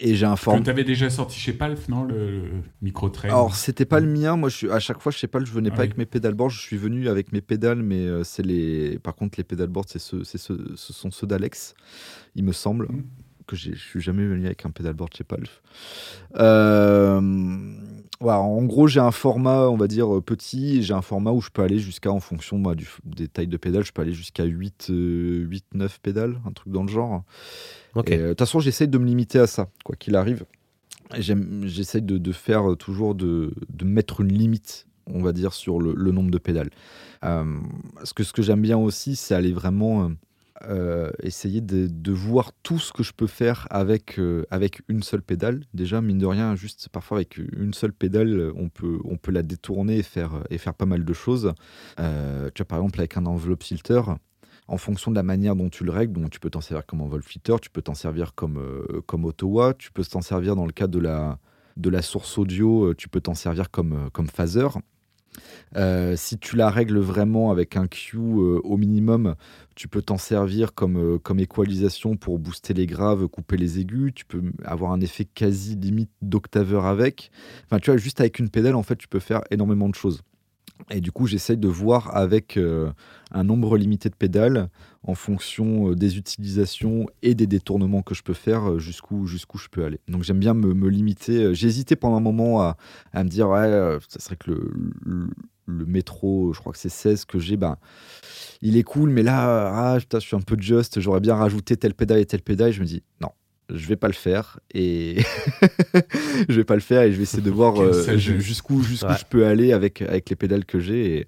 Et 0.00 0.14
j'ai 0.14 0.24
un 0.24 0.34
Que 0.36 0.40
format. 0.40 0.62
tu 0.62 0.70
avais 0.70 0.84
déjà 0.84 1.10
sorti 1.10 1.38
chez 1.38 1.52
Palf, 1.52 1.86
non 1.90 2.04
Le, 2.04 2.14
le 2.46 2.50
micro-train. 2.80 3.28
Alors, 3.28 3.54
c'était 3.54 3.84
pas 3.84 4.00
le 4.00 4.06
mien. 4.06 4.36
Moi, 4.36 4.48
je 4.48 4.66
à 4.68 4.78
chaque 4.80 5.02
fois, 5.02 5.12
je 5.12 5.18
sais 5.18 5.26
pas, 5.26 5.38
je 5.44 5.52
venais 5.52 5.68
Ah 5.70 5.76
pas 5.76 5.82
oui. 5.82 5.86
avec 5.88 5.98
mes 5.98 6.06
pédalboards. 6.06 6.48
Je 6.48 6.60
suis 6.60 6.78
venu 6.78 7.08
avec 7.08 7.30
mes 7.32 7.42
pédales, 7.42 7.82
mais 7.82 7.98
euh, 8.06 8.24
c'est 8.24 8.42
les. 8.42 8.98
Par 9.00 9.14
contre, 9.14 9.34
les 9.36 9.44
pédalboards, 9.44 9.84
c'est 9.88 9.98
ceux, 9.98 10.24
c'est 10.24 10.38
ceux- 10.38 10.72
ce 10.76 10.94
sont 10.94 11.10
ceux 11.10 11.26
d'Alex, 11.26 11.74
il 12.34 12.44
me 12.44 12.52
semble. 12.52 12.86
Mhm. 12.88 13.04
Que 13.46 13.56
j'ai- 13.56 13.74
je 13.74 13.82
suis 13.82 14.00
jamais 14.00 14.24
venu 14.24 14.46
avec 14.46 14.64
un 14.64 14.70
pédalboard 14.70 15.12
chez 15.14 15.24
Palf. 15.24 15.60
Euh, 16.36 17.20
voilà, 18.22 18.40
en 18.40 18.62
gros, 18.64 18.86
j'ai 18.86 19.00
un 19.00 19.10
format, 19.10 19.68
on 19.68 19.76
va 19.76 19.88
dire, 19.88 20.14
euh, 20.16 20.20
petit. 20.20 20.78
et 20.78 20.82
J'ai 20.82 20.94
un 20.94 21.02
format 21.02 21.32
où 21.32 21.40
je 21.40 21.50
peux 21.50 21.62
aller 21.62 21.78
jusqu'à, 21.78 22.10
en 22.10 22.20
fonction 22.20 22.58
bah, 22.58 22.74
du, 22.74 22.88
des 23.04 23.28
tailles 23.28 23.48
de 23.48 23.56
pédales, 23.56 23.84
je 23.84 23.92
peux 23.92 24.00
aller 24.00 24.14
jusqu'à 24.14 24.44
8, 24.44 24.88
euh, 24.90 25.44
8, 25.48 25.64
9 25.74 26.00
pédales, 26.00 26.40
un 26.46 26.52
truc 26.52 26.72
dans 26.72 26.82
le 26.82 26.88
genre. 26.88 27.24
Euh, 27.96 28.02
De 28.02 28.28
toute 28.28 28.38
façon, 28.38 28.60
j'essaye 28.60 28.88
de 28.88 28.96
me 28.96 29.04
limiter 29.04 29.38
à 29.40 29.46
ça, 29.46 29.68
quoi 29.84 29.96
qu'il 29.96 30.14
arrive. 30.16 30.44
J'essaye 31.18 32.00
de, 32.02 32.16
de 32.16 32.32
faire 32.32 32.70
euh, 32.72 32.76
toujours 32.76 33.14
de, 33.14 33.52
de 33.68 33.84
mettre 33.84 34.20
une 34.20 34.32
limite, 34.32 34.86
on 35.06 35.20
va 35.22 35.32
dire, 35.32 35.52
sur 35.52 35.80
le, 35.80 35.92
le 35.94 36.12
nombre 36.12 36.30
de 36.30 36.38
pédales. 36.38 36.70
Euh, 37.24 37.58
ce 38.04 38.14
que, 38.14 38.22
ce 38.22 38.32
que 38.32 38.40
j'aime 38.42 38.62
bien 38.62 38.78
aussi, 38.78 39.16
c'est 39.16 39.34
aller 39.34 39.52
vraiment 39.52 40.10
euh, 40.68 41.10
essayer 41.22 41.60
de, 41.60 42.12
voir 42.12 42.52
tout 42.62 42.78
ce 42.78 42.92
que 42.92 43.02
je 43.02 43.12
peux 43.12 43.26
faire 43.26 43.66
avec, 43.70 44.18
euh, 44.18 44.44
avec 44.50 44.82
une 44.88 45.02
seule 45.02 45.22
pédale. 45.22 45.64
Déjà, 45.74 46.00
mine 46.00 46.18
de 46.18 46.26
rien, 46.26 46.54
juste 46.56 46.88
parfois 46.90 47.18
avec 47.18 47.38
une 47.38 47.74
seule 47.74 47.92
pédale, 47.92 48.52
on 48.56 48.68
peut, 48.68 48.98
on 49.04 49.16
peut 49.16 49.32
la 49.32 49.42
détourner 49.42 49.98
et 49.98 50.02
faire, 50.02 50.42
et 50.50 50.58
faire 50.58 50.74
pas 50.74 50.86
mal 50.86 51.04
de 51.04 51.12
choses. 51.12 51.52
Euh, 51.98 52.50
tu 52.54 52.62
vois, 52.62 52.68
par 52.68 52.78
exemple, 52.78 53.00
avec 53.00 53.16
un 53.16 53.26
enveloppe 53.26 53.62
filter, 53.62 54.02
en 54.68 54.76
fonction 54.76 55.10
de 55.10 55.16
la 55.16 55.22
manière 55.22 55.56
dont 55.56 55.68
tu 55.68 55.84
le 55.84 55.90
règles, 55.90 56.20
donc 56.20 56.30
tu 56.30 56.40
peux 56.40 56.50
t'en 56.50 56.60
servir 56.60 56.86
comme 56.86 57.00
enveloppe 57.00 57.24
filter, 57.24 57.56
tu 57.60 57.70
peux 57.70 57.82
t'en 57.82 57.94
servir 57.94 58.34
comme, 58.34 58.86
comme 59.06 59.24
Ottawa, 59.24 59.74
tu 59.74 59.90
peux 59.90 60.04
t'en 60.04 60.22
servir 60.22 60.54
dans 60.54 60.66
le 60.66 60.72
cas 60.72 60.86
de 60.86 60.98
la, 60.98 61.38
de 61.76 61.90
la 61.90 62.02
source 62.02 62.38
audio, 62.38 62.94
tu 62.94 63.08
peux 63.08 63.20
t'en 63.20 63.34
servir 63.34 63.70
comme, 63.70 64.10
comme 64.12 64.28
phaser. 64.28 64.68
Euh, 65.76 66.16
si 66.16 66.38
tu 66.38 66.56
la 66.56 66.70
règles 66.70 66.98
vraiment 66.98 67.50
avec 67.50 67.76
un 67.76 67.86
Q 67.86 68.16
euh, 68.18 68.60
au 68.64 68.76
minimum, 68.76 69.34
tu 69.74 69.88
peux 69.88 70.02
t'en 70.02 70.18
servir 70.18 70.74
comme, 70.74 70.96
euh, 70.96 71.18
comme 71.18 71.40
équalisation 71.40 72.16
pour 72.16 72.38
booster 72.38 72.74
les 72.74 72.86
graves, 72.86 73.26
couper 73.28 73.56
les 73.56 73.78
aigus. 73.78 74.12
Tu 74.14 74.24
peux 74.24 74.42
avoir 74.64 74.92
un 74.92 75.00
effet 75.00 75.24
quasi 75.24 75.76
limite 75.76 76.10
d'octaveur 76.20 76.86
avec. 76.86 77.30
Enfin, 77.66 77.78
tu 77.78 77.90
vois, 77.90 77.98
juste 77.98 78.20
avec 78.20 78.38
une 78.38 78.50
pédale, 78.50 78.74
en 78.74 78.82
fait, 78.82 78.96
tu 78.96 79.08
peux 79.08 79.20
faire 79.20 79.42
énormément 79.50 79.88
de 79.88 79.94
choses. 79.94 80.22
Et 80.90 81.00
du 81.00 81.12
coup, 81.12 81.26
j'essaye 81.26 81.56
de 81.56 81.68
voir 81.68 82.16
avec 82.16 82.56
euh, 82.56 82.90
un 83.30 83.44
nombre 83.44 83.76
limité 83.76 84.08
de 84.08 84.14
pédales, 84.14 84.68
en 85.04 85.14
fonction 85.14 85.90
euh, 85.90 85.94
des 85.94 86.16
utilisations 86.16 87.06
et 87.22 87.34
des 87.34 87.46
détournements 87.46 88.02
que 88.02 88.14
je 88.14 88.22
peux 88.22 88.34
faire, 88.34 88.72
euh, 88.72 88.78
jusqu'où 88.78 89.26
je 89.26 89.68
peux 89.70 89.84
aller. 89.84 90.00
Donc 90.08 90.22
j'aime 90.22 90.38
bien 90.38 90.54
me, 90.54 90.74
me 90.74 90.88
limiter. 90.88 91.50
Hésité 91.50 91.96
pendant 91.96 92.16
un 92.16 92.20
moment 92.20 92.62
à, 92.62 92.76
à 93.12 93.24
me 93.24 93.28
dire, 93.28 93.48
ouais, 93.48 93.98
ça 94.08 94.20
serait 94.20 94.36
que 94.36 94.50
le, 94.50 95.30
métro, 95.66 96.52
je 96.52 96.60
crois 96.60 96.72
que 96.72 96.78
c'est 96.78 96.90
16 96.90 97.24
que 97.24 97.38
j'ai, 97.38 97.56
ben, 97.56 97.76
il 98.60 98.76
est 98.76 98.82
cool, 98.82 99.10
mais 99.10 99.22
là, 99.22 99.94
ah, 99.94 99.98
putain, 99.98 100.18
je 100.18 100.26
suis 100.26 100.36
un 100.36 100.40
peu 100.40 100.56
just, 100.58 101.00
j'aurais 101.00 101.20
bien 101.20 101.34
rajouté 101.34 101.76
telle 101.76 101.94
pédale 101.94 102.18
et 102.18 102.26
telle 102.26 102.42
pédale. 102.42 102.72
Je 102.72 102.80
me 102.80 102.86
dis, 102.86 103.02
non, 103.20 103.30
je 103.70 103.86
vais 103.86 103.96
pas 103.96 104.08
le 104.08 104.12
faire 104.12 104.58
et 104.74 105.16
je 106.48 106.54
vais 106.54 106.64
pas 106.64 106.74
le 106.74 106.80
faire 106.80 107.02
et 107.02 107.12
je 107.12 107.16
vais 107.16 107.22
essayer 107.22 107.42
de 107.42 107.50
voir 107.50 107.74
euh, 107.80 108.16
jusqu'où 108.16 108.82
jusqu'où 108.82 109.06
Ouais. 109.08 109.16
je 109.18 109.24
peux 109.24 109.46
aller 109.46 109.72
avec 109.72 110.02
avec 110.02 110.28
les 110.30 110.36
pédales 110.36 110.64
que 110.64 110.80
j'ai 110.80 111.18
et, 111.18 111.26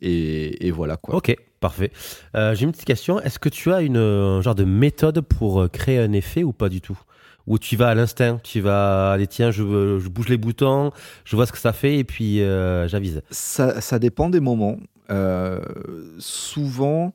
et, 0.00 0.66
et 0.66 0.70
voilà 0.70 0.96
quoi. 0.96 1.14
Ok, 1.16 1.34
parfait. 1.60 1.90
Euh, 2.34 2.54
J'ai 2.54 2.64
une 2.64 2.72
petite 2.72 2.84
question. 2.86 3.20
Est-ce 3.20 3.38
que 3.38 3.48
tu 3.48 3.72
as 3.72 3.80
une 3.82 3.96
un 3.96 4.40
genre 4.42 4.54
de 4.54 4.64
méthode 4.64 5.20
pour 5.20 5.62
euh, 5.62 5.68
créer 5.68 5.98
un 5.98 6.12
effet 6.12 6.42
ou 6.42 6.52
pas 6.52 6.68
du 6.68 6.80
tout? 6.80 6.98
Ou 7.46 7.58
tu 7.60 7.76
vas 7.76 7.88
à 7.90 7.94
l'instinct, 7.94 8.40
tu 8.42 8.60
vas, 8.60 9.12
allez 9.12 9.28
tiens, 9.28 9.52
je, 9.52 9.62
bouge 10.08 10.28
les 10.28 10.36
boutons, 10.36 10.90
je 11.24 11.36
vois 11.36 11.46
ce 11.46 11.52
que 11.52 11.58
ça 11.58 11.72
fait 11.72 11.96
et 11.96 12.02
puis 12.02 12.40
euh, 12.42 12.88
j'avise. 12.88 13.22
Ça, 13.30 13.80
ça 13.80 14.00
dépend 14.00 14.28
des 14.30 14.40
moments. 14.40 14.78
Euh, 15.10 15.60
souvent, 16.18 17.14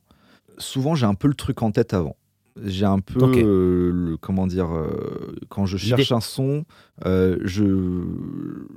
souvent 0.57 0.95
j'ai 0.95 1.05
un 1.05 1.15
peu 1.15 1.27
le 1.27 1.33
truc 1.33 1.61
en 1.61 1.71
tête 1.71 1.93
avant. 1.93 2.15
J'ai 2.63 2.85
un 2.85 2.99
peu, 2.99 3.19
euh, 3.23 3.91
le, 3.93 4.17
comment 4.17 4.45
dire, 4.47 4.71
euh, 4.71 5.35
quand 5.49 5.65
je 5.65 5.77
cherche 5.77 6.11
un 6.11 6.19
son, 6.19 6.65
euh, 7.05 7.37
je, 7.43 8.03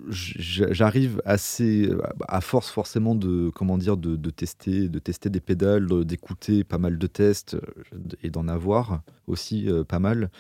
j'arrive 0.09 1.21
assez, 1.25 1.91
à 2.29 2.41
force 2.41 2.71
forcément 2.71 3.15
de, 3.15 3.51
comment 3.55 3.79
dire, 3.79 3.97
de, 3.97 4.17
de 4.17 4.31
tester, 4.31 4.89
de 4.89 4.99
tester 4.99 5.29
des 5.31 5.41
pédales, 5.41 6.05
d'écouter 6.05 6.65
pas 6.65 6.79
mal 6.79 6.99
de 6.99 7.07
tests 7.07 7.57
et 8.23 8.31
d'en 8.31 8.49
avoir 8.49 9.03
aussi 9.27 9.69
pas 9.89 9.99
mal. 9.99 10.31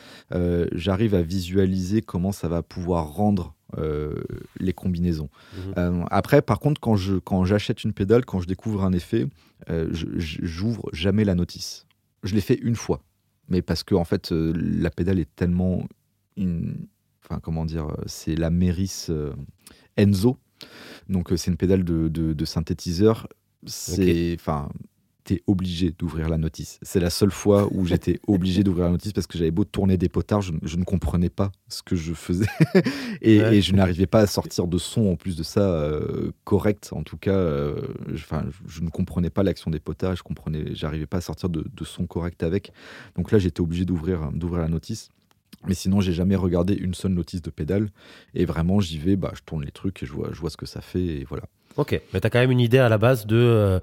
j'arrive 0.72 1.14
à 1.14 1.22
visualiser 1.22 2.02
comment 2.02 2.32
ça 2.32 2.48
va 2.48 2.62
pouvoir 2.62 3.12
rendre 3.12 3.54
euh, 3.78 4.22
les 4.60 4.72
combinaisons. 4.72 5.30
Mhm. 5.56 5.74
Euh, 5.78 6.04
après, 6.10 6.42
par 6.42 6.60
contre, 6.60 6.80
quand 6.80 6.96
je 6.96 7.16
quand 7.16 7.44
j'achète 7.44 7.82
une 7.82 7.92
pédale, 7.92 8.24
quand 8.24 8.40
je 8.40 8.46
découvre 8.46 8.84
un 8.84 8.92
effet, 8.92 9.26
euh, 9.70 9.88
j'ouvre 9.92 10.88
jamais 10.92 11.24
la 11.24 11.34
notice. 11.34 11.86
Je 12.22 12.34
l'ai 12.34 12.40
fait 12.40 12.58
une 12.62 12.76
fois, 12.76 13.02
mais 13.48 13.62
parce 13.62 13.82
que 13.82 13.94
en 13.94 14.04
fait, 14.04 14.32
euh, 14.32 14.52
la 14.56 14.90
pédale 14.90 15.18
est 15.18 15.34
tellement, 15.36 15.86
une- 16.36 16.86
enfin 17.24 17.40
comment 17.40 17.64
dire, 17.64 17.86
euh, 17.88 18.02
c'est 18.06 18.34
la 18.36 18.50
Meris 18.50 19.06
euh, 19.10 19.32
Enzo, 19.96 20.38
donc 21.08 21.32
c'est 21.36 21.50
une 21.50 21.56
pédale 21.56 21.84
de, 21.84 22.08
de- 22.08 22.32
de 22.32 22.44
synthétiseur. 22.44 23.28
C'est, 23.66 24.36
enfin. 24.38 24.68
T'es 25.24 25.42
obligé 25.46 25.90
d'ouvrir 25.90 26.28
la 26.28 26.36
notice. 26.36 26.78
C'est 26.82 27.00
la 27.00 27.08
seule 27.10 27.30
fois 27.30 27.66
où 27.72 27.86
j'étais 27.86 28.20
obligé 28.26 28.62
d'ouvrir 28.62 28.84
la 28.86 28.90
notice 28.92 29.12
parce 29.14 29.26
que 29.26 29.38
j'avais 29.38 29.50
beau 29.50 29.64
tourner 29.64 29.96
des 29.96 30.10
potards, 30.10 30.42
je, 30.42 30.52
je 30.62 30.76
ne 30.76 30.84
comprenais 30.84 31.30
pas 31.30 31.50
ce 31.68 31.82
que 31.82 31.96
je 31.96 32.12
faisais 32.12 32.46
et, 33.22 33.40
Ouais. 33.40 33.56
et 33.56 33.60
je 33.62 33.74
n'arrivais 33.74 34.06
pas 34.06 34.20
à 34.20 34.26
sortir 34.26 34.66
de 34.66 34.76
son 34.78 35.06
en 35.06 35.16
plus 35.16 35.34
de 35.36 35.42
ça 35.42 35.62
euh, 35.62 36.30
correct. 36.44 36.90
En 36.92 37.02
tout 37.02 37.16
cas, 37.16 37.32
euh, 37.32 37.74
je, 38.14 38.80
ne 38.82 38.90
comprenais 38.90 39.30
pas 39.30 39.42
l'action 39.42 39.70
des 39.70 39.80
potards 39.80 40.14
je 40.14 40.22
comprenais, 40.22 40.74
j'arrivais 40.74 41.06
pas 41.06 41.16
à 41.18 41.22
sortir 41.22 41.48
de, 41.48 41.64
de 41.72 41.84
son 41.84 42.06
correct 42.06 42.42
avec. 42.42 42.72
Donc 43.16 43.32
là, 43.32 43.38
j'étais 43.38 43.60
obligé 43.62 43.84
d'ouvrir 43.84 44.30
d'ouvrir 44.32 44.62
la 44.62 44.68
notice. 44.68 45.08
Mais 45.66 45.74
sinon, 45.74 46.00
j'ai 46.02 46.12
jamais 46.12 46.36
regardé 46.36 46.74
une 46.74 46.92
seule 46.92 47.12
notice 47.12 47.40
de 47.40 47.48
pédale. 47.50 47.88
Et 48.34 48.44
vraiment, 48.44 48.80
j'y 48.80 48.98
vais, 48.98 49.16
bah, 49.16 49.32
je 49.34 49.40
tourne 49.42 49.64
les 49.64 49.70
trucs 49.70 50.02
et 50.02 50.06
je 50.06 50.12
vois, 50.12 50.28
je 50.32 50.38
vois 50.40 50.50
ce 50.50 50.58
que 50.58 50.66
ça 50.66 50.82
fait. 50.82 51.02
Et 51.04 51.24
voilà. 51.24 51.44
Ok, 51.76 52.00
mais 52.12 52.20
t'as 52.20 52.30
quand 52.30 52.38
même 52.38 52.50
une 52.50 52.60
idée 52.60 52.78
à 52.78 52.88
la 52.88 52.98
base 52.98 53.26
de 53.26 53.36
euh, 53.36 53.80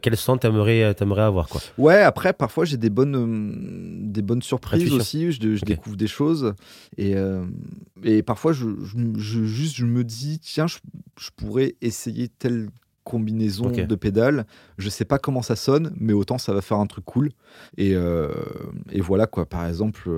quel 0.00 0.16
son 0.16 0.38
t'aimerais, 0.38 0.94
t'aimerais 0.94 1.22
avoir, 1.22 1.48
quoi. 1.48 1.60
Ouais, 1.76 2.00
après, 2.02 2.32
parfois 2.32 2.64
j'ai 2.64 2.76
des 2.76 2.90
bonnes, 2.90 3.16
euh, 3.16 4.10
des 4.10 4.22
bonnes 4.22 4.42
surprises 4.42 4.80
Intuition. 4.80 4.96
aussi. 5.00 5.32
Je, 5.32 5.64
découvre 5.64 5.96
des 5.96 6.06
choses. 6.06 6.54
Et, 6.96 7.14
euh, 7.16 7.44
et 8.02 8.22
parfois, 8.22 8.52
je, 8.52 8.66
je, 8.84 8.96
je- 9.18 9.44
juste, 9.44 9.76
je 9.76 9.84
me 9.84 10.02
dis, 10.02 10.38
tiens, 10.38 10.66
je, 10.66 10.78
je 11.18 11.30
pourrais 11.36 11.76
essayer 11.82 12.28
telle 12.28 12.68
combinaison 13.04 13.68
de 13.70 13.94
pédales. 13.94 14.46
Je 14.78 14.88
sais 14.88 15.04
pas 15.04 15.18
comment 15.18 15.42
ça 15.42 15.54
sonne, 15.56 15.94
mais 15.96 16.12
autant 16.12 16.38
ça 16.38 16.52
va 16.52 16.60
faire 16.60 16.78
un 16.78 16.86
truc 16.86 17.04
cool. 17.04 17.30
Et, 17.76 17.94
euh, 17.94 18.32
et 18.90 19.00
voilà, 19.00 19.26
quoi. 19.26 19.46
Par 19.46 19.66
exemple. 19.66 20.10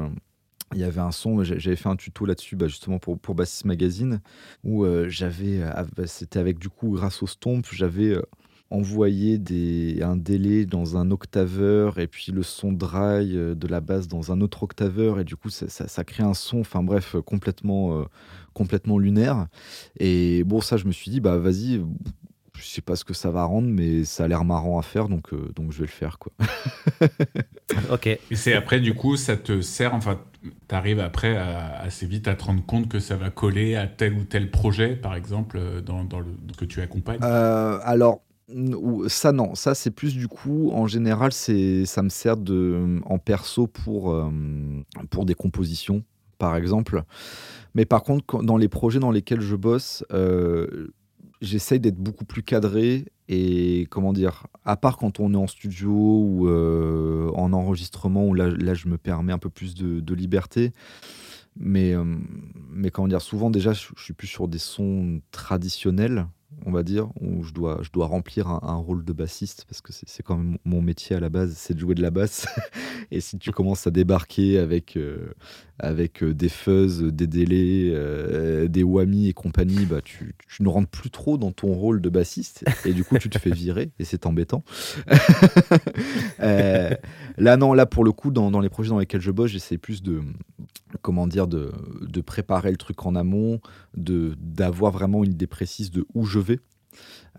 Il 0.75 0.81
y 0.81 0.85
avait 0.85 1.01
un 1.01 1.11
son, 1.13 1.43
j'a- 1.45 1.59
j'avais 1.59 1.77
fait 1.77 1.89
un 1.89 1.97
tuto 1.97 2.27
là-dessus, 2.27 2.57
bah, 2.57 2.69
justement 2.69 2.99
pour, 2.99 3.19
pour 3.19 3.35
Bassist 3.35 3.65
Magazine, 3.65 4.21
où 4.65 4.85
euh, 4.85 5.09
j'avais, 5.09 5.61
euh, 5.63 5.71
av- 5.73 5.91
c'était 6.07 6.39
avec 6.39 6.59
du 6.59 6.69
coup, 6.69 6.91
grâce 6.91 7.23
au 7.23 7.27
Stomp, 7.27 7.67
j'avais 7.73 8.11
euh, 8.17 8.23
envoyé 8.71 9.39
des, 9.39 10.01
un 10.03 10.17
délai 10.17 10.67
dans 10.67 10.97
un 10.99 11.11
octaveur 11.11 11.99
et 11.99 12.07
puis 12.07 12.33
le 12.33 12.43
son 12.43 12.73
dry 12.73 13.35
euh, 13.37 13.55
de 13.55 13.67
la 13.67 13.81
basse 13.81 14.09
dans 14.09 14.31
un 14.33 14.41
autre 14.43 14.63
octaveur 14.63 15.21
et 15.21 15.25
du 15.25 15.37
coup 15.37 15.49
ça, 15.49 15.69
ça, 15.69 16.05
crée 16.05 16.23
un 16.23 16.35
son, 16.35 16.61
enfin 16.61 16.83
bref, 16.83 17.17
complètement, 17.25 18.05
complètement 18.53 18.99
lunaire. 18.99 19.47
Et 19.99 20.45
bon, 20.45 20.61
ça, 20.61 20.77
je 20.77 20.85
me 20.87 20.93
suis 20.93 21.11
dit, 21.11 21.21
bah 21.21 21.39
vas-y, 21.39 21.81
je 22.59 22.65
sais 22.67 22.81
pas 22.81 22.97
ce 22.97 23.05
que 23.05 23.15
ça 23.15 23.31
va 23.31 23.45
rendre, 23.45 23.69
mais 23.69 24.05
ça 24.05 24.25
a 24.25 24.29
l'air 24.29 24.45
marrant 24.45 24.79
à 24.79 24.83
faire, 24.83 25.09
donc, 25.09 25.33
euh, 25.33 25.51
donc 25.55 25.73
je 25.73 25.79
vais 25.79 25.87
le 25.87 25.91
faire. 25.93 26.19
quoi. 26.19 26.33
Ok. 27.91 28.07
Et 28.07 28.21
c'est 28.33 28.55
après, 28.55 28.81
du 28.81 28.95
coup, 28.95 29.17
ça 29.17 29.37
te 29.37 29.61
sert, 29.61 29.95
enfin, 29.95 30.19
t'arrives 30.69 31.01
après 31.01 31.37
à- 31.37 31.81
assez 31.81 32.07
vite 32.07 32.27
à 32.27 32.35
te 32.35 32.45
rendre 32.45 32.65
compte 32.65 32.89
que 32.89 32.99
ça 32.99 33.17
va 33.17 33.31
coller 33.31 33.77
à 33.77 33.87
tel 33.87 34.15
ou 34.15 34.25
tel 34.25 34.51
projet, 34.51 34.97
par 34.97 35.15
exemple, 35.15 35.59
euh, 35.61 35.81
dans, 35.81 36.03
dans 36.05 36.21
le, 36.21 36.27
que 36.57 36.65
tu 36.65 36.81
accompagnes? 36.81 37.21
Euh, 37.23 37.79
alors, 37.83 38.23
ça 39.09 39.33
non, 39.33 39.55
ça 39.55 39.75
c'est 39.75 39.91
plus 39.91 40.17
du 40.17 40.29
coup, 40.29 40.71
en 40.73 40.87
général, 40.87 41.33
c'est, 41.33 41.85
ça 41.85 42.03
me 42.03 42.09
sert 42.09 42.39
de, 42.39 43.01
en 43.05 43.19
perso 43.19 43.67
pour, 43.67 44.13
euh, 44.13 44.31
pour 45.11 45.27
des 45.27 45.35
compositions, 45.35 46.03
par 46.39 46.57
exemple. 46.57 47.03
Mais 47.75 47.85
par 47.85 48.03
contre, 48.03 48.43
dans 48.43 48.57
les 48.57 48.69
projets 48.69 48.99
dans 48.99 49.11
lesquels 49.11 49.43
je 49.43 49.57
bosse, 49.57 50.05
euh, 50.13 50.89
j'essaye 51.41 51.81
d'être 51.81 51.99
beaucoup 51.99 52.25
plus 52.25 52.43
cadré 52.43 53.07
et 53.29 53.87
comment 53.91 54.13
dire, 54.13 54.47
à 54.65 54.77
part 54.77 54.97
quand 54.97 55.21
on 55.21 55.35
est 55.35 55.37
en 55.37 55.47
studio 55.47 55.91
ou 55.91 56.49
euh, 56.49 57.31
en 57.35 57.53
enregistrement, 57.53 58.27
où 58.27 58.35
là, 58.35 58.49
là 58.49 58.75
je 58.75 58.89
me 58.89 58.97
permets 58.97 59.33
un 59.33 59.39
peu 59.39 59.51
plus 59.51 59.75
de, 59.75 60.15
liberté. 60.15 60.73
Mais, 61.61 61.93
euh, 61.93 62.05
mais 62.71 62.91
comment 62.91 63.09
dire, 63.09 63.21
souvent 63.21 63.51
déjà, 63.51 63.73
je 63.73 63.89
suis 63.97 64.15
plus 64.15 64.29
sur 64.29 64.49
des 64.49 64.59
sons 64.59 65.21
traditionnels, 65.31 66.27
on 66.65 66.73
va 66.73 66.83
dire, 66.83 67.09
où 67.21 67.43
je 67.45 67.53
dois, 67.53 67.81
je 67.83 67.91
dois 67.91 68.07
remplir 68.07 68.49
un, 68.49 68.77
rôle 68.77 69.05
de 69.05 69.13
bassiste, 69.13 69.67
parce 69.69 69.81
que 69.81 69.93
c'est 69.93 70.23
quand 70.23 70.37
même 70.37 70.59
mon 70.65 70.81
métier 70.81 71.15
à 71.15 71.21
la 71.21 71.29
base, 71.29 71.55
c'est 71.57 71.75
de 71.75 71.79
jouer 71.79 71.95
de 71.95 72.03
la 72.03 72.11
basse. 72.11 72.47
et 73.11 73.21
si 73.21 73.39
tu 73.39 73.51
commences 73.53 73.87
à 73.87 73.91
débarquer 73.91 74.59
avec, 74.59 74.97
euh, 74.97 75.35
avec 75.79 76.23
euh, 76.23 76.33
des 76.33 76.49
fuzz, 76.49 77.03
des 77.03 77.27
délais, 77.27 77.91
euh, 77.93 78.67
des 78.67 78.83
whammy 78.83 79.29
et 79.29 79.35
compagnie, 79.35 79.85
bah, 79.85 80.01
tu, 80.03 80.35
tu 80.49 80.63
ne 80.63 80.69
rentres 80.69 80.91
plus 80.91 81.11
trop 81.11 81.37
dans 81.37 81.53
ton 81.53 81.75
rôle 81.75 82.01
de 82.01 82.09
bassiste, 82.09 82.65
et 82.85 82.93
du 82.93 83.05
coup 83.05 83.19
tu 83.19 83.29
te 83.29 83.39
fais 83.39 83.51
virer, 83.51 83.91
et 83.99 84.05
c'est 84.05 84.27
embêtant. 84.27 84.65
Là 87.39 87.57
non, 87.57 87.73
là 87.73 87.87
pour 87.87 88.05
le 88.05 88.11
coup, 88.11 88.33
dans, 88.33 88.51
dans 88.51 88.61
les 88.61 88.69
projets 88.69 88.91
dans 88.91 88.99
lesquels 88.99 89.21
je 89.21 89.31
bosse, 89.31 89.53
j'essaie 89.53 89.79
plus 89.79 90.03
de 90.03 90.23
comment 91.03 91.27
dire 91.27 91.47
de, 91.47 91.73
de 92.03 92.21
préparer 92.21 92.71
le 92.71 92.77
truc 92.77 93.07
en 93.07 93.15
amont, 93.15 93.61
d'avoir 93.95 94.93
vraiment 94.93 95.23
une 95.23 95.33
idée 95.33 95.47
précise 95.47 95.91
de 95.91 96.07
où 96.15 96.25
je 96.25 96.38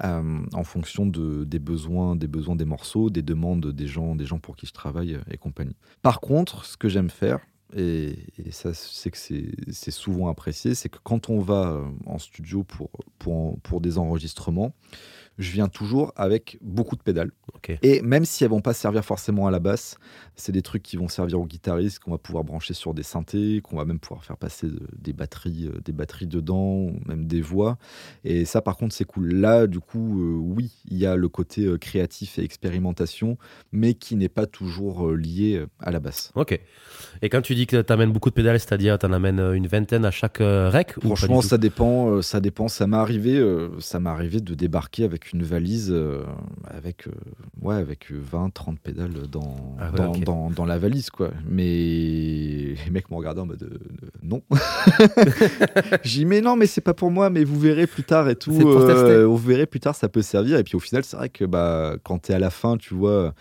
euh, 0.04 0.39
en 0.54 0.64
fonction 0.64 1.06
de, 1.06 1.43
des 1.43 1.60
besoins 1.60 2.16
des 2.16 2.28
besoins 2.28 2.56
des 2.56 2.66
morceaux, 2.66 3.10
des 3.10 3.22
demandes 3.22 3.72
des 3.72 3.88
gens, 3.88 4.16
des 4.16 4.26
gens 4.26 4.39
pour 4.39 4.56
qui 4.56 4.66
je 4.66 4.74
travaille 4.74 5.20
et 5.30 5.38
compagnie. 5.38 5.76
Par 6.02 6.22
contre, 6.22 6.66
ce 6.66 6.78
que 6.78 6.88
j'aime 6.89 7.10
faire, 7.10 7.39
et, 7.76 8.16
ça 8.52 8.74
c'est 8.74 9.12
que 9.12 9.18
c'est 9.18 9.91
souvent 9.91 10.30
apprécié, 10.30 10.74
c'est 10.74 10.89
que 10.89 10.97
quand 11.04 11.30
on 11.30 11.39
va 11.39 11.72
euh, 11.72 11.86
en 12.06 12.18
studio 12.18 12.64
pour, 12.64 12.89
pour 13.62 13.82
des 13.82 13.97
enregistrements, 13.97 14.74
je 15.39 15.51
viens 15.51 15.67
toujours 15.67 16.13
avec 16.15 16.59
beaucoup 16.61 16.95
de 16.95 17.01
pédales. 17.01 17.31
Et 17.81 18.01
même 18.01 18.25
si 18.25 18.43
elles 18.43 18.49
vont 18.49 18.61
pas 18.61 18.73
servir 18.73 19.03
forcément 19.03 19.47
à 19.47 19.51
la 19.51 19.59
basse, 19.59 19.97
c'est 20.35 20.51
des 20.51 20.61
trucs 20.61 20.83
qui 20.83 20.97
vont 20.97 21.07
servir 21.07 21.39
aux 21.39 21.45
guitaristes, 21.45 21.99
qu'on 21.99 22.11
va 22.11 22.17
pouvoir 22.17 22.43
brancher 22.43 22.73
sur 22.73 22.93
des 22.93 23.03
synthés, 23.03 23.61
qu'on 23.63 23.77
va 23.77 23.85
même 23.85 23.99
pouvoir 23.99 24.23
faire 24.23 24.37
passer 24.37 24.67
de- 24.67 24.79
des 24.97 25.13
batteries, 25.13 25.67
euh, 25.67 25.79
des 25.83 25.91
batteries 25.91 26.27
dedans, 26.27 26.75
ou 26.75 26.99
même 27.07 27.25
des 27.25 27.41
voix. 27.41 27.77
Et 28.23 28.45
ça, 28.45 28.61
par 28.61 28.75
contre, 28.77 28.93
c'est 28.95 29.05
cool. 29.05 29.33
Là, 29.33 29.65
du 29.67 29.79
coup, 29.79 30.21
euh, 30.21 30.35
oui, 30.37 30.71
il 30.89 30.97
y 30.97 31.05
a 31.05 31.15
le 31.15 31.27
côté 31.29 31.65
euh, 31.65 31.77
créatif 31.77 32.37
et 32.39 32.43
expérimentation, 32.43 33.37
mais 33.71 33.93
qui 33.93 34.15
n'est 34.15 34.29
pas 34.29 34.45
toujours 34.45 35.07
euh, 35.09 35.15
lié 35.15 35.63
à 35.79 35.91
la 35.91 35.99
basse. 35.99 36.31
Ok. 36.35 36.59
Et 37.21 37.29
quand 37.29 37.41
tu 37.41 37.55
dis 37.55 37.67
que 37.67 37.81
t'amènes 37.81 38.11
beaucoup 38.11 38.29
de 38.29 38.35
pédales, 38.35 38.59
c'est-à-dire 38.59 38.97
t'en 38.99 39.11
amènes 39.11 39.39
euh, 39.39 39.53
une 39.53 39.67
vingtaine 39.67 40.05
à 40.05 40.11
chaque 40.11 40.37
rec 40.39 40.93
Franchement, 41.01 41.41
ça 41.41 41.57
dépend. 41.57 42.21
ça 42.21 42.39
dépend. 42.39 42.67
Ça 42.67 42.87
m'est 42.87 42.97
arrivé, 42.97 43.43
ça 43.79 43.99
m'est 43.99 44.09
arrivé 44.09 44.39
de 44.41 44.53
débarquer 44.53 45.03
avec 45.03 45.28
une 45.34 45.43
valise 45.43 45.89
euh, 45.91 46.23
avec, 46.65 47.07
euh, 47.07 47.11
ouais, 47.61 47.75
avec 47.75 48.11
20, 48.11 48.53
30 48.53 48.80
pédales 48.80 49.27
dans, 49.30 49.75
Ah 49.80 49.91
ouais, 49.91 49.97
dans, 49.97 50.11
dans, 50.17 50.49
dans 50.49 50.65
la 50.65 50.77
valise, 50.77 51.09
quoi. 51.09 51.32
Mais 51.47 51.65
les 51.65 52.91
mecs 52.91 53.09
m'ont 53.09 53.17
regardé 53.17 53.41
en 53.41 53.45
mode 53.45 53.63
euh, 53.63 54.07
non. 54.23 54.41
J'ai 56.03 56.19
dit 56.19 56.25
mais 56.25 56.41
non, 56.41 56.55
mais 56.55 56.67
c'est 56.67 56.82
pas 56.82 56.93
pour 56.93 57.11
moi. 57.11 57.30
Mais 57.30 57.43
vous 57.43 57.59
verrez 57.59 57.88
plus 57.88 58.03
tard 58.03 58.30
et 58.30 58.36
tout. 58.36 58.53
C'est 58.53 58.61
pour 58.63 58.86
tester. 58.86 59.23
vous 59.23 59.38
verrez 59.38 59.65
plus 59.65 59.80
tard, 59.80 59.95
ça 59.95 60.09
peut 60.09 60.21
servir. 60.21 60.57
Et 60.57 60.63
puis 60.63 60.75
au 60.75 60.80
final, 60.80 61.03
c'est 61.03 61.17
vrai 61.17 61.30
que 61.30 61.45
bah 61.45 61.95
quand 62.03 62.19
t'es 62.19 62.34
à 62.34 62.39
la 62.39 62.49
fin, 62.49 62.77
tu 62.77 62.93
vois. 62.93 63.34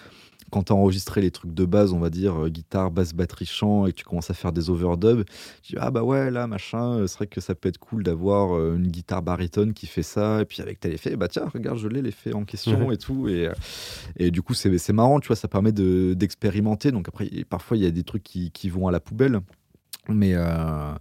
Quand 0.51 0.63
tu 0.65 0.73
as 0.73 0.77
enregistré 0.77 1.21
les 1.21 1.31
trucs 1.31 1.53
de 1.53 1.65
base, 1.65 1.93
on 1.93 1.99
va 1.99 2.11
dire 2.11 2.45
euh, 2.45 2.49
guitare, 2.49 2.91
basse, 2.91 3.13
batterie, 3.15 3.47
chant, 3.47 3.87
et 3.87 3.93
que 3.93 3.97
tu 3.99 4.05
commences 4.05 4.31
à 4.31 4.35
faire 4.35 4.53
des 4.53 4.71
overdubs, 4.71 5.25
tu 5.63 5.73
dis 5.73 5.79
ah 5.81 5.91
bah 5.91 6.03
ouais 6.03 6.31
là 6.31 6.47
machin, 6.47 6.95
euh, 7.01 7.07
c'est 7.07 7.17
vrai 7.19 7.27
que 7.27 7.41
ça 7.41 7.55
peut 7.55 7.69
être 7.69 7.79
cool 7.79 8.03
d'avoir 8.03 8.57
euh, 8.57 8.77
une 8.77 8.89
guitare 8.89 9.23
baritone 9.23 9.75
qui 9.75 9.87
fait 9.87 10.03
ça, 10.03 10.41
et 10.41 10.45
puis 10.45 10.63
avec 10.63 10.81
tel 10.81 10.93
effet, 10.95 11.17
bah 11.17 11.29
tiens 11.29 11.47
regarde 11.53 11.79
je 11.79 11.89
l'ai 11.89 12.01
l'effet 12.03 12.33
en 12.33 12.45
question 12.45 12.91
et 12.93 12.97
tout, 12.97 13.29
et, 13.29 13.51
et 14.17 14.31
du 14.31 14.41
coup 14.43 14.55
c'est 14.55 14.93
marrant, 14.93 15.21
tu 15.21 15.29
vois, 15.29 15.37
ça 15.37 15.49
permet 15.49 15.73
de- 15.73 16.15
d'expérimenter. 16.15 16.93
Donc 16.93 17.09
après 17.09 17.29
parfois 17.49 17.77
il 17.77 17.83
y 17.83 17.87
a 17.87 17.91
des 17.91 18.05
trucs 18.05 18.23
qui, 18.23 18.51
qui 18.51 18.69
vont 18.71 18.89
à 18.89 18.91
la 18.93 19.01
poubelle. 19.01 19.41
Mais, 20.11 20.33
euh, 20.35 20.95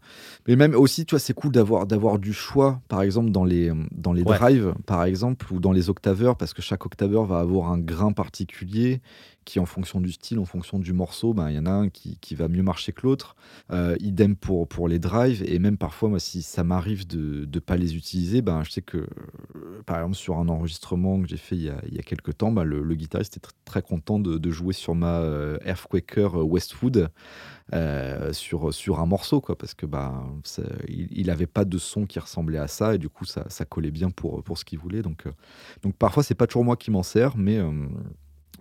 mais 0.50 0.58
même 0.58 0.76
aussi, 0.76 1.06
tu 1.06 1.12
vois, 1.16 1.20
c'est 1.20 1.32
cool 1.34 1.54
d'avoir 1.54 1.88
d'avoir 1.88 2.20
du 2.20 2.34
choix, 2.34 2.82
par 2.90 3.02
exemple, 3.04 3.32
dans 3.32 3.46
les, 3.46 3.72
dans 3.94 4.12
les 4.12 4.22
Ouais. 4.24 4.38
drives, 4.38 4.74
par 4.86 5.06
exemple, 5.06 5.46
ou 5.54 5.62
dans 5.62 5.72
les 5.72 5.90
octaveurs, 5.90 6.36
parce 6.36 6.54
que 6.54 6.62
chaque 6.62 6.86
octaveur 6.86 7.24
va 7.24 7.40
avoir 7.40 7.72
un 7.72 7.80
grain 7.80 8.12
particulier 8.12 9.00
qui, 9.48 9.60
en 9.60 9.66
fonction 9.66 10.02
du 10.02 10.12
style, 10.12 10.40
en 10.40 10.46
fonction 10.46 10.78
du 10.78 10.92
morceau, 10.92 11.34
ben, 11.34 11.50
il 11.50 11.56
y 11.56 11.60
en 11.60 11.66
a 11.66 11.72
un 11.72 11.88
qui, 11.88 12.18
qui 12.20 12.36
va 12.36 12.50
mieux 12.50 12.64
marcher 12.64 12.92
que 12.92 13.04
l'autre. 13.04 13.38
Euh, 13.72 13.96
idem 14.02 14.36
pour, 14.36 14.68
pour 14.68 14.90
les 14.90 15.00
drives, 15.00 15.42
et 15.48 15.58
même 15.58 15.78
parfois, 15.78 16.10
moi, 16.10 16.20
si 16.20 16.42
ça 16.42 16.66
m'arrive 16.66 17.08
de 17.08 17.48
ne 17.52 17.60
pas 17.60 17.78
les 17.78 17.96
utiliser, 17.96 18.42
ben, 18.42 18.64
je 18.66 18.72
sais 18.72 18.82
que, 18.82 18.98
euh, 18.98 19.82
par 19.86 19.98
exemple, 20.00 20.16
sur 20.16 20.38
un 20.38 20.50
enregistrement 20.50 21.22
que 21.22 21.30
j'ai 21.30 21.38
fait 21.38 21.56
il 21.56 21.64
y 21.64 21.70
a, 21.70 21.82
il 21.88 21.96
y 21.96 22.00
a 22.00 22.04
quelques 22.04 22.38
temps, 22.38 22.52
ben, 22.52 22.66
le, 22.66 22.96
guitariste 22.96 23.38
était 23.38 23.48
tr- 23.48 23.52
très 23.64 23.82
content 23.82 24.20
de, 24.20 24.38
de 24.38 24.52
jouer 24.52 24.74
sur 24.74 24.96
ma 24.96 25.20
euh, 25.22 25.58
Earthquaker 25.66 26.46
Westwood 26.46 27.10
sur, 28.32 28.74
sur 28.74 29.00
un 29.00 29.06
morceau, 29.06 29.40
quoi, 29.40 29.58
parce 29.58 29.74
que 29.74 29.86
bah, 29.86 30.26
il, 30.88 31.08
il 31.12 31.30
avait 31.30 31.48
pas 31.48 31.64
de 31.66 31.78
son 31.78 32.06
qui 32.06 32.20
ressemblait 32.20 32.58
à 32.58 32.68
ça, 32.68 32.96
et 32.96 32.98
du 32.98 33.08
coup, 33.10 33.26
ça, 33.26 33.46
ça 33.50 33.66
collait 33.66 33.92
bien 33.92 34.10
pour, 34.10 34.44
pour 34.44 34.58
ce 34.58 34.66
qu'il 34.66 34.80
voulait. 34.80 35.02
Donc, 35.02 35.26
euh, 35.26 35.32
donc 35.84 35.96
parfois, 35.96 36.24
c'est 36.24 36.36
pas 36.36 36.48
toujours 36.48 36.66
moi 36.66 36.76
qui 36.76 36.92
m'en 36.92 37.04
sers, 37.04 37.38
mais, 37.38 37.60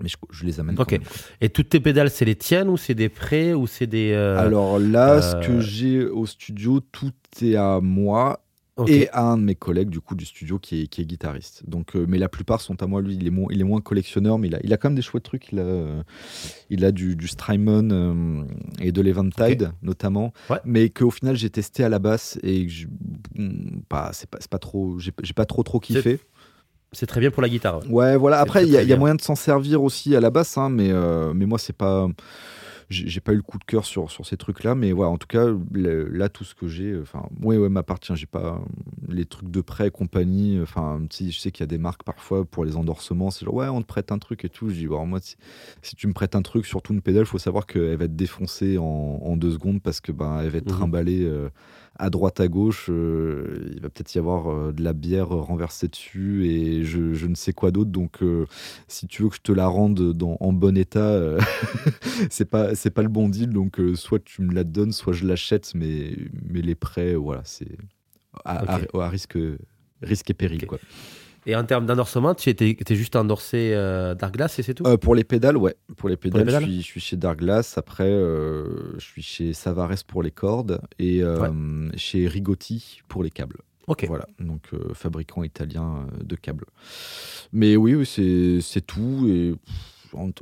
mais 0.03 0.09
je, 0.09 0.17
je 0.31 0.45
les 0.45 0.61
amène. 0.61 0.75
Ok. 0.79 0.87
quand 0.91 0.93
même, 0.93 1.03
quoi. 1.03 1.17
Et 1.41 1.49
toutes 1.49 1.69
tes 1.71 1.81
pédales, 1.81 2.11
c'est 2.11 2.25
les 2.25 2.37
tiennes 2.37 2.69
ou 2.69 2.77
c'est 2.77 2.95
des 2.95 3.09
prêts 3.09 3.53
ou 3.55 3.67
c'est 3.67 3.87
des. 3.87 4.13
euh, 4.13 4.39
Alors 4.39 4.79
là, 4.79 5.21
ce 5.23 5.37
euh, 5.37 5.41
que 5.41 5.61
j'ai 5.61 6.05
au 6.07 6.27
studio, 6.27 6.81
tout 6.81 7.13
est 7.43 7.57
à 7.57 7.81
moi. 7.83 8.43
Et 8.89 9.09
à 9.09 9.23
un 9.23 9.39
de 9.39 9.43
mes 9.43 9.55
collègues 9.55 9.89
du 9.89 10.01
coup 10.03 10.15
du 10.15 10.27
studio 10.27 10.59
qui 10.59 10.83
est, 10.83 10.87
qui 10.87 11.01
est 11.01 11.07
guitariste. 11.07 11.63
Donc, 11.67 11.97
euh, 11.97 12.05
mais 12.07 12.19
la 12.19 12.29
plupart 12.29 12.61
sont 12.61 12.83
à 12.83 12.87
moi. 12.87 13.01
Lui, 13.01 13.15
il 13.15 13.27
est, 13.27 13.31
moins, 13.31 13.47
il 13.51 13.59
est 13.59 13.65
moins 13.65 13.81
collectionneur, 13.81 14.37
mais 14.39 14.49
il 14.49 14.55
a, 14.55 14.59
il 14.63 14.71
a 14.71 14.77
quand 14.77 14.91
même 14.91 14.97
des 14.97 15.01
chouettes 15.01 15.23
trucs. 15.23 15.51
Il 15.51 15.61
a, 15.61 15.63
euh, 15.63 16.03
il 16.69 16.85
a 16.85 16.93
du, 16.93 17.17
du 17.17 17.27
Strymon 17.27 17.89
euh, 17.91 18.45
et 18.79 18.93
de 18.93 19.01
l'Eventide 19.01 19.71
notamment, 19.81 20.35
Ouais. 20.51 20.59
mais 20.67 20.91
qu'au 20.91 21.11
final 21.11 21.37
j'ai 21.37 21.49
testé 21.49 21.85
à 21.85 21.89
la 21.89 21.99
basse 21.99 22.39
et 22.43 22.67
que 22.67 22.71
je- 22.73 22.87
pas, 23.89 24.11
c'est 24.13 24.29
pas, 24.29 24.37
c'est 24.43 24.51
pas 24.51 24.59
trop, 24.59 24.99
j'ai 24.99 25.13
pas 25.35 25.47
trop 25.47 25.63
trop 25.63 25.81
kiffé. 25.81 26.21
C'est 26.97 27.07
très 27.07 27.21
bien 27.21 27.31
pour 27.31 27.43
la 27.43 27.49
guitare. 27.51 27.81
ouais. 27.83 27.89
Ouais, 27.89 28.17
voilà. 28.17 28.41
Après, 28.41 28.65
il 28.65 28.71
y, 28.71 28.77
a- 28.77 28.83
y 28.83 28.97
moyen 28.97 29.15
de 29.17 29.21
s'en 29.21 29.35
servir 29.35 29.83
aussi 29.83 30.17
à 30.17 30.21
la 30.21 30.31
basse, 30.31 30.57
hein, 30.57 30.71
mais, 30.71 30.91
euh, 30.91 31.35
mais 31.35 31.45
moi, 31.47 31.59
c'est 31.59 31.77
pas. 31.77 32.09
J'ai 32.89 33.19
pas 33.21 33.33
eu 33.33 33.37
le 33.37 33.43
coup 33.43 33.59
de 33.59 33.65
cœur 33.65 33.85
sur, 33.85 34.13
sur 34.13 34.25
ces 34.25 34.37
trucs-là, 34.37 34.77
mais 34.77 34.93
ouais, 34.93 35.05
en 35.07 35.19
tout 35.19 35.27
cas, 35.27 35.45
là, 35.75 36.29
tout 36.29 36.45
ce 36.45 36.55
que 36.55 36.69
j'ai, 36.69 36.93
euh, 36.93 37.03
enfin, 37.03 37.25
ouais, 37.43 37.57
ouais, 37.59 37.69
m'appartient. 37.69 38.15
J'ai 38.15 38.27
pas 38.27 38.55
euh, 38.55 38.59
les 39.13 39.25
trucs 39.25 39.51
de 39.51 39.61
prêt 39.61 39.89
et 39.89 39.91
compagnie. 39.91 40.61
Enfin, 40.63 41.01
si 41.11 41.33
je 41.33 41.41
sais 41.41 41.51
qu'il 41.51 41.63
y 41.63 41.65
a 41.65 41.67
des 41.67 41.79
marques 41.79 42.05
parfois 42.05 42.45
pour 42.45 42.65
les 42.65 42.77
endorsements, 42.77 43.33
c'est 43.33 43.45
genre, 43.45 43.55
ouais, 43.55 43.67
on 43.69 43.83
te 43.83 43.87
prête 43.89 44.13
un 44.13 44.19
truc 44.19 44.45
et 44.45 44.49
tout. 44.49 44.69
Je 44.71 44.75
dis, 44.77 44.87
bon, 44.87 45.05
moi, 45.05 45.19
si, 45.21 45.35
si 45.83 45.97
tu 45.97 46.07
me 46.07 46.13
prêtes 46.13 46.37
un 46.37 46.43
truc, 46.43 46.65
surtout 46.65 46.93
une 46.93 47.03
pédale, 47.03 47.27
faut 47.27 47.39
savoir 47.39 47.67
qu'elle 47.67 47.97
va 47.97 48.05
être 48.05 48.15
défoncée 48.17 48.79
en, 48.79 48.85
en 48.85 49.37
deux 49.37 49.51
secondes 49.51 49.83
parce 49.83 50.01
que 50.01 50.13
ben, 50.13 50.39
elle 50.43 50.51
va 50.51 50.59
être 50.59 50.71
Mhm. 50.71 50.77
trimballée 50.79 51.25
euh, 51.25 51.49
à 51.99 52.11
droite, 52.11 52.41
à 52.41 52.49
gauche, 52.49 52.87
euh, 52.91 53.71
il 53.75 53.81
va 53.81 53.89
peut-être 53.91 54.15
y 54.15 54.19
avoir 54.19 54.49
euh, 54.49 54.73
de 54.73 54.83
la 54.83 54.93
bière 54.93 55.29
renversée 55.29 55.89
dessus 55.89 56.47
et 56.47 56.85
je, 56.85 57.15
je 57.15 57.27
ne 57.27 57.35
sais 57.35 57.53
quoi 57.53 57.71
d'autre. 57.71 57.91
Donc, 57.91 58.23
euh, 58.23 58.47
si 58.89 59.07
tu 59.07 59.23
veux 59.23 59.29
que 59.31 59.37
je 59.37 59.41
te 59.41 59.53
la 59.53 59.67
rende 59.67 60.13
dans, 60.13 60.37
en 60.41 60.53
bon 60.53 60.77
état, 60.77 61.37
c'est 62.31 62.49
pas 62.51 62.75
c'est 62.75 62.91
pas 62.91 63.03
le 63.03 63.09
bon 63.09 63.29
deal. 63.29 63.51
Donc, 63.51 63.81
soit 63.95 64.23
tu 64.25 64.43
me 64.43 64.53
la 64.55 64.65
donnes, 64.65 64.93
soit 64.93 65.13
je 65.13 65.27
l'achète, 65.27 65.73
mais 65.75 66.17
mais 66.51 66.61
les 66.63 66.75
prêts, 66.75 67.15
voilà, 67.15 67.43
c'est 67.45 67.69
à, 68.45 68.59
à- 68.75 68.79
à 69.01 69.09
risque 69.09 69.39
risque 70.03 70.31
et 70.31 70.35
péril. 70.35 70.67
Quoi. 70.67 70.79
Et 71.49 71.55
en 71.55 71.65
termes 71.65 71.87
d'endorsement, 71.87 72.35
tu 72.35 72.51
étais, 72.51 72.71
étais 72.71 72.97
juste 72.97 73.15
endorsé 73.15 73.71
euh, 73.73 74.17
Darkglass 74.17 74.59
et 74.59 74.63
c'est 74.63 74.75
tout? 74.75 74.85
Euh, 74.85 74.97
pour 74.97 75.15
les 75.15 75.23
pédales, 75.23 75.57
ouais. 75.57 75.77
Pour 75.97 76.09
les 76.09 76.17
pédales, 76.17 76.45
pédales 76.45 76.63
je, 76.65 76.67
suis, 76.67 76.81
je 76.83 76.87
suis 76.87 77.01
chez 77.01 77.17
Darglass. 77.17 77.79
Après, 77.79 78.11
euh, 78.11 78.93
je 78.99 79.05
suis 79.05 79.23
chez 79.23 79.53
Savares 79.53 80.05
pour 80.09 80.25
les 80.25 80.33
cordes 80.33 80.81
et 80.99 81.23
euh, 81.23 81.89
chez 81.97 82.27
Rigotti 82.27 83.01
pour 83.07 83.23
les 83.23 83.31
câbles. 83.31 83.59
Ok. 83.87 84.07
Voilà, 84.09 84.27
donc 84.41 84.71
fabricant 84.95 85.45
italien 85.45 86.09
de 86.21 86.35
câbles. 86.35 86.67
Mais 87.53 87.77
oui, 87.77 87.95
oui 87.95 88.61
c'est 88.61 88.85
tout. 88.85 89.29
Et 89.29 89.55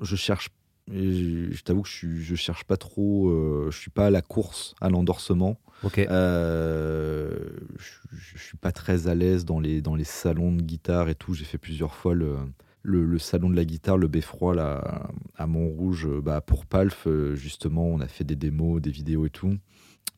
je 0.02 0.16
cherche. 0.16 0.48
et 0.90 1.12
je 1.12 1.52
je 1.52 1.62
t'avoue 1.62 1.82
que 1.82 1.88
je, 1.88 1.94
suis, 1.94 2.24
je 2.24 2.34
cherche 2.34 2.64
pas 2.64 2.78
trop. 2.78 3.28
euh, 3.28 3.68
je 3.70 3.78
suis 3.78 3.90
pas 3.90 4.06
à 4.06 4.10
la 4.10 4.22
course 4.22 4.74
à 4.80 4.88
l'endorsement. 4.88 5.58
Euh, 5.98 7.36
je, 7.78 8.16
je 8.36 8.42
suis 8.42 8.56
pas 8.56 8.72
très 8.72 9.08
à 9.08 9.14
l'aise 9.14 9.44
dans 9.44 9.60
les, 9.60 9.82
dans 9.82 9.94
les 9.94 10.04
salons 10.04 10.52
de 10.52 10.62
guitare 10.62 11.08
et 11.08 11.14
tout. 11.14 11.34
J'ai 11.34 11.44
fait 11.44 11.58
plusieurs 11.58 11.94
fois 11.94 12.14
le, 12.14 12.36
le, 12.82 13.18
salon 13.18 13.50
de 13.50 13.56
la 13.56 13.64
guitare, 13.64 13.96
le 13.96 14.08
Beffroi, 14.08 14.54
là, 14.54 15.10
à 15.36 15.46
Montrouge, 15.46 16.06
euh, 16.06 16.20
bah, 16.20 16.40
pour 16.40 16.66
Palf, 16.66 17.06
euh, 17.06 17.34
justement. 17.34 17.86
On 17.86 18.00
a 18.00 18.08
fait 18.08 18.24
des 18.24 18.36
démos, 18.36 18.80
des 18.80 18.90
vidéos 18.90 19.26
et 19.26 19.30
tout. 19.30 19.56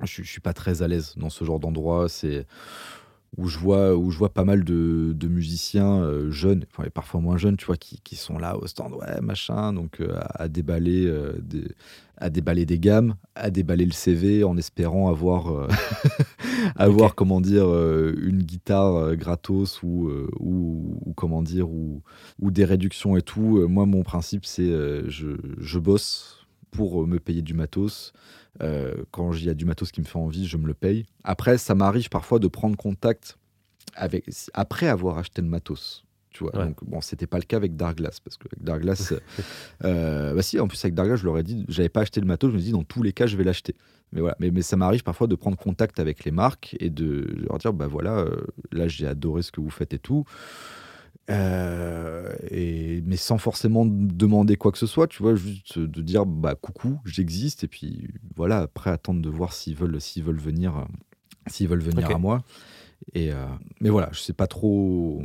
Je, 0.02 0.22
je 0.22 0.28
suis 0.28 0.40
pas 0.40 0.52
très 0.52 0.82
à 0.82 0.88
l'aise 0.88 1.14
dans 1.16 1.30
ce 1.30 1.44
genre 1.44 1.60
d'endroit. 1.60 2.08
C'est 2.08 2.46
où 3.39 3.49
je 3.49 3.59
vois 3.59 3.95
où 3.97 4.11
je 4.11 4.18
vois 4.18 4.32
pas 4.32 4.45
mal 4.45 4.64
de, 4.64 5.12
de 5.14 5.28
musiciens 5.28 6.01
euh, 6.03 6.30
jeunes, 6.30 6.64
enfin 6.70 6.84
et 6.84 6.91
parfois 6.91 7.20
moins 7.20 7.37
jeunes, 7.37 7.57
tu 7.57 7.66
vois, 7.66 7.76
qui, 7.76 8.01
qui 8.03 8.16
sont 8.16 8.39
là 8.39 8.57
au 8.57 8.66
stand, 8.66 8.95
ouais 8.95 9.20
machin, 9.20 9.72
donc 9.72 10.01
euh, 10.01 10.16
à, 10.16 10.45
à 10.45 10.49
déballer 10.49 11.07
euh, 11.07 11.32
des, 11.43 11.68
à 12.16 12.30
déballer 12.30 12.64
des 12.64 12.78
gammes, 12.78 13.14
à 13.34 13.51
déballer 13.51 13.84
le 13.84 13.93
CV 13.93 14.43
en 14.43 14.57
espérant 14.57 15.11
avoir 15.11 15.68
avoir 16.76 17.14
comment 17.14 17.43
dire 17.43 17.66
une 17.66 18.43
guitare 18.43 19.16
gratos 19.16 19.82
ou, 19.82 20.11
ou 20.41 20.99
ou 21.05 21.12
comment 21.12 21.43
dire 21.43 21.68
ou 21.68 22.03
ou 22.41 22.51
des 22.51 22.64
réductions 22.64 23.18
et 23.18 23.22
tout. 23.22 23.68
Moi 23.68 23.84
mon 23.84 24.03
principe 24.03 24.47
c'est 24.47 24.70
je, 25.09 25.37
je 25.59 25.78
bosse 25.78 26.47
pour 26.70 27.07
me 27.07 27.18
payer 27.18 27.43
du 27.43 27.53
matos. 27.53 28.14
Euh, 28.62 28.94
quand 29.11 29.32
il 29.32 29.44
y 29.44 29.50
a 29.50 29.54
du 29.54 29.64
matos 29.64 29.92
qui 29.92 30.00
me 30.00 30.07
fait 30.07 30.18
envie, 30.18 30.46
je 30.46 30.57
me 30.57 30.66
le 30.66 30.74
paye. 30.74 31.07
Après, 31.24 31.59
ça 31.59 31.74
m'arrive 31.74 32.09
parfois 32.09 32.38
de 32.38 32.48
prendre 32.48 32.76
contact 32.76 33.38
avec, 33.94 34.24
après 34.54 34.88
avoir 34.88 35.18
acheté 35.18 35.42
le 35.42 35.48
matos. 35.48 36.04
Tu 36.30 36.44
vois, 36.44 36.54
Ouais. 36.59 36.66
donc 36.66 36.84
bon, 36.84 37.00
c'était 37.00 37.26
pas 37.26 37.38
le 37.38 37.44
cas 37.44 37.57
avec 37.57 37.76
Darglass 37.76 38.20
parce 38.20 38.36
que 38.36 38.46
avec 38.70 39.00
euh, 39.84 40.34
bah 40.34 40.42
si, 40.42 40.61
en 40.61 40.68
plus 40.68 40.84
avec 40.84 40.94
Darglass, 40.94 41.20
je 41.20 41.24
leur 41.24 41.38
ai 41.38 41.42
dit, 41.42 41.64
j'avais 41.68 41.88
pas 41.88 42.02
acheté 42.02 42.20
le 42.20 42.26
matos, 42.26 42.50
je 42.50 42.57
me 42.57 42.61
dis 42.61 42.72
dans 42.72 42.82
tous 42.84 43.02
les 43.02 43.14
cas, 43.14 43.26
je 43.26 43.36
vais 43.38 43.44
l'acheter. 43.44 43.74
Mais 44.12 44.20
voilà, 44.20 44.36
mais, 44.38 44.50
mais 44.50 44.61
ça 44.62 44.76
m'arrive 44.76 45.02
parfois 45.02 45.26
de 45.28 45.34
prendre 45.34 45.57
contact 45.57 45.98
avec 45.98 46.24
les 46.24 46.30
marques 46.30 46.76
et 46.78 46.90
de 46.90 47.26
leur 47.48 47.57
dire, 47.59 47.72
bah 47.72 47.86
voilà, 47.86 48.18
euh, 48.18 48.36
là 48.70 48.86
j'ai 48.86 49.07
adoré 49.07 49.40
ce 49.42 49.50
que 49.50 49.61
vous 49.62 49.70
faites 49.70 49.94
et 49.94 49.98
tout. 49.98 50.24
Euh, 51.30 52.32
et, 52.50 53.02
mais 53.04 53.16
sans 53.16 53.38
forcément 53.38 53.84
demander 53.86 54.56
quoi 54.56 54.72
que 54.72 54.78
ce 54.78 54.86
soit, 54.86 55.06
tu 55.06 55.22
vois, 55.22 55.34
juste 55.34 55.78
de 55.78 56.02
dire 56.02 56.26
bah 56.26 56.54
coucou, 56.54 57.00
j'existe, 57.04 57.64
et 57.64 57.68
puis 57.68 58.08
voilà, 58.36 58.58
après 58.58 58.90
attendre 58.90 59.20
de 59.20 59.28
voir 59.28 59.52
s'ils 59.52 59.74
veulent, 59.74 60.00
s'ils 60.00 60.22
veulent 60.22 60.38
venir, 60.38 60.76
euh, 60.76 60.84
s'ils 61.48 61.68
veulent 61.68 61.82
venir 61.82 62.10
à 62.10 62.18
moi. 62.18 62.44
Et 63.14 63.30
euh, 63.32 63.44
mais 63.80 63.88
voilà, 63.90 64.09
je 64.12 64.18
sais 64.20 64.32
pas 64.32 64.47
trop, 64.47 65.22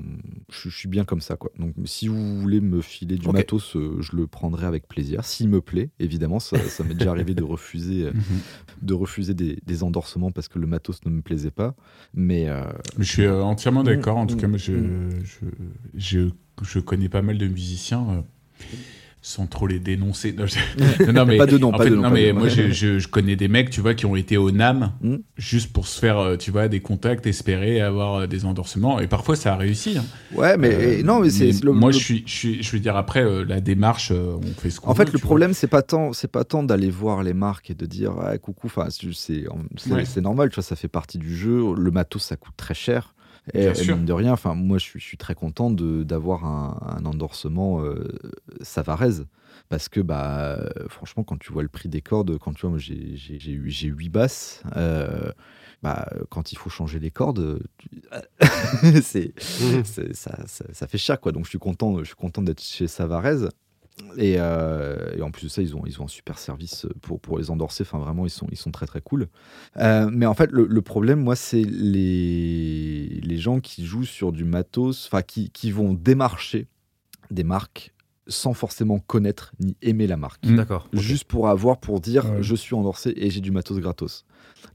je, 0.52 0.70
je 0.70 0.76
suis 0.78 0.88
bien 0.90 1.04
comme 1.06 1.22
ça 1.22 1.36
quoi. 1.36 1.52
Donc 1.58 1.74
si 1.86 2.08
vous 2.08 2.40
voulez 2.40 2.62
me 2.62 2.82
filer 2.82 3.16
du 3.18 3.28
matos, 3.30 3.76
euh, 3.76 3.98
je 4.02 4.16
le 4.16 4.28
prendrai 4.28 4.66
avec 4.66 4.88
plaisir, 4.88 5.24
s'il 5.26 5.50
me 5.50 5.62
plaît, 5.62 5.90
évidemment. 6.00 6.40
Ça, 6.40 6.58
ça 6.60 6.84
m'est 6.84 6.94
déjà 6.94 7.12
arrivé 7.12 7.34
de 7.34 7.44
refuser, 7.54 8.04
euh, 8.06 8.12
Mhm. 8.14 8.40
de 8.82 8.94
refuser 8.94 9.34
des, 9.34 9.58
des 9.66 9.84
endorsements 9.84 10.32
parce 10.32 10.48
que 10.48 10.60
le 10.60 10.68
matos 10.68 11.04
ne 11.06 11.12
me 11.12 11.22
plaisait 11.22 11.52
pas. 11.52 11.76
Mais 12.14 12.50
euh, 12.50 12.64
Je 13.00 13.04
suis 13.04 13.28
entièrement 13.28 13.84
d'accord. 13.84 14.18
En 14.18 14.28
tout 14.28 14.36
Mm, 14.36 14.40
cas, 14.42 14.48
moi, 14.48 14.58
je, 14.58 14.74
mm. 14.74 15.10
je, 15.24 15.46
je, 15.96 16.30
je 16.62 16.80
connais 16.80 17.10
pas 17.10 17.22
mal 17.22 17.38
de 17.38 17.48
musiciens. 17.48 18.06
euh, 18.10 18.22
sans 19.24 19.46
trop 19.46 19.68
les 19.68 19.80
dénoncer. 19.80 20.34
Non, 20.34 20.46
je- 20.48 21.06
non, 21.06 21.14
non, 21.14 21.26
mais, 21.26 21.38
Pas 21.38 21.46
de 21.46 21.58
nom, 21.60 21.70
en 21.70 21.78
pas 21.78 21.84
fait, 21.84 21.90
de 21.92 21.96
nom, 21.96 22.02
non, 22.04 22.10
pas 22.10 22.16
de 22.16 22.22
mais 22.22 22.34
nom. 22.34 22.40
moi, 22.40 22.48
je, 22.50 22.72
je, 22.72 22.98
je 22.98 23.08
connais 23.08 23.36
des 23.36 23.48
mecs, 23.48 23.70
tu 23.70 23.80
vois, 23.80 23.94
qui 23.94 24.06
ont 24.08 24.16
été 24.16 24.36
au 24.38 24.50
NAM 24.52 24.94
Mm. 25.02 25.16
juste 25.38 25.72
pour 25.72 25.88
se 25.88 26.00
faire, 26.00 26.18
euh, 26.18 26.38
tu 26.38 26.50
vois, 26.50 26.68
des 26.68 26.80
contacts, 26.80 27.28
espérer 27.28 27.82
avoir 27.82 28.16
euh, 28.22 28.28
des 28.28 28.46
endorsements. 28.46 29.00
Et 29.00 29.06
parfois, 29.08 29.36
ça 29.36 29.54
a 29.54 29.58
réussi. 29.58 29.98
hein. 29.98 30.04
ouais, 30.36 30.58
mais 30.58 31.00
Euh, 31.00 31.04
non, 31.04 31.20
mais 31.20 31.30
c'est 31.30 31.64
moi, 31.64 31.92
le- 31.92 31.98
je 31.98 32.04
suis, 32.26 32.64
je 32.64 32.72
veux 32.72 32.80
dire 32.80 32.96
après 32.98 33.24
euh, 33.24 33.46
la 33.48 33.62
démarche, 33.62 34.10
euh, 34.12 34.38
on 34.42 34.60
fait 34.60 34.72
ce 34.72 34.80
qu'on 34.80 34.90
En 34.90 34.96
fait, 34.96 35.06
veut, 35.06 35.14
le 35.14 35.20
problème, 35.20 35.54
c'est 35.54 35.68
pas 35.68 35.84
tant, 35.84 36.14
c'est 36.14 36.28
pas 36.32 36.44
tant 36.44 36.64
d'aller 36.64 36.90
voir 36.90 37.22
les 37.22 37.34
marques 37.34 37.70
et 37.70 37.76
de 37.76 37.86
dire 37.86 38.14
ah, 38.22 38.38
coucou. 38.40 38.68
Enfin, 38.68 38.88
c'est 38.90 39.08
c'est 39.14 39.46
Ouais. 39.92 40.06
c'est 40.06 40.22
normal, 40.22 40.50
tu 40.50 40.56
vois, 40.56 40.64
ça 40.64 40.76
fait 40.76 40.88
partie 40.88 41.18
du 41.20 41.36
jeu. 41.36 41.62
Le 41.78 41.92
matos, 41.92 42.24
ça 42.24 42.36
coûte 42.38 42.56
très 42.58 42.74
cher. 42.74 43.14
Et, 43.54 43.64
et 43.64 43.84
mine 43.96 44.06
de 44.06 44.14
rien, 44.14 44.32
enfin, 44.34 44.54
moi, 44.56 44.78
je 44.78 44.84
suis, 44.84 45.00
je 45.00 45.06
suis 45.06 45.18
très 45.18 45.36
content 45.36 45.72
d'avoir 45.72 46.46
un, 46.46 46.98
un 47.00 47.06
endorsement 47.06 47.82
euh, 47.84 48.08
Savarez. 48.62 49.24
Parce 49.70 49.90
que, 49.90 50.00
bah, 50.00 50.60
franchement, 50.90 51.24
quand 51.24 51.38
tu 51.40 51.52
vois 51.52 51.64
le 51.64 51.70
prix 51.70 51.90
des 51.90 52.02
cordes, 52.02 52.38
quand 52.38 52.54
tu 52.54 52.68
vois, 52.68 52.78
j'ai 52.78 53.16
j'ai- 53.16 53.40
j'ai 53.40 53.52
eu 53.52 53.70
j'ai 53.70 53.88
huit 53.88 54.10
basses. 54.10 54.64
euh, 54.78 55.32
bah, 55.84 56.08
quand 56.30 56.52
il 56.52 56.58
faut 56.58 56.70
changer 56.70 57.00
les 57.00 57.12
cordes, 57.12 57.62
tu- 57.78 57.90
Mhm. 59.60 59.84
c'est- 59.84 60.14
ça, 60.14 60.38
ça, 60.48 60.66
ça 60.72 60.88
fait 60.88 60.98
cher 60.98 61.20
quoi 61.20 61.32
donc 61.32 61.46
je 61.46 61.50
suis 61.50 61.60
content 61.60 62.00
je 62.00 62.04
suis 62.06 62.16
content 62.16 62.42
d'être 62.42 62.62
chez 62.62 62.88
Savarez 62.88 63.48
et, 64.18 64.36
euh, 64.38 65.16
et 65.18 65.22
en 65.22 65.32
plus 65.32 65.44
de 65.46 65.50
ça 65.50 65.62
ils 65.62 65.76
ont 65.76 65.84
ils 65.86 66.02
ont 66.02 66.06
un 66.06 66.08
super 66.10 66.38
service 66.38 66.86
pour, 67.02 67.20
pour 67.20 67.38
les 67.38 67.50
endorser 67.50 67.84
enfin 67.84 68.00
vraiment 68.00 68.26
ils 68.26 68.30
sont 68.32 68.48
ils 68.52 68.58
sont 68.58 68.72
très 68.72 68.86
très 68.86 69.02
cool 69.02 69.28
Euh, 69.78 70.10
mais 70.12 70.26
en 70.26 70.34
fait 70.34 70.52
le, 70.52 70.66
le 70.68 70.82
problème 70.82 71.22
moi 71.22 71.36
c'est 71.36 71.64
les 71.64 73.20
les 73.24 73.38
gens 73.38 73.60
qui 73.60 73.86
jouent 73.86 74.06
sur 74.06 74.32
du 74.32 74.44
matos 74.46 75.08
enfin 75.08 75.22
qui, 75.22 75.50
qui 75.50 75.72
vont 75.72 75.94
démarcher 75.94 76.68
des 77.30 77.44
marques 77.44 77.94
sans 78.28 78.54
forcément 78.54 79.00
connaître 79.00 79.52
ni 79.60 79.76
aimer 79.82 80.08
la 80.08 80.18
marque 80.18 80.46
Mm. 80.46 80.56
D'accord. 80.56 80.88
juste 80.94 81.26
pour 81.26 81.50
avoir, 81.50 81.80
pour 81.80 82.00
dire 82.00 82.26
Ouais. 82.26 82.44
je 82.44 82.56
suis 82.56 82.76
endorsé 82.76 83.14
et 83.16 83.30
j'ai 83.30 83.42
du 83.42 83.52
matos 83.52 83.80
gratos. 83.80 84.26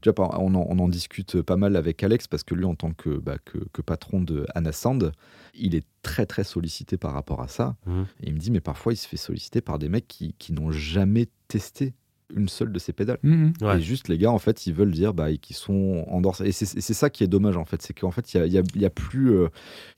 Tu 0.01 0.09
vois, 0.09 0.39
on 0.41 0.53
en, 0.55 0.65
on 0.69 0.79
en 0.79 0.89
discute 0.89 1.41
pas 1.41 1.57
mal 1.57 1.75
avec 1.75 2.03
Alex 2.03 2.27
parce 2.27 2.43
que 2.43 2.55
lui, 2.55 2.65
en 2.65 2.75
tant 2.75 2.91
que, 2.91 3.09
bah, 3.17 3.37
que, 3.43 3.57
que 3.73 3.81
patron 3.81 4.21
de 4.21 4.45
Anna 4.55 4.71
Sand, 4.71 5.11
il 5.53 5.75
est 5.75 5.85
très 6.01 6.25
très 6.25 6.43
sollicité 6.43 6.97
par 6.97 7.13
rapport 7.13 7.41
à 7.41 7.47
ça. 7.47 7.75
Mhm. 7.85 8.05
Et 8.21 8.27
il 8.27 8.33
me 8.33 8.39
dit, 8.39 8.51
mais 8.51 8.61
parfois 8.61 8.93
il 8.93 8.97
se 8.97 9.07
fait 9.07 9.17
solliciter 9.17 9.61
par 9.61 9.79
des 9.79 9.89
mecs 9.89 10.07
qui, 10.07 10.33
qui 10.37 10.53
n'ont 10.53 10.71
jamais 10.71 11.27
testé 11.47 11.93
une 12.35 12.49
seule 12.49 12.71
de 12.71 12.79
ces 12.79 12.91
pédales. 12.93 13.19
Mhm. 13.23 13.53
Ouais. 13.61 13.77
Et 13.77 13.81
juste 13.81 14.07
les 14.09 14.17
gars, 14.17 14.31
en 14.31 14.37
fait, 14.37 14.67
ils 14.67 14.73
veulent 14.73 14.91
dire 14.91 15.13
bah, 15.13 15.33
qu'ils 15.37 15.55
sont 15.55 16.03
endorsés. 16.09 16.45
Et 16.47 16.51
c'est 16.51 16.93
ça 16.93 17.09
qui 17.09 17.23
est 17.23 17.27
dommage, 17.27 17.55
en 17.57 17.65
fait. 17.65 17.81
C'est 17.81 17.93
qu'en 17.97 18.11
fait, 18.11 18.33
il 18.33 18.37
n'y 18.41 18.43
a, 18.43 18.47
y 18.47 18.57
a- 18.57 18.63
il 18.75 18.81
y 18.81 18.85
a 18.85 18.89
plus, 18.89 19.31
euh, 19.31 19.47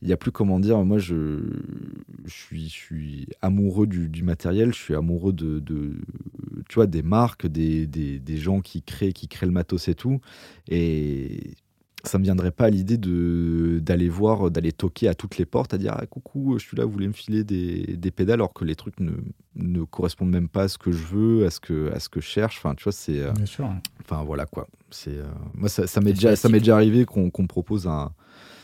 il 0.02 0.08
y 0.10 0.14
a 0.14 0.18
plus, 0.18 0.32
comment 0.32 0.60
dire, 0.60 0.78
moi, 0.84 1.00
je, 1.00 1.40
je, 2.26 2.32
suis, 2.34 2.66
je 2.70 2.74
suis 2.76 3.28
amoureux 3.42 3.88
du, 3.88 4.10
du 4.10 4.24
matériel, 4.24 4.74
je 4.74 4.80
suis 4.80 4.96
amoureux 4.96 5.34
de, 5.34 5.60
de- 5.60 5.96
tu 6.70 6.76
vois, 6.76 6.88
des 6.88 7.02
marques, 7.02 7.48
des, 7.48 7.88
des, 7.88 8.20
des 8.20 8.38
gens 8.38 8.62
qui 8.62 8.84
créent, 8.84 9.14
qui 9.14 9.28
créent 9.28 9.48
le 9.48 9.52
matos 9.52 9.88
et 9.88 9.96
tout. 9.96 10.20
Et 10.70 11.54
ça 12.04 12.18
me 12.18 12.24
viendrait 12.24 12.52
pas 12.52 12.66
à 12.66 12.70
l'idée 12.70 12.98
de 12.98 13.80
d'aller 13.82 14.10
voir, 14.10 14.50
d'aller 14.52 14.72
toquer 14.72 15.08
à 15.08 15.14
toutes 15.14 15.38
les 15.38 15.46
portes, 15.46 15.74
à 15.74 15.78
dire 15.78 15.94
ah, 15.98 16.06
coucou, 16.06 16.58
je 16.58 16.66
suis 16.66 16.78
là, 16.78 16.86
vous 16.86 16.92
voulez 16.92 17.08
me 17.08 17.14
filer 17.14 17.44
des, 17.44 17.98
des 17.98 18.12
pédales, 18.12 18.36
alors 18.40 18.54
que 18.54 18.64
les 18.66 18.76
trucs 18.76 19.00
ne, 19.00 19.12
ne 19.56 19.84
correspondent 19.84 20.30
même 20.32 20.50
pas 20.50 20.64
à 20.64 20.68
ce 20.68 20.78
que 20.78 20.92
je 20.92 21.04
veux, 21.06 21.46
à 21.46 21.50
ce 21.50 21.60
que, 21.60 21.92
à 21.92 22.00
ce 22.00 22.10
que 22.10 22.22
je 22.22 22.26
cherche. 22.28 22.58
Enfin, 22.58 22.76
tu 22.76 22.84
vois, 22.84 22.94
c'est. 22.94 23.20
euh, 23.20 23.32
Bien 23.34 23.46
sûr. 23.46 23.70
Enfin 24.02 24.24
voilà 24.24 24.46
quoi. 24.46 24.68
C'est 24.92 25.18
euh, 25.18 25.26
moi 25.54 25.70
ça, 25.70 25.88
ça 25.88 26.00
m'est 26.02 26.14
déjà 26.14 26.36
ça 26.36 26.50
m'est 26.50 26.60
déjà 26.60 26.76
arrivé 26.76 27.06
qu'on 27.06 27.26
me 27.26 27.48
propose 27.48 27.86
un, 27.88 28.12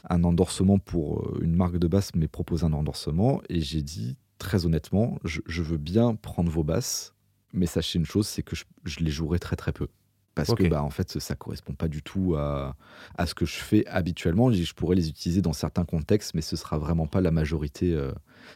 un 0.10 0.24
endorsement 0.24 0.80
pour 0.80 1.22
euh, 1.22 1.40
une 1.42 1.56
marque 1.56 1.78
de 1.78 1.88
basse, 1.88 2.12
mais 2.16 2.28
propose 2.28 2.64
un 2.64 2.74
endorsement 2.74 3.42
et 3.50 3.60
j'ai 3.62 3.82
dit 3.82 4.18
très 4.38 4.66
honnêtement, 4.66 5.18
je, 5.24 5.42
je 5.48 5.64
veux 5.64 5.78
bien 5.78 6.16
prendre 6.16 6.52
vos 6.52 6.64
basses, 6.64 7.14
mais 7.54 7.66
sachez 7.68 8.00
une 8.00 8.06
chose, 8.06 8.28
c'est 8.28 8.44
que 8.44 8.56
je, 8.56 8.66
je 8.84 9.00
les 9.00 9.12
jouerai 9.12 9.40
très 9.40 9.56
très 9.56 9.72
peu. 9.72 9.88
Parce 10.36 10.54
que 10.54 10.68
bah, 10.68 10.84
en 10.84 10.90
fait, 10.90 11.18
ça 11.20 11.34
correspond 11.36 11.74
pas 11.74 11.88
du 11.88 12.02
tout 12.04 12.36
à, 12.38 12.76
à 13.18 13.26
ce 13.26 13.34
que 13.34 13.46
je 13.46 13.56
fais 13.56 13.86
habituellement. 13.88 14.52
Je 14.52 14.62
je 14.64 14.74
pourrais 14.74 14.96
les 14.98 15.08
utiliser 15.10 15.42
dans 15.42 15.54
certains 15.54 15.86
contextes, 15.86 16.34
mais 16.36 16.42
ce 16.42 16.56
sera 16.58 16.78
vraiment 16.78 17.08
pas 17.08 17.22
la 17.22 17.32
majorité, 17.32 17.94
euh, 17.94 18.12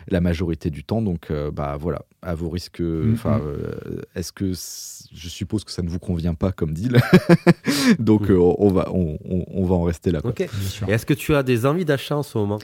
la 0.10 0.20
majorité 0.20 0.70
du 0.70 0.84
temps. 0.84 1.02
Donc, 1.02 1.32
euh, 1.32 1.52
bah 1.52 1.78
voilà, 1.80 2.02
à 2.22 2.36
vos 2.36 2.50
risques. 2.50 2.82
Mhm. 2.82 3.14
Enfin, 3.14 3.40
euh, 3.42 4.02
est-ce 4.16 4.34
que 4.34 4.52
je 4.52 5.30
suppose 5.30 5.64
que 5.64 5.72
ça 5.72 5.82
ne 5.82 5.90
vous 5.90 6.00
convient 6.00 6.34
pas 6.34 6.52
comme 6.52 6.74
deal 6.74 7.00
Donc, 8.00 8.30
euh, 8.30 8.36
on 8.58 8.70
va, 8.70 8.90
on, 8.94 9.18
on- 9.24 9.46
on 9.48 9.66
va 9.66 9.76
en 9.76 9.84
rester 9.84 10.12
là. 10.12 10.22
Quoi. 10.22 10.32
Ok. 10.32 10.38
Bien 10.52 10.70
sûr. 10.70 10.90
Et 10.90 10.92
est-ce 10.92 11.06
que 11.06 11.14
tu 11.14 11.34
as 11.36 11.44
des 11.44 11.66
envies 11.66 11.86
d'achat 11.86 12.18
en 12.18 12.24
ce 12.24 12.38
moment? 12.38 12.60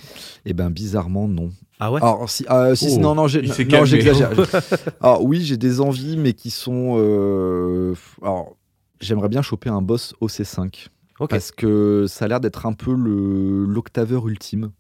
Et 0.45 0.53
ben 0.53 0.69
bizarrement 0.69 1.27
non. 1.29 1.51
Ah 1.79 1.91
ouais? 1.91 2.01
Alors 2.01 2.29
si, 2.29 2.45
euh, 2.49 2.75
si 2.75 2.87
Oh, 2.91 2.99
non 2.99 3.15
non 3.15 3.27
j'exagère. 3.27 4.31
alors 5.01 5.23
oui 5.23 5.41
j'ai 5.43 5.57
des 5.57 5.79
envies 5.81 6.17
mais 6.17 6.33
qui 6.33 6.49
sont. 6.49 6.95
euh, 6.97 7.93
alors 8.21 8.55
j'aimerais 8.99 9.29
bien 9.29 9.41
choper 9.41 9.69
un 9.69 9.81
boss 9.81 10.13
OC5. 10.21 10.87
Ok. 11.19 11.29
Parce 11.29 11.51
que 11.51 12.05
ça 12.07 12.25
a 12.25 12.27
l'air 12.27 12.39
d'être 12.39 12.65
un 12.65 12.73
peu 12.73 12.93
l'octaveur 12.93 14.27
ultime. 14.27 14.71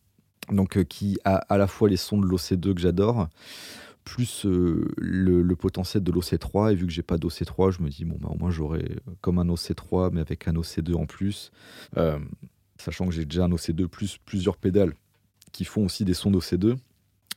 Donc, 0.51 0.77
euh, 0.77 0.83
qui 0.83 1.17
a 1.23 1.35
à 1.37 1.57
la 1.57 1.67
fois 1.67 1.89
les 1.89 1.97
sons 1.97 2.19
de 2.19 2.27
l'OC2 2.27 2.75
que 2.75 2.81
j'adore, 2.81 3.29
plus 4.03 4.45
euh, 4.45 4.87
le, 4.97 5.41
le 5.41 5.55
potentiel 5.55 6.03
de 6.03 6.11
l'OC3. 6.11 6.71
Et 6.71 6.75
vu 6.75 6.85
que 6.85 6.91
j'ai 6.91 7.01
pas 7.03 7.17
d'OC3, 7.17 7.71
je 7.71 7.81
me 7.81 7.89
dis, 7.89 8.05
bon, 8.05 8.17
bah, 8.19 8.29
au 8.31 8.37
moins 8.37 8.51
j'aurai 8.51 8.97
comme 9.21 9.39
un 9.39 9.45
OC3, 9.45 10.11
mais 10.13 10.21
avec 10.21 10.47
un 10.47 10.53
OC2 10.53 10.93
en 10.95 11.05
plus. 11.05 11.51
Euh, 11.97 12.19
sachant 12.77 13.07
que 13.07 13.13
j'ai 13.13 13.25
déjà 13.25 13.45
un 13.45 13.49
OC2 13.49 13.87
plus 13.87 14.19
plusieurs 14.23 14.57
pédales 14.57 14.93
qui 15.51 15.65
font 15.65 15.85
aussi 15.85 16.05
des 16.05 16.13
sons 16.13 16.31
d'OC2. 16.31 16.75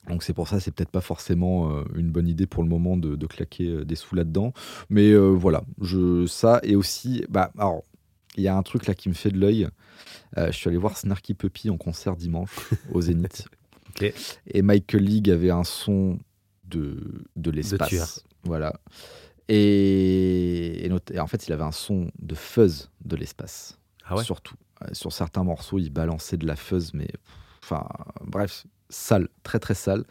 Donc 0.06 0.22
c'est 0.22 0.32
pour 0.32 0.48
ça, 0.48 0.58
c'est 0.60 0.70
peut-être 0.70 0.90
pas 0.90 1.00
forcément 1.00 1.70
euh, 1.70 1.84
une 1.94 2.10
bonne 2.10 2.28
idée 2.28 2.46
pour 2.46 2.62
le 2.62 2.68
moment 2.68 2.96
de, 2.96 3.14
de 3.14 3.26
claquer 3.26 3.68
euh, 3.68 3.84
des 3.84 3.94
sous 3.94 4.14
là-dedans. 4.14 4.52
Mais 4.88 5.10
euh, 5.10 5.28
voilà, 5.28 5.64
je, 5.80 6.26
ça 6.26 6.60
et 6.62 6.76
aussi, 6.76 7.24
bah, 7.28 7.52
alors, 7.58 7.84
il 8.36 8.42
y 8.44 8.48
a 8.48 8.56
un 8.56 8.62
truc 8.62 8.86
là 8.86 8.94
qui 8.94 9.08
me 9.08 9.14
fait 9.14 9.30
de 9.30 9.38
l'œil. 9.38 9.68
Euh, 10.36 10.46
je 10.52 10.56
suis 10.56 10.68
allé 10.68 10.78
voir 10.78 10.96
Snarky 10.96 11.34
Puppy 11.34 11.70
en 11.70 11.76
concert 11.76 12.16
dimanche 12.16 12.50
au 12.92 13.00
Zénith. 13.00 13.46
Et 14.46 14.62
Michael 14.62 15.02
League 15.02 15.28
avait 15.28 15.50
un 15.50 15.64
son 15.64 16.20
de, 16.64 17.24
de 17.34 17.50
l'espace. 17.50 18.24
Voilà. 18.44 18.78
Et, 19.48 20.86
et 20.86 21.20
en 21.20 21.26
fait, 21.26 21.48
il 21.48 21.52
avait 21.52 21.64
un 21.64 21.72
son 21.72 22.10
de 22.20 22.34
fuzz 22.36 22.90
de 23.04 23.16
l'espace. 23.16 23.78
Ah 24.04 24.16
ouais? 24.16 24.22
Surtout. 24.22 24.54
Sur 24.92 25.12
certains 25.12 25.42
morceaux, 25.42 25.80
il 25.80 25.90
balançait 25.90 26.36
de 26.36 26.46
la 26.46 26.54
fuzz, 26.54 26.92
mais 26.94 27.08
enfin, 27.64 27.88
bref, 28.24 28.64
sale, 28.90 29.28
très 29.42 29.58
très 29.58 29.74
sale. 29.74 30.04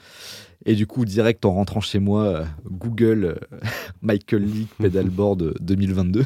Et 0.66 0.76
du 0.76 0.86
coup, 0.88 1.06
direct 1.06 1.46
en 1.46 1.54
rentrant 1.54 1.80
chez 1.82 2.00
moi, 2.00 2.24
euh, 2.26 2.46
Google 2.70 3.24
euh, 3.26 3.60
Michael 4.02 4.44
League 4.44 4.68
Pedalboard 4.80 5.54
2022. 5.62 6.26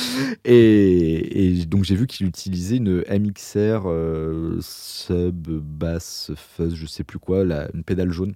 et, 0.44 1.60
et 1.60 1.64
donc, 1.66 1.84
j'ai 1.84 1.94
vu 1.94 2.06
qu'il 2.06 2.26
utilisait 2.26 2.76
une 2.76 3.02
MXR 3.08 3.82
euh, 3.86 4.58
sub 4.60 5.48
bass 5.48 6.32
fuzz, 6.36 6.74
je 6.74 6.86
sais 6.86 7.04
plus 7.04 7.18
quoi, 7.18 7.44
la- 7.44 7.68
une 7.74 7.84
pédale 7.84 8.10
jaune 8.10 8.34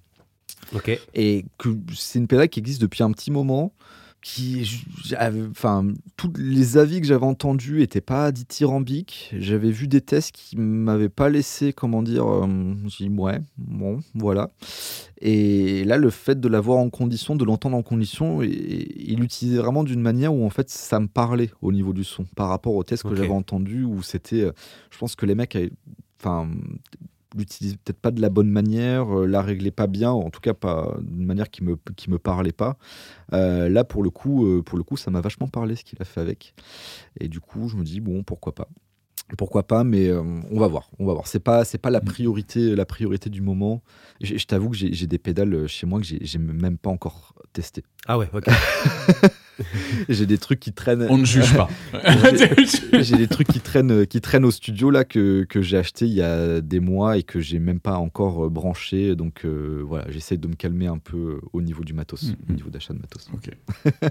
Ok. 0.74 0.98
et 1.14 1.44
que 1.58 1.70
c'est 1.96 2.18
une 2.18 2.26
pédale 2.26 2.48
qui 2.48 2.60
existe 2.60 2.80
depuis 2.82 3.02
un 3.02 3.10
petit 3.12 3.30
moment 3.30 3.72
qui 4.22 4.84
enfin 5.52 5.88
tous 6.16 6.30
les 6.36 6.76
avis 6.76 7.00
que 7.00 7.06
j'avais 7.06 7.24
entendus 7.24 7.78
n'étaient 7.78 8.00
pas 8.02 8.30
dithyrambiques. 8.32 9.30
J'avais 9.38 9.70
vu 9.70 9.88
des 9.88 10.00
tests 10.02 10.32
qui 10.32 10.56
m'avaient 10.56 11.08
pas 11.08 11.28
laissé 11.30 11.72
comment 11.72 12.02
dire 12.02 12.26
euh, 12.26 12.46
j'ai 12.88 13.08
dit 13.08 13.14
ouais 13.16 13.40
bon 13.56 14.00
voilà. 14.14 14.50
Et 15.22 15.84
là 15.84 15.96
le 15.96 16.10
fait 16.10 16.38
de 16.38 16.48
l'avoir 16.48 16.78
en 16.78 16.90
condition 16.90 17.34
de 17.36 17.44
l'entendre 17.44 17.76
en 17.76 17.82
condition 17.82 18.42
et- 18.42 18.46
et 18.48 19.12
il 19.12 19.20
l'utilisait 19.20 19.58
vraiment 19.58 19.84
d'une 19.84 20.00
manière 20.02 20.34
où 20.34 20.44
en 20.44 20.50
fait 20.50 20.68
ça 20.70 21.00
me 21.00 21.08
parlait 21.08 21.50
au 21.62 21.72
niveau 21.72 21.92
du 21.92 22.04
son 22.04 22.24
par 22.36 22.48
rapport 22.48 22.74
aux 22.74 22.84
tests 22.84 23.02
que 23.04 23.08
j'avais 23.16 23.28
entendus 23.34 23.84
où 23.84 24.02
c'était 24.02 24.42
euh, 24.42 24.52
je 24.90 24.98
pense 24.98 25.16
que 25.16 25.24
les 25.26 25.34
mecs 25.34 25.56
avaient- 25.56 25.72
enfin 26.20 26.48
l'utilisaient 27.36 27.76
peut-être 27.76 28.00
pas 28.00 28.10
de 28.10 28.20
la 28.20 28.28
bonne 28.28 28.50
manière, 28.50 29.20
euh, 29.20 29.26
la 29.26 29.42
réglaient 29.42 29.70
pas 29.70 29.86
bien, 29.86 30.10
en 30.10 30.30
tout 30.30 30.40
cas 30.40 30.54
pas 30.54 30.96
d'une 31.00 31.26
manière 31.26 31.50
qui 31.50 31.64
me 31.64 31.76
qui 31.96 32.10
me 32.10 32.18
parlait 32.18 32.52
pas. 32.52 32.76
Euh, 33.32 33.68
là 33.68 33.84
pour 33.84 34.02
le 34.02 34.10
coup, 34.10 34.46
euh, 34.46 34.62
pour 34.62 34.78
le 34.78 34.84
coup, 34.84 34.96
ça 34.96 35.10
m'a 35.10 35.20
vachement 35.20 35.48
parlé 35.48 35.76
ce 35.76 35.84
qu'il 35.84 36.00
a 36.00 36.04
fait 36.04 36.20
avec. 36.20 36.54
Et 37.18 37.28
du 37.28 37.40
coup, 37.40 37.68
je 37.68 37.76
me 37.76 37.84
dis 37.84 38.00
bon, 38.00 38.22
pourquoi 38.22 38.54
pas. 38.54 38.68
Pourquoi 39.38 39.62
pas, 39.62 39.84
mais 39.84 40.10
on 40.12 40.58
va 40.58 40.66
voir, 40.66 40.90
on 40.98 41.06
va 41.06 41.12
voir. 41.12 41.28
C'est 41.28 41.38
pas, 41.38 41.64
c'est 41.64 41.78
pas 41.78 41.90
la 41.90 42.00
priorité, 42.00 42.74
la 42.74 42.84
priorité 42.84 43.30
du 43.30 43.42
moment. 43.42 43.80
Je, 44.20 44.36
je 44.36 44.44
t'avoue 44.44 44.70
que 44.70 44.76
j'ai 44.76 45.06
des 45.06 45.18
pédales 45.18 45.68
chez 45.68 45.86
moi 45.86 46.00
que 46.00 46.04
j'ai 46.04 46.38
même 46.38 46.76
pas 46.76 46.90
encore 46.90 47.34
testé. 47.52 47.84
Ah 48.08 48.18
ouais, 48.18 48.28
ok. 48.32 48.46
J'ai 50.08 50.26
des 50.26 50.38
trucs 50.38 50.60
qui 50.60 50.72
traînent. 50.72 51.06
On 51.10 51.18
ne 51.18 51.24
juge 51.24 51.54
pas. 51.56 51.68
j'ai 53.02 53.16
des 53.16 53.26
trucs 53.28 53.48
qui 53.48 53.60
traînent, 53.60 54.06
qui 54.06 54.20
traînent 54.20 54.44
au 54.44 54.50
studio 54.50 54.90
là 54.90 55.04
que, 55.04 55.44
que 55.48 55.62
j'ai 55.62 55.76
acheté 55.76 56.06
il 56.06 56.12
y 56.12 56.22
a 56.22 56.60
des 56.60 56.80
mois 56.80 57.16
et 57.18 57.22
que 57.22 57.40
j'ai 57.40 57.58
même 57.58 57.80
pas 57.80 57.96
encore 57.96 58.46
euh, 58.46 58.48
branché. 58.48 59.14
Donc 59.16 59.44
euh, 59.44 59.82
voilà, 59.86 60.10
j'essaie 60.10 60.36
de 60.36 60.48
me 60.48 60.54
calmer 60.54 60.86
un 60.86 60.98
peu 60.98 61.40
au 61.52 61.62
niveau 61.62 61.84
du 61.84 61.92
matos, 61.94 62.22
Mhm. 62.24 62.36
au 62.48 62.52
niveau 62.52 62.70
d'achat 62.70 62.94
de 62.94 62.98
matos. 63.00 63.28
Ok. 63.32 63.50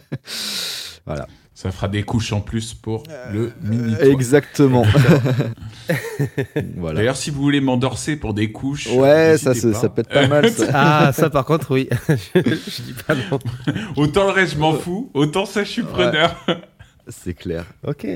Voilà. 1.06 1.28
Ça 1.62 1.72
fera 1.72 1.90
des 1.90 2.04
couches 2.04 2.32
en 2.32 2.40
plus 2.40 2.74
pour 2.74 3.04
le 3.34 3.52
mini. 3.62 3.94
toit. 3.94 4.06
Exactement. 4.06 4.86
voilà. 6.78 7.00
D'ailleurs, 7.00 7.18
si 7.18 7.32
vous 7.32 7.42
voulez 7.42 7.60
m'endorser 7.60 8.16
pour 8.16 8.34
des 8.34 8.54
couches, 8.54 8.88
Ouais, 8.88 9.38
ça, 9.38 9.50
n'hésitez 9.50 9.68
se- 9.68 9.74
pas. 9.74 9.80
ça 9.82 9.90
peut 9.90 10.02
être 10.02 10.10
pas 10.10 10.28
mal. 10.28 10.50
Ça. 10.50 10.66
Ah, 10.74 11.12
ça 11.12 11.30
par 11.30 11.44
contre, 11.44 11.72
oui. 11.72 11.90
je, 12.08 12.16
je 12.44 12.82
dis 12.82 12.94
pas 13.06 13.14
non. 13.16 13.40
Autant 13.98 14.24
le 14.28 14.32
reste, 14.32 14.54
je 14.54 14.60
m'en 14.60 14.72
fous. 14.74 15.12
Autant 15.14 15.46
ça, 15.46 15.66
je 15.66 15.70
suis 15.70 15.84
preneur. 15.84 16.34
C'est 17.10 17.34
clair. 17.34 17.66
Ok. 17.86 18.08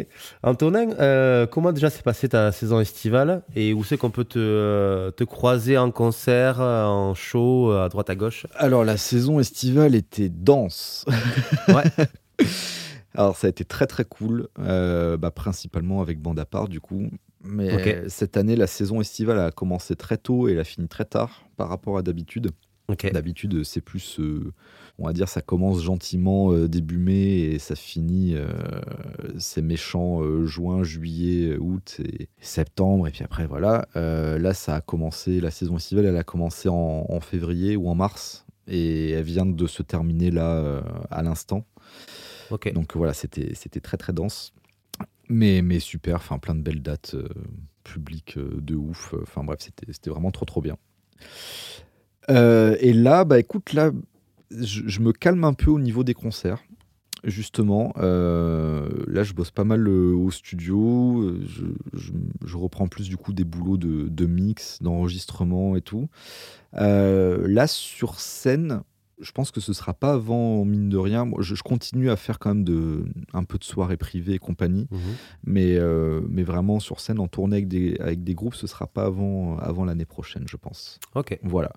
Antonin, 0.43 0.91
euh, 1.01 1.45
comment 1.45 1.73
déjà 1.73 1.89
s'est 1.89 2.03
passée 2.03 2.29
ta 2.29 2.53
saison 2.53 2.79
estivale 2.79 3.41
et 3.57 3.73
où 3.73 3.83
c'est 3.83 3.97
qu'on 3.97 4.11
peut 4.11 4.23
te, 4.23 4.39
euh, 4.39 5.11
te 5.11 5.25
croiser 5.25 5.77
en 5.77 5.91
concert, 5.91 6.61
euh, 6.61 6.85
en 6.85 7.13
show, 7.13 7.71
euh, 7.73 7.83
à 7.85 7.89
droite 7.89 8.09
à 8.09 8.15
gauche? 8.15 8.45
Alors 8.55 8.85
la 8.85 8.95
saison 8.95 9.39
estivale 9.41 9.95
était 9.95 10.29
dense. 10.29 11.03
Ouais. 11.67 12.45
Alors 13.15 13.35
ça 13.37 13.47
a 13.47 13.49
été 13.49 13.65
très 13.65 13.87
très 13.87 14.05
cool, 14.05 14.47
euh, 14.59 15.17
bah, 15.17 15.31
principalement 15.31 16.01
avec 16.01 16.19
bande 16.19 16.39
à 16.39 16.45
part 16.45 16.67
du 16.67 16.79
coup. 16.79 17.09
Mais 17.43 18.07
cette 18.07 18.37
année, 18.37 18.55
la 18.55 18.67
saison 18.67 19.01
estivale 19.01 19.39
a 19.39 19.51
commencé 19.51 19.95
très 19.95 20.17
tôt 20.17 20.47
et 20.47 20.53
elle 20.53 20.59
a 20.59 20.63
fini 20.63 20.87
très 20.87 21.05
tard 21.05 21.45
par 21.57 21.67
rapport 21.67 21.97
à 21.97 22.01
d'habitude. 22.01 22.51
D'habitude, 23.11 23.63
c'est 23.63 23.81
plus, 23.81 24.19
euh, 24.19 24.51
on 24.99 25.05
va 25.05 25.13
dire, 25.13 25.29
ça 25.29 25.41
commence 25.41 25.81
gentiment 25.81 26.51
euh, 26.51 26.67
début 26.67 26.97
mai 26.97 27.39
et 27.39 27.59
ça 27.59 27.75
finit, 27.75 28.35
euh, 28.35 28.47
c'est 29.37 29.61
méchant 29.61 30.21
juin, 30.45 30.83
juillet, 30.83 31.57
août 31.57 32.01
et 32.03 32.27
septembre. 32.41 33.07
Et 33.07 33.11
puis 33.11 33.23
après, 33.23 33.47
voilà. 33.47 33.87
Là, 33.95 34.53
ça 34.53 34.75
a 34.75 34.81
commencé, 34.81 35.39
la 35.39 35.51
saison 35.51 35.77
estivale, 35.77 36.05
elle 36.05 36.17
a 36.17 36.23
commencé 36.23 36.69
en, 36.69 37.05
en 37.09 37.19
février 37.19 37.75
ou 37.75 37.89
en 37.89 37.95
mars 37.95 38.45
et 38.67 39.11
elle 39.11 39.23
vient 39.23 39.45
de 39.45 39.67
se 39.67 39.83
terminer 39.83 40.31
là 40.31 40.81
à 41.09 41.23
l'instant. 41.23 41.65
Donc 42.73 42.95
voilà, 42.95 43.13
c'était 43.13 43.79
très 43.81 43.97
très 43.97 44.13
dense. 44.13 44.53
Mais, 45.29 45.61
mais 45.61 45.79
super, 45.79 46.17
enfin 46.17 46.37
plein 46.37 46.53
de 46.53 46.61
belles 46.61 46.81
dates 46.81 47.15
euh, 47.15 47.27
publiques 47.83 48.37
euh, 48.37 48.59
de 48.59 48.75
ouf. 48.75 49.13
Enfin 49.21 49.43
bref, 49.43 49.59
c'était 49.59 50.09
vraiment 50.09 50.31
trop 50.31 50.45
trop 50.45 50.61
bien. 50.61 50.77
Euh, 52.29 52.75
et 52.79 52.93
là, 52.93 53.25
bah 53.25 53.39
écoute, 53.39 53.73
là, 53.73 53.91
je, 54.51 54.99
me 55.01 55.11
calme 55.11 55.43
un 55.43 55.53
peu 55.53 55.71
au 55.71 55.79
niveau 55.79 56.03
des 56.03 56.13
concerts. 56.13 56.63
Justement, 57.23 57.93
euh, 57.97 58.89
là, 59.07 59.23
je 59.23 59.33
bosse 59.33 59.51
pas 59.51 59.63
mal 59.63 59.87
au 59.87 60.29
studio. 60.29 61.37
Je, 61.93 62.57
reprends 62.57 62.87
plus 62.87 63.07
du 63.07 63.15
coup 63.15 63.31
des 63.33 63.45
boulots 63.45 63.77
de, 63.77 64.25
mix, 64.25 64.81
d'enregistrement 64.81 65.75
et 65.75 65.81
tout. 65.81 66.09
Là, 66.73 67.67
sur 67.67 68.19
scène, 68.19 68.81
je 69.23 69.31
pense 69.31 69.49
que 69.51 69.59
ce 69.61 69.73
sera 69.73 69.93
pas 69.93 70.13
avant, 70.13 70.63
mine 70.65 70.89
de 70.89 70.97
rien. 70.97 71.25
Moi, 71.25 71.41
je, 71.41 71.55
je 71.55 71.63
continue 71.63 72.09
à 72.11 72.15
faire 72.15 72.37
quand 72.39 72.53
même 72.53 72.63
de, 72.63 73.05
un 73.33 73.43
peu 73.43 73.57
de 73.57 73.63
soirées 73.63 73.97
privées 73.97 74.33
et 74.33 74.39
compagnie. 74.39 74.87
Mhm. 74.91 74.99
Mais, 75.45 75.75
euh, 75.77 76.21
mais 76.29 76.43
vraiment, 76.43 76.79
sur 76.79 76.99
scène, 76.99 77.19
en 77.19 77.27
tournée 77.27 77.55
avec 77.55 77.67
des, 77.67 77.95
avec 77.99 78.23
des 78.23 78.35
groupes, 78.35 78.55
ce 78.55 78.67
sera 78.67 78.85
pas 78.87 79.05
avant, 79.05 79.57
avant 79.57 79.85
l'année 79.85 80.05
prochaine, 80.05 80.43
je 80.47 80.57
pense. 80.57 80.99
Ok. 81.15 81.39
Voilà. 81.43 81.71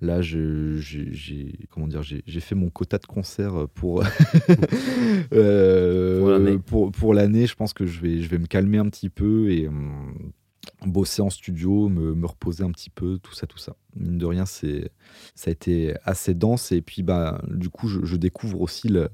Là, 0.00 0.22
j'ai 0.22 0.76
j'ai- 0.78 1.58
comment 1.70 1.86
dire, 1.86 2.02
j'ai 2.02 2.22
j'ai 2.26 2.40
fait 2.40 2.54
mon 2.54 2.70
quota 2.70 2.98
de 2.98 3.06
concerts 3.06 3.66
pour 3.74 4.02
euh, 5.32 6.18
Pour 6.20 6.28
l'année. 6.30 6.58
pour, 6.58 6.92
pour 6.92 7.14
l'année. 7.14 7.46
Je 7.46 7.54
pense 7.54 7.72
que 7.72 7.86
je 7.86 8.00
vais, 8.00 8.20
je 8.20 8.28
vais 8.28 8.38
me 8.38 8.46
calmer 8.46 8.78
un 8.78 8.88
petit 8.88 9.08
peu 9.10 9.50
et 9.50 9.68
hum, 9.68 10.14
bosser 10.86 11.22
en 11.22 11.30
studio, 11.30 11.88
me, 11.88 12.14
me 12.14 12.26
reposer 12.26 12.64
un 12.64 12.70
petit 12.70 12.90
peu, 12.90 13.18
tout 13.22 13.34
ça, 13.34 13.46
tout 13.46 13.58
ça. 13.58 13.76
Mine 13.96 14.18
de 14.18 14.26
rien, 14.26 14.46
c'est 14.46 14.90
ça 15.34 15.50
a 15.50 15.52
été 15.52 15.94
assez 16.04 16.34
dense 16.34 16.72
et 16.72 16.80
puis 16.82 17.02
bah 17.02 17.42
du 17.48 17.68
coup, 17.68 17.88
je, 17.88 18.00
je 18.04 18.16
découvre 18.16 18.60
aussi 18.60 18.88
le- 18.88 19.10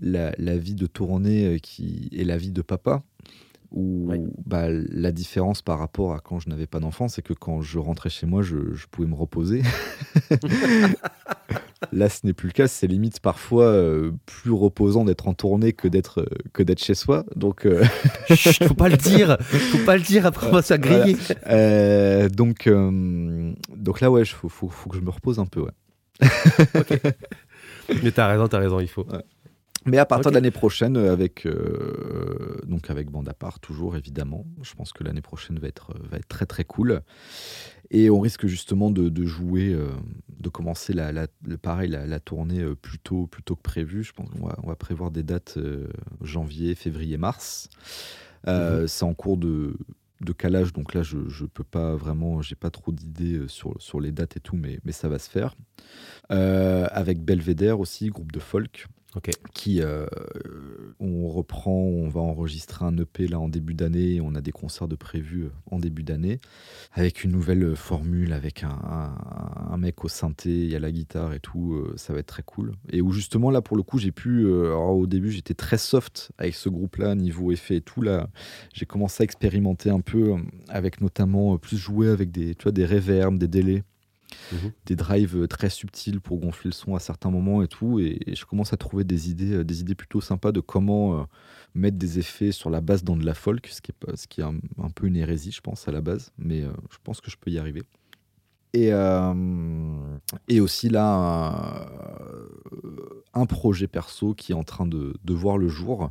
la, 0.00 0.32
la 0.38 0.56
vie 0.58 0.74
de 0.74 0.86
tournée 0.86 1.46
euh, 1.46 1.58
qui 1.58 2.08
est 2.12 2.24
la 2.24 2.36
vie 2.36 2.52
de 2.52 2.62
papa. 2.62 3.02
Où 3.70 4.10
bah, 4.46 4.68
la 4.70 5.12
différence 5.12 5.60
par 5.60 5.78
rapport 5.78 6.14
à 6.14 6.20
quand 6.20 6.40
je 6.40 6.48
n'avais 6.48 6.66
pas 6.66 6.80
d'enfant, 6.80 7.06
c'est 7.06 7.20
que 7.20 7.34
quand 7.34 7.60
je 7.60 7.78
rentrais 7.78 8.08
chez 8.08 8.24
moi, 8.24 8.40
je, 8.40 8.72
je 8.72 8.86
pouvais 8.86 9.06
me 9.06 9.14
reposer. 9.14 9.60
Là, 11.92 12.08
ce 12.08 12.26
n'est 12.26 12.32
plus 12.32 12.48
le 12.48 12.52
cas. 12.52 12.66
C'est 12.66 12.86
limite 12.88 13.20
parfois 13.20 13.64
euh, 13.66 14.10
plus 14.26 14.50
reposant 14.50 15.04
d'être 15.04 15.28
en 15.28 15.34
tournée 15.34 15.72
que 15.72 15.86
d'être 15.86 16.20
euh, 16.22 16.26
que 16.52 16.62
d'être 16.64 16.82
chez 16.82 16.94
soi. 16.94 17.24
Donc, 17.36 17.66
euh, 17.66 17.84
Chut, 18.34 18.64
faut 18.64 18.74
pas 18.74 18.88
le 18.88 18.96
dire. 18.96 19.36
Faut 19.40 19.84
pas 19.84 19.96
le 19.96 20.02
dire 20.02 20.26
après 20.26 20.48
on 20.48 20.52
va 20.52 20.62
se 20.62 20.68
faire 20.68 20.78
griller. 20.78 21.16
euh, 21.46 22.28
donc, 22.28 22.66
euh, 22.66 23.52
donc 23.76 24.00
là, 24.00 24.10
ouais, 24.10 24.22
il 24.22 24.26
faut, 24.26 24.48
faut, 24.48 24.68
faut 24.68 24.90
que 24.90 24.96
je 24.96 25.02
me 25.02 25.10
repose 25.10 25.38
un 25.38 25.46
peu. 25.46 25.60
Ouais. 25.60 26.22
Mais 28.02 28.10
t'as 28.10 28.26
raison, 28.26 28.48
t'as 28.48 28.58
raison, 28.58 28.80
il 28.80 28.88
faut. 28.88 29.06
Mais 29.86 29.98
à 29.98 30.06
partir 30.06 30.30
de 30.30 30.34
l'année 30.34 30.50
prochaine, 30.50 30.96
euh, 30.96 31.12
avec 31.12 31.46
euh, 31.46 32.60
donc 32.66 32.90
avec 32.90 33.10
bande 33.10 33.28
à 33.28 33.34
part, 33.34 33.60
toujours 33.60 33.96
évidemment. 33.96 34.44
Je 34.62 34.74
pense 34.74 34.92
que 34.92 35.04
l'année 35.04 35.22
prochaine 35.22 35.58
va 35.58 35.68
être 35.68 35.94
va 36.10 36.18
être 36.18 36.28
très 36.28 36.46
très 36.46 36.64
cool. 36.64 37.02
Et 37.90 38.10
on 38.10 38.20
risque 38.20 38.46
justement 38.46 38.90
de, 38.90 39.08
de 39.08 39.24
jouer, 39.24 39.72
euh, 39.72 39.88
de 40.38 40.50
commencer 40.50 40.92
la, 40.92 41.26
pareil 41.62 41.88
la, 41.88 42.06
la 42.06 42.20
tournée 42.20 42.60
euh, 42.60 42.74
plus 42.74 42.98
tôt, 42.98 43.26
plus 43.26 43.42
tôt 43.42 43.56
que 43.56 43.62
prévu. 43.62 44.04
Je 44.04 44.12
pense 44.12 44.28
qu'on 44.28 44.46
va, 44.46 44.58
on 44.62 44.66
va 44.66 44.76
prévoir 44.76 45.10
des 45.10 45.22
dates 45.22 45.54
euh, 45.56 45.86
janvier, 46.20 46.74
février, 46.74 47.16
mars. 47.16 47.70
Euh, 48.46 48.86
c'est 48.86 49.04
en 49.04 49.14
cours 49.14 49.38
de, 49.38 49.74
de 50.20 50.32
calage, 50.32 50.74
donc 50.74 50.94
là, 50.94 51.02
je, 51.02 51.28
je 51.28 51.46
peux 51.46 51.64
pas 51.64 51.96
vraiment, 51.96 52.42
j'ai 52.42 52.54
pas 52.56 52.70
trop 52.70 52.92
d'idées 52.92 53.36
euh, 53.36 53.48
sur, 53.48 53.74
sur 53.78 54.00
les 54.00 54.12
dates 54.12 54.36
et 54.36 54.40
tout, 54.40 54.56
mais, 54.56 54.80
mais 54.84 54.92
ça 54.92 55.08
va 55.08 55.18
se 55.18 55.30
faire. 55.30 55.54
Euh, 56.30 56.86
avec 56.90 57.24
Belvedere 57.24 57.80
aussi, 57.80 58.08
groupe 58.10 58.32
de 58.32 58.38
folk. 58.40 58.86
Qui, 59.54 59.80
euh, 59.80 60.06
on 61.00 61.28
reprend, 61.28 61.72
on 61.72 62.08
va 62.08 62.20
enregistrer 62.20 62.84
un 62.84 62.96
EP 62.98 63.26
là 63.26 63.40
en 63.40 63.48
début 63.48 63.72
d'année. 63.72 64.20
On 64.20 64.34
a 64.34 64.42
des 64.42 64.52
concerts 64.52 64.86
de 64.86 64.96
prévus 64.96 65.44
euh, 65.44 65.50
en 65.70 65.78
début 65.78 66.02
d'année 66.02 66.40
avec 66.92 67.24
une 67.24 67.32
nouvelle 67.32 67.64
euh, 67.64 67.74
formule, 67.74 68.34
avec 68.34 68.64
un, 68.64 69.76
mec 69.78 70.04
au 70.04 70.08
synthé, 70.08 70.50
il 70.50 70.70
y 70.70 70.76
a 70.76 70.78
la 70.78 70.90
guitare 70.90 71.32
et 71.32 71.40
tout. 71.40 71.80
ça 71.96 72.12
va 72.12 72.18
être 72.18 72.26
très 72.26 72.42
cool. 72.42 72.72
Et 72.90 73.00
où 73.00 73.12
justement 73.12 73.50
là 73.50 73.62
pour 73.62 73.76
le 73.76 73.84
coup 73.84 73.98
j'ai 73.98 74.10
pu. 74.10 74.44
au 74.44 75.06
début 75.06 75.30
j'étais 75.30 75.54
très 75.54 75.78
soft 75.78 76.32
avec 76.36 76.56
ce 76.56 76.68
groupe-là 76.68 77.14
niveau 77.14 77.52
effet 77.52 77.76
et 77.76 77.80
tout 77.80 78.02
là. 78.02 78.28
J'ai 78.74 78.86
commencé 78.86 79.22
à 79.22 79.24
expérimenter 79.24 79.90
un 79.90 80.00
peu 80.00 80.34
avec 80.68 81.00
notamment 81.00 81.56
plus 81.58 81.76
jouer 81.76 82.08
avec 82.08 82.32
des, 82.32 82.56
tu 82.56 82.72
des 82.72 82.86
reverbs, 82.86 83.38
des 83.38 83.46
délais 83.46 83.84
Mhm. 84.52 84.72
des 84.86 84.96
drives 84.96 85.36
euh, 85.36 85.46
très 85.46 85.70
subtils 85.70 86.20
pour 86.20 86.38
gonfler 86.38 86.68
le 86.68 86.74
son 86.74 86.94
à 86.94 87.00
certains 87.00 87.30
moments 87.30 87.62
et 87.62 87.68
tout. 87.68 87.98
Et, 88.00 88.20
je 88.34 88.44
commence 88.44 88.72
à 88.72 88.76
trouver 88.76 89.04
des 89.04 89.30
idées, 89.30 89.54
euh, 89.54 89.64
des 89.64 89.80
idées 89.80 89.94
plutôt 89.94 90.20
sympas 90.20 90.52
de 90.52 90.60
comment 90.60 91.20
euh, 91.20 91.24
mettre 91.74 91.96
des 91.96 92.18
effets 92.18 92.52
sur 92.52 92.70
la 92.70 92.80
base 92.80 93.04
dans 93.04 93.16
de 93.16 93.24
la 93.24 93.34
folk, 93.34 93.66
ce 93.68 93.80
qui 93.80 93.92
est, 93.92 94.16
ce 94.16 94.26
qui 94.26 94.40
est 94.40 94.44
un, 94.44 94.90
peu 94.94 95.06
une 95.06 95.16
hérésie, 95.16 95.52
je 95.52 95.60
pense, 95.60 95.88
à 95.88 95.92
la 95.92 96.00
base. 96.00 96.32
Mais 96.38 96.62
je 96.62 96.96
pense 97.04 97.20
que 97.20 97.30
je 97.30 97.36
peux 97.36 97.50
y 97.50 97.58
arriver. 97.58 97.82
Et, 98.74 98.92
euh, 98.92 99.32
et 100.48 100.60
aussi 100.60 100.88
là, 100.90 101.54
euh, 102.72 103.22
un 103.34 103.46
projet 103.46 103.86
perso 103.86 104.34
qui 104.34 104.52
est 104.52 104.54
en 104.54 104.64
train 104.64 104.86
de, 104.86 105.14
de 105.24 105.34
voir 105.34 105.56
le 105.58 105.68
jour 105.68 106.10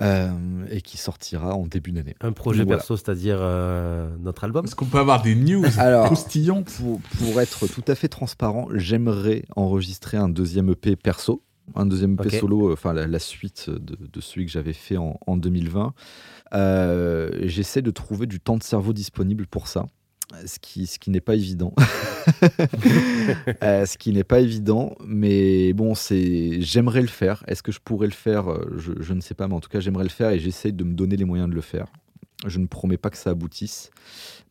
euh, 0.00 0.30
et 0.70 0.80
qui 0.80 0.96
sortira 0.96 1.54
en 1.54 1.66
début 1.66 1.90
d'année. 1.92 2.14
Un 2.20 2.32
projet 2.32 2.62
Voilà. 2.64 2.76
perso, 2.78 2.96
c'est-à-dire 2.96 3.38
euh, 3.40 4.10
notre 4.20 4.44
album 4.44 4.64
Est-ce 4.64 4.76
qu'on 4.76 4.84
peut 4.86 4.98
avoir 4.98 5.22
des 5.22 5.34
news 5.34 5.64
Alors, 5.78 6.06
croustillantes 6.06 6.70
pour, 6.78 7.00
pour 7.18 7.40
être 7.40 7.66
tout 7.66 7.84
à 7.88 7.94
fait 7.94 8.08
transparent, 8.08 8.68
j'aimerais 8.74 9.44
enregistrer 9.56 10.16
un 10.16 10.28
deuxième 10.28 10.70
EP 10.70 10.94
perso, 10.94 11.42
un 11.74 11.84
deuxième 11.86 12.14
EP 12.14 12.30
solo, 12.38 12.68
euh, 12.70 12.72
enfin 12.74 12.92
la, 12.92 13.06
la 13.06 13.18
suite 13.18 13.70
de, 13.70 13.96
de 14.00 14.20
celui 14.20 14.46
que 14.46 14.52
j'avais 14.52 14.72
fait 14.72 14.96
en, 14.98 15.18
en 15.26 15.36
2020. 15.36 15.94
Euh, 16.54 17.30
J'essaie 17.42 17.82
de 17.82 17.90
trouver 17.90 18.26
du 18.26 18.40
temps 18.40 18.56
de 18.56 18.62
cerveau 18.62 18.92
disponible 18.92 19.46
pour 19.46 19.66
ça. 19.68 19.86
Ce 20.44 20.58
qui, 20.58 20.86
ce 20.86 20.98
qui 20.98 21.10
n'est 21.10 21.20
pas 21.20 21.34
évident. 21.34 21.74
Euh, 23.62 23.84
ce 23.84 23.98
qui 23.98 24.12
n'est 24.12 24.24
pas 24.24 24.40
évident, 24.40 24.96
mais 25.04 25.72
bon, 25.72 25.94
c'est 25.94 26.60
j'aimerais 26.60 27.00
le 27.02 27.08
faire. 27.08 27.44
Est-ce 27.46 27.62
que 27.62 27.72
je 27.72 27.78
pourrais 27.78 28.06
le 28.06 28.12
faire? 28.12 28.50
Euh, 28.50 28.74
je, 28.78 28.92
je 29.00 29.12
ne 29.12 29.20
sais 29.20 29.34
pas, 29.34 29.48
mais 29.48 29.54
en 29.54 29.60
tout 29.60 29.68
cas, 29.68 29.80
j'aimerais 29.80 30.04
le 30.04 30.10
faire 30.10 30.30
et 30.30 30.38
j'essaie 30.38 30.72
de 30.72 30.84
me 30.84 30.94
donner 30.94 31.16
les 31.16 31.24
moyens 31.24 31.48
de 31.50 31.54
le 31.54 31.60
faire. 31.60 31.86
Je 32.46 32.58
ne 32.60 32.66
promets 32.66 32.96
pas 32.98 33.10
que 33.10 33.16
ça 33.16 33.30
aboutisse, 33.30 33.90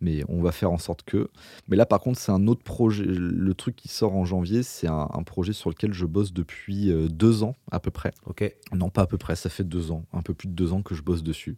mais 0.02 0.24
on 0.28 0.42
va 0.42 0.52
faire 0.52 0.72
en 0.72 0.78
sorte 0.78 1.04
que. 1.04 1.30
Mais 1.70 1.78
là, 1.78 1.86
par 1.86 2.02
contre, 2.02 2.20
c'est 2.20 2.34
un 2.34 2.46
autre 2.48 2.62
projet. 2.64 3.06
Le 3.06 3.54
truc 3.54 3.78
qui 3.78 3.88
sort 3.88 4.14
en 4.14 4.26
janvier, 4.26 4.62
c'est 4.62 4.88
un, 4.88 5.08
un 5.14 5.24
projet 5.24 5.54
sur 5.54 5.70
lequel 5.70 5.94
je 5.94 6.06
bosse 6.06 6.34
depuis 6.34 6.92
euh, 6.92 7.08
deux 7.08 7.44
ans 7.44 7.56
à 7.72 7.80
peu 7.80 7.90
près. 7.90 8.12
Ok. 8.26 8.54
Non, 8.74 8.90
pas 8.90 9.04
à 9.04 9.08
peu 9.08 9.18
près, 9.18 9.38
ça 9.38 9.50
fait 9.50 9.64
deux 9.64 9.92
ans, 9.92 10.04
un 10.12 10.22
peu 10.22 10.34
plus 10.34 10.50
de 10.50 10.54
deux 10.54 10.74
ans 10.74 10.82
que 10.82 10.96
je 10.96 11.02
bosse 11.02 11.24
dessus, 11.24 11.58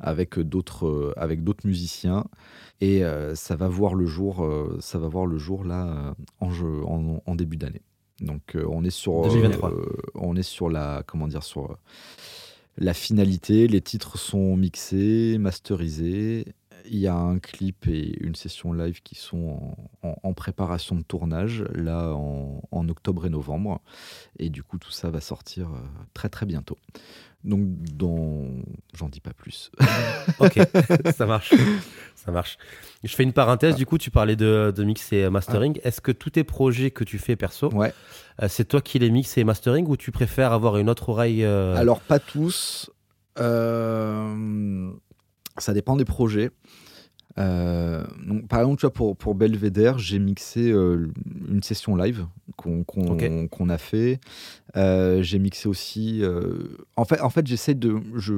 avec 0.00 0.38
d'autres, 0.38 0.86
euh, 0.86 1.12
avec 1.18 1.44
d'autres 1.44 1.66
musiciens, 1.66 2.24
et 2.80 3.04
euh, 3.04 3.34
ça 3.34 3.54
va 3.56 3.68
voir 3.68 3.94
le 3.94 4.06
jour, 4.06 4.42
euh, 4.44 4.78
ça 4.80 4.98
va 4.98 5.08
voir 5.08 5.26
le 5.26 5.36
jour 5.36 5.64
là 5.64 5.86
euh, 5.86 6.12
en, 6.40 6.50
jeu, 6.50 6.82
en, 6.86 7.22
en 7.26 7.34
début 7.34 7.56
d'année. 7.58 7.82
Donc 8.20 8.56
euh, 8.56 8.64
on 8.68 8.84
est 8.84 8.90
sur, 8.90 9.20
euh, 9.20 9.28
2023. 9.28 9.70
euh, 9.70 9.86
on 10.14 10.34
est 10.34 10.42
sur 10.42 10.68
la, 10.70 11.02
comment 11.06 11.28
dire, 11.28 11.42
sur 11.44 11.70
euh, 11.72 11.76
la 12.78 12.94
finalité. 12.94 13.68
Les 13.68 13.80
titres 13.80 14.18
sont 14.18 14.56
mixés, 14.56 15.36
masterisés. 15.38 16.46
Il 16.90 16.98
y 16.98 17.06
a 17.06 17.14
un 17.14 17.38
clip 17.38 17.86
et 17.86 18.16
une 18.24 18.34
session 18.34 18.72
live 18.72 19.02
qui 19.02 19.14
sont 19.14 19.76
en, 20.02 20.08
en- 20.08 20.16
en 20.22 20.32
préparation 20.34 20.96
de 20.96 21.02
tournage, 21.02 21.64
là 21.74 22.12
en, 22.14 22.62
en 22.70 22.88
octobre 22.88 23.26
et 23.26 23.30
novembre. 23.30 23.80
Et 24.38 24.48
du 24.50 24.62
coup, 24.62 24.78
tout 24.78 24.90
ça 24.90 25.10
va 25.10 25.20
sortir 25.20 25.68
euh, 25.68 25.78
très 26.14 26.28
très 26.28 26.46
bientôt. 26.46 26.78
Donc, 27.44 27.60
dans... 27.94 28.46
j'en 28.94 29.08
dis 29.08 29.20
pas 29.20 29.32
plus. 29.32 29.70
Ok, 30.40 30.58
ça 31.16 31.26
marche. 31.26 31.52
Ça 32.14 32.30
marche. 32.30 32.58
Je 33.02 33.14
fais 33.14 33.22
une 33.24 33.32
parenthèse, 33.32 33.74
du 33.76 33.86
coup, 33.86 33.98
tu 33.98 34.10
parlais 34.10 34.36
de, 34.36 34.72
de 34.76 34.84
mix 34.84 35.12
et 35.12 35.28
mastering. 35.30 35.78
Est-ce 35.82 36.00
que 36.00 36.12
tous 36.12 36.30
tes 36.30 36.44
projets 36.44 36.90
que 36.90 37.02
tu 37.04 37.18
fais 37.18 37.34
perso, 37.36 37.72
Ouais. 37.72 37.92
euh, 38.42 38.46
c'est 38.48 38.64
toi 38.66 38.80
qui 38.80 38.98
les 38.98 39.10
mix 39.10 39.36
et 39.38 39.44
mastering 39.44 39.86
ou 39.88 39.96
tu 39.96 40.10
préfères 40.12 40.52
avoir 40.52 40.76
une 40.78 40.88
autre 40.90 41.08
oreille 41.08 41.44
euh, 41.44 41.74
Alors, 41.76 42.00
pas 42.00 42.18
tous. 42.20 42.90
Euh, 43.38 44.90
Ça 45.58 45.72
dépend 45.74 45.96
des 45.96 46.04
projets. 46.04 46.50
Euh, 47.38 48.04
donc, 48.26 48.48
par 48.48 48.60
exemple, 48.60 48.80
tu 48.80 48.86
vois, 48.86 48.92
pour, 48.92 49.16
pour 49.16 49.34
Belvedere, 49.34 49.98
j'ai 49.98 50.18
mixé 50.18 50.70
euh, 50.70 51.08
une 51.48 51.62
session 51.62 51.94
live 51.96 52.26
qu'on 52.56 53.68
a 53.68 53.78
fait. 53.78 54.20
Euh, 54.76 55.22
j'ai 55.22 55.38
mixé 55.38 55.68
aussi. 55.68 56.22
En 56.96 57.04
fait, 57.04 57.20
en 57.20 57.30
fait 57.30 57.46
j'essaie 57.46 57.74
de. 57.74 58.00
Je... 58.16 58.34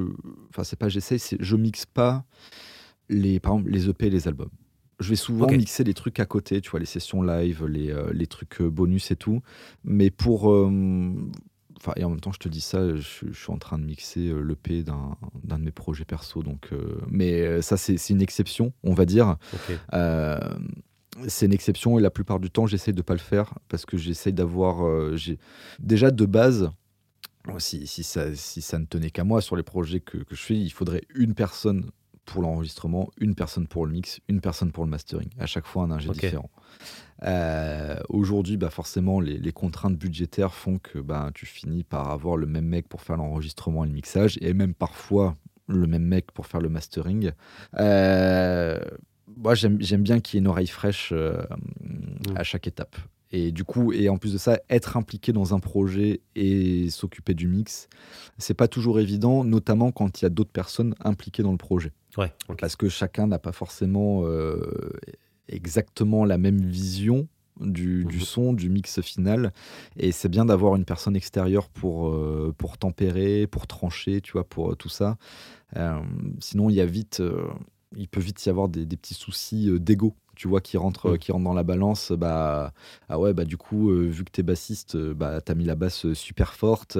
Enfin, 0.49 0.63
c'est 0.63 0.77
pas 0.77 0.89
j'essaie, 0.89 1.17
je 1.39 1.55
mixe 1.55 1.85
pas 1.85 2.23
les, 3.09 3.39
par 3.39 3.53
exemple, 3.53 3.71
les 3.71 3.89
EP 3.89 4.07
et 4.07 4.09
les 4.09 4.27
albums. 4.27 4.51
Je 4.99 5.09
vais 5.09 5.15
souvent 5.15 5.47
mixer 5.47 5.83
les 5.83 5.95
trucs 5.95 6.19
à 6.19 6.27
côté, 6.27 6.61
tu 6.61 6.69
vois, 6.69 6.79
les 6.79 6.85
sessions 6.85 7.23
live, 7.23 7.65
les, 7.65 7.91
les 8.13 8.27
trucs 8.27 8.61
bonus 8.61 9.09
et 9.09 9.15
tout. 9.15 9.41
Mais 9.83 10.11
pour. 10.11 10.53
Enfin, 11.81 11.93
et 11.95 12.03
en 12.03 12.09
même 12.11 12.19
temps, 12.19 12.31
je 12.31 12.37
te 12.39 12.47
dis 12.47 12.61
ça, 12.61 12.95
je, 12.95 13.01
suis- 13.01 13.27
je 13.33 13.39
suis 13.41 13.51
en 13.51 13.57
train 13.57 13.79
de 13.79 13.83
mixer 13.83 14.27
euh, 14.29 14.41
l'EP 14.41 14.83
d'un 14.83 15.17
d'un 15.43 15.57
de 15.57 15.63
mes 15.63 15.71
projets 15.71 16.05
perso. 16.05 16.43
Donc, 16.43 16.69
euh, 16.73 16.99
mais 17.09 17.41
euh, 17.41 17.61
ça, 17.63 17.75
c'est 17.75 17.97
c'est 17.97 18.13
une 18.13 18.21
exception, 18.21 18.71
on 18.83 18.93
va 18.93 19.05
dire. 19.05 19.37
Euh, 19.93 20.39
c'est 21.27 21.45
une 21.47 21.53
exception 21.53 21.97
et 21.97 22.01
la 22.01 22.11
plupart 22.11 22.39
du 22.39 22.49
temps, 22.51 22.67
j'essaie 22.67 22.93
de 22.93 23.01
pas 23.01 23.13
le 23.13 23.19
faire 23.19 23.55
parce 23.67 23.85
que 23.85 23.97
j'essaie 23.97 24.31
d'avoir. 24.31 24.85
euh, 24.85 25.15
j'ai- 25.17 25.39
déjà 25.79 26.11
de 26.11 26.25
base, 26.25 26.69
si, 27.57 27.87
si, 27.87 28.03
ça, 28.03 28.33
si 28.35 28.61
ça 28.61 28.77
ne 28.77 28.85
tenait 28.85 29.09
qu'à 29.09 29.23
moi 29.23 29.41
sur 29.41 29.55
les 29.55 29.63
projets 29.63 29.99
que, 29.99 30.19
que 30.19 30.35
je 30.35 30.41
fais, 30.41 30.55
il 30.55 30.69
faudrait 30.69 31.01
une 31.15 31.33
personne 31.33 31.89
pour 32.31 32.41
l'enregistrement, 32.41 33.09
une 33.19 33.35
personne 33.35 33.67
pour 33.67 33.85
le 33.85 33.91
mix, 33.91 34.21
une 34.29 34.39
personne 34.39 34.71
pour 34.71 34.85
le 34.85 34.89
mastering. 34.89 35.29
À 35.37 35.45
chaque 35.45 35.65
fois, 35.65 35.83
un 35.83 35.91
ingé 35.91 36.09
différent. 36.09 36.49
Euh, 37.23 37.99
Aujourd'hui, 38.09 38.57
bah 38.57 38.69
forcément, 38.69 39.19
les, 39.19 39.37
les 39.37 39.51
contraintes 39.51 39.97
budgétaires 39.97 40.53
font 40.53 40.79
que 40.79 40.99
bah, 40.99 41.31
tu 41.33 41.45
finis 41.45 41.83
par 41.83 42.09
avoir 42.09 42.37
le 42.37 42.47
même 42.47 42.65
mec 42.65 42.87
pour 42.87 43.01
faire 43.01 43.17
l'enregistrement 43.17 43.83
et 43.83 43.87
le 43.87 43.93
mixage, 43.93 44.37
et 44.41 44.53
même 44.53 44.73
parfois 44.73 45.35
le 45.67 45.87
même 45.87 46.03
mec 46.03 46.31
pour 46.31 46.47
faire 46.47 46.61
le 46.61 46.69
mastering. 46.69 47.31
Euh, 47.79 48.79
moi, 49.37 49.53
j'aime 49.55 49.77
bien 49.77 50.19
qu'il 50.19 50.35
y 50.35 50.37
ait 50.37 50.43
une 50.43 50.47
oreille 50.47 50.67
fraîche 50.67 51.11
euh, 51.11 51.41
à 52.35 52.43
chaque 52.43 52.67
étape. 52.67 52.95
Et 53.31 53.51
du 53.51 53.63
coup, 53.63 53.93
et 53.93 54.09
en 54.09 54.17
plus 54.17 54.33
de 54.33 54.37
ça, 54.37 54.59
être 54.69 54.97
impliqué 54.97 55.31
dans 55.31 55.53
un 55.53 55.59
projet 55.59 56.19
et 56.35 56.89
s'occuper 56.89 57.33
du 57.33 57.47
mix, 57.47 57.87
c'est 58.37 58.53
pas 58.53 58.67
toujours 58.67 58.99
évident, 58.99 59.43
notamment 59.45 59.91
quand 59.91 60.21
il 60.21 60.25
y 60.25 60.27
a 60.27 60.29
d'autres 60.29 60.51
personnes 60.51 60.95
impliquées 60.99 61.41
dans 61.43 61.51
le 61.53 61.57
projet 61.57 61.91
Ouais. 62.17 62.33
parce 62.59 62.75
que 62.75 62.89
chacun 62.89 63.27
n'a 63.27 63.39
pas 63.39 63.53
forcément 63.53 64.23
euh, 64.25 64.59
exactement 65.47 66.25
la 66.25 66.37
même 66.37 66.61
vision 66.61 67.27
du, 67.59 68.05
du 68.05 68.17
Mhm. 68.17 68.21
son, 68.23 68.53
du 68.53 68.69
mix 68.69 69.01
final. 69.01 69.53
Et 69.97 70.11
c'est 70.11 70.29
bien 70.29 70.45
d'avoir 70.45 70.75
une 70.75 70.85
personne 70.85 71.15
extérieure 71.15 71.69
pour, 71.69 72.09
euh, 72.09 72.53
pour 72.57 72.77
tempérer, 72.77 73.47
pour 73.47 73.67
trancher, 73.67 74.19
tu 74.21 74.33
vois, 74.33 74.43
pour 74.43 74.71
euh, 74.71 74.75
tout 74.75 74.89
ça. 74.89 75.17
Euh, 75.77 75.99
sinon, 76.39 76.69
il 76.69 76.75
y 76.75 76.81
a 76.81 76.85
vite, 76.85 77.21
il 77.95 78.07
peut 78.07 78.19
vite 78.21 78.45
y 78.45 78.49
avoir 78.49 78.67
des, 78.67 78.85
des 78.85 78.97
petits 78.97 79.13
soucis 79.13 79.69
d'ego. 79.79 80.15
Tu 80.35 80.47
vois, 80.47 80.61
qui 80.61 80.77
rentrent, 80.77 81.11
Mhm. 81.11 81.17
qui 81.17 81.31
rentrent 81.31 81.43
dans 81.43 81.53
la 81.53 81.63
balance, 81.63 82.11
bah, 82.13 82.71
ah 83.09 83.19
ouais, 83.19 83.33
bah, 83.33 83.43
du 83.45 83.57
coup, 83.57 83.91
euh, 83.91 84.07
vu 84.07 84.23
que 84.23 84.31
t'es 84.31 84.43
bassiste, 84.43 84.95
euh, 84.95 85.13
bah, 85.13 85.41
t'as 85.41 85.53
mis 85.55 85.65
la 85.65 85.75
basse 85.75 86.05
euh, 86.05 86.13
super 86.15 86.53
forte. 86.53 86.97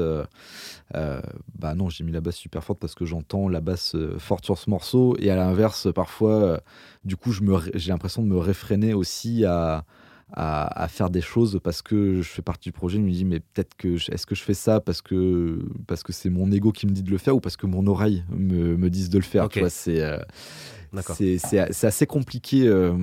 euh, 0.96 1.22
bah 1.58 1.74
non, 1.76 1.90
j'ai 1.90 2.04
mis 2.04 2.12
la 2.12 2.22
basse 2.22 2.36
super 2.36 2.64
forte 2.64 2.80
parce 2.80 2.96
que 2.96 3.06
j'entends 3.06 3.48
la 3.48 3.62
basse 3.62 3.96
forte 4.18 4.46
sur 4.46 4.58
ce 4.58 4.70
morceau. 4.70 5.16
Et 5.20 5.30
à 5.32 5.36
l'inverse, 5.36 5.88
parfois, 5.94 6.62
du 7.06 7.16
coup, 7.16 7.32
je 7.32 7.42
me 7.42 7.54
ré- 7.54 7.72
j'ai 7.76 7.92
l'impression 7.92 8.22
de 8.22 8.28
me 8.28 8.38
réfréner 8.38 8.94
aussi 8.94 9.46
à, 9.46 9.86
à, 10.34 10.84
à 10.84 10.88
faire 10.88 11.10
des 11.10 11.22
choses 11.22 11.60
parce 11.64 11.82
que 11.82 12.22
je 12.22 12.30
fais 12.30 12.42
partie 12.42 12.70
du 12.70 12.74
projet. 12.74 12.98
Je 12.98 13.04
me 13.04 13.12
dis, 13.12 13.26
mais 13.26 13.40
peut-être 13.40 13.76
que 13.76 13.96
est-ce 14.12 14.26
que 14.26 14.36
je 14.36 14.44
fais 14.44 14.54
ça 14.54 14.80
parce 14.82 15.02
que 15.02 15.60
parce 15.88 16.04
que 16.04 16.14
c'est 16.14 16.30
mon 16.30 16.52
ego 16.52 16.72
qui 16.72 16.86
me 16.88 16.92
dit 16.92 17.04
de 17.04 17.12
le 17.12 17.18
faire 17.18 17.36
ou 17.36 17.40
parce 17.40 17.58
que 17.58 17.66
mon 17.68 17.88
oreille 17.88 18.24
me, 18.30 18.76
me 18.78 18.90
dise 18.90 19.10
de 19.10 19.18
le 19.18 19.24
faire. 19.24 19.50
Tu 19.50 19.60
vois, 19.60 19.70
c'est 19.70 20.02
euh. 20.02 20.18
C'est 21.72 21.88
assez 21.88 22.06
compliqué. 22.08 22.68
euh, 22.68 22.96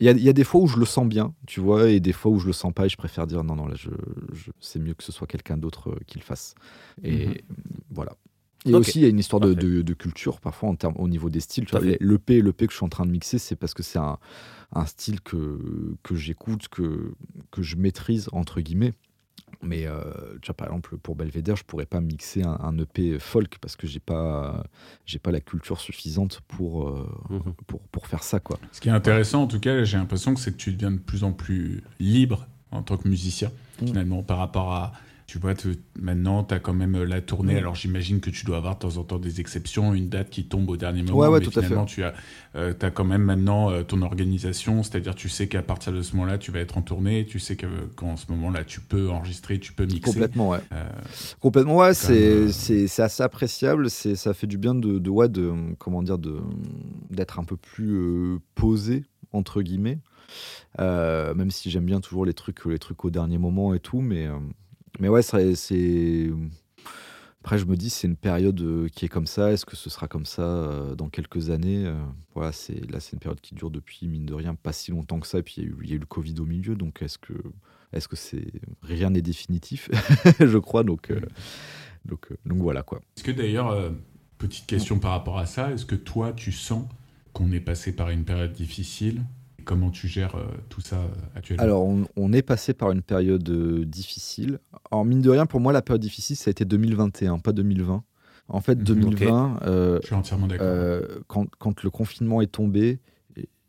Il 0.00 0.06
y, 0.06 0.08
a, 0.08 0.12
il 0.12 0.22
y 0.22 0.28
a 0.28 0.32
des 0.32 0.44
fois 0.44 0.60
où 0.60 0.66
je 0.66 0.78
le 0.78 0.84
sens 0.86 1.06
bien, 1.06 1.34
tu 1.46 1.60
vois, 1.60 1.88
et 1.88 2.00
des 2.00 2.12
fois 2.12 2.32
où 2.32 2.38
je 2.40 2.46
le 2.46 2.52
sens 2.52 2.72
pas 2.72 2.86
et 2.86 2.88
je 2.88 2.96
préfère 2.96 3.26
dire 3.28 3.44
non, 3.44 3.54
non, 3.54 3.66
là, 3.66 3.74
je, 3.76 3.90
je- 4.32 4.50
c'est 4.60 4.80
mieux 4.80 4.94
que 4.94 5.04
ce 5.04 5.12
soit 5.12 5.26
quelqu'un 5.28 5.56
d'autre 5.56 5.90
euh, 5.90 5.98
qui 6.06 6.18
le 6.18 6.24
fasse. 6.24 6.54
Et 7.04 7.26
Mhm. 7.28 7.34
voilà. 7.90 8.12
Et 8.66 8.74
aussi, 8.74 8.98
il 9.00 9.02
y 9.02 9.04
a 9.04 9.08
une 9.08 9.18
histoire 9.18 9.40
de, 9.40 9.52
Parfait. 9.52 9.68
de- 9.68 9.82
de 9.82 9.92
culture, 9.94 10.40
parfois, 10.40 10.70
en 10.70 10.74
termes, 10.74 10.94
au 10.98 11.06
niveau 11.06 11.28
des 11.30 11.40
styles. 11.40 11.66
Tu 11.66 11.72
vois, 11.72 11.80
fait. 11.80 11.98
l'EP, 12.00 12.40
l'EP 12.40 12.66
que 12.66 12.72
je 12.72 12.76
suis 12.78 12.84
en 12.84 12.88
train 12.88 13.04
de 13.04 13.10
mixer, 13.10 13.38
c'est 13.38 13.56
parce 13.56 13.74
que 13.74 13.82
c'est 13.82 13.98
un, 13.98 14.18
un 14.72 14.86
style 14.86 15.20
que, 15.20 15.94
que 16.02 16.14
j'écoute, 16.16 16.68
que, 16.68 17.12
que 17.50 17.62
je 17.62 17.76
maîtrise, 17.76 18.28
entre 18.32 18.60
guillemets. 18.62 18.94
Mais 19.64 19.86
euh, 19.86 20.00
tu 20.42 20.46
vois, 20.48 20.54
par 20.54 20.66
exemple, 20.68 20.96
pour 20.98 21.16
Belvedere, 21.16 21.56
je 21.56 21.64
pourrais 21.64 21.86
pas 21.86 22.00
mixer 22.00 22.42
un, 22.42 22.58
un 22.62 22.78
EP 22.78 23.18
folk 23.18 23.58
parce 23.60 23.76
que 23.76 23.86
j'ai 23.86 24.00
pas, 24.00 24.64
j'ai 25.06 25.18
pas 25.18 25.30
la 25.30 25.40
culture 25.40 25.80
suffisante 25.80 26.40
pour, 26.48 26.88
euh, 26.88 27.08
Mhm. 27.30 27.54
pour, 27.66 27.80
pour 27.80 28.06
faire 28.06 28.22
ça, 28.22 28.40
quoi. 28.40 28.58
Ce 28.72 28.80
qui 28.80 28.88
est 28.88 28.92
intéressant, 28.92 29.42
en 29.42 29.46
tout 29.46 29.60
cas, 29.60 29.84
j'ai 29.84 29.96
l'impression 29.96 30.34
que 30.34 30.40
c'est 30.40 30.52
que 30.52 30.56
tu 30.56 30.72
deviens 30.72 30.90
de 30.92 30.98
plus 30.98 31.24
en 31.24 31.32
plus 31.32 31.82
libre 32.00 32.46
en 32.70 32.82
tant 32.82 32.96
que 32.96 33.08
musicien, 33.08 33.50
Mm. 33.82 33.86
finalement, 33.86 34.22
par 34.22 34.38
rapport 34.38 34.72
à. 34.72 34.92
Tu 35.26 35.38
vois, 35.38 35.54
te- 35.54 35.68
maintenant, 35.98 36.44
tu 36.44 36.52
as 36.54 36.58
quand 36.58 36.74
même 36.74 37.02
la 37.02 37.20
tournée. 37.22 37.56
Alors, 37.56 37.74
j'imagine 37.74 38.20
que 38.20 38.28
tu 38.28 38.44
dois 38.44 38.58
avoir 38.58 38.74
de 38.74 38.80
temps 38.80 38.98
en 38.98 39.04
temps 39.04 39.18
des 39.18 39.40
exceptions, 39.40 39.94
une 39.94 40.08
date 40.10 40.28
qui 40.28 40.44
tombe 40.44 40.68
au 40.68 40.76
dernier 40.76 41.02
moment. 41.02 41.16
Ouais, 41.18 41.28
ouais, 41.28 41.40
mais 41.40 41.46
tout 41.46 41.58
à 41.58 41.62
fait. 41.62 41.74
tu 41.86 42.04
as, 42.04 42.12
euh, 42.56 42.74
as 42.80 42.90
quand 42.90 43.04
même 43.04 43.22
maintenant 43.22 43.70
euh, 43.70 43.82
ton 43.82 44.02
organisation. 44.02 44.82
C'est-à-dire, 44.82 45.14
tu 45.14 45.30
sais 45.30 45.48
qu'à 45.48 45.62
partir 45.62 45.92
de 45.94 46.02
ce 46.02 46.14
moment-là, 46.16 46.36
tu 46.36 46.50
vas 46.50 46.60
être 46.60 46.76
en 46.76 46.82
tournée. 46.82 47.24
Tu 47.24 47.38
sais 47.38 47.56
que, 47.56 47.66
qu'en 47.96 48.16
ce 48.16 48.26
moment-là, 48.32 48.64
tu 48.64 48.80
peux 48.80 49.08
enregistrer, 49.08 49.58
tu 49.58 49.72
peux 49.72 49.86
mixer. 49.86 50.02
Complètement, 50.02 50.50
ouais. 50.50 50.60
Euh, 50.72 50.88
Complètement, 51.40 51.76
ouais, 51.78 51.94
c'est 51.94 52.12
euh, 52.70 52.86
assez 52.98 53.22
appréciable. 53.22 53.88
Ça 53.90 54.34
fait 54.34 54.46
du 54.46 54.58
bien 54.58 54.74
de, 54.74 54.98
de 54.98 55.10
ouais, 55.10 55.28
de 55.30 55.52
comment 55.78 56.02
dire 56.02 56.18
d'être 57.10 57.38
un 57.38 57.44
peu 57.44 57.56
plus 57.56 57.94
euh, 57.96 58.38
posé 58.54 59.04
entre 59.32 59.62
guillemets. 59.62 59.98
Euh, 60.80 61.34
même 61.34 61.50
si 61.50 61.70
j'aime 61.70 61.84
bien 61.84 62.00
toujours 62.00 62.24
les 62.24 62.34
trucs 62.34 62.64
les 62.64 62.78
trucs 62.78 63.04
au 63.04 63.10
dernier 63.10 63.38
moment 63.38 63.74
et 63.74 63.80
tout, 63.80 64.00
mais 64.00 64.26
euh, 64.26 64.38
mais 65.00 65.08
ouais, 65.08 65.22
c'est 65.22 66.30
après 67.44 67.58
je 67.58 67.66
me 67.66 67.76
dis 67.76 67.90
c'est 67.90 68.06
une 68.06 68.16
période 68.16 68.58
euh, 68.62 68.88
qui 68.88 69.04
est 69.04 69.08
comme 69.10 69.26
ça. 69.26 69.52
Est-ce 69.52 69.66
que 69.66 69.76
ce 69.76 69.90
sera 69.90 70.08
comme 70.08 70.24
ça 70.24 70.42
euh, 70.42 70.94
dans 70.94 71.10
quelques 71.10 71.50
années 71.50 71.84
Euh, 71.84 72.02
Voilà, 72.34 72.52
c'est 72.52 72.90
là 72.90 73.00
c'est 73.00 73.12
une 73.12 73.18
période 73.18 73.42
qui 73.42 73.54
dure 73.54 73.70
depuis 73.70 74.08
mine 74.08 74.24
de 74.24 74.32
rien 74.32 74.54
pas 74.54 74.72
si 74.72 74.92
longtemps 74.92 75.20
que 75.20 75.26
ça. 75.26 75.40
Et 75.40 75.42
puis 75.42 75.56
il 75.58 75.64
y 75.86 75.92
a 75.92 75.96
eu, 75.96 75.98
le 75.98 76.06
Covid 76.06 76.36
au 76.40 76.46
milieu, 76.46 76.74
donc 76.74 77.02
est-ce 77.02 77.18
que 77.18 78.16
c'est 78.16 78.50
rien 78.82 79.10
n'est 79.10 79.20
définitif? 79.20 79.90
Je 80.40 80.56
crois 80.56 80.84
donc 80.84 81.12
donc 82.06 82.58
voilà 82.58 82.82
quoi 82.82 83.02
Est-ce 83.16 83.24
que 83.24 83.30
d'ailleurs, 83.30 83.92
petite 84.38 84.66
question 84.66 84.98
par 84.98 85.10
rapport 85.10 85.38
à 85.38 85.44
ça, 85.44 85.70
est-ce 85.70 85.84
que 85.84 85.94
toi, 85.94 86.32
tu 86.32 86.50
sens 86.50 86.86
qu'on 87.34 87.52
est 87.52 87.60
passé 87.60 87.94
par 87.94 88.08
une 88.08 88.24
période 88.24 88.52
difficile? 88.52 89.22
Comment 89.64 89.90
tu 89.90 90.08
gères 90.08 90.36
euh, 90.36 90.46
tout 90.68 90.80
ça 90.80 90.96
euh, 90.96 91.08
actuellement? 91.34 91.62
Alors 91.64 91.84
on, 91.86 92.04
on 92.16 92.32
est 92.32 92.42
passé 92.42 92.74
par 92.74 92.90
une 92.92 93.02
période 93.02 93.48
euh, 93.48 93.84
difficile 93.84 94.58
en 94.90 95.04
mine 95.04 95.20
de 95.22 95.30
rien 95.30 95.46
pour 95.46 95.60
moi 95.60 95.72
la 95.72 95.82
période 95.82 96.02
difficile 96.02 96.36
ça 96.36 96.48
a 96.48 96.52
été 96.52 96.64
2021 96.64 97.38
pas 97.38 97.52
2020 97.52 98.02
en 98.48 98.60
fait 98.60 98.78
Mhm, 98.78 98.84
2020 98.84 99.60
euh, 99.62 99.98
Je 100.02 100.06
suis 100.06 100.14
entièrement 100.14 100.46
d'accord. 100.46 100.66
euh, 100.66 101.02
quand, 101.26 101.46
quand 101.58 101.82
le 101.82 101.90
confinement 101.90 102.40
est 102.42 102.52
tombé 102.52 102.98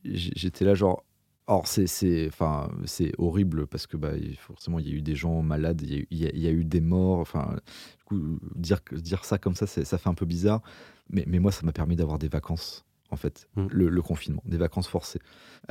j'étais 0.04 0.66
là 0.66 0.74
genre 0.76 1.04
Or, 1.48 1.68
c'est, 1.68 2.28
enfin, 2.28 2.72
horrible 3.20 3.68
parce 3.68 3.86
que 3.86 3.98
bah, 3.98 4.14
forcément, 4.40 4.80
il 4.80 4.88
y 4.90 4.92
a 4.92 4.96
eu 4.96 5.04
des 5.04 5.14
gens 5.14 5.44
malades, 5.44 5.80
il 5.84 5.92
y 5.92 5.94
a 5.94 5.98
eu, 6.00 6.08
il 6.10 6.18
y 6.18 6.26
a- 6.26 6.32
il 6.34 6.40
y 6.40 6.48
a 6.48 6.50
eu 6.50 6.66
des 6.66 6.82
morts. 6.82 7.20
Enfin, 7.20 7.56
du 8.00 8.04
coup, 8.04 8.40
dire, 8.56 8.80
ça 9.24 9.38
comme 9.38 9.54
ça, 9.54 9.68
ça 9.68 9.98
fait 10.00 10.10
un 10.10 10.16
peu 10.16 10.26
bizarre. 10.26 10.64
Mais, 11.12 11.24
mais 11.28 11.38
moi, 11.38 11.52
ça 11.52 11.62
m'a 11.64 11.72
permis 11.72 11.96
d'avoir 11.96 12.18
des 12.18 12.30
vacances, 12.30 12.84
en 13.16 13.18
fait, 13.18 13.48
Mm. 13.56 13.68
le, 13.72 13.90
le 13.90 14.02
confinement, 14.02 14.44
des 14.46 14.58
vacances 14.58 14.88
forcées. 14.88 15.20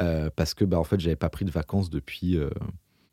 Euh, 0.01 0.31
parce 0.35 0.55
que, 0.55 0.65
bah, 0.65 0.79
en 0.81 0.85
fait, 0.85 0.99
j'avais 0.99 1.15
pas 1.17 1.29
pris 1.31 1.45
de 1.45 1.51
vacances 1.53 1.91
depuis. 1.91 2.37
euh, 2.37 2.51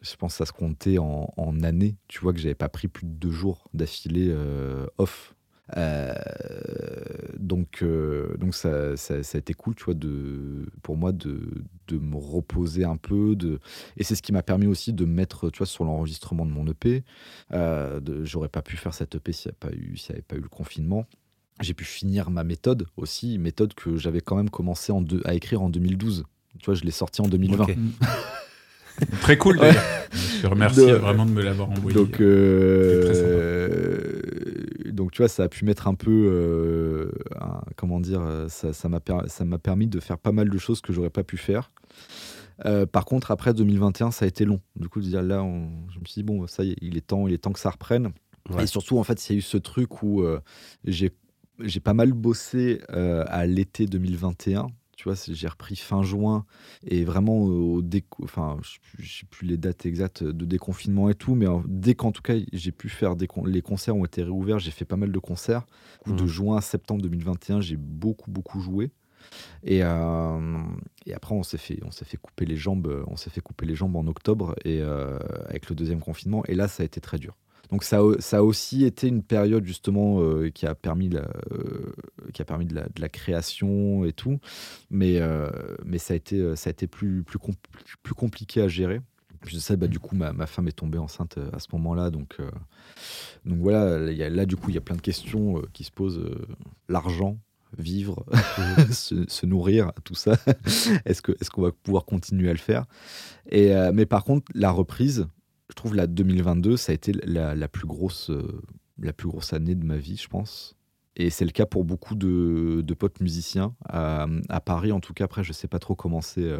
je 0.01 0.15
pense 0.15 0.33
que 0.33 0.37
ça 0.39 0.45
se 0.47 0.51
comptait 0.53 0.97
en, 0.97 1.31
en 1.37 1.61
années. 1.63 1.95
Tu 2.07 2.19
vois 2.21 2.33
que 2.33 2.39
j'avais 2.39 2.55
pas 2.55 2.69
pris 2.69 2.87
plus 2.87 3.05
de 3.05 3.11
deux 3.11 3.29
jours 3.31 3.67
d'affilée 3.75 4.29
euh, 4.31 4.87
off. 4.97 5.35
Donc, 7.37 7.83
donc 8.39 8.53
ça, 8.55 8.97
ça, 8.97 9.23
ça 9.23 9.37
a 9.37 9.39
été 9.39 9.53
cool, 9.53 9.75
tu 9.75 9.85
vois, 9.85 9.93
de, 9.93 10.65
pour 10.83 10.97
moi 10.97 11.11
de, 11.11 11.63
de 11.87 11.97
me 11.97 12.17
reposer 12.17 12.83
un 12.83 12.97
peu. 12.97 13.35
De, 13.35 13.59
et 13.97 14.03
c'est 14.03 14.15
ce 14.15 14.21
qui 14.21 14.31
m'a 14.33 14.43
permis 14.43 14.67
aussi 14.67 14.91
de 14.93 15.05
me 15.05 15.13
mettre, 15.13 15.49
tu 15.49 15.59
vois, 15.59 15.67
sur 15.67 15.83
l'enregistrement 15.83 16.45
de 16.45 16.51
mon 16.51 16.65
EP. 16.67 17.03
J'aurais 18.23 18.49
pas 18.49 18.61
pu 18.61 18.77
faire 18.77 18.93
cette 18.93 19.15
EP 19.15 19.31
s'il 19.31 19.51
n'y 19.61 19.97
avait 20.09 20.21
pas 20.21 20.35
eu 20.35 20.41
le 20.41 20.49
confinement. 20.49 21.05
J'ai 21.61 21.73
pu 21.73 21.83
finir 21.85 22.29
ma 22.29 22.43
méthode 22.43 22.87
aussi, 22.97 23.37
méthode 23.37 23.73
que 23.73 23.97
j'avais 23.97 24.21
quand 24.21 24.35
même 24.35 24.49
commencé 24.49 24.91
en 24.91 25.01
deux- 25.01 25.21
à 25.25 25.33
écrire 25.33 25.61
en 25.61 25.69
2012. 25.69 26.23
Tu 26.59 26.65
vois, 26.65 26.73
je 26.75 26.83
l'ai 26.83 26.91
sorti 26.91 27.21
en 27.21 27.27
2020. 27.27 27.63
Ok. 27.63 27.77
Très 29.21 29.37
cool 29.37 29.57
Ouais. 29.59 29.71
Je 30.11 30.41
te 30.41 30.47
remercie 30.47 30.85
De- 30.85 30.91
vraiment 30.93 31.25
de 31.25 31.31
me 31.31 31.41
l'avoir 31.41 31.69
envoyé. 31.71 31.95
Donc, 31.97 32.19
euh, 33.11 34.21
donc, 34.91 35.11
tu 35.11 35.21
vois, 35.21 35.27
ça 35.29 35.43
a 35.43 35.49
pu 35.49 35.65
mettre 35.65 35.87
un 35.87 35.95
peu, 35.95 36.11
euh, 36.11 37.11
un- 37.39 37.61
comment 37.77 37.99
dire, 37.99 38.21
euh, 38.21 38.47
ça 38.49 38.73
ça 38.73 38.89
m'a 38.89 38.99
ça 39.27 39.45
m'a 39.45 39.57
permis 39.57 39.87
de 39.87 39.99
faire 39.99 40.17
pas 40.17 40.31
mal 40.31 40.49
de 40.49 40.57
choses 40.57 40.81
que 40.81 40.93
j'aurais 40.93 41.09
pas 41.09 41.23
pu 41.23 41.37
faire. 41.37 41.71
Euh, 42.65 42.85
par 42.85 43.05
contre, 43.05 43.31
après 43.31 43.53
2021, 43.53 44.11
ça 44.11 44.25
a 44.25 44.27
été 44.27 44.45
long. 44.45 44.59
Du 44.75 44.87
coup, 44.89 44.99
de 45.01 45.05
dire 45.05 45.23
là, 45.23 45.41
on- 45.43 45.69
je 45.93 45.99
me 45.99 46.05
suis 46.05 46.21
dit 46.21 46.23
bon, 46.23 46.45
ça 46.47 46.63
y 46.63 46.71
est, 46.71 46.77
il 46.81 46.97
est 46.97 47.01
temps, 47.07 47.27
il 47.27 47.33
est 47.33 47.37
temps 47.39 47.53
que 47.53 47.59
ça 47.59 47.71
reprenne. 47.71 48.11
Ouais. 48.49 48.63
Et 48.63 48.67
surtout, 48.67 48.97
en 48.99 49.03
fait, 49.03 49.29
il 49.29 49.33
y 49.33 49.35
a 49.35 49.37
eu 49.39 49.41
ce 49.41 49.57
truc 49.57 50.03
où 50.03 50.21
euh, 50.23 50.39
j'ai 50.83 51.11
j'ai 51.63 51.79
pas 51.79 51.93
mal 51.93 52.13
bossé 52.13 52.81
euh, 52.91 53.23
à 53.27 53.45
l'été 53.45 53.85
2021. 53.85 54.67
Tu 54.97 55.05
vois, 55.09 55.15
j'ai 55.27 55.47
repris 55.47 55.75
fin 55.75 56.03
juin 56.03 56.45
et 56.85 57.03
vraiment 57.03 57.39
au 57.41 57.81
déco, 57.81 58.23
enfin, 58.23 58.57
je 58.61 58.69
sais 58.73 58.79
plus- 58.81 59.03
je 59.03 59.19
sais 59.21 59.25
plus 59.25 59.47
les 59.47 59.57
dates 59.57 59.87
exactes 59.87 60.23
de 60.23 60.45
déconfinement 60.45 61.09
et 61.09 61.15
tout, 61.15 61.33
mais 61.33 61.47
dès 61.67 61.95
qu'en 61.95 62.11
tout 62.11 62.21
cas 62.21 62.35
j'ai 62.53 62.71
pu 62.71 62.87
faire 62.87 63.15
des 63.15 63.25
con- 63.25 63.45
les 63.45 63.63
concerts 63.63 63.95
ont 63.95 64.05
été 64.05 64.21
réouverts, 64.21 64.59
j'ai 64.59 64.69
fait 64.69 64.85
pas 64.85 64.97
mal 64.97 65.11
de 65.11 65.17
concerts. 65.17 65.65
De 66.05 66.11
Mhm. 66.21 66.27
juin 66.27 66.57
à 66.57 66.61
septembre 66.61 67.01
2021, 67.01 67.61
j'ai 67.61 67.77
beaucoup 67.77 68.29
beaucoup 68.29 68.59
joué. 68.59 68.91
Et, 69.63 69.79
euh, 69.83 70.59
et 71.07 71.13
après, 71.15 71.33
on 71.33 71.41
s'est 71.43 71.57
fait, 71.57 71.79
on 71.83 71.91
s'est 71.91 72.05
fait 72.05 72.17
couper 72.17 72.45
les 72.45 72.57
jambes, 72.57 73.03
on 73.07 73.15
s'est 73.15 73.29
fait 73.31 73.41
couper 73.41 73.65
les 73.65 73.75
jambes 73.75 73.95
en 73.95 74.05
octobre 74.05 74.55
et 74.65 74.81
euh, 74.81 75.17
avec 75.47 75.69
le 75.69 75.75
deuxième 75.75 75.99
confinement. 75.99 76.43
Et 76.47 76.53
là, 76.53 76.67
ça 76.67 76.83
a 76.83 76.85
été 76.85 77.01
très 77.01 77.17
dur. 77.17 77.35
Donc 77.71 77.83
ça, 77.83 77.99
a- 77.99 78.19
ça 78.19 78.37
a 78.39 78.43
aussi 78.43 78.83
été 78.83 79.07
une 79.07 79.23
période 79.23 79.65
justement 79.65 80.21
euh, 80.21 80.49
qui 80.49 80.65
a 80.65 80.75
permis, 80.75 81.09
la, 81.09 81.21
euh, 81.51 81.93
qui 82.33 82.41
a 82.41 82.45
permis 82.45 82.65
de, 82.65 82.75
la, 82.75 82.83
de 82.83 82.99
la 83.01 83.07
création 83.09 84.03
et 84.05 84.11
tout, 84.13 84.39
mais, 84.89 85.19
euh, 85.21 85.49
mais 85.85 85.97
ça 85.97 86.13
a 86.13 86.17
été, 86.17 86.55
ça 86.55 86.69
a 86.69 86.71
été 86.71 86.87
plus, 86.87 87.23
plus, 87.23 87.39
compl- 87.39 87.55
plus 88.03 88.13
compliqué 88.13 88.61
à 88.61 88.67
gérer. 88.67 88.99
Puis 89.41 89.59
ça, 89.59 89.75
bah, 89.75 89.87
du 89.87 89.99
coup, 89.99 90.15
ma, 90.15 90.33
ma 90.33 90.45
femme 90.45 90.67
est 90.67 90.71
tombée 90.73 90.99
enceinte 90.99 91.39
à 91.53 91.59
ce 91.59 91.67
moment-là, 91.73 92.11
donc, 92.11 92.37
donc 93.45 93.57
voilà, 93.59 94.11
il 94.11 94.17
y 94.17 94.23
a, 94.23 94.29
là 94.29 94.45
du 94.45 94.55
coup, 94.55 94.69
il 94.69 94.75
y 94.75 94.77
a 94.77 94.81
plein 94.81 94.95
de 94.95 95.01
questions 95.01 95.61
qui 95.73 95.83
se 95.83 95.91
posent. 95.91 96.21
L'argent, 96.89 97.37
vivre, 97.77 98.23
se, 98.91 99.27
se 99.27 99.45
nourrir, 99.45 99.91
tout 100.03 100.13
ça. 100.13 100.37
est-ce 101.05 101.21
que 101.21 101.31
est-ce 101.39 101.49
qu'on 101.49 101.61
va 101.63 101.71
pouvoir 101.71 102.05
continuer 102.05 102.49
à 102.49 102.53
le 102.53 102.59
faire? 102.59 102.85
Et 103.49 103.75
euh, 103.75 103.91
mais 103.93 104.05
par 104.05 104.23
contre, 104.23 104.51
la 104.53 104.69
reprise, 104.71 105.27
je 105.71 105.75
trouve 105.75 105.95
la 105.95 106.05
2022, 106.05 106.77
ça 106.77 106.91
a 106.91 106.95
été 106.95 107.13
la, 107.13 107.55
la 107.55 107.67
plus 107.67 107.87
grosse 107.87 108.29
euh, 108.29 108.61
la 108.99 109.13
plus 109.13 109.27
grosse 109.29 109.53
année 109.53 109.73
de 109.73 109.85
ma 109.85 109.97
vie, 109.97 110.17
je 110.17 110.27
pense. 110.27 110.75
Et 111.15 111.29
c'est 111.29 111.43
le 111.45 111.51
cas 111.51 111.65
pour 111.65 111.83
beaucoup 111.83 112.15
de, 112.15 112.81
de 112.85 112.93
potes 112.93 113.19
musiciens. 113.19 113.75
À, 113.89 114.27
à 114.49 114.61
Paris, 114.61 114.91
en 114.91 114.99
tout 115.01 115.13
cas, 115.13 115.25
après, 115.25 115.43
je 115.43 115.51
sais 115.53 115.67
pas 115.67 115.79
trop 115.79 115.95
comment 115.95 116.21
c'est. 116.21 116.43
euh, 116.43 116.59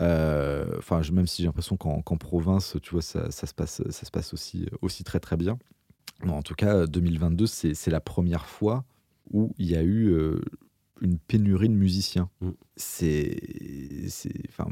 euh, 0.00 0.74
Enfin, 0.78 1.02
je- 1.02 1.12
même 1.12 1.26
si 1.26 1.42
j'ai 1.42 1.46
l'impression 1.46 1.76
qu'en 1.76 2.02
province, 2.16 2.76
tu 2.82 2.90
vois, 2.92 3.02
ça, 3.02 3.30
ça 3.30 3.46
se 3.46 3.54
passe, 3.54 3.82
ça 3.90 4.06
se 4.06 4.10
passe 4.10 4.32
aussi, 4.34 4.66
aussi 4.82 5.04
très 5.04 5.20
très 5.20 5.36
bien. 5.36 5.58
En 6.26 6.42
tout 6.42 6.54
cas, 6.54 6.86
2022, 6.86 7.46
c'est 7.46 7.88
la 7.88 8.00
première 8.00 8.46
fois 8.46 8.84
où 9.32 9.52
il 9.58 9.66
y 9.70 9.76
a 9.76 9.82
eu 9.82 10.08
euh, 10.10 10.40
une 11.00 11.18
pénurie 11.18 11.68
de 11.68 11.74
musiciens. 11.74 12.30
Mm. 12.40 12.50
C'est, 12.76 13.36
enfin, 14.48 14.70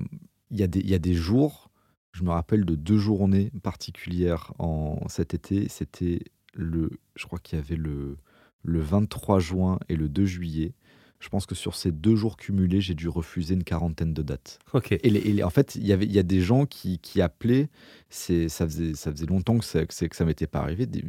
il 0.51 0.59
y 0.61 0.89
y 0.89 0.95
a 0.95 0.99
des 0.99 1.15
jours. 1.15 1.71
Je 2.13 2.23
me 2.25 2.31
rappelle 2.31 2.65
de 2.65 2.75
deux 2.75 2.99
journées 2.99 3.51
particulières 3.63 4.53
en 4.59 4.99
cet 5.09 5.35
été. 5.35 5.69
C'était 5.69 6.21
le, 6.55 6.91
je 7.17 7.27
crois 7.27 7.39
qu'il 7.39 7.59
y 7.59 7.63
avait 7.63 7.77
le 7.77 8.17
le 8.65 8.81
23 8.81 9.41
juin 9.41 9.81
et 9.89 9.97
le 9.97 10.09
2 10.09 10.25
juillet. 10.25 10.75
Je 11.19 11.29
pense 11.29 11.47
que 11.47 11.55
sur 11.57 11.75
ces 11.75 11.91
deux 11.91 12.15
jours 12.15 12.37
cumulés, 12.37 12.81
j'ai 12.81 12.95
dû 12.95 13.09
refuser 13.09 13.55
une 13.55 13.65
quarantaine 13.65 14.15
de 14.15 14.23
dates. 14.23 14.61
Ok. 14.73 14.93
Et, 14.93 15.11
les- 15.11 15.19
et 15.21 15.33
les- 15.33 15.43
en 15.43 15.51
fait, 15.51 15.75
il 15.75 15.85
y 15.85 15.93
avait, 15.93 16.05
il 16.05 16.13
y 16.13 16.19
a 16.21 16.23
des 16.23 16.41
gens 16.41 16.65
qui, 16.67 16.99
qui 17.01 17.21
appelaient. 17.21 17.71
C'est, 18.09 18.49
ça 18.49 18.65
faisait, 18.67 18.95
ça 18.95 19.11
faisait 19.11 19.27
longtemps 19.27 19.59
que 19.59 19.65
ça, 19.65 19.85
que, 19.85 19.95
ça 20.15 20.25
m'était 20.25 20.47
pas 20.47 20.61
arrivé. 20.61 20.87
Des- 20.87 21.05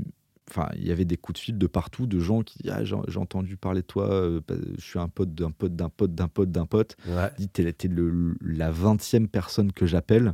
Enfin, 0.50 0.68
il 0.76 0.86
y 0.86 0.92
avait 0.92 1.06
des 1.06 1.16
coups 1.16 1.40
de 1.40 1.44
fil 1.44 1.58
de 1.58 1.68
partout 1.68 2.06
de 2.06 2.20
gens 2.20 2.42
qui 2.44 2.70
ah, 2.70 2.84
j'ai, 2.84 2.96
entendu 3.18 3.56
parler 3.56 3.82
de 3.82 3.88
toi. 3.88 4.12
euh, 4.12 4.42
je 4.78 4.84
suis 4.84 5.00
un 5.00 5.08
pote 5.08 5.34
d'un 5.34 5.52
pote 5.52 5.76
d'un 5.76 5.90
pote 5.90 6.14
d'un 6.16 6.28
pote 6.28 6.52
d'un 6.52 6.66
pote. 6.66 6.98
Ouais. 7.08 7.30
Dit 7.38 7.48
t'es, 7.50 7.72
t'es 7.72 7.88
le, 7.88 8.36
la 8.42 8.70
vingtième 8.72 9.28
personne 9.30 9.72
que 9.72 9.86
j'appelle. 9.86 10.34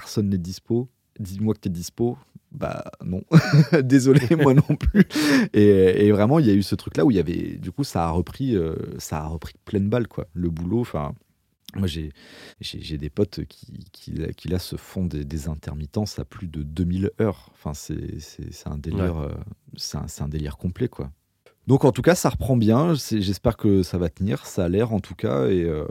Personne 0.00 0.28
n'est 0.30 0.38
dispo. 0.38 0.88
Dis-moi 1.18 1.54
que 1.54 1.60
t'es 1.60 1.70
dispo. 1.70 2.18
Bah 2.52 2.84
non, 3.04 3.22
désolé, 3.82 4.34
moi 4.36 4.54
non 4.54 4.76
plus. 4.76 5.04
Et, 5.52 6.06
et 6.06 6.12
vraiment, 6.12 6.38
il 6.38 6.46
y 6.46 6.50
a 6.50 6.54
eu 6.54 6.62
ce 6.62 6.74
truc-là 6.74 7.04
où 7.04 7.10
il 7.10 7.16
y 7.16 7.20
avait, 7.20 7.56
du 7.58 7.70
coup, 7.72 7.84
ça 7.84 8.04
a 8.06 8.10
repris, 8.10 8.54
euh, 8.56 8.74
ça 8.98 9.18
a 9.22 9.26
repris 9.26 9.54
pleine 9.64 9.88
balle, 9.88 10.08
quoi. 10.08 10.26
Le 10.32 10.48
boulot, 10.48 10.80
enfin, 10.80 11.14
moi 11.74 11.86
j'ai, 11.86 12.12
j'ai, 12.60 12.96
des 12.96 13.10
potes 13.10 13.44
qui, 13.46 13.84
qui, 13.92 14.12
là- 14.12 14.32
qui 14.32 14.48
là 14.48 14.58
se 14.58 14.76
font 14.76 15.04
des, 15.04 15.24
des 15.24 15.48
intermittences 15.48 16.18
à 16.18 16.24
plus 16.24 16.46
de 16.48 16.62
2000 16.62 17.10
heures. 17.20 17.50
Enfin, 17.52 17.74
c'est, 17.74 18.20
c'est, 18.20 18.52
c'est 18.52 18.68
un 18.68 18.78
délire, 18.78 19.18
euh, 19.18 19.32
c'est 19.76 19.98
un, 19.98 20.06
c'est 20.08 20.22
un 20.22 20.28
délire 20.28 20.56
complet, 20.56 20.88
quoi. 20.88 21.10
Donc 21.66 21.84
en 21.84 21.90
tout 21.90 22.02
cas, 22.02 22.14
ça 22.14 22.28
reprend 22.28 22.56
bien. 22.56 22.94
J'espère 22.94 23.56
que 23.56 23.82
ça 23.82 23.98
va 23.98 24.08
tenir. 24.08 24.46
Ça 24.46 24.64
a 24.64 24.68
l'air 24.68 24.92
en 24.92 25.00
tout 25.00 25.16
cas. 25.16 25.46
Et 25.46 25.64
euh, 25.64 25.84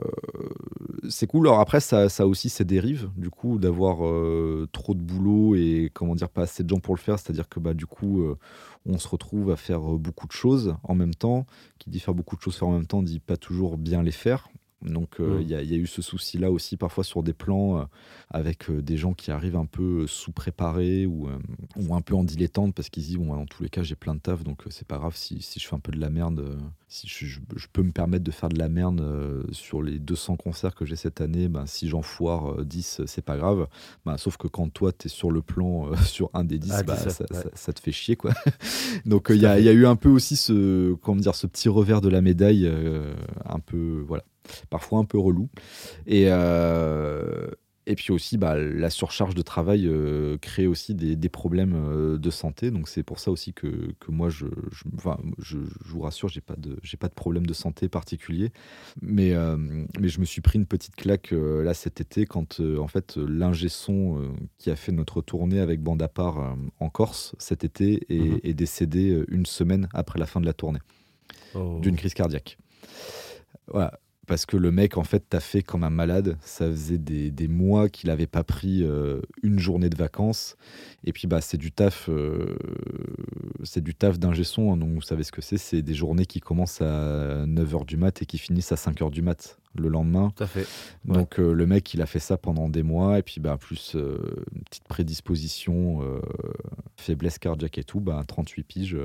c'est 1.09 1.27
cool. 1.27 1.47
Alors 1.47 1.59
après, 1.59 1.81
ça, 1.81 2.05
a 2.05 2.25
aussi 2.25 2.49
ses 2.49 2.63
dérives, 2.63 3.09
du 3.17 3.29
coup, 3.29 3.57
d'avoir 3.57 4.05
euh, 4.05 4.67
trop 4.71 4.93
de 4.93 5.01
boulot 5.01 5.55
et 5.55 5.91
comment 5.93 6.15
dire, 6.15 6.29
pas 6.29 6.43
assez 6.43 6.63
de 6.63 6.69
gens 6.69 6.79
pour 6.79 6.95
le 6.95 6.99
faire. 6.99 7.19
C'est-à-dire 7.19 7.49
que 7.49 7.59
bah, 7.59 7.73
du 7.73 7.85
coup, 7.85 8.21
euh, 8.21 8.37
on 8.85 8.97
se 8.97 9.07
retrouve 9.07 9.51
à 9.51 9.57
faire 9.57 9.81
beaucoup 9.81 10.27
de 10.27 10.31
choses 10.31 10.75
en 10.83 10.95
même 10.95 11.13
temps. 11.13 11.45
Qui 11.77 11.89
dit 11.89 11.99
faire 11.99 12.13
beaucoup 12.13 12.37
de 12.37 12.41
choses 12.41 12.55
faire 12.55 12.69
en 12.69 12.73
même 12.73 12.87
temps 12.87 13.03
dit 13.03 13.19
pas 13.19 13.37
toujours 13.37 13.77
bien 13.77 14.01
les 14.01 14.11
faire. 14.11 14.47
Donc 14.85 15.19
euh, 15.19 15.39
Mm. 15.39 15.41
il 15.41 15.47
y, 15.49 15.55
a- 15.55 15.61
il 15.61 15.71
y 15.71 15.73
a 15.73 15.77
eu 15.77 15.87
ce 15.87 16.01
souci-là 16.01 16.51
aussi 16.51 16.77
parfois 16.77 17.03
sur 17.03 17.23
des 17.23 17.33
plans 17.33 17.79
euh, 17.79 17.83
avec 18.29 18.69
euh, 18.69 18.81
des 18.81 18.97
gens 18.97 19.13
qui 19.13 19.31
arrivent 19.31 19.55
un 19.55 19.65
peu 19.65 20.05
sous-préparés 20.07 21.05
ou, 21.05 21.27
ou 21.75 21.95
un 21.95 22.01
peu 22.01 22.15
en 22.15 22.23
dilettante 22.23 22.73
parce 22.75 22.89
qu'ils 22.89 23.03
se 23.03 23.07
disent 23.09 23.17
bon 23.17 23.35
dans 23.35 23.45
tous 23.45 23.63
les 23.63 23.69
cas 23.69 23.83
j'ai 23.83 23.95
plein 23.95 24.15
de 24.15 24.19
taf 24.19 24.43
donc 24.43 24.63
c'est 24.69 24.87
pas 24.87 24.97
grave 24.97 25.15
si, 25.15 25.41
si 25.41 25.59
je 25.59 25.67
fais 25.67 25.75
un 25.75 25.79
peu 25.79 25.91
de 25.91 25.99
la 25.99 26.09
merde 26.09 26.57
si 26.87 27.07
je, 27.07 27.25
je- 27.25 27.39
je 27.55 27.67
peux 27.73 27.81
me 27.83 27.91
permettre 27.91 28.23
de 28.23 28.31
faire 28.31 28.49
de 28.49 28.57
la 28.59 28.69
merde 28.69 29.01
sur 29.51 29.81
les 29.81 29.99
200 29.99 30.35
concerts 30.37 30.75
que 30.75 30.85
j'ai 30.85 30.95
cette 30.95 31.21
année 31.21 31.47
ben, 31.47 31.65
si 31.65 31.87
j'en 31.89 32.01
foire 32.01 32.59
euh, 32.59 32.65
10 32.65 32.99
euh, 33.01 33.03
c'est 33.07 33.23
pas 33.23 33.37
grave 33.37 33.67
Ben, 34.05 34.17
sauf 34.17 34.37
que 34.37 34.47
quand 34.47 34.69
toi 34.69 34.91
tu 34.91 35.07
es 35.07 35.09
sur 35.09 35.31
le 35.31 35.41
plan 35.41 35.91
euh, 35.91 35.95
sur 36.05 36.29
un 36.33 36.43
des 36.43 36.59
10 36.59 36.71
Ah, 36.73 36.83
bah, 36.83 36.95
10, 36.95 37.09
ça, 37.11 37.25
ouais. 37.31 37.41
ça- 37.43 37.49
ça 37.53 37.73
te 37.73 37.79
fait 37.79 37.91
chier 37.91 38.15
quoi 38.15 38.31
donc 39.05 39.27
il 39.29 39.37
y, 39.37 39.41
y 39.41 39.45
a 39.47 39.71
eu 39.73 39.85
un 39.85 39.95
peu 39.95 40.09
aussi 40.09 40.35
ce 40.35 40.93
comment 40.95 41.19
dire 41.21 41.35
ce 41.35 41.47
petit 41.47 41.69
revers 41.69 42.01
de 42.01 42.09
la 42.09 42.21
médaille 42.21 42.65
euh, 42.65 43.15
un 43.45 43.59
peu 43.59 44.03
voilà 44.07 44.23
parfois 44.69 44.99
un 44.99 45.05
peu 45.05 45.17
relou. 45.17 45.49
Et, 46.07 46.25
euh, 46.29 47.47
et 47.87 47.93
puis 47.93 48.11
aussi, 48.11 48.39
bah, 48.39 48.57
la 48.57 48.89
surcharge 48.89 49.35
de 49.35 49.43
travail 49.43 49.85
euh, 49.85 50.39
crée 50.39 50.65
aussi 50.65 50.95
des, 50.95 51.15
des 51.15 51.29
problèmes 51.29 51.75
euh, 51.75 52.17
de 52.17 52.29
santé. 52.31 52.71
Donc 52.71 52.87
c'est 52.89 53.03
pour 53.03 53.19
ça 53.19 53.29
aussi 53.29 53.53
que, 53.53 53.91
que 53.99 54.09
moi, 54.11 54.29
je, 54.29 54.47
je, 54.71 54.85
enfin, 54.97 55.19
je, 55.37 55.59
je 55.59 55.91
vous 55.91 56.01
rassure, 56.01 56.27
j'ai 56.27 56.41
pas 56.41 56.55
de, 56.57 56.77
j'ai 56.81 56.97
pas 56.97 57.09
de 57.09 57.13
problème 57.13 57.45
de 57.45 57.53
santé 57.53 57.87
particulier. 57.87 58.49
Mais, 59.03 59.35
euh, 59.35 59.55
mais 59.99 60.07
je 60.07 60.19
me 60.19 60.25
suis 60.25 60.41
pris 60.41 60.57
une 60.57 60.65
petite 60.65 60.95
claque 60.95 61.29
là 61.31 61.75
cet 61.75 62.01
été 62.01 62.25
quand 62.25 62.59
en 62.59 62.87
fait 62.87 63.17
l'ingé 63.17 63.69
son 63.69 64.33
qui 64.57 64.71
a 64.71 64.75
fait 64.75 64.91
notre 64.91 65.21
tournée 65.21 65.59
avec 65.59 65.79
Bande 65.83 66.01
à 66.01 66.07
part 66.07 66.57
en 66.79 66.89
Corse 66.89 67.35
cet 67.37 67.63
été 67.63 68.01
est, 68.09 68.17
Mhm. 68.19 68.39
est 68.43 68.53
décédé 68.55 69.23
une 69.27 69.45
semaine 69.45 69.89
après 69.93 70.17
la 70.17 70.25
fin 70.25 70.41
de 70.41 70.47
la 70.47 70.53
tournée 70.53 70.79
Oh. 71.53 71.77
d'une 71.83 71.95
crise 71.97 72.15
cardiaque. 72.15 72.57
Voilà. 73.67 73.99
Parce 74.27 74.45
que 74.45 74.57
le 74.57 74.71
mec, 74.71 74.97
en 74.97 75.03
fait, 75.03 75.29
t'a 75.29 75.39
fait 75.39 75.61
comme 75.61 75.83
un 75.83 75.89
malade. 75.89 76.37
Ça 76.41 76.65
faisait 76.65 76.97
des, 76.97 77.47
mois 77.47 77.89
qu'il 77.89 78.09
n'avait 78.09 78.27
pas 78.27 78.43
pris 78.43 78.83
euh, 78.83 79.21
une 79.43 79.59
journée 79.59 79.89
de 79.89 79.95
vacances. 79.95 80.57
Et 81.03 81.13
puis, 81.13 81.27
bah, 81.27 81.41
c'est 81.41 81.57
du 81.57 81.71
taf, 81.71 82.09
euh, 82.09 82.57
c'est 83.63 83.83
du 83.83 83.93
taf 83.93 84.19
d'ingé 84.19 84.43
son. 84.43 84.73
hein. 84.73 84.77
donc, 84.77 84.93
vous 84.93 85.01
savez 85.01 85.23
ce 85.23 85.31
que 85.31 85.41
c'est. 85.41 85.57
C'est 85.57 85.81
des 85.81 85.93
journées 85.93 86.25
qui 86.25 86.39
commencent 86.39 86.81
à 86.81 87.45
9h 87.45 87.85
du 87.85 87.97
mat 87.97 88.21
et 88.21 88.25
qui 88.25 88.37
finissent 88.37 88.71
à 88.71 88.75
5h 88.75 89.11
du 89.11 89.21
mat 89.21 89.59
le 89.77 89.89
lendemain. 89.89 90.31
Tout 90.35 90.43
à 90.43 90.47
fait. 90.47 90.67
Ouais. 91.05 91.17
Donc 91.17 91.39
euh, 91.39 91.53
le 91.53 91.65
mec, 91.65 91.93
il 91.93 92.01
a 92.01 92.05
fait 92.05 92.19
ça 92.19 92.37
pendant 92.37 92.69
des 92.69 92.83
mois, 92.83 93.19
et 93.19 93.21
puis 93.21 93.39
bah, 93.39 93.57
plus 93.57 93.95
euh, 93.95 94.17
une 94.53 94.63
petite 94.63 94.87
prédisposition, 94.87 96.01
euh, 96.03 96.19
faiblesse 96.97 97.39
cardiaque 97.39 97.77
et 97.77 97.83
tout, 97.83 97.99
bah, 97.99 98.23
38 98.27 98.63
piges, 98.63 98.97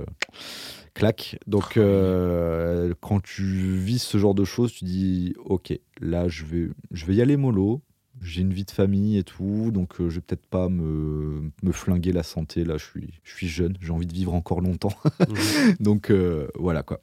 clac. 0.94 1.38
Donc 1.46 1.76
euh, 1.76 2.94
quand 3.00 3.22
tu 3.22 3.76
vis 3.76 4.00
ce 4.02 4.18
genre 4.18 4.34
de 4.34 4.44
choses, 4.44 4.72
tu 4.72 4.84
dis, 4.84 5.34
ok, 5.44 5.78
là 6.00 6.28
je 6.28 6.44
vais, 6.44 6.68
je 6.90 7.06
vais 7.06 7.14
y 7.14 7.22
aller 7.22 7.36
mollo. 7.36 7.82
J'ai 8.22 8.42
une 8.42 8.52
vie 8.52 8.66
de 8.66 8.70
famille 8.70 9.16
et 9.16 9.22
tout, 9.24 9.70
donc 9.72 9.94
je 9.98 10.16
vais 10.16 10.20
peut-être 10.20 10.44
pas 10.44 10.68
me, 10.68 11.50
me 11.62 11.72
flinguer 11.72 12.12
la 12.12 12.22
santé. 12.22 12.64
Là, 12.64 12.76
je 12.76 12.84
suis, 12.84 13.14
je 13.22 13.34
suis 13.34 13.48
jeune, 13.48 13.78
j'ai 13.80 13.92
envie 13.92 14.04
de 14.06 14.12
vivre 14.12 14.34
encore 14.34 14.60
longtemps. 14.60 14.92
Mhm. 15.20 15.76
donc 15.80 16.12
voilà 16.54 16.82
quoi. 16.82 17.00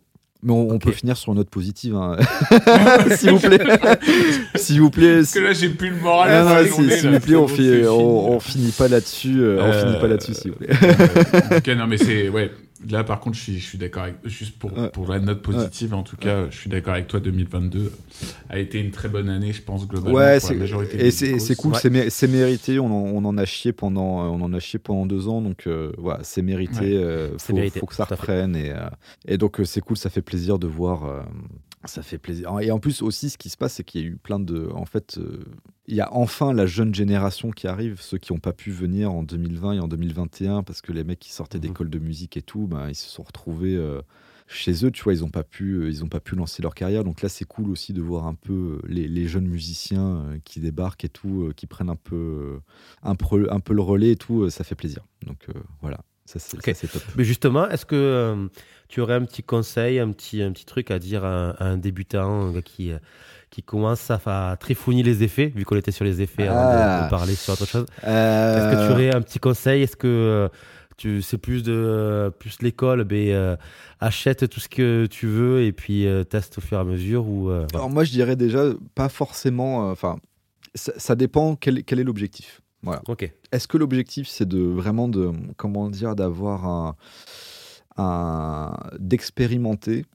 Mais 0.48 0.54
on, 0.54 0.70
on 0.70 0.76
Ok. 0.76 0.82
peut 0.84 0.92
finir 0.92 1.18
sur 1.18 1.34
une 1.34 1.40
note 1.40 1.50
positive, 1.50 1.96
hein. 1.96 2.16
s'il 3.18 3.32
vous 3.32 3.40
plaît. 3.40 3.60
S'il 4.56 4.82
vous 4.82 4.90
plaît. 4.90 5.18
Parce 5.18 5.34
que 5.34 5.40
là, 5.40 5.52
j'ai 5.54 5.70
plus 5.70 5.90
le 5.90 5.98
moral. 5.98 6.30
Ah 6.32 6.64
s'il 6.64 6.90
vous 7.10 7.20
plaît, 7.20 7.36
on, 7.36 8.40
finit 8.40 8.72
pas 8.72 8.88
là-dessus. 8.88 9.42
euh, 9.42 9.62
on 9.62 9.72
finit 9.74 10.00
pas 10.00 10.08
là-dessus, 10.08 10.34
s'il 10.34 10.52
vous 10.52 10.58
plaît. 10.58 10.70
Euh, 10.72 11.38
en 11.52 11.56
tout 11.56 11.62
cas, 11.62 11.76
non, 11.76 11.86
mais 11.88 11.98
c'est 11.98 12.30
ouais. 12.30 12.50
Là, 12.90 13.04
par 13.04 13.20
contre, 13.20 13.36
je 13.38 13.42
suis, 13.42 13.60
suis 13.60 13.78
d'accord 13.78 14.04
avec 14.04 14.16
juste 14.26 14.60
pour 14.60 14.78
Ouais. 14.78 14.90
pour 14.90 15.08
la 15.08 15.20
note 15.20 15.42
positive. 15.42 15.94
En 15.94 16.04
tout 16.04 16.16
cas, 16.18 16.50
je 16.52 16.56
suis 16.58 16.70
d'accord 16.70 16.94
avec 16.94 17.08
toi. 17.08 17.20
2022 17.20 17.92
a 18.50 18.60
été 18.60 18.80
une 18.80 18.92
très 18.92 19.10
bonne 19.10 19.30
année, 19.30 19.52
je 19.54 19.62
pense 19.62 19.88
globalement 19.88 20.16
Ouais, 20.16 20.24
pour 20.24 20.32
la 20.34 20.40
c'est- 20.40 20.56
majorité 20.56 21.06
et 21.06 21.12
c'est 21.12 21.56
cool, 21.56 21.74
Ouais. 21.74 21.80
c'est 21.82 21.90
mé- 21.90 22.10
c'est 22.10 22.28
mérité. 22.28 22.80
On 22.80 22.86
en, 22.86 22.90
on 22.90 23.26
en 23.26 23.38
a 23.38 23.46
chié 23.46 23.72
pendant, 23.74 24.22
euh, 24.24 24.28
on 24.28 24.42
en 24.42 24.54
a 24.54 24.60
chié 24.60 24.80
pendant 24.80 25.06
deux 25.06 25.28
ans, 25.28 25.42
donc 25.42 25.66
euh, 25.68 25.92
voilà, 25.98 26.20
c'est 26.24 26.42
mérité. 26.42 26.80
Ouais. 26.98 27.04
euh, 27.04 27.30
C'est 27.38 27.48
faut, 27.48 27.54
mérité, 27.56 27.80
faut 27.80 27.86
que 27.88 27.96
ça 27.96 28.06
reprenne 28.06 28.56
et, 28.56 28.72
euh, 28.72 28.90
et 29.28 29.38
donc 29.38 29.60
euh, 29.60 29.66
c'est 29.66 29.82
cool, 29.82 29.98
ça 29.98 30.10
fait 30.10 30.22
plaisir 30.22 30.60
de 30.60 30.68
voir. 30.68 31.06
Ça 31.86 32.02
fait 32.02 32.18
plaisir. 32.18 32.60
Et 32.62 32.72
en 32.72 32.80
plus 32.80 33.02
aussi, 33.02 33.30
ce 33.30 33.38
qui 33.38 33.50
se 33.50 33.58
passe, 33.58 33.74
c'est 33.76 33.84
qu'il 33.84 34.02
y 34.02 34.04
a 34.04 34.08
eu 34.08 34.18
plein 34.18 34.40
de, 34.40 34.68
en 34.74 34.86
fait, 34.86 35.18
euh, 35.20 35.40
il 35.88 35.96
y 35.96 36.02
a 36.02 36.12
enfin 36.14 36.52
la 36.54 36.66
jeune 36.66 36.94
génération 36.94 37.52
qui 37.52 37.68
arrive, 37.68 38.02
ceux 38.02 38.18
qui 38.18 38.34
n'ont 38.34 38.40
pas 38.40 38.52
pu 38.54 38.72
venir 38.72 39.12
en 39.12 39.24
2020 39.24 39.74
et 39.74 39.80
en 39.80 39.88
2021 39.88 40.64
parce 40.64 40.82
que 40.82 40.92
les 40.92 41.04
mecs 41.04 41.20
qui 41.20 41.32
sortaient 41.32 41.60
Mhm. 41.60 41.62
d'école 41.62 41.90
de 41.90 42.00
musique 42.00 42.36
et 42.36 42.42
tout, 42.42 42.68
ben, 42.68 42.90
ils 42.90 42.96
se 42.96 43.08
sont 43.10 43.24
retrouvés. 43.24 43.76
euh, 43.76 44.02
chez 44.50 44.86
eux, 44.86 44.92
tu 44.92 45.04
vois, 45.04 45.14
ils 45.14 45.20
n'ont 45.20 45.30
pas 45.30 45.44
pu, 45.44 45.74
euh, 45.74 45.90
ils 45.90 46.06
ont 46.06 46.08
pas 46.08 46.22
pu 46.22 46.36
lancer 46.38 46.62
leur 46.62 46.74
carrière. 46.74 47.04
Donc 47.04 47.22
là, 47.22 47.28
c'est 47.28 47.44
cool 47.44 47.70
aussi 47.70 47.92
de 47.92 48.02
voir 48.02 48.28
un 48.28 48.34
peu 48.34 48.80
les, 48.88 49.06
les 49.10 49.28
jeunes 49.28 49.46
musiciens 49.48 50.40
qui 50.46 50.62
débarquent 50.62 51.04
et 51.04 51.10
tout, 51.10 51.52
qui 51.58 51.68
prennent 51.68 51.90
un 51.90 51.98
peu, 51.98 52.60
un 53.04 53.16
peu, 53.16 53.48
un 53.52 53.60
peu 53.60 53.74
le 53.74 53.82
relais 53.82 54.12
et 54.12 54.16
tout. 54.16 54.50
ça 54.50 54.64
fait 54.64 54.76
plaisir. 54.76 55.06
Donc 55.26 55.48
euh, 55.50 55.60
voilà, 55.82 56.00
ça 56.24 56.40
c'est 56.40 56.56
Ok. 56.58 56.64
ça, 56.64 56.74
c'est 56.76 56.88
top. 56.88 57.02
Mais 57.18 57.26
justement, 57.26 57.68
est-ce 57.68 57.86
que 57.86 58.48
tu 58.90 59.02
aurais 59.02 59.16
un 59.16 59.24
petit 59.26 59.44
conseil, 59.44 60.00
un 60.00 60.12
petit, 60.12 60.42
un 60.42 60.52
petit 60.52 60.66
truc 60.66 60.92
à 60.92 61.00
dire 61.00 61.24
à 61.26 61.28
un, 61.28 61.50
à 61.52 61.66
un 61.66 61.78
débutant 61.78 62.54
qui, 62.64 62.92
euh, 62.92 62.98
qui 63.50 63.64
commence 63.64 64.10
à, 64.12 64.20
à 64.52 64.56
trifouiller 64.58 65.04
les 65.04 65.24
effets, 65.24 65.48
vu 65.56 65.66
qu'on 65.66 65.76
était 65.78 65.92
sur 65.92 66.06
les 66.06 66.22
effets 66.22 66.48
avant 66.48 66.72
de- 66.72 66.78
Ah. 66.80 67.04
de, 67.06 67.10
parler 67.10 67.36
sur 67.36 67.54
autre 67.54 67.66
chose 67.66 67.86
Euh, 68.06 68.58
Est-ce 68.58 68.76
que 68.82 68.86
tu 68.88 68.92
aurais 68.94 69.14
un 69.16 69.22
petit 69.22 69.40
conseil? 69.40 69.84
Est-ce 69.84 69.96
que 69.96 70.08
euh, 70.08 70.50
tu 70.98 71.22
c'est 71.22 71.38
plus 71.38 71.62
de 71.64 72.32
plus 72.40 72.62
l'école, 72.64 73.04
ben 73.04 73.30
euh, 73.30 73.56
achète 74.00 74.50
tout 74.50 74.60
ce 74.60 74.68
que 74.68 75.06
tu 75.06 75.28
veux 75.28 75.62
et 75.64 75.72
puis 75.72 76.08
euh, 76.08 76.24
teste 76.24 76.58
au 76.58 76.62
fur 76.62 76.78
et 76.78 76.82
à 76.82 76.84
mesure 76.84 77.28
ou 77.28 77.50
euh, 77.52 77.66
voilà. 77.72 77.84
Alors 77.86 77.90
moi, 77.90 78.04
je 78.04 78.12
dirais 78.12 78.36
déjà 78.36 78.64
pas 78.96 79.08
forcément. 79.10 79.88
euh, 79.90 79.92
Enfin, 79.92 80.18
ça, 80.76 80.94
ça 80.98 81.16
dépend 81.16 81.56
quel, 81.56 81.84
quel 81.84 82.00
est 82.00 82.04
l'objectif. 82.04 82.62
Voilà. 82.84 83.02
Ok. 83.08 83.32
Est-ce 83.52 83.68
que 83.68 83.78
l'objectif 83.78 84.28
c'est 84.28 84.48
de 84.48 84.60
vraiment 84.60 85.08
de 85.08 85.32
comment 85.56 85.90
dire 85.90 86.16
d'avoir 86.16 86.66
un 86.66 86.96
d'expérimenter 89.00 90.06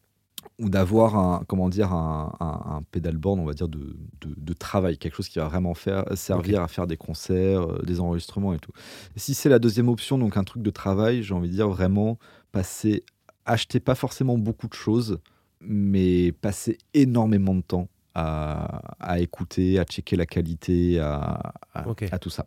ou 0.58 0.68
d'avoir 0.68 1.16
un 1.16 1.44
comment 1.46 1.68
dire 1.68 1.92
un, 1.92 2.34
un, 2.40 2.76
un 2.76 2.82
pédalboard 2.90 3.38
on 3.40 3.44
va 3.44 3.54
dire 3.54 3.68
de, 3.68 3.96
de, 4.20 4.34
de 4.36 4.52
travail 4.52 4.98
quelque 4.98 5.14
chose 5.14 5.28
qui 5.28 5.38
va 5.38 5.46
vraiment 5.46 5.74
faire 5.74 6.04
servir 6.16 6.62
à 6.62 6.68
faire 6.68 6.86
des 6.86 6.96
concerts 6.96 7.62
euh, 7.62 7.82
des 7.84 8.00
enregistrements 8.00 8.52
et 8.52 8.58
tout. 8.58 8.72
Si 9.16 9.34
c'est 9.34 9.48
la 9.48 9.58
deuxième 9.58 9.88
option 9.88 10.18
donc 10.18 10.36
un 10.36 10.44
truc 10.44 10.62
de 10.62 10.70
travail 10.70 11.22
j'ai 11.22 11.34
envie 11.34 11.48
de 11.48 11.54
dire 11.54 11.68
vraiment 11.68 12.18
passer 12.52 13.04
acheter 13.44 13.80
pas 13.80 13.94
forcément 13.94 14.36
beaucoup 14.38 14.68
de 14.68 14.74
choses 14.74 15.18
mais 15.60 16.32
passer 16.32 16.78
énormément 16.92 17.54
de 17.54 17.62
temps 17.62 17.88
à, 18.14 18.82
à 19.00 19.20
écouter, 19.20 19.78
à 19.78 19.84
checker 19.84 20.16
la 20.16 20.26
qualité, 20.26 20.98
à, 21.00 21.54
à 21.72 22.18
tout 22.18 22.30
ça. 22.30 22.46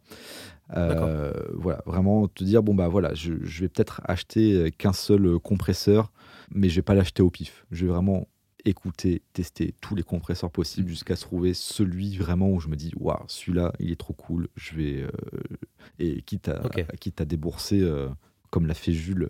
Euh, 0.76 1.32
voilà, 1.54 1.82
vraiment 1.86 2.28
te 2.28 2.44
dire 2.44 2.64
bon 2.64 2.74
bah 2.74 2.88
voilà, 2.88 3.14
je, 3.14 3.34
je 3.44 3.62
vais 3.62 3.70
peut-être 3.70 4.02
acheter 4.06 4.72
qu'un 4.78 4.94
seul 4.94 5.26
euh, 5.26 5.40
compresseur, 5.40 6.12
mais 6.50 6.70
je 6.70 6.76
vais 6.78 6.82
pas 6.82 6.96
l'acheter 6.96 7.22
au 7.22 7.30
pif. 7.30 7.66
Je 7.72 7.86
vais 7.86 7.92
vraiment 7.92 8.28
écouter, 8.66 9.22
tester 9.34 9.76
tous 9.80 9.94
les 9.94 10.02
compresseurs 10.02 10.50
possibles 10.50 10.90
jusqu'à 10.90 11.16
trouver 11.16 11.54
celui 11.54 12.18
vraiment 12.18 12.50
où 12.50 12.60
je 12.60 12.68
me 12.68 12.76
dis 12.76 12.92
waouh, 12.98 13.20
celui-là, 13.28 13.74
il 13.80 13.92
est 13.92 13.96
trop 14.00 14.14
cool. 14.14 14.48
Je 14.56 14.76
vais 14.76 15.02
euh, 15.04 15.10
et 16.00 16.22
quitte 16.24 16.50
à, 16.50 16.66
Ok. 16.66 16.84
quitte 17.00 17.22
à 17.22 17.26
débourser 17.26 17.82
euh, 17.82 18.10
comme 18.56 18.68
l'a 18.68 18.74
fait 18.74 18.94
Jules 18.94 19.28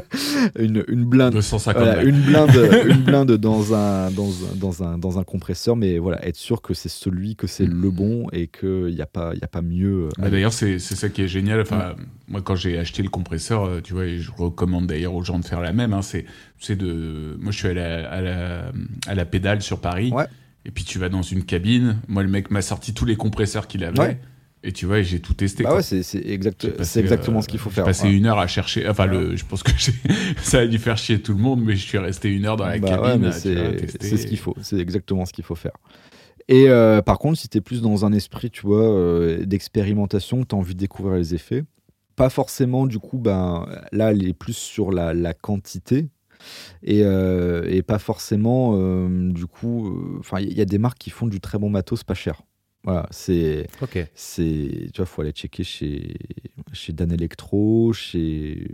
une, 0.58 0.82
une 0.88 1.04
blinde 1.04 1.34
250 1.34 1.80
voilà, 1.80 1.96
balles. 1.98 2.08
une 2.08 2.20
blinde, 2.20 2.70
une 2.90 3.02
blinde 3.02 3.32
dans 3.36 3.74
un, 3.74 4.10
dans, 4.10 4.28
dans, 4.56 4.82
un, 4.82 4.98
dans 4.98 5.20
un 5.20 5.22
compresseur, 5.22 5.76
mais 5.76 5.98
voilà, 5.98 6.26
être 6.26 6.34
sûr 6.34 6.62
que 6.62 6.74
c'est 6.74 6.88
celui, 6.88 7.36
que 7.36 7.46
c'est 7.46 7.64
le 7.66 7.90
bon 7.92 8.26
et 8.32 8.48
qu'il 8.48 8.86
n'y 8.86 9.00
a, 9.00 9.06
pas- 9.06 9.32
il 9.36 9.44
a 9.44 9.46
pas 9.46 9.62
mieux. 9.62 10.08
Ah, 10.20 10.30
d'ailleurs, 10.30 10.52
c'est 10.52 10.80
c'est 10.80 10.96
ça 10.96 11.08
qui 11.08 11.22
est 11.22 11.28
génial. 11.28 11.60
Enfin, 11.60 11.94
moi, 12.26 12.42
quand 12.42 12.56
j'ai 12.56 12.76
acheté 12.76 13.04
le 13.04 13.08
compresseur, 13.08 13.64
euh, 13.64 13.80
tu 13.80 13.92
vois, 13.94 14.06
et 14.06 14.18
je 14.18 14.32
recommande 14.36 14.88
d'ailleurs 14.88 15.14
aux 15.14 15.22
gens 15.22 15.38
de 15.38 15.44
faire 15.44 15.60
la 15.60 15.72
même. 15.72 15.92
Hein, 15.92 16.02
c'est 16.02 16.24
c'est 16.58 16.74
de, 16.76 17.36
moi, 17.40 17.52
je 17.52 17.58
suis 17.58 17.68
à 17.68 17.74
la, 17.74 18.10
à 18.10 18.20
la, 18.20 18.72
à 19.06 19.14
la 19.14 19.24
pédale 19.24 19.62
sur 19.62 19.80
Paris. 19.80 20.10
Ouais. 20.12 20.24
Et 20.64 20.72
puis 20.72 20.82
tu 20.82 20.98
vas 20.98 21.08
dans 21.08 21.22
une 21.22 21.44
cabine. 21.44 21.98
Moi, 22.08 22.24
le 22.24 22.28
mec 22.28 22.50
m'a 22.50 22.62
sorti 22.62 22.92
tous 22.92 23.04
les 23.04 23.14
compresseurs 23.14 23.68
qu'il 23.68 23.84
avait. 23.84 23.98
Ouais. 24.00 24.20
Et 24.68 24.72
tu 24.72 24.84
vois, 24.84 25.00
j'ai 25.00 25.20
tout 25.20 25.32
testé. 25.32 25.62
bah 25.62 25.68
quoi. 25.70 25.76
ouais, 25.78 25.82
c'est 25.82 26.02
c'est 26.02 26.18
exact, 26.26 26.60
J'ai 26.62 26.70
c'est 26.70 26.76
passé, 26.76 26.98
exactement 27.00 27.38
euh, 27.38 27.42
ce 27.42 27.48
qu'il 27.48 27.60
faut 27.60 27.70
j'ai 27.70 27.76
faire. 27.76 27.84
passé 27.84 28.08
Ouais. 28.08 28.14
une 28.14 28.26
heure 28.26 28.38
à 28.38 28.46
chercher. 28.48 28.88
Enfin, 28.88 29.06
le, 29.06 29.36
je 29.36 29.44
pense 29.44 29.62
que 29.62 29.70
j'ai- 29.78 29.92
ça 30.42 30.58
a 30.58 30.66
dû 30.66 30.78
faire 30.78 30.98
chier 30.98 31.22
tout 31.22 31.32
le 31.34 31.38
monde, 31.38 31.62
mais 31.64 31.76
je 31.76 31.86
suis 31.86 31.98
resté 31.98 32.28
une 32.30 32.44
heure 32.46 32.56
dans 32.56 32.66
la 32.66 32.78
Bah 32.78 32.88
ouais, 33.00 33.08
cabine. 33.10 33.22
vois, 33.22 33.32
c'est 33.32 34.16
ce 34.16 34.26
qu'il 34.26 34.38
faut, 34.38 34.54
c'est 34.60 34.78
exactement 34.78 35.24
ce 35.24 35.32
qu'il 35.32 35.44
faut 35.44 35.54
faire. 35.54 35.76
Et 36.48 36.68
euh, 36.68 37.00
par 37.00 37.18
contre, 37.18 37.38
si 37.38 37.48
tu 37.48 37.58
es 37.58 37.60
plus 37.60 37.80
dans 37.80 38.04
un 38.04 38.12
esprit, 38.12 38.50
tu 38.50 38.62
vois, 38.62 38.82
euh, 38.88 39.44
d'expérimentation, 39.46 40.44
tu 40.44 40.54
as 40.54 40.58
envie 40.58 40.74
de 40.74 40.80
découvrir 40.80 41.16
les 41.16 41.34
effets, 41.34 41.62
pas 42.16 42.28
forcément, 42.30 42.86
du 42.86 42.98
coup, 42.98 43.18
ben, 43.18 43.66
là, 43.92 44.10
elle 44.10 44.26
est 44.26 44.32
plus 44.32 44.56
sur 44.56 44.90
la, 44.92 45.12
la 45.14 45.32
quantité, 45.34 46.08
Et, 46.82 47.02
euh, 47.04 47.64
et 47.68 47.82
pas 47.82 47.98
forcément, 47.98 48.72
euh, 48.76 49.30
du 49.32 49.46
coup, 49.46 49.88
euh, 49.88 50.16
enfin, 50.20 50.38
il 50.40 50.52
y 50.52 50.60
a 50.60 50.64
des 50.64 50.78
marques 50.78 50.98
qui 50.98 51.10
font 51.10 51.26
du 51.26 51.40
très 51.40 51.58
bon 51.58 51.70
matos 51.70 52.04
pas 52.04 52.14
cher. 52.14 52.42
Voilà, 52.86 53.06
c'est, 53.10 53.66
Ok. 53.82 53.98
c'est, 54.14 54.88
tu 54.92 54.96
vois, 54.96 55.04
faut 55.06 55.20
aller 55.20 55.32
checker 55.32 55.64
chez, 55.64 56.16
chez 56.72 56.92
Dan 56.94 57.12
Electro, 57.12 57.92
chez, 57.92 58.68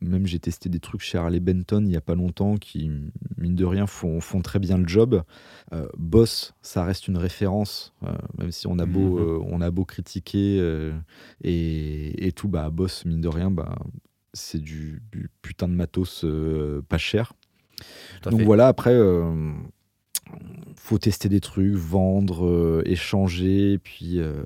même 0.00 0.26
j'ai 0.26 0.40
testé 0.40 0.68
des 0.68 0.80
trucs 0.80 1.00
chez 1.00 1.16
Harley 1.16 1.38
Benton 1.38 1.84
il 1.86 1.92
y 1.92 1.96
a 1.96 2.00
pas 2.00 2.16
longtemps 2.16 2.56
qui, 2.56 2.90
mine 3.38 3.54
de 3.54 3.64
rien, 3.64 3.86
font, 3.86 4.20
font 4.20 4.40
très 4.42 4.58
bien 4.58 4.76
le 4.78 4.88
job. 4.88 5.22
Euh, 5.72 5.86
Boss, 5.96 6.54
ça 6.60 6.84
reste 6.84 7.06
une 7.06 7.16
référence, 7.16 7.94
euh, 8.02 8.12
même 8.36 8.50
si 8.50 8.66
on 8.66 8.78
a 8.80 8.84
beau, 8.84 9.16
Mhm. 9.18 9.22
euh, 9.24 9.38
on 9.48 9.60
a 9.60 9.70
beau 9.70 9.84
critiquer 9.84 10.58
et, 11.44 12.26
et 12.26 12.32
tout, 12.32 12.48
bah 12.48 12.68
Boss, 12.70 13.04
mine 13.04 13.20
de 13.20 13.28
rien, 13.28 13.50
bah 13.50 13.76
c'est 14.34 14.60
du, 14.60 15.02
du 15.12 15.28
putain 15.40 15.68
de 15.68 15.74
matos 15.74 16.24
pas 16.88 16.98
cher. 16.98 17.32
Donc 18.24 18.40
fait. 18.40 18.44
voilà, 18.44 18.66
après, 18.66 18.96
faut 20.76 20.98
tester 20.98 21.28
des 21.28 21.40
trucs, 21.40 21.74
vendre, 21.74 22.46
euh, 22.46 22.82
échanger, 22.84 23.78
puis 23.78 24.18
euh, 24.18 24.42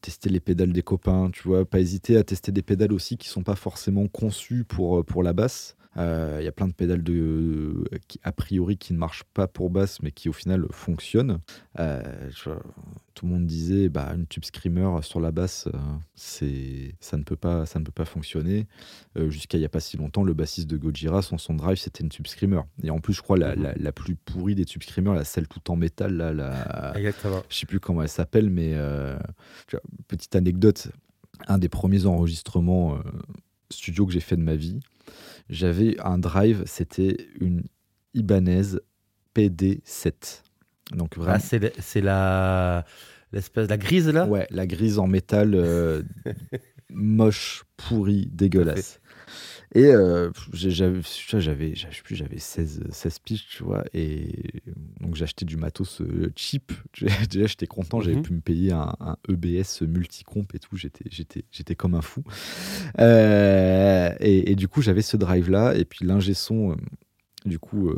tester 0.00 0.30
les 0.30 0.40
pédales 0.40 0.72
des 0.72 0.82
copains, 0.82 1.30
tu 1.32 1.42
vois. 1.42 1.64
Pas 1.64 1.80
hésiter 1.80 2.16
à 2.16 2.24
tester 2.24 2.52
des 2.52 2.62
pédales 2.62 2.92
aussi 2.92 3.16
qui 3.16 3.28
sont 3.28 3.42
pas 3.42 3.56
forcément 3.56 4.06
conçues 4.06 4.64
pour, 4.64 5.00
euh, 5.00 5.02
pour 5.02 5.22
la 5.22 5.32
basse. 5.32 5.76
Euh, 5.98 6.38
Il 6.40 6.44
y 6.44 6.48
a 6.48 6.52
plein 6.52 6.68
de 6.68 6.72
pédales 6.72 7.02
de, 7.02 7.84
qui, 8.08 8.18
a 8.22 8.32
priori 8.32 8.78
qui 8.78 8.92
ne 8.94 8.98
marchent 8.98 9.24
pas 9.34 9.46
pour 9.46 9.68
basse, 9.70 10.00
mais 10.02 10.10
qui 10.10 10.28
au 10.28 10.32
final 10.32 10.66
fonctionnent. 10.70 11.38
Euh, 11.78 12.02
je- 12.30 12.50
tout 13.14 13.26
le 13.26 13.32
monde 13.32 13.44
disait, 13.46 13.90
bah, 13.90 14.10
une 14.16 14.26
tube 14.26 14.42
screamer 14.44 15.02
sur 15.02 15.20
la 15.20 15.32
basse, 15.32 15.68
euh, 15.72 15.78
c'est, 16.14 16.94
ça 17.00 17.18
ne 17.18 17.22
peut 17.24 17.36
pas, 17.36 17.66
ça 17.66 17.78
ne 17.78 17.84
peut 17.84 17.92
pas 17.92 18.06
fonctionner. 18.06 18.66
Jusqu'à 19.28 19.58
il 19.58 19.60
y 19.60 19.66
a 19.66 19.68
pas 19.68 19.80
si 19.80 19.98
longtemps, 19.98 20.24
le 20.24 20.32
bassiste 20.32 20.66
de 20.68 20.78
Gojira, 20.78 21.20
son 21.20 21.36
son 21.36 21.52
drive, 21.52 21.76
c'était 21.76 22.02
une 22.02 22.08
tube 22.08 22.26
screamer. 22.26 22.62
Et 22.82 22.88
en 22.90 22.98
plus, 23.00 23.12
je 23.12 23.20
crois 23.20 23.36
la, 23.36 23.54
la, 23.54 23.74
la 23.74 23.92
plus 23.92 24.14
pourrie 24.14 24.54
des 24.54 24.64
tube 24.64 24.82
screamers, 24.82 25.12
la 25.12 25.24
celle 25.24 25.46
tout 25.46 25.70
en 25.70 25.76
métal, 25.76 26.14
là, 26.16 26.32
la, 26.32 26.96
Exactement. 26.96 27.42
je 27.50 27.56
sais 27.56 27.66
plus 27.66 27.80
comment 27.80 28.00
elle 28.02 28.08
s'appelle, 28.08 28.48
mais 28.48 28.72
euh, 28.74 29.18
petite 30.08 30.34
anecdote, 30.34 30.88
un 31.48 31.58
des 31.58 31.68
premiers 31.68 32.06
enregistrements 32.06 32.94
euh, 32.96 33.02
studio 33.70 34.06
que 34.06 34.12
j'ai 34.12 34.20
fait 34.20 34.36
de 34.36 34.42
ma 34.42 34.54
vie, 34.54 34.80
j'avais 35.48 35.96
un 36.00 36.18
drive, 36.18 36.62
c'était 36.66 37.16
une 37.40 37.62
Ibanez 38.14 38.78
PD7. 39.34 40.42
Donc 40.94 41.14
Ah, 41.16 41.20
vraiment, 41.38 41.38
c'est 41.78 42.00
la 42.00 42.84
l'espèce 43.32 43.68
la 43.68 43.78
grise 43.78 44.08
là? 44.08 44.26
ouais, 44.26 44.46
la 44.50 44.66
grise 44.66 44.98
en 44.98 45.06
métal 45.06 45.54
euh, 45.54 46.02
moche, 46.90 47.64
pourrie, 47.76 48.28
dégueulasse. 48.30 49.00
Et 49.74 49.86
euh, 49.86 50.30
j'avais, 50.52 51.00
j'avais, 51.40 51.74
je 51.74 51.80
sais 51.86 52.02
plus, 52.04 52.14
j'avais 52.14 52.38
16, 52.38 52.82
16 52.90 53.18
piges, 53.20 53.46
tu 53.48 53.62
vois, 53.62 53.84
et 53.94 54.62
donc 55.00 55.20
acheté 55.22 55.46
du 55.46 55.56
matos 55.56 56.02
euh, 56.02 56.30
cheap. 56.36 56.72
Déjà, 57.30 57.46
j'étais 57.46 57.66
content, 57.66 58.00
j'avais 58.00 58.16
Mhm. 58.16 58.22
pu 58.22 58.32
me 58.34 58.40
payer 58.40 58.72
un, 58.72 58.94
un 59.00 59.16
EBS 59.30 59.82
multicomp 59.82 60.46
et 60.54 60.58
tout, 60.58 60.76
j'étais, 60.76 61.06
j'étais, 61.10 61.44
j'étais 61.50 61.74
comme 61.74 61.94
un 61.94 62.02
fou. 62.02 62.22
Euh, 63.00 64.14
et, 64.20 64.52
et 64.52 64.56
du 64.56 64.68
coup, 64.68 64.82
j'avais 64.82 65.02
ce 65.02 65.16
drive-là, 65.16 65.74
et 65.74 65.84
puis 65.86 66.04
l'ingé 66.04 66.34
son, 66.34 66.72
euh, 66.72 66.76
du 67.46 67.58
coup, 67.58 67.90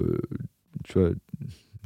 tu 0.84 0.92
vois, 0.98 1.10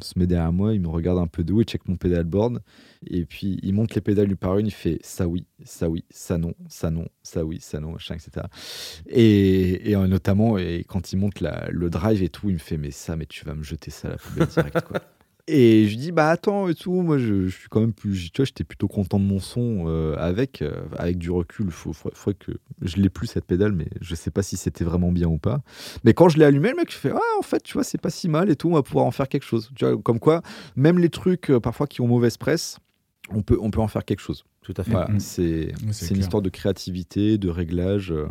se 0.02 0.18
met 0.18 0.26
derrière 0.26 0.52
moi, 0.52 0.74
il 0.74 0.80
me 0.80 0.88
regarde 0.88 1.18
un 1.18 1.26
peu 1.26 1.44
de 1.44 1.52
haut, 1.52 1.60
il 1.62 1.64
check 1.64 1.86
mon 1.88 1.96
pedalboard, 1.96 2.60
et 3.06 3.24
puis 3.24 3.58
il 3.62 3.72
monte 3.74 3.94
les 3.94 4.00
pédales 4.00 4.28
une 4.30 4.36
par 4.36 4.58
une, 4.58 4.66
il 4.66 4.72
fait 4.72 4.98
ça 5.02 5.26
oui, 5.28 5.46
ça 5.64 5.88
oui, 5.88 6.04
ça 6.10 6.38
non, 6.38 6.54
ça 6.68 6.90
non, 6.90 7.06
ça 7.22 7.44
oui, 7.44 7.58
ça 7.60 7.80
non, 7.80 7.92
machin, 7.92 8.14
etc. 8.14 8.46
Et, 9.08 9.90
et 9.90 9.96
euh, 9.96 10.06
notamment, 10.06 10.58
et 10.58 10.84
quand 10.88 11.12
il 11.12 11.16
monte 11.18 11.40
la- 11.40 11.68
le 11.70 11.90
drive 11.90 12.22
et 12.22 12.28
tout, 12.28 12.48
il 12.50 12.54
me 12.54 12.58
fait 12.58 12.76
mais 12.78 12.90
ça, 12.90 13.16
mais 13.16 13.26
tu 13.26 13.44
vas 13.44 13.54
me 13.54 13.62
jeter 13.62 13.90
ça 13.90 14.08
à 14.08 14.10
la 14.12 14.18
poubelle 14.18 14.46
direct 14.46 14.82
quoi. 14.82 15.00
Et 15.50 15.88
je 15.88 15.96
dis 15.96 16.12
bah 16.12 16.28
attends 16.28 16.68
et 16.68 16.74
tout, 16.74 16.92
moi 17.00 17.16
je, 17.16 17.48
je 17.48 17.56
suis 17.56 17.68
quand 17.70 17.80
même 17.80 17.94
plus, 17.94 18.30
tu 18.30 18.42
vois, 18.42 18.44
j'étais 18.44 18.64
plutôt 18.64 18.86
content 18.86 19.18
de 19.18 19.24
mon 19.24 19.38
son 19.38 19.84
euh, 19.86 20.14
avec, 20.18 20.60
euh, 20.60 20.82
avec 20.98 21.16
du 21.16 21.30
recul. 21.30 21.70
Faut, 21.70 21.94
faut, 21.94 22.32
que 22.34 22.52
je 22.82 22.96
l'ai 22.96 23.08
plus 23.08 23.28
cette 23.28 23.46
pédale, 23.46 23.72
mais 23.72 23.88
je 24.02 24.14
sais 24.14 24.30
pas 24.30 24.42
si 24.42 24.58
c'était 24.58 24.84
vraiment 24.84 25.10
bien 25.10 25.26
ou 25.26 25.38
pas. 25.38 25.62
Mais 26.04 26.12
quand 26.12 26.28
je 26.28 26.38
l'ai 26.38 26.44
allumé, 26.44 26.68
le 26.68 26.76
mec 26.76 26.92
fait 26.92 27.12
ah 27.14 27.38
en 27.38 27.42
fait 27.42 27.62
tu 27.62 27.72
vois 27.72 27.84
c'est 27.84 28.00
pas 28.00 28.10
si 28.10 28.28
mal 28.28 28.50
et 28.50 28.56
tout, 28.56 28.68
on 28.68 28.74
va 28.74 28.82
pouvoir 28.82 29.06
en 29.06 29.10
faire 29.10 29.28
quelque 29.28 29.46
chose. 29.46 29.70
Tu 29.74 29.86
vois 29.86 29.96
comme 30.02 30.20
quoi 30.20 30.42
même 30.76 30.98
les 30.98 31.08
trucs 31.08 31.50
euh, 31.50 31.60
parfois 31.60 31.86
qui 31.86 32.02
ont 32.02 32.06
mauvaise 32.06 32.36
presse, 32.36 32.78
on 33.30 33.42
peut 33.42 33.58
en 33.58 33.88
faire 33.88 34.04
quelque 34.04 34.20
chose. 34.20 34.44
Tout 34.68 34.74
à 34.76 34.84
fait. 34.84 34.90
Voilà, 34.90 35.08
Mhm. 35.08 35.18
c'est 35.20 35.72
une 36.10 36.18
histoire 36.18 36.42
de 36.42 36.50
créativité, 36.50 37.38
de 37.38 37.48
réglage. 37.48 38.12
euh. 38.12 38.26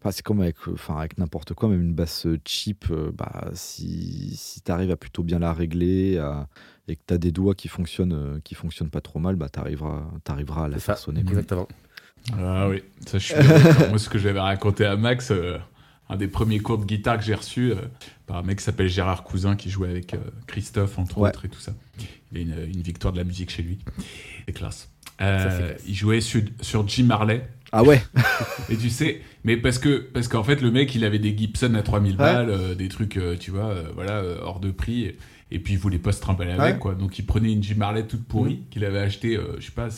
Enfin, 0.00 0.10
c'est 0.10 0.22
comme 0.22 0.40
avec, 0.40 0.56
euh, 0.66 0.72
enfin, 0.72 0.96
avec 0.96 1.18
n'importe 1.18 1.52
quoi, 1.52 1.68
même 1.68 1.82
une 1.82 1.92
basse 1.92 2.26
cheap. 2.46 2.86
euh, 2.90 3.10
bah, 3.12 3.50
si 3.52 4.34
si 4.34 4.62
tu 4.62 4.72
arrives 4.72 4.90
à 4.90 4.96
plutôt 4.96 5.22
bien 5.22 5.38
la 5.38 5.52
régler 5.52 6.16
à- 6.16 6.48
et 6.88 6.96
que 6.96 7.02
tu 7.06 7.12
as 7.12 7.18
des 7.18 7.30
doigts 7.30 7.54
qui 7.54 7.68
fonctionnent, 7.68 8.40
qui 8.42 8.54
fonctionnent 8.54 8.88
pas 8.88 9.02
trop 9.02 9.18
mal, 9.18 9.36
bah, 9.36 9.50
tu 9.52 9.60
arriveras, 9.60 10.06
à 10.64 10.68
la 10.68 10.78
faire 10.78 10.96
sonner. 10.96 11.20
Exactement. 11.20 11.68
Ah 12.38 12.68
oui, 12.70 12.82
ça 13.06 13.18
je 13.18 13.26
suis. 13.26 13.34
Moi, 13.90 13.98
ce 13.98 14.08
que 14.08 14.18
j'avais 14.18 14.40
raconté 14.40 14.86
à 14.86 14.96
Max, 14.96 15.30
euh, 15.30 15.58
un 16.08 16.16
des 16.16 16.28
premiers 16.28 16.60
cours 16.60 16.78
de 16.78 16.86
guitare 16.86 17.18
que 17.18 17.24
j'ai 17.24 17.34
reçu 17.34 17.72
euh, 17.72 17.76
par 18.26 18.38
un 18.38 18.42
mec 18.42 18.58
qui 18.58 18.64
s'appelle 18.64 18.88
Gérard 18.88 19.24
Cousin 19.24 19.56
qui 19.56 19.68
jouait 19.68 19.90
avec 19.90 20.14
euh, 20.14 20.18
Christophe, 20.46 20.98
entre 20.98 21.18
Ouais. 21.18 21.28
autres, 21.28 21.44
et 21.44 21.48
tout 21.50 21.60
ça. 21.60 21.74
Il 22.32 22.38
a 22.38 22.40
une, 22.40 22.70
une 22.76 22.80
victoire 22.82 23.12
de 23.12 23.18
la 23.18 23.24
musique 23.24 23.50
chez 23.50 23.62
lui. 23.62 23.78
C'est 24.46 24.52
classe. 24.54 24.88
Euh, 25.22 25.72
il 25.86 25.94
jouait 25.94 26.20
sur, 26.20 26.40
sur 26.60 26.86
Jim 26.88 27.04
Marley. 27.04 27.46
Ah 27.74 27.82
ouais 27.82 28.02
Et 28.70 28.76
tu 28.76 28.90
sais, 28.90 29.22
mais 29.44 29.56
parce 29.56 29.78
que 29.78 29.96
parce 30.12 30.28
qu'en 30.28 30.44
fait 30.44 30.60
le 30.60 30.70
mec 30.70 30.94
il 30.94 31.04
avait 31.06 31.18
des 31.18 31.34
Gibson 31.36 31.74
à 31.74 31.82
3000 31.82 32.16
balles, 32.16 32.50
euh, 32.50 32.74
des 32.74 32.88
trucs 32.88 33.16
euh, 33.16 33.36
tu 33.38 33.50
vois, 33.50 33.66
euh, 33.70 33.84
voilà 33.94 34.18
euh, 34.18 34.38
hors 34.42 34.60
de 34.60 34.70
prix. 34.70 35.04
Et, 35.04 35.16
et 35.50 35.58
puis 35.58 35.74
il 35.74 35.78
voulait 35.78 35.98
pas 35.98 36.12
se 36.12 36.20
trimballer 36.20 36.52
avec 36.52 36.74
Ouais. 36.74 36.78
quoi. 36.78 36.94
Donc 36.94 37.18
il 37.18 37.24
prenait 37.26 37.52
une 37.52 37.62
Jim 37.62 37.76
Marley 37.78 38.04
toute 38.06 38.24
pourrie 38.26 38.60
qu'il 38.70 38.84
avait 38.84 38.98
acheté, 38.98 39.36
euh, 39.36 39.56
je 39.58 39.66
sais 39.66 39.72
pas, 39.72 39.88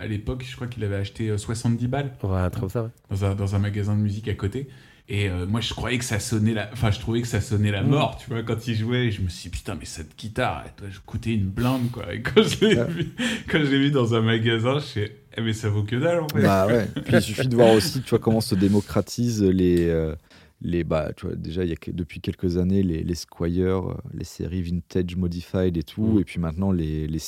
à 0.00 0.06
l'époque 0.06 0.44
je 0.48 0.54
crois 0.54 0.68
qu'il 0.68 0.82
avait 0.84 0.96
acheté 0.96 1.28
euh, 1.30 1.36
70 1.38 1.86
balles 1.88 2.12
Ouais, 2.22 2.48
ça. 2.68 2.90
Dans 3.10 3.24
un, 3.26 3.34
dans 3.34 3.54
un 3.54 3.58
magasin 3.58 3.94
de 3.94 4.00
musique 4.00 4.28
à 4.28 4.34
côté. 4.34 4.68
Et 5.10 5.28
euh, 5.30 5.46
moi, 5.46 5.60
je 5.62 5.72
croyais 5.72 5.96
que 5.98 6.04
ça 6.04 6.20
sonnait 6.20 6.52
la... 6.52 6.68
Enfin, 6.72 6.90
je 6.90 7.00
trouvais 7.00 7.22
que 7.22 7.28
ça 7.28 7.40
sonnait 7.40 7.70
la 7.70 7.82
mort, 7.82 8.18
tu 8.18 8.28
vois, 8.28 8.42
quand 8.42 8.66
il 8.66 8.74
jouait. 8.74 9.10
Je 9.10 9.22
me 9.22 9.28
suis 9.30 9.48
dit, 9.48 9.56
putain, 9.56 9.74
mais 9.74 9.86
cette 9.86 10.18
guitare, 10.18 10.64
elle 10.66 10.72
doit 10.90 10.96
coûter 11.06 11.32
une 11.32 11.48
blinde, 11.48 11.90
quoi. 11.90 12.12
Et 12.12 12.20
quand 12.20 12.42
je 12.42 12.64
l'ai 12.66 12.76
Ouais. 12.76 12.84
vu, 12.88 13.08
quand 13.48 13.58
je 13.58 13.70
l'ai 13.70 13.78
vu 13.78 13.90
dans 13.90 14.14
un 14.14 14.20
magasin, 14.20 14.78
je 14.80 14.84
suis 14.84 15.00
eh, 15.36 15.40
mais 15.40 15.52
ça 15.54 15.68
vaut 15.70 15.82
que 15.84 15.96
dalle, 15.96 16.20
en 16.20 16.28
fait. 16.28 16.42
Bah 16.42 16.66
ouais. 16.66 16.88
Puis 17.04 17.14
il 17.16 17.22
suffit 17.22 17.48
de 17.48 17.54
voir 17.54 17.70
aussi, 17.72 18.02
tu 18.02 18.10
vois, 18.10 18.18
comment 18.18 18.40
se 18.42 18.54
démocratisent 18.54 19.42
les. 19.42 19.88
euh, 19.88 20.14
les, 20.60 20.82
bah, 20.84 21.12
tu 21.16 21.26
vois, 21.26 21.36
déjà, 21.36 21.62
il 21.64 21.70
y 21.70 21.72
a 21.72 21.76
depuis 21.92 22.20
quelques 22.20 22.56
années, 22.56 22.82
les, 22.82 23.04
les 23.04 23.14
Squire, 23.14 23.90
euh, 23.90 23.94
les 24.12 24.24
séries 24.24 24.62
vintage 24.62 25.14
modified 25.16 25.76
et 25.76 25.84
tout, 25.84 26.14
Mm. 26.16 26.20
et 26.20 26.24
puis 26.24 26.40
maintenant 26.40 26.72
les, 26.72 27.06
les 27.06 27.20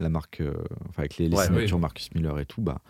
la 0.00 0.08
marque, 0.10 0.40
euh, 0.42 0.52
enfin 0.90 0.98
avec 1.02 1.16
les, 1.16 1.28
les 1.28 1.36
Ouais, 1.36 1.46
signatures 1.46 1.76
ouais. 1.76 1.80
Marcus 1.80 2.10
Miller 2.14 2.38
et 2.38 2.44
tout, 2.44 2.60
bah, 2.60 2.82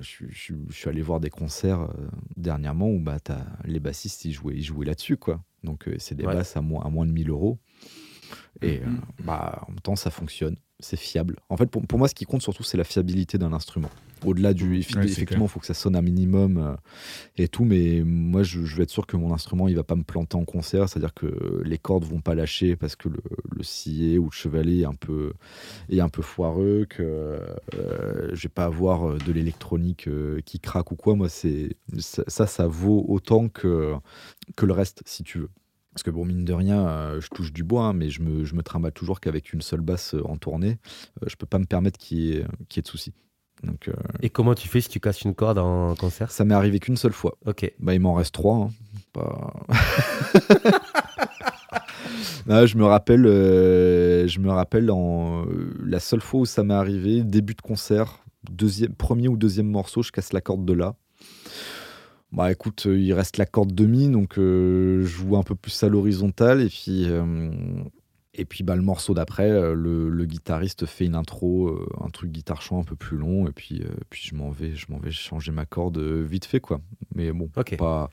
je, 0.00 0.24
je 0.28 0.38
suis- 0.38 0.54
je 0.68 0.88
allé 0.88 1.02
voir 1.02 1.20
des 1.20 1.30
concerts 1.30 1.80
euh, 1.80 2.08
dernièrement 2.36 2.88
où 2.88 2.98
bah, 3.00 3.18
les 3.64 3.80
bassistes 3.80 4.24
ils 4.24 4.32
jouaient, 4.32 4.56
ils 4.56 4.62
jouaient 4.64 4.86
là-dessus, 4.86 5.16
quoi. 5.16 5.42
Donc 5.64 5.88
euh, 5.88 5.96
c'est 5.98 6.14
des 6.14 6.26
Ouais. 6.26 6.34
basses 6.34 6.56
à 6.56 6.60
moins, 6.60 6.84
à 6.84 6.88
moins 6.90 7.06
de 7.06 7.12
1000 7.12 7.30
euros. 7.30 7.58
Et 8.62 8.80
euh, 8.82 8.86
Mhm. 8.86 9.00
bah, 9.24 9.64
en 9.66 9.70
même 9.72 9.80
temps, 9.80 9.96
ça 9.96 10.10
fonctionne, 10.10 10.56
c'est 10.80 10.98
fiable. 10.98 11.36
En 11.48 11.56
fait, 11.56 11.66
pour, 11.66 11.86
pour 11.86 11.98
moi, 11.98 12.08
ce 12.08 12.14
qui 12.14 12.24
compte 12.26 12.42
surtout, 12.42 12.62
c'est 12.62 12.76
la 12.76 12.84
fiabilité 12.84 13.38
d'un 13.38 13.52
instrument. 13.52 13.90
Au-delà 14.24 14.54
du. 14.54 14.70
Ouais, 14.70 15.04
effectivement, 15.04 15.46
il 15.46 15.48
faut 15.48 15.60
que 15.60 15.66
ça 15.66 15.74
sonne 15.74 15.96
un 15.96 16.02
minimum 16.02 16.58
euh, 16.58 16.74
et 17.36 17.48
tout, 17.48 17.64
mais 17.64 18.02
moi, 18.04 18.42
je, 18.42 18.64
je 18.64 18.76
veux 18.76 18.82
être 18.82 18.90
sûr 18.90 19.06
que 19.06 19.16
mon 19.16 19.32
instrument, 19.32 19.68
il 19.68 19.76
va 19.76 19.84
pas 19.84 19.96
me 19.96 20.02
planter 20.02 20.36
en 20.36 20.44
concert, 20.44 20.88
c'est-à-dire 20.88 21.14
que 21.14 21.62
les 21.64 21.78
cordes 21.78 22.04
vont 22.04 22.20
pas 22.20 22.34
lâcher 22.34 22.76
parce 22.76 22.96
que 22.96 23.08
le, 23.08 23.22
le 23.50 24.18
ou 24.18 24.24
le 24.24 24.30
chevalet 24.30 24.78
est 24.78 24.84
un 24.84 24.94
peu, 24.94 25.32
est 25.88 26.00
un 26.00 26.08
peu 26.08 26.22
foireux, 26.22 26.86
que 26.88 27.40
euh, 27.74 28.30
je 28.32 28.42
vais 28.42 28.48
pas 28.48 28.64
avoir 28.64 29.10
euh, 29.10 29.18
de 29.26 29.32
l'électronique 29.32 30.08
euh, 30.08 30.40
qui 30.44 30.60
craque 30.60 30.92
ou 30.92 30.96
quoi. 30.96 31.14
Moi, 31.14 31.28
c'est 31.28 31.76
ça, 31.98 32.46
ça, 32.46 32.66
vaut 32.66 33.04
autant 33.08 33.48
que, 33.48 33.94
que 34.56 34.66
le 34.66 34.72
reste, 34.72 35.02
si 35.06 35.22
tu 35.22 35.38
veux. 35.38 35.50
Parce 35.92 36.04
que 36.04 36.10
bon, 36.10 36.24
mine 36.24 36.44
de 36.44 36.52
rien, 36.52 36.86
euh, 36.86 37.20
je 37.20 37.28
touche 37.28 37.52
du 37.52 37.64
bois, 37.64 37.86
hein, 37.86 37.92
mais 37.92 38.10
je 38.10 38.22
me, 38.22 38.44
je 38.44 38.54
me 38.54 38.62
trimballe 38.62 38.92
toujours 38.92 39.20
qu'avec 39.20 39.52
une 39.52 39.60
seule 39.60 39.80
basse 39.80 40.14
en 40.24 40.36
tournée. 40.36 40.78
Euh, 41.22 41.26
je 41.28 41.36
peux 41.36 41.46
pas 41.46 41.58
me 41.58 41.66
permettre 41.66 41.98
qu'il 41.98 42.18
y, 42.18 42.36
y 42.36 42.78
ait 42.78 42.82
de 42.82 42.86
soucis. 42.86 43.12
Donc, 43.62 43.88
euh, 43.88 43.92
Et 44.22 44.30
comment 44.30 44.54
tu 44.54 44.68
fais 44.68 44.80
si 44.80 44.88
tu 44.88 45.00
casses 45.00 45.22
une 45.22 45.34
corde 45.34 45.58
en 45.58 45.94
concert 45.94 46.30
ça 46.30 46.44
m'est 46.44 46.54
arrivé 46.54 46.78
qu'une 46.80 46.96
seule 46.96 47.12
fois. 47.12 47.36
Ok. 47.46 47.70
Bah, 47.78 47.92
il 47.94 48.00
m'en 48.00 48.14
reste 48.14 48.32
trois. 48.34 48.56
hein. 48.56 48.70
Pas- 49.12 49.52
Non, 52.46 52.66
je 52.66 52.76
me 52.76 52.84
rappelle, 52.84 53.26
euh, 53.26 54.26
je 54.26 54.40
me 54.40 54.50
rappelle 54.50 54.90
en, 54.90 55.44
euh, 55.46 55.74
la 55.84 56.00
seule 56.00 56.20
fois 56.20 56.40
où 56.40 56.46
ça 56.46 56.64
m'est 56.64 56.74
arrivé, 56.74 57.22
début 57.22 57.54
de 57.54 57.60
concert, 57.60 58.20
deuxième, 58.50 58.94
premier 58.94 59.28
ou 59.28 59.36
deuxième 59.36 59.68
morceau, 59.68 60.02
je 60.02 60.10
casse 60.10 60.32
la 60.32 60.40
corde 60.40 60.64
de 60.64 60.72
là. 60.72 60.94
Bah 62.32 62.50
écoute, 62.50 62.84
euh, 62.86 62.98
il 62.98 63.12
reste 63.12 63.36
la 63.38 63.46
corde 63.46 63.74
de 63.74 63.86
mi, 63.86 64.08
donc 64.08 64.38
euh, 64.38 65.02
je 65.02 65.06
joue 65.06 65.36
un 65.36 65.42
peu 65.42 65.54
plus 65.54 65.82
à 65.82 65.88
l'horizontale 65.88 66.62
et 66.62 66.68
puis 66.68 67.04
euh, 67.08 67.50
et 68.40 68.44
puis 68.44 68.64
bah 68.64 68.74
le 68.76 68.82
morceau 68.82 69.14
d'après, 69.14 69.50
euh, 69.50 69.74
le, 69.74 70.08
le 70.08 70.24
guitariste 70.24 70.86
fait 70.86 71.04
une 71.06 71.14
intro, 71.14 71.68
euh, 71.68 71.86
un 72.00 72.08
truc 72.10 72.32
guitare 72.32 72.62
chant 72.62 72.80
un 72.80 72.84
peu 72.84 72.96
plus 72.96 73.16
long 73.16 73.46
et 73.46 73.52
puis 73.52 73.82
euh, 73.82 73.88
puis 74.10 74.22
je 74.30 74.34
m'en 74.34 74.50
vais, 74.50 74.74
je 74.74 74.86
m'en 74.90 74.98
vais 74.98 75.10
changer 75.12 75.52
ma 75.52 75.66
corde 75.66 75.98
vite 75.98 76.44
fait 76.46 76.60
quoi. 76.60 76.80
Mais 77.14 77.30
bon, 77.32 77.48
pas, 77.76 78.10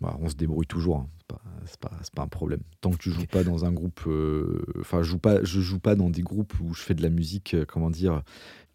bah, 0.00 0.16
on 0.20 0.28
se 0.28 0.34
débrouille 0.34 0.66
toujours. 0.66 0.96
hein. 0.98 1.06
C'est 1.20 1.26
pas- 1.36 1.42
c'est 1.66 1.80
pas, 1.80 1.90
c'est 2.02 2.14
pas 2.14 2.22
un 2.22 2.28
problème. 2.28 2.60
Tant 2.80 2.90
que 2.90 2.96
tu 2.96 3.10
joues 3.12 3.26
pas 3.26 3.44
dans 3.44 3.64
un 3.64 3.70
groupe, 3.72 4.00
euh, 4.08 4.64
enfin, 4.80 5.02
je 5.02 5.10
joue 5.10 5.18
pas, 5.18 5.44
je 5.44 5.60
joue 5.60 5.78
pas 5.78 5.94
dans 5.94 6.10
des 6.10 6.22
groupes 6.22 6.54
où 6.60 6.74
je 6.74 6.82
fais 6.82 6.94
de 6.94 7.02
la 7.02 7.10
musique, 7.10 7.54
euh, 7.54 7.64
comment 7.66 7.90
dire, 7.90 8.22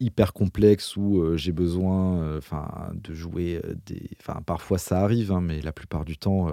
hyper 0.00 0.32
complexe 0.32 0.96
où 0.96 1.20
euh, 1.20 1.36
j'ai 1.36 1.52
besoin, 1.52 2.36
enfin, 2.38 2.92
de 2.94 3.12
jouer 3.12 3.60
des, 3.84 4.08
enfin, 4.20 4.40
parfois 4.46 4.78
ça 4.78 5.00
arrive, 5.02 5.32
hein, 5.32 5.40
mais 5.42 5.60
la 5.60 5.72
plupart 5.72 6.04
du 6.06 6.16
temps, 6.16 6.48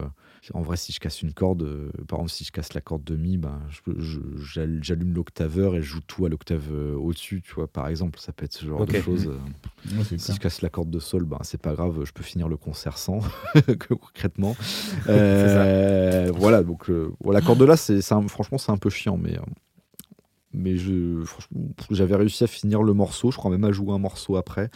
en 0.53 0.61
vrai, 0.61 0.75
si 0.77 0.91
je 0.91 0.99
casse 0.99 1.21
une 1.21 1.31
corde, 1.33 1.63
euh, 1.63 1.89
par 2.07 2.19
exemple, 2.19 2.31
si 2.31 2.43
je 2.43 2.51
casse 2.51 2.73
la 2.73 2.81
corde 2.81 3.03
de 3.03 3.15
mi, 3.15 3.37
ben, 3.37 3.59
j'allume 4.81 5.13
l'octaveur 5.13 5.75
et 5.75 5.81
je 5.81 5.87
joue 5.87 6.01
tout 6.05 6.25
à 6.25 6.29
l'octave 6.29 6.63
euh, 6.71 6.95
au-dessus, 6.95 7.41
tu 7.41 7.53
vois, 7.53 7.67
par 7.67 7.87
exemple, 7.87 8.19
ça 8.19 8.33
peut 8.33 8.45
être 8.45 8.53
ce 8.53 8.65
genre 8.65 8.79
de 8.85 8.91
choses. 9.01 9.27
euh. 9.27 9.97
Ouais, 9.97 10.03
Si 10.03 10.17
clair. 10.17 10.35
je 10.35 10.39
casse 10.41 10.61
la 10.61 10.69
corde 10.69 10.89
de 10.89 10.99
sol, 10.99 11.23
ben, 11.25 11.37
c'est 11.43 11.61
pas 11.61 11.73
grave, 11.73 12.03
je 12.03 12.11
peux 12.11 12.23
finir 12.23 12.47
le 12.49 12.57
concert 12.57 12.97
sans, 12.97 13.19
concrètement. 13.87 14.55
Voilà, 16.35 16.63
donc 16.63 16.89
voilà, 17.21 17.39
la 17.39 17.45
corde 17.45 17.59
de 17.59 17.65
là, 17.65 17.77
c'est, 17.77 18.01
franchement, 18.27 18.57
c'est 18.57 18.71
un 18.71 18.77
peu 18.77 18.89
chiant, 18.89 19.17
mais, 19.17 19.37
mais 20.53 20.77
je, 20.77 21.23
franchement, 21.23 21.61
j'avais 21.91 22.15
réussi 22.15 22.43
à 22.43 22.47
finir 22.47 22.83
le 22.83 22.93
morceau, 22.93 23.31
je 23.31 23.37
crois 23.37 23.51
même 23.51 23.63
à 23.63 23.71
jouer 23.71 23.93
un 23.93 23.97
morceau 23.99 24.35
après. 24.35 24.69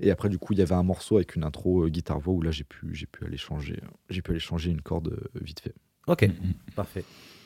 Et 0.00 0.10
après, 0.10 0.28
du 0.28 0.38
coup, 0.38 0.52
il 0.52 0.58
y 0.58 0.62
avait 0.62 0.74
un 0.74 0.82
morceau 0.82 1.16
avec 1.16 1.34
une 1.36 1.44
intro 1.44 1.84
euh, 1.84 1.88
guitare-voix 1.88 2.34
où 2.34 2.42
là, 2.42 2.50
j'ai 2.50 2.64
pu, 2.64 2.88
j'ai 2.92 3.06
pu 3.06 3.24
aller 3.24 3.36
changer, 3.36 3.80
j'ai 4.10 4.22
pu 4.22 4.30
aller 4.30 4.40
changer 4.40 4.70
une 4.70 4.80
corde 4.82 5.08
euh, 5.08 5.40
vite 5.40 5.60
fait. 5.60 5.74
Ok, 6.06 6.22
Mm, 6.22 6.26
mm. 6.48 6.54
parfait. 6.76 7.04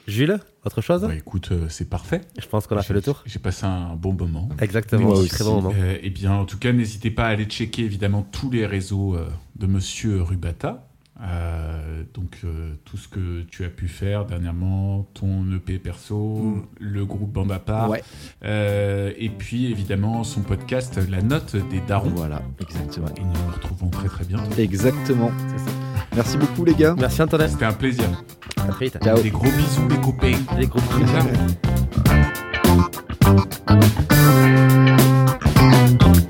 Jules, 0.09 0.41
autre 0.65 0.81
chose? 0.81 1.03
Bah, 1.03 1.15
écoute, 1.15 1.51
euh, 1.53 1.67
c'est 1.69 1.89
parfait. 1.91 2.23
Je 2.41 2.47
pense 2.47 2.67
qu'on 2.67 2.79
a 2.79 2.83
fait 2.83 2.95
le 2.95 3.03
tour. 3.03 3.23
J'ai 3.27 3.39
passé 3.39 3.67
un 3.67 3.95
bon 3.95 4.15
moment. 4.15 4.49
Exactement, 4.59 5.11
aussi. 5.11 5.29
très 5.29 5.45
bon 5.45 5.57
moment. 5.61 5.75
Euh, 5.79 5.99
eh 6.03 6.09
bien, 6.09 6.33
en 6.33 6.47
tout 6.47 6.59
cas, 6.59 6.73
n'hésitez 6.73 7.11
pas 7.11 7.25
à 7.27 7.29
aller 7.29 7.45
checker 7.45 7.83
évidemment 7.85 8.23
tous 8.23 8.51
les 8.51 8.65
réseaux 8.65 9.15
euh, 9.17 9.29
de 9.57 9.67
Monsieur 9.67 10.23
Rubata. 10.23 10.88
Euh, 11.21 12.05
donc 12.15 12.39
euh, 12.45 12.75
tout 12.85 12.97
ce 12.97 13.09
que 13.09 13.43
tu 13.43 13.65
as 13.65 13.69
pu 13.69 13.89
faire 13.89 14.25
dernièrement, 14.25 15.09
ton 15.15 15.45
EP 15.53 15.79
perso, 15.79 16.65
le 16.79 17.05
groupe 17.05 17.33
Bande 17.33 17.51
à 17.51 17.59
part, 17.59 17.91
Ouais. 17.91 18.05
Euh, 18.45 19.13
et 19.17 19.29
puis 19.29 19.71
évidemment 19.71 20.23
son 20.23 20.43
podcast 20.43 21.01
La 21.11 21.21
Note 21.23 21.57
des 21.71 21.81
Darons. 21.81 22.13
Voilà, 22.15 22.43
exactement. 22.61 23.09
Et 23.17 23.23
nous 23.23 23.33
nous 23.33 23.53
retrouvons 23.53 23.89
très 23.91 24.09
très 24.09 24.25
bientôt. 24.25 24.51
Exactement. 24.59 25.33
Merci 26.15 26.39
beaucoup, 26.39 26.65
les 26.65 26.75
gars. 26.75 26.95
Merci 26.99 27.23
Antonin. 27.23 27.49
C'était 27.49 27.65
un 27.65 27.73
plaisir. 27.73 28.05
À 28.57 28.69
très 28.69 28.87
vite. 28.87 28.99
Ciao. 29.03 29.21
Des 29.21 29.31
gros 29.31 29.51
bisous 29.51 29.89
les 29.89 30.01
copains. 30.01 30.39
Les 30.57 30.67
groupes. 30.67 30.83
Ciao. 36.07 36.28